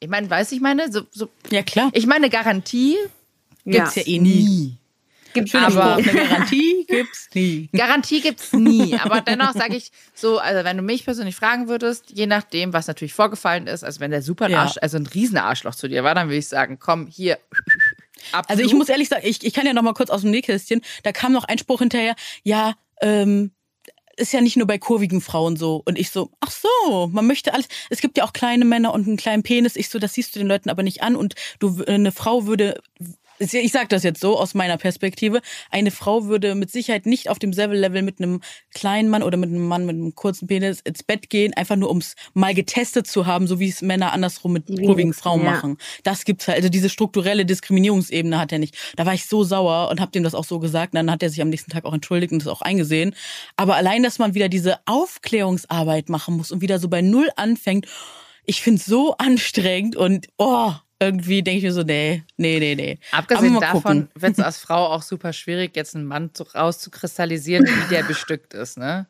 Ich 0.00 0.08
meine, 0.08 0.28
weiß 0.28 0.50
ich 0.50 0.60
meine, 0.60 0.90
so, 0.90 1.02
so, 1.12 1.28
ja 1.50 1.62
klar. 1.62 1.90
Ich 1.92 2.06
meine, 2.06 2.28
Garantie 2.28 2.96
gibt's 3.64 3.94
ja, 3.94 4.02
ja 4.02 4.08
eh 4.08 4.18
nie. 4.18 4.78
Gibt's 5.32 5.54
aber 5.54 5.96
eine 5.96 6.12
Garantie 6.12 6.84
gibt's 6.86 7.28
nie. 7.34 7.68
Garantie 7.76 8.20
gibt's 8.20 8.52
nie. 8.52 8.98
Aber 8.98 9.20
dennoch 9.20 9.52
sage 9.52 9.76
ich 9.76 9.90
so, 10.14 10.38
also 10.38 10.64
wenn 10.64 10.76
du 10.76 10.82
mich 10.82 11.04
persönlich 11.04 11.36
fragen 11.36 11.68
würdest, 11.68 12.10
je 12.10 12.26
nachdem, 12.26 12.72
was 12.72 12.86
natürlich 12.86 13.14
vorgefallen 13.14 13.66
ist, 13.66 13.84
also 13.84 14.00
wenn 14.00 14.10
der 14.10 14.22
super 14.22 14.48
ja. 14.48 14.62
Arsch, 14.62 14.76
also 14.80 14.96
ein 14.96 15.06
Riesenarschloch 15.06 15.74
zu 15.74 15.88
dir 15.88 16.04
war, 16.04 16.14
dann 16.14 16.28
würde 16.28 16.38
ich 16.38 16.48
sagen, 16.48 16.78
komm, 16.78 17.06
hier. 17.06 17.34
Absolut. 17.34 17.52
Also 18.48 18.62
ich 18.62 18.72
muss 18.72 18.88
ehrlich 18.88 19.08
sagen, 19.08 19.22
ich, 19.26 19.44
ich 19.44 19.52
kann 19.52 19.66
ja 19.66 19.72
noch 19.72 19.82
mal 19.82 19.94
kurz 19.94 20.08
aus 20.08 20.20
dem 20.20 20.30
Nähkästchen, 20.30 20.80
da 21.02 21.10
kam 21.10 21.32
noch 21.32 21.42
ein 21.42 21.58
Spruch 21.58 21.80
hinterher, 21.80 22.14
ja, 22.44 22.74
ähm, 23.00 23.50
ist 24.16 24.32
ja 24.32 24.40
nicht 24.40 24.56
nur 24.56 24.66
bei 24.66 24.78
kurvigen 24.78 25.20
Frauen 25.20 25.56
so. 25.56 25.82
Und 25.84 25.98
ich 25.98 26.10
so, 26.10 26.30
ach 26.40 26.50
so, 26.50 27.08
man 27.08 27.26
möchte 27.26 27.54
alles. 27.54 27.66
Es 27.90 28.00
gibt 28.00 28.16
ja 28.18 28.24
auch 28.24 28.32
kleine 28.32 28.64
Männer 28.64 28.92
und 28.92 29.06
einen 29.06 29.16
kleinen 29.16 29.42
Penis. 29.42 29.76
Ich 29.76 29.88
so, 29.88 29.98
das 29.98 30.14
siehst 30.14 30.34
du 30.34 30.38
den 30.38 30.48
Leuten 30.48 30.70
aber 30.70 30.82
nicht 30.82 31.02
an. 31.02 31.16
Und 31.16 31.34
du, 31.58 31.82
eine 31.84 32.12
Frau 32.12 32.46
würde 32.46 32.80
ich 33.42 33.72
sage 33.72 33.88
das 33.88 34.02
jetzt 34.02 34.20
so 34.20 34.38
aus 34.38 34.54
meiner 34.54 34.76
Perspektive, 34.76 35.40
eine 35.70 35.90
Frau 35.90 36.26
würde 36.26 36.54
mit 36.54 36.70
Sicherheit 36.70 37.06
nicht 37.06 37.28
auf 37.28 37.38
demselben 37.38 37.74
Level 37.74 38.02
mit 38.02 38.20
einem 38.20 38.40
kleinen 38.72 39.08
Mann 39.08 39.22
oder 39.22 39.36
mit 39.36 39.50
einem 39.50 39.66
Mann 39.66 39.86
mit 39.86 39.96
einem 39.96 40.14
kurzen 40.14 40.46
Penis 40.46 40.80
ins 40.80 41.02
Bett 41.02 41.30
gehen, 41.30 41.54
einfach 41.54 41.76
nur 41.76 41.88
ums 41.88 42.14
mal 42.34 42.54
getestet 42.54 43.06
zu 43.06 43.26
haben, 43.26 43.46
so 43.46 43.58
wie 43.60 43.68
es 43.68 43.82
Männer 43.82 44.12
andersrum 44.12 44.52
mit 44.52 44.66
kurvigen 44.66 45.14
Frauen 45.14 45.44
ja. 45.44 45.52
machen. 45.52 45.78
Das 46.02 46.24
gibt's 46.24 46.48
halt. 46.48 46.58
Also 46.58 46.68
diese 46.68 46.88
strukturelle 46.88 47.44
Diskriminierungsebene 47.44 48.38
hat 48.38 48.52
er 48.52 48.58
nicht. 48.58 48.76
Da 48.96 49.06
war 49.06 49.14
ich 49.14 49.26
so 49.26 49.44
sauer 49.44 49.90
und 49.90 50.00
habe 50.00 50.12
dem 50.12 50.22
das 50.22 50.34
auch 50.34 50.44
so 50.44 50.58
gesagt. 50.58 50.92
Und 50.94 50.96
dann 50.96 51.10
hat 51.10 51.22
er 51.22 51.30
sich 51.30 51.42
am 51.42 51.48
nächsten 51.48 51.70
Tag 51.70 51.84
auch 51.84 51.94
entschuldigt 51.94 52.32
und 52.32 52.40
das 52.40 52.48
auch 52.48 52.62
eingesehen. 52.62 53.14
Aber 53.56 53.76
allein, 53.76 54.02
dass 54.02 54.18
man 54.18 54.34
wieder 54.34 54.48
diese 54.48 54.78
Aufklärungsarbeit 54.86 56.08
machen 56.08 56.36
muss 56.36 56.52
und 56.52 56.60
wieder 56.60 56.78
so 56.78 56.88
bei 56.88 57.02
Null 57.02 57.28
anfängt, 57.36 57.86
ich 58.44 58.62
finde 58.62 58.82
so 58.82 59.16
anstrengend 59.18 59.96
und 59.96 60.28
oh, 60.36 60.72
irgendwie 61.02 61.42
denke 61.42 61.58
ich 61.58 61.64
mir 61.64 61.72
so, 61.72 61.82
nee, 61.82 62.22
nee, 62.36 62.58
nee, 62.58 62.74
nee. 62.74 62.98
Abgesehen 63.10 63.58
davon 63.60 64.08
wird 64.14 64.38
es 64.38 64.44
als 64.44 64.58
Frau 64.58 64.86
auch 64.86 65.02
super 65.02 65.32
schwierig, 65.32 65.76
jetzt 65.76 65.96
einen 65.96 66.06
Mann 66.06 66.30
rauszukristallisieren, 66.54 67.66
wie 67.66 67.88
der 67.94 68.04
bestückt 68.04 68.54
ist, 68.54 68.78
ne? 68.78 69.06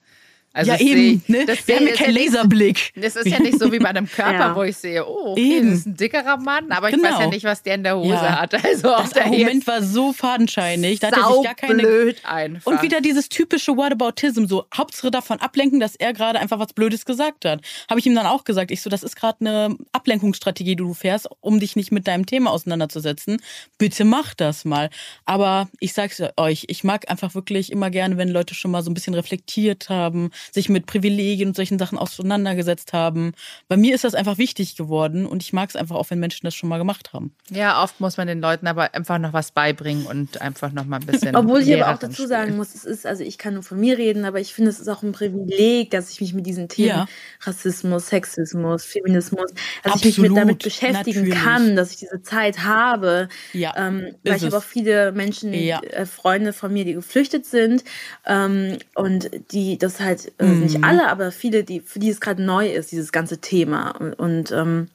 Also 0.55 0.73
ja, 0.73 0.81
eben. 0.81 1.23
ne? 1.29 1.47
das 1.47 1.67
Wir 1.67 1.77
haben 1.77 1.87
ja 1.87 1.95
keinen 1.95 2.15
Laserblick. 2.15 2.93
Das 2.97 3.17
ist 3.17 3.27
ja 3.27 3.39
nicht 3.39 3.59
so 3.59 3.73
wie 3.73 3.79
bei 3.79 3.89
einem 3.89 4.07
Körper, 4.11 4.33
ja. 4.33 4.57
wo 4.57 4.63
ich 4.63 4.77
sehe, 4.77 5.07
oh, 5.07 5.33
okay, 5.33 5.59
eben. 5.59 5.71
das 5.71 5.79
ist 5.81 5.87
ein 5.87 5.97
dickerer 5.97 6.37
Mann, 6.37 6.71
aber 6.71 6.91
ich 6.91 6.97
weiß 6.97 7.03
ja 7.03 7.19
genau. 7.19 7.31
nicht, 7.31 7.45
was 7.45 7.63
der 7.63 7.75
in 7.77 7.85
der 7.85 7.97
Hose 7.97 8.11
ja. 8.11 8.41
hat. 8.41 8.53
Also 8.73 8.89
das 8.89 9.17
Argument 9.17 9.67
war 9.67 9.83
so 9.83 10.13
fadenscheinig. 10.13 11.01
Da 11.01 11.09
hatte 11.09 11.35
sich 11.35 11.45
gar 11.45 11.55
keine. 11.55 11.83
blöd 11.83 12.21
einfach. 12.25 12.71
Und 12.71 12.83
wieder 12.83 13.01
dieses 13.01 13.29
typische 13.29 13.77
Whataboutism, 13.77 14.47
so 14.47 14.67
Hauptsache 14.75 15.11
davon 15.11 15.41
ablenken, 15.41 15.81
dass 15.81 15.97
er 15.97 16.13
gerade 16.13 16.39
einfach 16.39 16.59
was 16.59 16.73
Blödes 16.73 17.05
gesagt 17.05 17.45
hat. 17.45 17.61
Habe 17.91 18.01
ich 18.01 18.07
ihm 18.07 18.15
dann 18.15 18.27
auch 18.27 18.45
gesagt. 18.45 18.71
Ich 18.71 18.81
so, 18.81 18.89
das 18.89 19.03
ist 19.03 19.17
gerade 19.17 19.39
eine 19.41 19.77
Ablenkungsstrategie, 19.93 20.77
die 20.77 20.77
du 20.77 20.95
fährst, 20.95 21.29
um 21.41 21.61
dich 21.61 21.77
nicht 21.77 21.93
mit 21.93 22.07
deinem 22.07 22.25
Thema 22.25 22.51
auseinanderzusetzen. 22.51 23.43
Bitte 23.79 24.05
mach 24.05 24.33
das 24.35 24.65
mal. 24.65 24.91
Aber 25.25 25.69
ich 25.81 25.93
sag's 25.93 26.23
euch, 26.37 26.65
ich 26.69 26.85
mag 26.85 27.11
einfach 27.11 27.35
wirklich 27.35 27.73
immer 27.73 27.91
gerne, 27.91 28.17
wenn 28.17 28.29
Leute 28.29 28.55
schon 28.55 28.71
mal 28.71 28.83
so 28.83 28.91
ein 28.91 28.95
bisschen 28.95 29.15
reflektiert 29.15 29.89
haben 29.89 30.31
sich 30.51 30.69
mit 30.69 30.87
Privilegien 30.87 31.49
und 31.49 31.57
solchen 31.57 31.79
Sachen 31.79 31.99
auseinandergesetzt 31.99 32.93
haben. 32.93 33.33
Bei 33.69 33.77
mir 33.77 33.95
ist 33.95 34.05
das 34.05 34.15
einfach 34.15 34.39
wichtig 34.39 34.77
geworden 34.77 35.27
und 35.27 35.43
ich 35.43 35.53
mag 35.53 35.69
es 35.69 35.77
einfach 35.77 35.97
auch, 35.97 36.11
wenn 36.11 36.19
Menschen 36.19 36.47
das 36.47 36.55
schon 36.55 36.69
mal 36.69 36.79
gemacht 36.79 37.13
haben. 37.13 37.35
Ja, 37.51 37.83
oft 37.83 38.01
muss 38.01 38.17
man 38.17 38.27
den 38.27 38.41
Leuten 38.41 38.67
aber 38.67 38.95
einfach 38.95 39.19
noch 39.19 39.33
was 39.33 39.53
beibringen 39.53 40.07
und 40.07 40.41
einfach 40.41 40.73
noch 40.73 40.85
mal 40.85 41.01
ein 41.01 41.07
bisschen. 41.07 41.37
Obwohl 41.37 41.63
ich 41.63 41.75
aber 41.75 41.95
auch 41.95 41.99
dazu 41.99 42.27
sagen 42.27 42.57
muss, 42.57 42.75
es 42.75 42.85
ist, 42.85 43.07
also 43.07 43.23
ich 43.23 43.39
kann 43.39 43.55
nur 43.55 43.63
von 43.63 43.79
mir 43.79 43.99
reden, 43.99 44.25
aber 44.25 44.41
ich 44.41 44.55
finde, 44.55 44.71
es 44.71 44.81
ist 44.81 44.89
auch 44.89 45.03
ein 45.03 45.13
Privileg, 45.13 45.91
dass 45.91 46.11
ich 46.11 46.21
mich 46.21 46.35
mit 46.35 46.47
diesen 46.47 46.69
Themen 46.69 46.89
ja. 46.89 47.07
Rassismus, 47.41 48.09
Sexismus, 48.09 48.85
Feminismus, 48.85 49.53
dass 49.83 49.95
Absolut, 49.95 50.05
ich 50.05 50.19
mich 50.19 50.31
mit, 50.31 50.39
damit 50.39 50.63
beschäftigen 50.63 51.29
natürlich. 51.29 51.45
kann, 51.45 51.77
dass 51.77 51.91
ich 51.93 51.99
diese 51.99 52.23
Zeit 52.23 52.65
habe. 52.65 53.29
Ja, 53.53 53.75
ähm, 53.77 54.15
weil 54.25 54.37
ich 54.37 54.45
habe 54.45 54.57
auch 54.57 54.63
viele 54.63 55.13
Menschen, 55.13 55.53
ja. 55.53 55.81
äh, 55.81 56.07
Freunde 56.07 56.53
von 56.53 56.73
mir, 56.73 56.85
die 56.85 56.95
geflüchtet 56.95 57.47
sind 57.47 57.85
ähm, 58.27 58.79
und 58.95 59.31
die 59.53 59.79
das 59.79 60.01
halt 60.01 60.32
also 60.39 60.55
nicht 60.55 60.79
mhm. 60.79 60.85
alle, 60.85 61.09
aber 61.09 61.33
viele, 61.33 61.65
die, 61.65 61.81
für 61.81 61.99
die 61.99 62.11
es 62.11 62.21
gerade 62.21 62.43
neu 62.43 62.71
ist, 62.71 62.93
dieses 62.93 63.13
ganze 63.13 63.39
Thema. 63.39 63.91
Und, 63.91 64.15
und 64.15 64.53
ähm, 64.53 64.89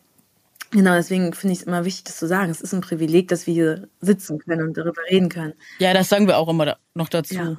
Genau, 0.71 0.95
deswegen 0.95 1.33
finde 1.33 1.53
ich 1.53 1.61
es 1.61 1.65
immer 1.65 1.85
wichtig, 1.85 2.03
das 2.05 2.17
zu 2.17 2.27
sagen. 2.27 2.51
Es 2.51 2.59
ist 2.59 2.73
ein 2.73 2.81
Privileg, 2.81 3.29
dass 3.29 3.47
wir 3.47 3.53
hier 3.53 3.87
sitzen 4.01 4.39
können 4.39 4.67
und 4.67 4.77
darüber 4.77 5.01
reden 5.09 5.29
können. 5.29 5.53
Ja, 5.79 5.93
das 5.93 6.09
sagen 6.09 6.27
wir 6.27 6.37
auch 6.37 6.49
immer 6.49 6.65
da, 6.65 6.77
noch 6.93 7.09
dazu. 7.09 7.35
Ja. 7.35 7.57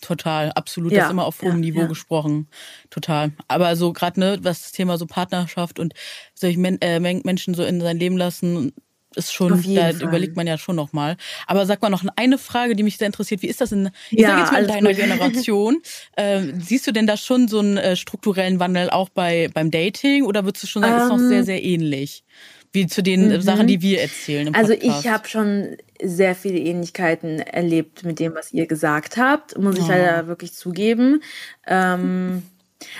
Total, 0.00 0.52
absolut. 0.52 0.92
Ja, 0.92 0.98
das 0.98 1.06
ist 1.06 1.12
immer 1.12 1.24
auf 1.24 1.40
hohem 1.40 1.62
ja, 1.62 1.72
Niveau 1.72 1.88
gesprochen. 1.88 2.46
Total. 2.90 3.32
Aber 3.48 3.74
so 3.74 3.92
gerade, 3.92 4.20
ne, 4.20 4.38
was 4.42 4.62
das 4.62 4.72
Thema 4.72 4.98
so 4.98 5.06
Partnerschaft 5.06 5.78
und 5.78 5.94
solche 6.34 6.58
Men 6.58 6.78
äh, 6.80 7.00
Menschen 7.00 7.54
so 7.54 7.64
in 7.64 7.80
sein 7.80 7.98
Leben 7.98 8.18
lassen, 8.18 8.72
ist 9.18 9.32
schon, 9.32 9.62
da 9.74 9.92
Fall. 9.92 10.02
überlegt 10.02 10.36
man 10.36 10.46
ja 10.46 10.56
schon 10.56 10.76
nochmal. 10.76 11.16
Aber 11.46 11.66
sag 11.66 11.82
mal 11.82 11.90
noch 11.90 12.04
eine 12.16 12.38
Frage, 12.38 12.74
die 12.76 12.82
mich 12.82 12.96
sehr 12.96 13.06
interessiert. 13.06 13.42
Wie 13.42 13.48
ist 13.48 13.60
das 13.60 13.72
in, 13.72 13.90
ich 14.10 14.20
ja, 14.20 14.30
sag 14.30 14.38
jetzt 14.38 14.52
mal 14.52 14.62
in 14.62 14.68
deiner 14.68 14.90
gut. 14.90 14.98
Generation? 14.98 15.82
äh, 16.16 16.42
siehst 16.58 16.86
du 16.86 16.92
denn 16.92 17.06
da 17.06 17.16
schon 17.16 17.48
so 17.48 17.58
einen 17.58 17.76
äh, 17.76 17.96
strukturellen 17.96 18.60
Wandel 18.60 18.90
auch 18.90 19.08
bei, 19.08 19.50
beim 19.52 19.70
Dating 19.70 20.24
oder 20.24 20.44
würdest 20.44 20.64
du 20.64 20.68
schon 20.68 20.82
sagen, 20.82 20.94
um, 20.94 21.02
ist 21.02 21.08
noch 21.08 21.28
sehr, 21.28 21.38
ähm, 21.40 21.44
sehr 21.44 21.62
ähnlich? 21.62 22.24
Wie 22.72 22.86
zu 22.86 23.02
den 23.02 23.28
mhm. 23.28 23.40
Sachen, 23.40 23.66
die 23.66 23.80
wir 23.80 24.00
erzählen. 24.02 24.54
also 24.54 24.74
ich 24.74 25.08
habe 25.08 25.26
schon 25.26 25.76
sehr 26.02 26.34
viele 26.34 26.58
Ähnlichkeiten 26.58 27.40
erlebt 27.40 28.04
mit 28.04 28.18
dem, 28.20 28.34
was 28.34 28.52
ihr 28.52 28.66
gesagt 28.66 29.16
habt, 29.16 29.58
muss 29.58 29.76
ich 29.76 29.84
oh. 29.84 29.88
leider 29.88 30.26
wirklich 30.26 30.52
zugeben. 30.52 31.22
Ähm, 31.66 32.42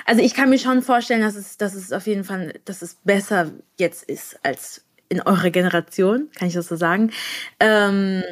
also 0.05 0.23
ich 0.23 0.35
kann 0.35 0.51
mir 0.51 0.59
schon 0.59 0.83
vorstellen, 0.83 1.21
dass 1.21 1.37
es, 1.37 1.57
dass 1.57 1.75
es 1.75 1.93
auf 1.93 2.07
jeden 2.07 2.25
Fall, 2.25 2.55
dass 2.65 2.83
es 2.83 2.97
besser 3.05 3.53
jetzt 3.79 4.03
ist 4.03 4.39
als 4.43 4.85
in 5.09 5.21
eurer 5.23 5.51
Generation, 5.51 6.29
kann 6.37 6.49
ich 6.49 6.55
das 6.55 6.69
so 6.69 6.77
sagen. 6.77 7.13
Ähm, 7.61 8.23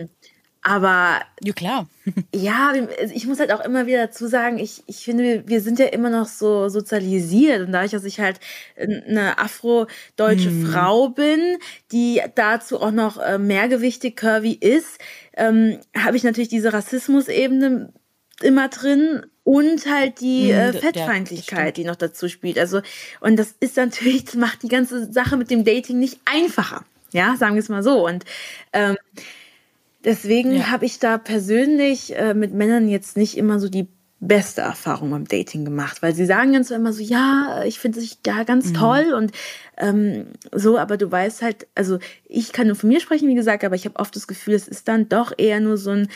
aber. 0.67 1.21
Ja, 1.45 1.53
klar. 1.53 1.89
ja, 2.35 2.73
ich 3.15 3.27
muss 3.27 3.39
halt 3.39 3.53
auch 3.53 3.65
immer 3.65 3.87
wieder 3.87 4.09
dazu 4.09 4.27
sagen, 4.27 4.59
ich, 4.59 4.83
ich 4.87 5.05
finde, 5.05 5.45
wir 5.47 5.61
sind 5.61 5.79
ja 5.79 5.87
immer 5.87 6.11
noch 6.11 6.27
so 6.27 6.69
sozialisiert. 6.69 7.67
Und 7.67 7.73
dadurch, 7.73 7.93
dass 7.93 8.03
ich 8.03 8.19
halt 8.19 8.41
eine 8.77 9.39
afrodeutsche 9.39 10.51
hm. 10.51 10.67
Frau 10.67 11.09
bin, 11.11 11.59
die 11.93 12.21
dazu 12.35 12.81
auch 12.81 12.91
noch 12.91 13.17
äh, 13.19 13.39
mehrgewichtig 13.39 14.17
curvy 14.17 14.55
ist, 14.55 14.99
ähm, 15.37 15.79
habe 15.97 16.17
ich 16.17 16.25
natürlich 16.25 16.49
diese 16.49 16.73
Rassismusebene 16.73 17.93
immer 18.43 18.69
drin 18.69 19.25
und 19.47 19.87
halt 19.87 20.21
die 20.21 20.53
hm, 20.53 20.59
äh, 20.59 20.73
Fettfeindlichkeit, 20.73 21.77
die 21.77 21.85
noch 21.85 21.95
dazu 21.95 22.29
spielt. 22.29 22.59
Also, 22.59 22.81
und 23.21 23.37
das 23.37 23.55
ist 23.61 23.77
natürlich, 23.77 24.25
das 24.25 24.35
macht 24.35 24.65
die 24.65 24.69
ganze 24.69 25.13
Sache 25.13 25.37
mit 25.37 25.53
dem 25.53 25.65
Dating 25.65 26.01
nicht 26.01 26.19
einfacher. 26.25 26.85
Ja, 27.13 27.37
sagen 27.37 27.55
wir 27.55 27.61
es 27.61 27.69
mal 27.69 27.85
so. 27.85 28.05
Und 28.05 28.25
ähm, 28.73 28.97
deswegen 30.05 30.57
ja. 30.57 30.71
habe 30.73 30.85
ich 30.85 30.99
da 30.99 31.17
persönlich 31.17 32.17
äh, 32.17 32.35
mit 32.35 32.55
Männern 32.55 32.89
jetzt 32.89 33.17
nicht 33.17 33.37
immer 33.37 33.61
so 33.61 33.69
die 33.69 33.87
beste 34.19 34.63
Erfahrung 34.63 35.11
beim 35.11 35.29
Dating 35.29 35.65
gemacht, 35.65 36.03
weil 36.03 36.13
sie 36.13 36.27
sagen 36.27 36.53
dann 36.53 36.65
so 36.65 36.75
immer 36.75 36.93
so, 36.93 37.03
ja, 37.03 37.63
ich 37.65 37.79
finde 37.79 38.01
dich 38.01 38.19
ja 38.27 38.43
ganz 38.43 38.71
mhm. 38.71 38.75
toll 38.75 39.13
und 39.17 39.31
ähm, 39.77 40.27
so, 40.53 40.77
aber 40.77 40.97
du 40.97 41.13
weißt 41.13 41.43
halt, 41.43 41.69
also 41.77 41.99
ich 42.25 42.53
kann 42.53 42.67
nur 42.67 42.75
von 42.75 42.89
mir 42.89 42.99
sprechen, 42.99 43.29
wie 43.29 43.35
gesagt, 43.37 43.63
aber 43.63 43.77
ich 43.77 43.85
habe 43.85 44.01
oft 44.01 44.17
das 44.17 44.27
Gefühl, 44.27 44.55
es 44.55 44.67
ist 44.67 44.89
dann 44.89 45.09
doch 45.09 45.33
eher 45.37 45.61
nur 45.61 45.77
so 45.77 45.91
ein 45.91 46.09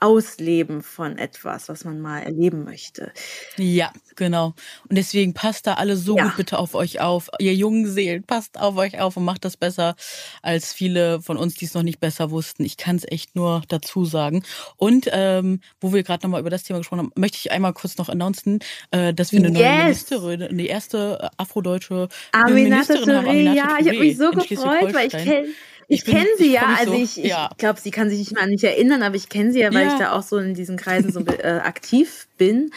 Ausleben 0.00 0.82
von 0.82 1.18
etwas, 1.18 1.68
was 1.68 1.84
man 1.84 2.00
mal 2.00 2.20
erleben 2.20 2.64
möchte. 2.64 3.12
Ja, 3.56 3.92
genau. 4.16 4.54
Und 4.88 4.96
deswegen 4.96 5.34
passt 5.34 5.66
da 5.66 5.74
alle 5.74 5.96
so 5.96 6.16
ja. 6.16 6.24
gut 6.24 6.36
bitte 6.36 6.58
auf 6.58 6.74
euch 6.74 7.00
auf. 7.00 7.28
Ihr 7.38 7.54
jungen 7.54 7.86
Seelen, 7.86 8.22
passt 8.22 8.58
auf 8.60 8.76
euch 8.76 9.00
auf 9.00 9.16
und 9.16 9.24
macht 9.24 9.44
das 9.44 9.56
besser 9.56 9.96
als 10.42 10.72
viele 10.72 11.20
von 11.20 11.36
uns, 11.36 11.54
die 11.54 11.64
es 11.64 11.74
noch 11.74 11.82
nicht 11.82 12.00
besser 12.00 12.30
wussten. 12.30 12.64
Ich 12.64 12.76
kann 12.76 12.96
es 12.96 13.04
echt 13.08 13.34
nur 13.34 13.62
dazu 13.68 14.04
sagen. 14.04 14.44
Und 14.76 15.08
ähm, 15.12 15.60
wo 15.80 15.92
wir 15.92 16.02
gerade 16.02 16.26
nochmal 16.26 16.40
über 16.40 16.50
das 16.50 16.62
Thema 16.62 16.78
gesprochen 16.78 17.00
haben, 17.00 17.12
möchte 17.16 17.38
ich 17.38 17.50
einmal 17.50 17.72
kurz 17.72 17.96
noch 17.98 18.08
announcen, 18.08 18.60
äh, 18.90 19.12
dass 19.12 19.32
wir 19.32 19.40
eine 19.40 19.50
neue 19.50 19.62
yes. 19.62 19.82
Ministerin, 19.84 20.58
die 20.58 20.66
erste 20.66 21.18
äh, 21.20 21.28
afrodeutsche 21.36 22.08
Aminata 22.32 22.54
Ministerin 22.54 23.16
haben. 23.16 23.28
Aminata 23.28 23.56
ja, 23.56 23.76
ich 23.80 23.88
habe 23.88 23.98
mich 23.98 24.16
so 24.16 24.30
gefreut, 24.30 24.94
weil 24.94 25.06
ich 25.08 25.12
kenne 25.12 25.48
ich, 25.88 26.04
kenne 26.04 26.28
sie 26.36 26.52
ja, 26.52 26.76
also 26.78 26.92
ich, 26.92 27.18
ich 27.18 27.30
ja. 27.30 27.48
glaube, 27.56 27.80
sie 27.80 27.90
kann 27.90 28.10
sich 28.10 28.18
nicht 28.18 28.34
mal 28.34 28.42
an 28.42 28.50
mich 28.50 28.62
erinnern, 28.62 29.02
aber 29.02 29.16
ich 29.16 29.30
kenne 29.30 29.52
sie 29.52 29.60
ja, 29.60 29.72
weil 29.72 29.86
ja. 29.86 29.92
ich 29.94 29.98
da 29.98 30.12
auch 30.12 30.22
so 30.22 30.36
in 30.36 30.52
diesen 30.52 30.76
Kreisen 30.76 31.10
so 31.10 31.20
äh, 31.20 31.60
aktiv 31.64 32.28
bin. 32.36 32.70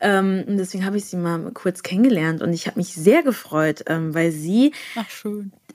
Ähm, 0.00 0.44
und 0.46 0.58
deswegen 0.58 0.84
habe 0.84 0.98
ich 0.98 1.06
sie 1.06 1.16
mal 1.16 1.50
kurz 1.52 1.82
kennengelernt 1.82 2.42
und 2.42 2.52
ich 2.52 2.66
habe 2.66 2.78
mich 2.78 2.94
sehr 2.94 3.22
gefreut, 3.22 3.84
ähm, 3.86 4.14
weil 4.14 4.32
sie 4.32 4.72
Ach, 4.96 5.06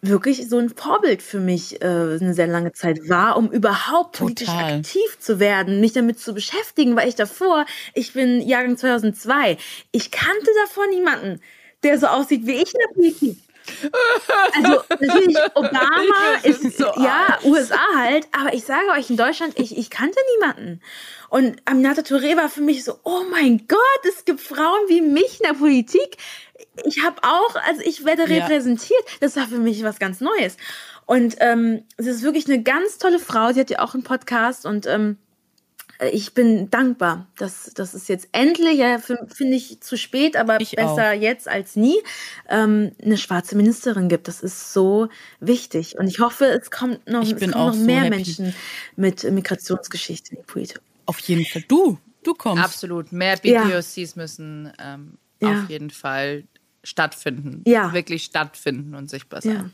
wirklich 0.01 0.47
so 0.47 0.59
ein 0.59 0.69
Vorbild 0.69 1.23
für 1.23 1.39
mich 1.39 1.81
äh, 1.81 1.85
eine 1.85 2.33
sehr 2.33 2.47
lange 2.47 2.73
Zeit 2.73 3.09
war, 3.09 3.37
um 3.37 3.49
überhaupt 3.49 4.17
Total. 4.17 4.27
politisch 4.27 4.49
aktiv 4.49 5.19
zu 5.19 5.39
werden, 5.39 5.79
mich 5.79 5.93
damit 5.93 6.19
zu 6.19 6.33
beschäftigen, 6.33 6.95
weil 6.95 7.09
ich 7.09 7.15
davor, 7.15 7.65
ich 7.95 8.13
bin 8.13 8.39
Jahrgang 8.41 8.77
2002, 8.77 9.57
ich 9.91 10.11
kannte 10.11 10.51
davor 10.63 10.85
niemanden, 10.87 11.41
der 11.81 11.97
so 11.97 12.07
aussieht 12.07 12.45
wie 12.45 12.53
ich 12.53 12.73
in 12.73 12.79
der 12.79 12.93
Politik. 12.93 13.42
Also 14.55 14.83
natürlich, 14.89 15.37
Obama 15.55 16.35
ist 16.43 16.77
so 16.77 16.85
ja 16.97 17.39
USA 17.43 17.79
halt, 17.95 18.27
aber 18.31 18.53
ich 18.53 18.63
sage 18.65 18.87
euch 18.97 19.09
in 19.09 19.17
Deutschland, 19.17 19.57
ich, 19.57 19.77
ich 19.77 19.89
kannte 19.89 20.17
niemanden. 20.35 20.81
Und 21.29 21.61
Aminata 21.65 22.01
Touré 22.01 22.37
war 22.37 22.49
für 22.49 22.61
mich 22.61 22.83
so, 22.83 22.99
oh 23.03 23.23
mein 23.31 23.65
Gott, 23.67 23.79
es 24.07 24.25
gibt 24.25 24.41
Frauen 24.41 24.87
wie 24.87 25.01
mich 25.01 25.39
in 25.39 25.47
der 25.47 25.57
Politik. 25.57 26.17
Ich 26.85 27.03
habe 27.03 27.17
auch, 27.23 27.55
also 27.67 27.81
ich 27.83 28.05
werde 28.05 28.29
repräsentiert. 28.29 29.03
Ja. 29.03 29.17
Das 29.21 29.35
war 29.35 29.47
für 29.47 29.57
mich 29.57 29.83
was 29.83 29.99
ganz 29.99 30.21
Neues. 30.21 30.57
Und 31.05 31.35
ähm, 31.39 31.83
es 31.97 32.07
ist 32.07 32.23
wirklich 32.23 32.47
eine 32.47 32.63
ganz 32.63 32.97
tolle 32.97 33.19
Frau. 33.19 33.51
Sie 33.51 33.59
hat 33.59 33.69
ja 33.69 33.79
auch 33.79 33.93
einen 33.93 34.03
Podcast 34.03 34.65
und 34.65 34.85
ähm, 34.85 35.17
äh, 35.17 35.32
ich 36.11 36.33
bin 36.33 36.69
dankbar, 36.69 37.27
dass 37.37 37.71
das 37.75 37.93
ist 37.93 38.09
jetzt 38.09 38.27
endlich, 38.31 38.77
ja, 38.77 38.99
finde 38.99 39.55
ich 39.55 39.79
zu 39.81 39.97
spät, 39.97 40.35
aber 40.35 40.59
ich 40.59 40.71
besser 40.71 41.11
auch. 41.11 41.21
jetzt 41.21 41.47
als 41.47 41.75
nie, 41.75 41.95
ähm, 42.49 42.91
eine 43.01 43.17
schwarze 43.17 43.55
Ministerin 43.55 44.09
gibt. 44.09 44.27
Das 44.27 44.41
ist 44.41 44.73
so 44.73 45.09
wichtig. 45.39 45.97
Und 45.97 46.07
ich 46.07 46.19
hoffe, 46.19 46.45
es 46.45 46.71
kommt 46.71 47.07
noch, 47.07 47.23
es 47.23 47.39
kommen 47.39 47.51
noch 47.51 47.75
mehr 47.75 48.03
so 48.03 48.09
Menschen 48.09 48.55
mit 48.95 49.23
Migrationsgeschichte 49.23 50.35
in 50.35 50.41
die 50.41 50.45
Politik. 50.45 50.81
Auf 51.05 51.19
jeden 51.19 51.45
Fall. 51.45 51.63
Du, 51.67 51.99
du 52.23 52.33
kommst. 52.33 52.63
Absolut. 52.63 53.11
Mehr 53.11 53.37
BPOCs 53.37 53.95
ja. 53.95 54.07
müssen 54.15 54.73
ähm, 54.79 55.17
ja. 55.41 55.63
auf 55.63 55.69
jeden 55.69 55.89
Fall 55.89 56.43
stattfinden. 56.83 57.61
Ja. 57.65 57.93
Wirklich 57.93 58.23
stattfinden 58.23 58.95
und 58.95 59.09
sichtbar 59.09 59.41
sein. 59.41 59.53
Ja. 59.53 59.69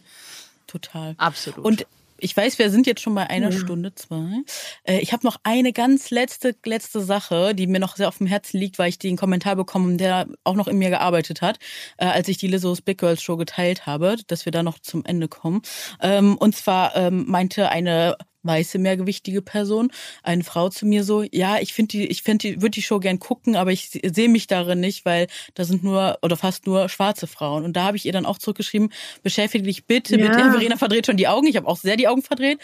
Total. 0.67 1.15
Absolut. 1.17 1.65
Und 1.65 1.87
ich 2.21 2.35
weiß, 2.35 2.59
wir 2.59 2.69
sind 2.69 2.87
jetzt 2.87 3.01
schon 3.01 3.15
bei 3.15 3.29
einer 3.29 3.51
ja. 3.51 3.57
Stunde, 3.57 3.93
zwei. 3.95 4.43
Äh, 4.83 4.99
ich 4.99 5.13
habe 5.13 5.25
noch 5.25 5.37
eine 5.43 5.73
ganz 5.73 6.09
letzte, 6.09 6.55
letzte 6.65 7.01
Sache, 7.01 7.53
die 7.55 7.67
mir 7.67 7.79
noch 7.79 7.95
sehr 7.95 8.07
auf 8.07 8.17
dem 8.17 8.27
Herzen 8.27 8.57
liegt, 8.57 8.79
weil 8.79 8.89
ich 8.89 8.99
den 8.99 9.17
Kommentar 9.17 9.55
bekommen, 9.55 9.97
der 9.97 10.27
auch 10.43 10.55
noch 10.55 10.67
in 10.67 10.77
mir 10.77 10.89
gearbeitet 10.89 11.41
hat, 11.41 11.59
äh, 11.97 12.05
als 12.05 12.27
ich 12.27 12.37
die 12.37 12.47
Lizzo's 12.47 12.81
Big 12.81 12.97
Girls 12.97 13.21
Show 13.21 13.37
geteilt 13.37 13.85
habe, 13.85 14.17
dass 14.27 14.45
wir 14.45 14.51
da 14.51 14.63
noch 14.63 14.79
zum 14.79 15.05
Ende 15.05 15.27
kommen. 15.27 15.61
Ähm, 16.01 16.37
und 16.37 16.55
zwar 16.55 16.95
ähm, 16.95 17.25
meinte 17.27 17.69
eine 17.69 18.17
weiße, 18.43 18.79
mehrgewichtige 18.79 19.41
Person, 19.41 19.91
eine 20.23 20.43
Frau 20.43 20.69
zu 20.69 20.85
mir 20.85 21.03
so, 21.03 21.23
ja, 21.31 21.59
ich 21.59 21.73
finde 21.73 21.89
die, 21.89 22.07
ich 22.07 22.23
finde 22.23 22.47
die, 22.47 22.61
würde 22.61 22.71
die 22.71 22.81
Show 22.81 22.99
gern 22.99 23.19
gucken, 23.19 23.55
aber 23.55 23.71
ich 23.71 23.89
sehe 23.89 24.29
mich 24.29 24.47
darin 24.47 24.79
nicht, 24.79 25.05
weil 25.05 25.27
da 25.55 25.63
sind 25.63 25.83
nur 25.83 26.17
oder 26.21 26.37
fast 26.37 26.65
nur 26.65 26.89
schwarze 26.89 27.27
Frauen. 27.27 27.65
Und 27.65 27.73
da 27.73 27.83
habe 27.83 27.97
ich 27.97 28.05
ihr 28.05 28.13
dann 28.13 28.25
auch 28.25 28.37
zurückgeschrieben, 28.37 28.91
beschäftige 29.23 29.65
dich 29.65 29.85
bitte 29.85 30.17
ja. 30.17 30.27
mit, 30.29 30.39
ja, 30.39 30.51
Verena 30.51 30.77
verdreht 30.77 31.05
schon 31.05 31.17
die 31.17 31.27
Augen, 31.27 31.47
ich 31.47 31.57
habe 31.57 31.67
auch 31.67 31.77
sehr 31.77 31.97
die 31.97 32.07
Augen 32.07 32.21
verdreht. 32.21 32.59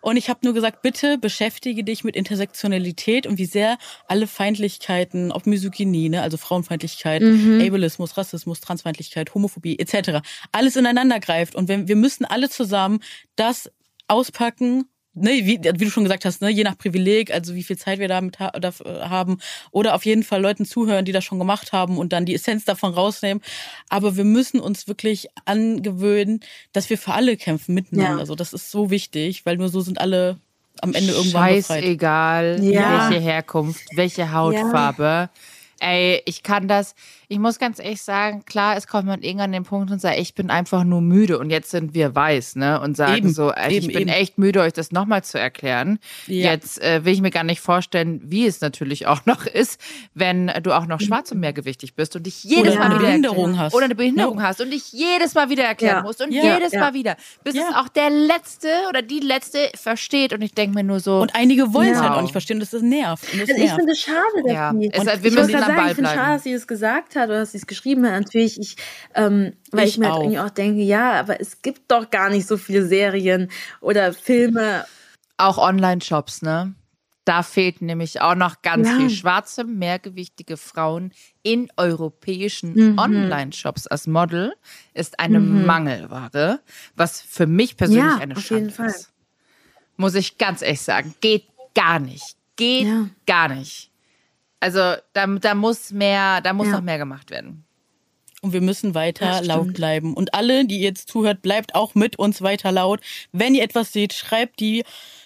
Und 0.00 0.16
ich 0.16 0.30
habe 0.30 0.40
nur 0.42 0.54
gesagt, 0.54 0.82
bitte 0.82 1.18
beschäftige 1.18 1.84
dich 1.84 2.04
mit 2.04 2.16
Intersektionalität 2.16 3.26
und 3.26 3.38
wie 3.38 3.44
sehr 3.44 3.76
alle 4.08 4.26
Feindlichkeiten, 4.26 5.30
ob 5.30 5.46
Misogynie, 5.46 6.08
ne, 6.08 6.22
also 6.22 6.36
Frauenfeindlichkeit, 6.36 7.22
mhm. 7.22 7.60
Ableismus, 7.60 8.16
Rassismus, 8.16 8.60
Transfeindlichkeit, 8.60 9.34
Homophobie 9.34 9.78
etc. 9.78 10.26
alles 10.52 10.76
ineinander 10.76 11.20
greift. 11.20 11.54
Und 11.54 11.68
wenn 11.68 11.86
wir 11.86 11.96
müssen 11.96 12.24
alle 12.24 12.48
zusammen 12.48 13.00
das 13.36 13.70
auspacken 14.08 14.86
ne, 15.14 15.30
wie, 15.44 15.58
wie, 15.62 15.84
du 15.84 15.90
schon 15.90 16.04
gesagt 16.04 16.24
hast, 16.24 16.40
ne, 16.40 16.50
je 16.50 16.64
nach 16.64 16.78
Privileg, 16.78 17.32
also 17.32 17.54
wie 17.54 17.62
viel 17.62 17.76
Zeit 17.76 17.98
wir 17.98 18.08
damit 18.08 18.38
ha 18.38 18.50
da, 18.50 18.72
haben, 19.08 19.38
oder 19.70 19.94
auf 19.94 20.04
jeden 20.04 20.22
Fall 20.22 20.40
Leuten 20.40 20.64
zuhören, 20.64 21.04
die 21.04 21.12
das 21.12 21.24
schon 21.24 21.38
gemacht 21.38 21.72
haben 21.72 21.98
und 21.98 22.12
dann 22.12 22.26
die 22.26 22.34
Essenz 22.34 22.64
davon 22.64 22.94
rausnehmen. 22.94 23.42
Aber 23.88 24.16
wir 24.16 24.24
müssen 24.24 24.60
uns 24.60 24.88
wirklich 24.88 25.28
angewöhnen, 25.44 26.40
dass 26.72 26.90
wir 26.90 26.98
für 26.98 27.12
alle 27.12 27.36
kämpfen 27.36 27.74
miteinander. 27.74 28.14
Ja. 28.14 28.18
Also 28.18 28.34
das 28.34 28.52
ist 28.52 28.70
so 28.70 28.90
wichtig, 28.90 29.46
weil 29.46 29.56
nur 29.56 29.68
so 29.68 29.80
sind 29.80 30.00
alle 30.00 30.38
am 30.80 30.94
Ende 30.94 31.12
irgendwann 31.12 31.50
Scheißegal, 31.50 32.56
befreit. 32.56 32.72
Ja. 32.72 33.10
welche 33.10 33.22
Herkunft, 33.22 33.82
welche 33.96 34.32
Hautfarbe. 34.32 35.02
Ja. 35.04 35.30
Ey, 35.80 36.22
ich 36.26 36.42
kann 36.42 36.68
das, 36.68 36.94
ich 37.28 37.38
muss 37.38 37.58
ganz 37.58 37.78
ehrlich 37.78 38.02
sagen, 38.02 38.44
klar, 38.44 38.76
es 38.76 38.86
kommt 38.86 39.06
man 39.06 39.22
irgendwann 39.22 39.46
an 39.46 39.52
den 39.52 39.64
Punkt 39.64 39.90
und 39.90 40.00
sagt, 40.00 40.18
ich 40.18 40.34
bin 40.34 40.50
einfach 40.50 40.84
nur 40.84 41.00
müde 41.00 41.38
und 41.38 41.48
jetzt 41.50 41.70
sind 41.70 41.94
wir 41.94 42.14
weiß, 42.14 42.56
ne? 42.56 42.80
Und 42.80 42.96
sagen 42.96 43.16
eben, 43.16 43.32
so, 43.32 43.52
ich 43.52 43.76
eben, 43.76 43.86
bin 43.86 43.96
eben. 44.02 44.10
echt 44.10 44.36
müde, 44.36 44.60
euch 44.60 44.74
das 44.74 44.92
nochmal 44.92 45.24
zu 45.24 45.38
erklären. 45.38 45.98
Ja. 46.26 46.50
Jetzt 46.50 46.82
äh, 46.82 47.04
will 47.04 47.14
ich 47.14 47.22
mir 47.22 47.30
gar 47.30 47.44
nicht 47.44 47.60
vorstellen, 47.60 48.20
wie 48.24 48.46
es 48.46 48.60
natürlich 48.60 49.06
auch 49.06 49.24
noch 49.26 49.46
ist, 49.46 49.80
wenn 50.14 50.52
du 50.62 50.76
auch 50.76 50.86
noch 50.86 51.00
schwarz 51.00 51.32
und 51.32 51.40
mehrgewichtig 51.40 51.94
bist 51.94 52.14
und 52.14 52.26
dich 52.26 52.44
jedes 52.44 52.74
oder 52.74 52.80
Mal 52.80 52.90
eine 52.90 53.00
Behinderung 53.00 53.58
hast. 53.58 53.74
Oder 53.74 53.86
eine 53.86 53.94
Behinderung 53.94 54.38
ja. 54.38 54.44
hast 54.44 54.60
und 54.60 54.70
dich 54.70 54.92
jedes 54.92 55.34
Mal 55.34 55.48
wieder 55.48 55.64
erklären 55.64 55.96
ja. 55.96 56.02
musst 56.02 56.20
und 56.20 56.32
jedes 56.32 56.72
Mal 56.74 56.92
wieder, 56.92 57.16
bis 57.42 57.54
es 57.54 57.74
auch 57.74 57.88
der 57.88 58.10
Letzte 58.10 58.68
oder 58.88 59.02
die 59.02 59.20
Letzte 59.20 59.70
versteht 59.74 60.34
und 60.34 60.42
ich 60.42 60.52
denke 60.52 60.74
mir 60.74 60.84
nur 60.84 61.00
so. 61.00 61.20
Und 61.20 61.34
einige 61.34 61.72
wollen 61.72 61.92
es 61.92 62.00
halt 62.00 62.12
auch 62.12 62.22
nicht 62.22 62.32
verstehen, 62.32 62.60
das 62.60 62.72
ist 62.72 62.82
nervt. 62.82 63.24
Das 63.32 63.48
also 63.48 63.62
ich 63.62 63.70
finde 63.70 63.92
es 63.92 64.00
schade, 64.00 64.42
dass 64.44 64.52
ja. 64.52 64.72
Es, 64.92 65.22
wir 65.22 65.32
müssen 65.32 65.69
sagen, 65.76 65.88
ich 65.88 65.94
finde 65.94 66.10
schade, 66.10 66.34
dass 66.34 66.42
sie 66.42 66.52
es 66.52 66.66
gesagt 66.66 67.16
hat 67.16 67.28
oder 67.28 67.40
dass 67.40 67.52
sie 67.52 67.58
es 67.58 67.66
geschrieben 67.66 68.04
hat. 68.06 68.12
Natürlich, 68.12 68.58
ich, 68.58 68.76
ähm, 69.14 69.54
weil 69.70 69.86
ich, 69.86 69.94
ich 69.94 69.98
mir 69.98 70.12
halt 70.12 70.22
irgendwie 70.22 70.38
auch 70.38 70.50
denke, 70.50 70.82
ja, 70.82 71.12
aber 71.20 71.40
es 71.40 71.62
gibt 71.62 71.90
doch 71.90 72.10
gar 72.10 72.30
nicht 72.30 72.46
so 72.46 72.56
viele 72.56 72.86
Serien 72.86 73.50
oder 73.80 74.12
Filme. 74.12 74.84
Auch 75.36 75.58
Online-Shops, 75.58 76.42
ne? 76.42 76.74
Da 77.24 77.42
fehlt 77.42 77.82
nämlich 77.82 78.22
auch 78.22 78.34
noch 78.34 78.62
ganz 78.62 78.88
ja. 78.88 78.96
viel 78.96 79.10
schwarze, 79.10 79.64
mehrgewichtige 79.64 80.56
Frauen 80.56 81.12
in 81.42 81.68
europäischen 81.76 82.72
mhm. 82.74 82.98
Online-Shops 82.98 83.86
als 83.86 84.06
Model 84.06 84.54
ist 84.94 85.20
eine 85.20 85.38
mhm. 85.38 85.66
Mangelware, 85.66 86.60
was 86.96 87.20
für 87.20 87.46
mich 87.46 87.76
persönlich 87.76 88.04
ja, 88.04 88.18
eine 88.18 88.40
Schande 88.40 88.74
ist. 88.86 89.12
Muss 89.96 90.14
ich 90.14 90.38
ganz 90.38 90.62
ehrlich 90.62 90.80
sagen. 90.80 91.14
Geht 91.20 91.44
gar 91.74 92.00
nicht. 92.00 92.36
Geht 92.56 92.86
ja. 92.86 93.06
gar 93.26 93.48
nicht. 93.48 93.89
Also 94.60 94.94
da, 95.14 95.26
da 95.26 95.54
muss 95.54 95.90
mehr, 95.90 96.40
da 96.42 96.52
muss 96.52 96.68
noch 96.68 96.82
mehr 96.82 96.98
gemacht 96.98 97.30
werden. 97.30 97.64
Und 98.42 98.52
wir 98.54 98.60
müssen 98.62 98.94
weiter 98.94 99.42
laut 99.42 99.74
bleiben. 99.74 100.14
Und 100.14 100.34
alle, 100.34 100.64
die 100.64 100.80
jetzt 100.80 101.08
zuhört, 101.08 101.42
bleibt 101.42 101.74
auch 101.74 101.94
mit 101.94 102.18
uns 102.18 102.40
weiter 102.40 102.72
laut. 102.72 103.00
Wenn 103.32 103.54
ihr 103.54 103.62
etwas 103.62 103.92
seht, 103.92 104.14
schreibt 104.14 104.60
die 104.60 104.84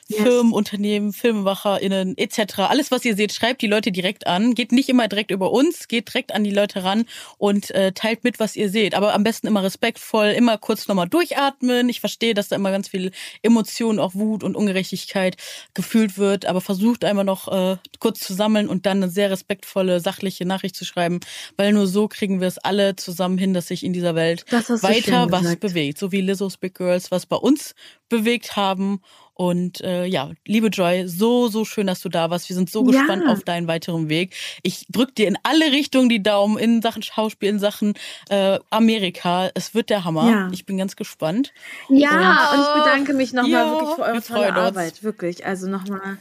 yes. 0.09 0.23
Firmen, 0.23 0.53
Unternehmen, 0.53 1.13
FilmemacherInnen 1.13 2.17
etc. 2.17 2.61
Alles, 2.61 2.91
was 2.91 3.05
ihr 3.05 3.17
seht, 3.17 3.33
schreibt 3.33 3.63
die 3.63 3.67
Leute 3.67 3.93
direkt 3.93 4.27
an. 4.27 4.55
Geht 4.55 4.73
nicht 4.73 4.89
immer 4.89 5.09
direkt 5.09 5.31
über 5.31 5.51
uns, 5.51 5.89
geht 5.89 6.09
direkt 6.09 6.35
an 6.35 6.45
die 6.45 6.51
Leute 6.51 6.85
ran 6.85 7.05
und 7.39 7.71
äh, 7.71 7.93
teilt 7.93 8.25
mit, 8.25 8.41
was 8.41 8.57
ihr 8.57 8.71
seht. 8.71 8.95
Aber 8.95 9.15
am 9.15 9.25
besten 9.25 9.47
immer 9.47 9.63
respektvoll, 9.63 10.29
immer 10.29 10.59
kurz 10.59 10.89
nochmal 10.89 11.09
durchatmen. 11.09 11.89
Ich 11.89 12.01
verstehe, 12.01 12.35
dass 12.35 12.49
da 12.49 12.57
immer 12.57 12.71
ganz 12.71 12.89
viel 12.89 13.13
Emotion, 13.43 13.99
auch 13.99 14.15
Wut 14.15 14.43
und 14.45 14.57
Ungerechtigkeit 14.57 15.37
gefühlt 15.75 16.19
wird, 16.19 16.47
aber 16.47 16.61
versucht 16.61 17.05
einmal 17.05 17.25
noch 17.25 17.49
äh, 17.49 17.77
kurz 17.99 18.21
zu 18.21 18.35
sammeln 18.35 18.69
und 18.69 18.87
dann 18.87 19.03
eine 19.03 19.11
sehr 19.11 19.31
respektvolle, 19.31 20.01
sachliche 20.01 20.45
Nachricht 20.45 20.77
zu 20.77 20.85
schreiben, 20.85 21.21
weil 21.57 21.73
nur 21.73 21.87
so 21.87 22.09
kriegen 22.09 22.41
wir 22.41 22.49
es 22.49 22.59
alle 22.59 22.97
zusammen 22.97 23.39
hin, 23.39 23.55
dass 23.55 23.69
sich 23.69 23.85
in 23.85 23.93
dieser 23.93 24.15
Welt 24.15 24.45
weiter 24.51 25.31
was 25.31 25.57
bewegt. 25.57 25.99
So 25.99 26.13
wie 26.13 26.21
Lizzo's 26.21 26.57
Big 26.57 26.75
Girls, 26.75 27.11
was 27.11 27.27
bei 27.27 27.37
uns 27.37 27.75
bewegt 28.09 28.57
haben 28.57 29.01
und 29.35 29.81
äh, 29.81 30.05
ja, 30.05 30.31
liebe 30.47 30.69
Joy, 30.69 31.09
so, 31.09 31.49
so 31.49 31.65
schön, 31.65 31.89
dass 31.89 32.01
du 32.01 32.09
da 32.09 32.31
warst. 32.31 32.49
Wir 32.49 32.55
sind 32.55 32.71
so 32.71 32.85
ja. 32.85 33.01
gespannt 33.01 33.25
auf 33.29 33.43
deinen 33.43 33.67
weiteren 33.67 34.09
Weg. 34.09 34.35
Ich 34.63 34.87
drück 34.89 35.15
dir 35.15 35.27
in 35.27 35.37
alle 35.43 35.73
Richtungen 35.73 36.09
die 36.09 36.23
Daumen 36.23 36.57
in 36.57 36.83
Sachen 36.83 37.03
Schauspiel, 37.03 37.49
in 37.49 37.59
Sachen 37.59 37.95
äh, 38.29 38.61
Amerika. 38.71 39.51
Es 39.55 39.75
wird 39.75 39.91
der 39.91 40.05
Hammer. 40.05 40.31
Ja. 40.31 40.49
Ich 40.53 40.67
bin 40.67 40.79
ganz 40.79 40.95
gespannt. 40.95 41.53
Ja, 41.89 42.51
und, 42.53 42.59
und 42.59 42.65
ich 42.65 42.85
bedanke 42.85 43.15
mich 43.15 43.33
nochmal 43.33 43.51
ja, 43.51 43.71
wirklich 43.71 43.91
für 43.97 44.03
eure 44.03 44.23
tolle 44.23 44.55
Arbeit. 44.55 45.03
Wirklich. 45.03 45.45
Also 45.45 45.69
nochmal. 45.69 46.19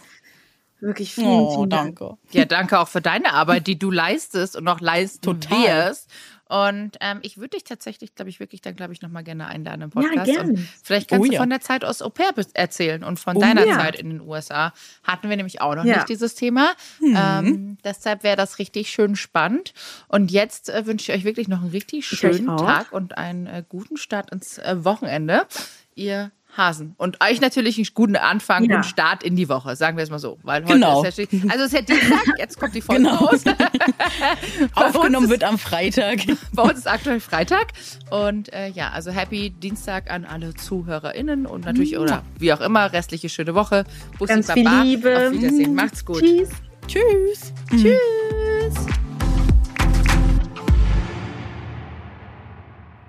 Wirklich 0.79 1.13
vielen, 1.13 1.27
oh, 1.27 1.55
vielen 1.55 1.69
Dank. 1.69 1.99
Danke. 1.99 2.17
Ja, 2.31 2.43
danke 2.43 2.77
auch 2.77 2.89
für 2.89 2.99
deine 2.99 3.31
Arbeit, 3.31 3.67
die 3.67 3.79
du 3.79 3.89
leistest 3.89 4.57
und 4.57 4.65
noch 4.65 4.81
leisten 4.81 5.21
Total. 5.21 5.87
wirst. 5.87 6.09
Und 6.53 6.97
ähm, 7.01 7.17
ich 7.23 7.37
würde 7.37 7.57
dich 7.57 7.63
tatsächlich, 7.63 8.13
glaube 8.13 8.29
ich, 8.29 8.39
wirklich 8.39 8.61
dann, 8.61 8.75
glaube 8.75 8.93
ich, 8.93 9.01
nochmal 9.01 9.23
gerne 9.23 9.47
einladen 9.47 9.81
im 9.81 9.89
Podcast. 9.89 10.27
Ja, 10.27 10.43
gerne. 10.43 10.67
vielleicht 10.83 11.09
kannst 11.09 11.25
oh, 11.25 11.27
du 11.27 11.33
ja. 11.33 11.39
von 11.39 11.49
der 11.49 11.61
Zeit 11.61 11.83
aus 11.83 12.03
Au 12.03 12.09
pair 12.09 12.31
erzählen 12.53 13.03
und 13.03 13.19
von 13.19 13.37
oh, 13.37 13.39
deiner 13.39 13.65
ja. 13.65 13.79
Zeit 13.79 13.95
in 13.95 14.11
den 14.11 14.21
USA. 14.21 14.71
Hatten 15.03 15.29
wir 15.29 15.35
nämlich 15.35 15.61
auch 15.61 15.73
noch 15.73 15.83
ja. 15.83 15.95
nicht 15.95 16.09
dieses 16.09 16.35
Thema. 16.35 16.73
Mhm. 16.99 17.17
Ähm, 17.17 17.77
deshalb 17.83 18.21
wäre 18.21 18.37
das 18.37 18.59
richtig 18.59 18.91
schön 18.91 19.15
spannend. 19.15 19.73
Und 20.07 20.29
jetzt 20.29 20.69
äh, 20.69 20.85
wünsche 20.85 21.11
ich 21.11 21.17
euch 21.17 21.23
wirklich 21.23 21.47
noch 21.47 21.61
einen 21.61 21.71
richtig 21.71 22.05
schönen 22.05 22.45
Tag 22.45 22.91
und 22.91 23.17
einen 23.17 23.47
äh, 23.47 23.63
guten 23.67 23.97
Start 23.97 24.31
ins 24.31 24.59
äh, 24.59 24.75
Wochenende. 24.85 25.47
Ihr 25.95 26.31
Hasen. 26.55 26.95
Und 26.97 27.23
euch 27.23 27.41
natürlich 27.41 27.77
einen 27.77 27.87
guten 27.93 28.15
Anfang 28.15 28.69
ja. 28.69 28.77
und 28.77 28.85
Start 28.85 29.23
in 29.23 29.35
die 29.35 29.49
Woche, 29.49 29.75
sagen 29.75 29.97
wir 29.97 30.03
es 30.03 30.09
mal 30.09 30.19
so. 30.19 30.37
Weil 30.43 30.63
heute 30.63 30.73
genau. 30.73 31.03
ist 31.03 31.17
ja, 31.17 31.25
also 31.49 31.63
es 31.63 31.73
ist 31.73 31.73
ja 31.73 31.81
Dienstag, 31.81 32.37
jetzt 32.37 32.59
kommt 32.59 32.75
die 32.75 32.81
Folge 32.81 33.03
genau. 33.03 33.15
raus. 33.15 33.43
Aufgenommen 34.75 35.29
wird 35.29 35.43
am 35.43 35.57
Freitag. 35.57 36.19
Bei 36.53 36.63
uns 36.63 36.79
ist 36.79 36.87
aktuell 36.87 37.19
Freitag. 37.19 37.67
Und 38.09 38.53
äh, 38.53 38.69
ja, 38.69 38.91
also 38.91 39.11
happy 39.11 39.49
Dienstag 39.49 40.11
an 40.11 40.25
alle 40.25 40.53
ZuhörerInnen 40.53 41.45
und 41.45 41.65
natürlich, 41.65 41.97
oder 41.97 42.23
wie 42.37 42.53
auch 42.53 42.61
immer, 42.61 42.93
restliche 42.93 43.29
schöne 43.29 43.55
Woche. 43.55 43.85
Bussi 44.17 44.33
Ganz 44.33 44.47
Baba. 44.47 44.59
viel 44.61 44.81
Liebe. 44.81 45.27
Auf 45.27 45.33
Wiedersehen. 45.33 45.73
Macht's 45.73 46.05
gut. 46.05 46.19
Tschüss. 46.19 46.49
Tschüss. 46.87 47.53
Tschüss. 47.71 49.02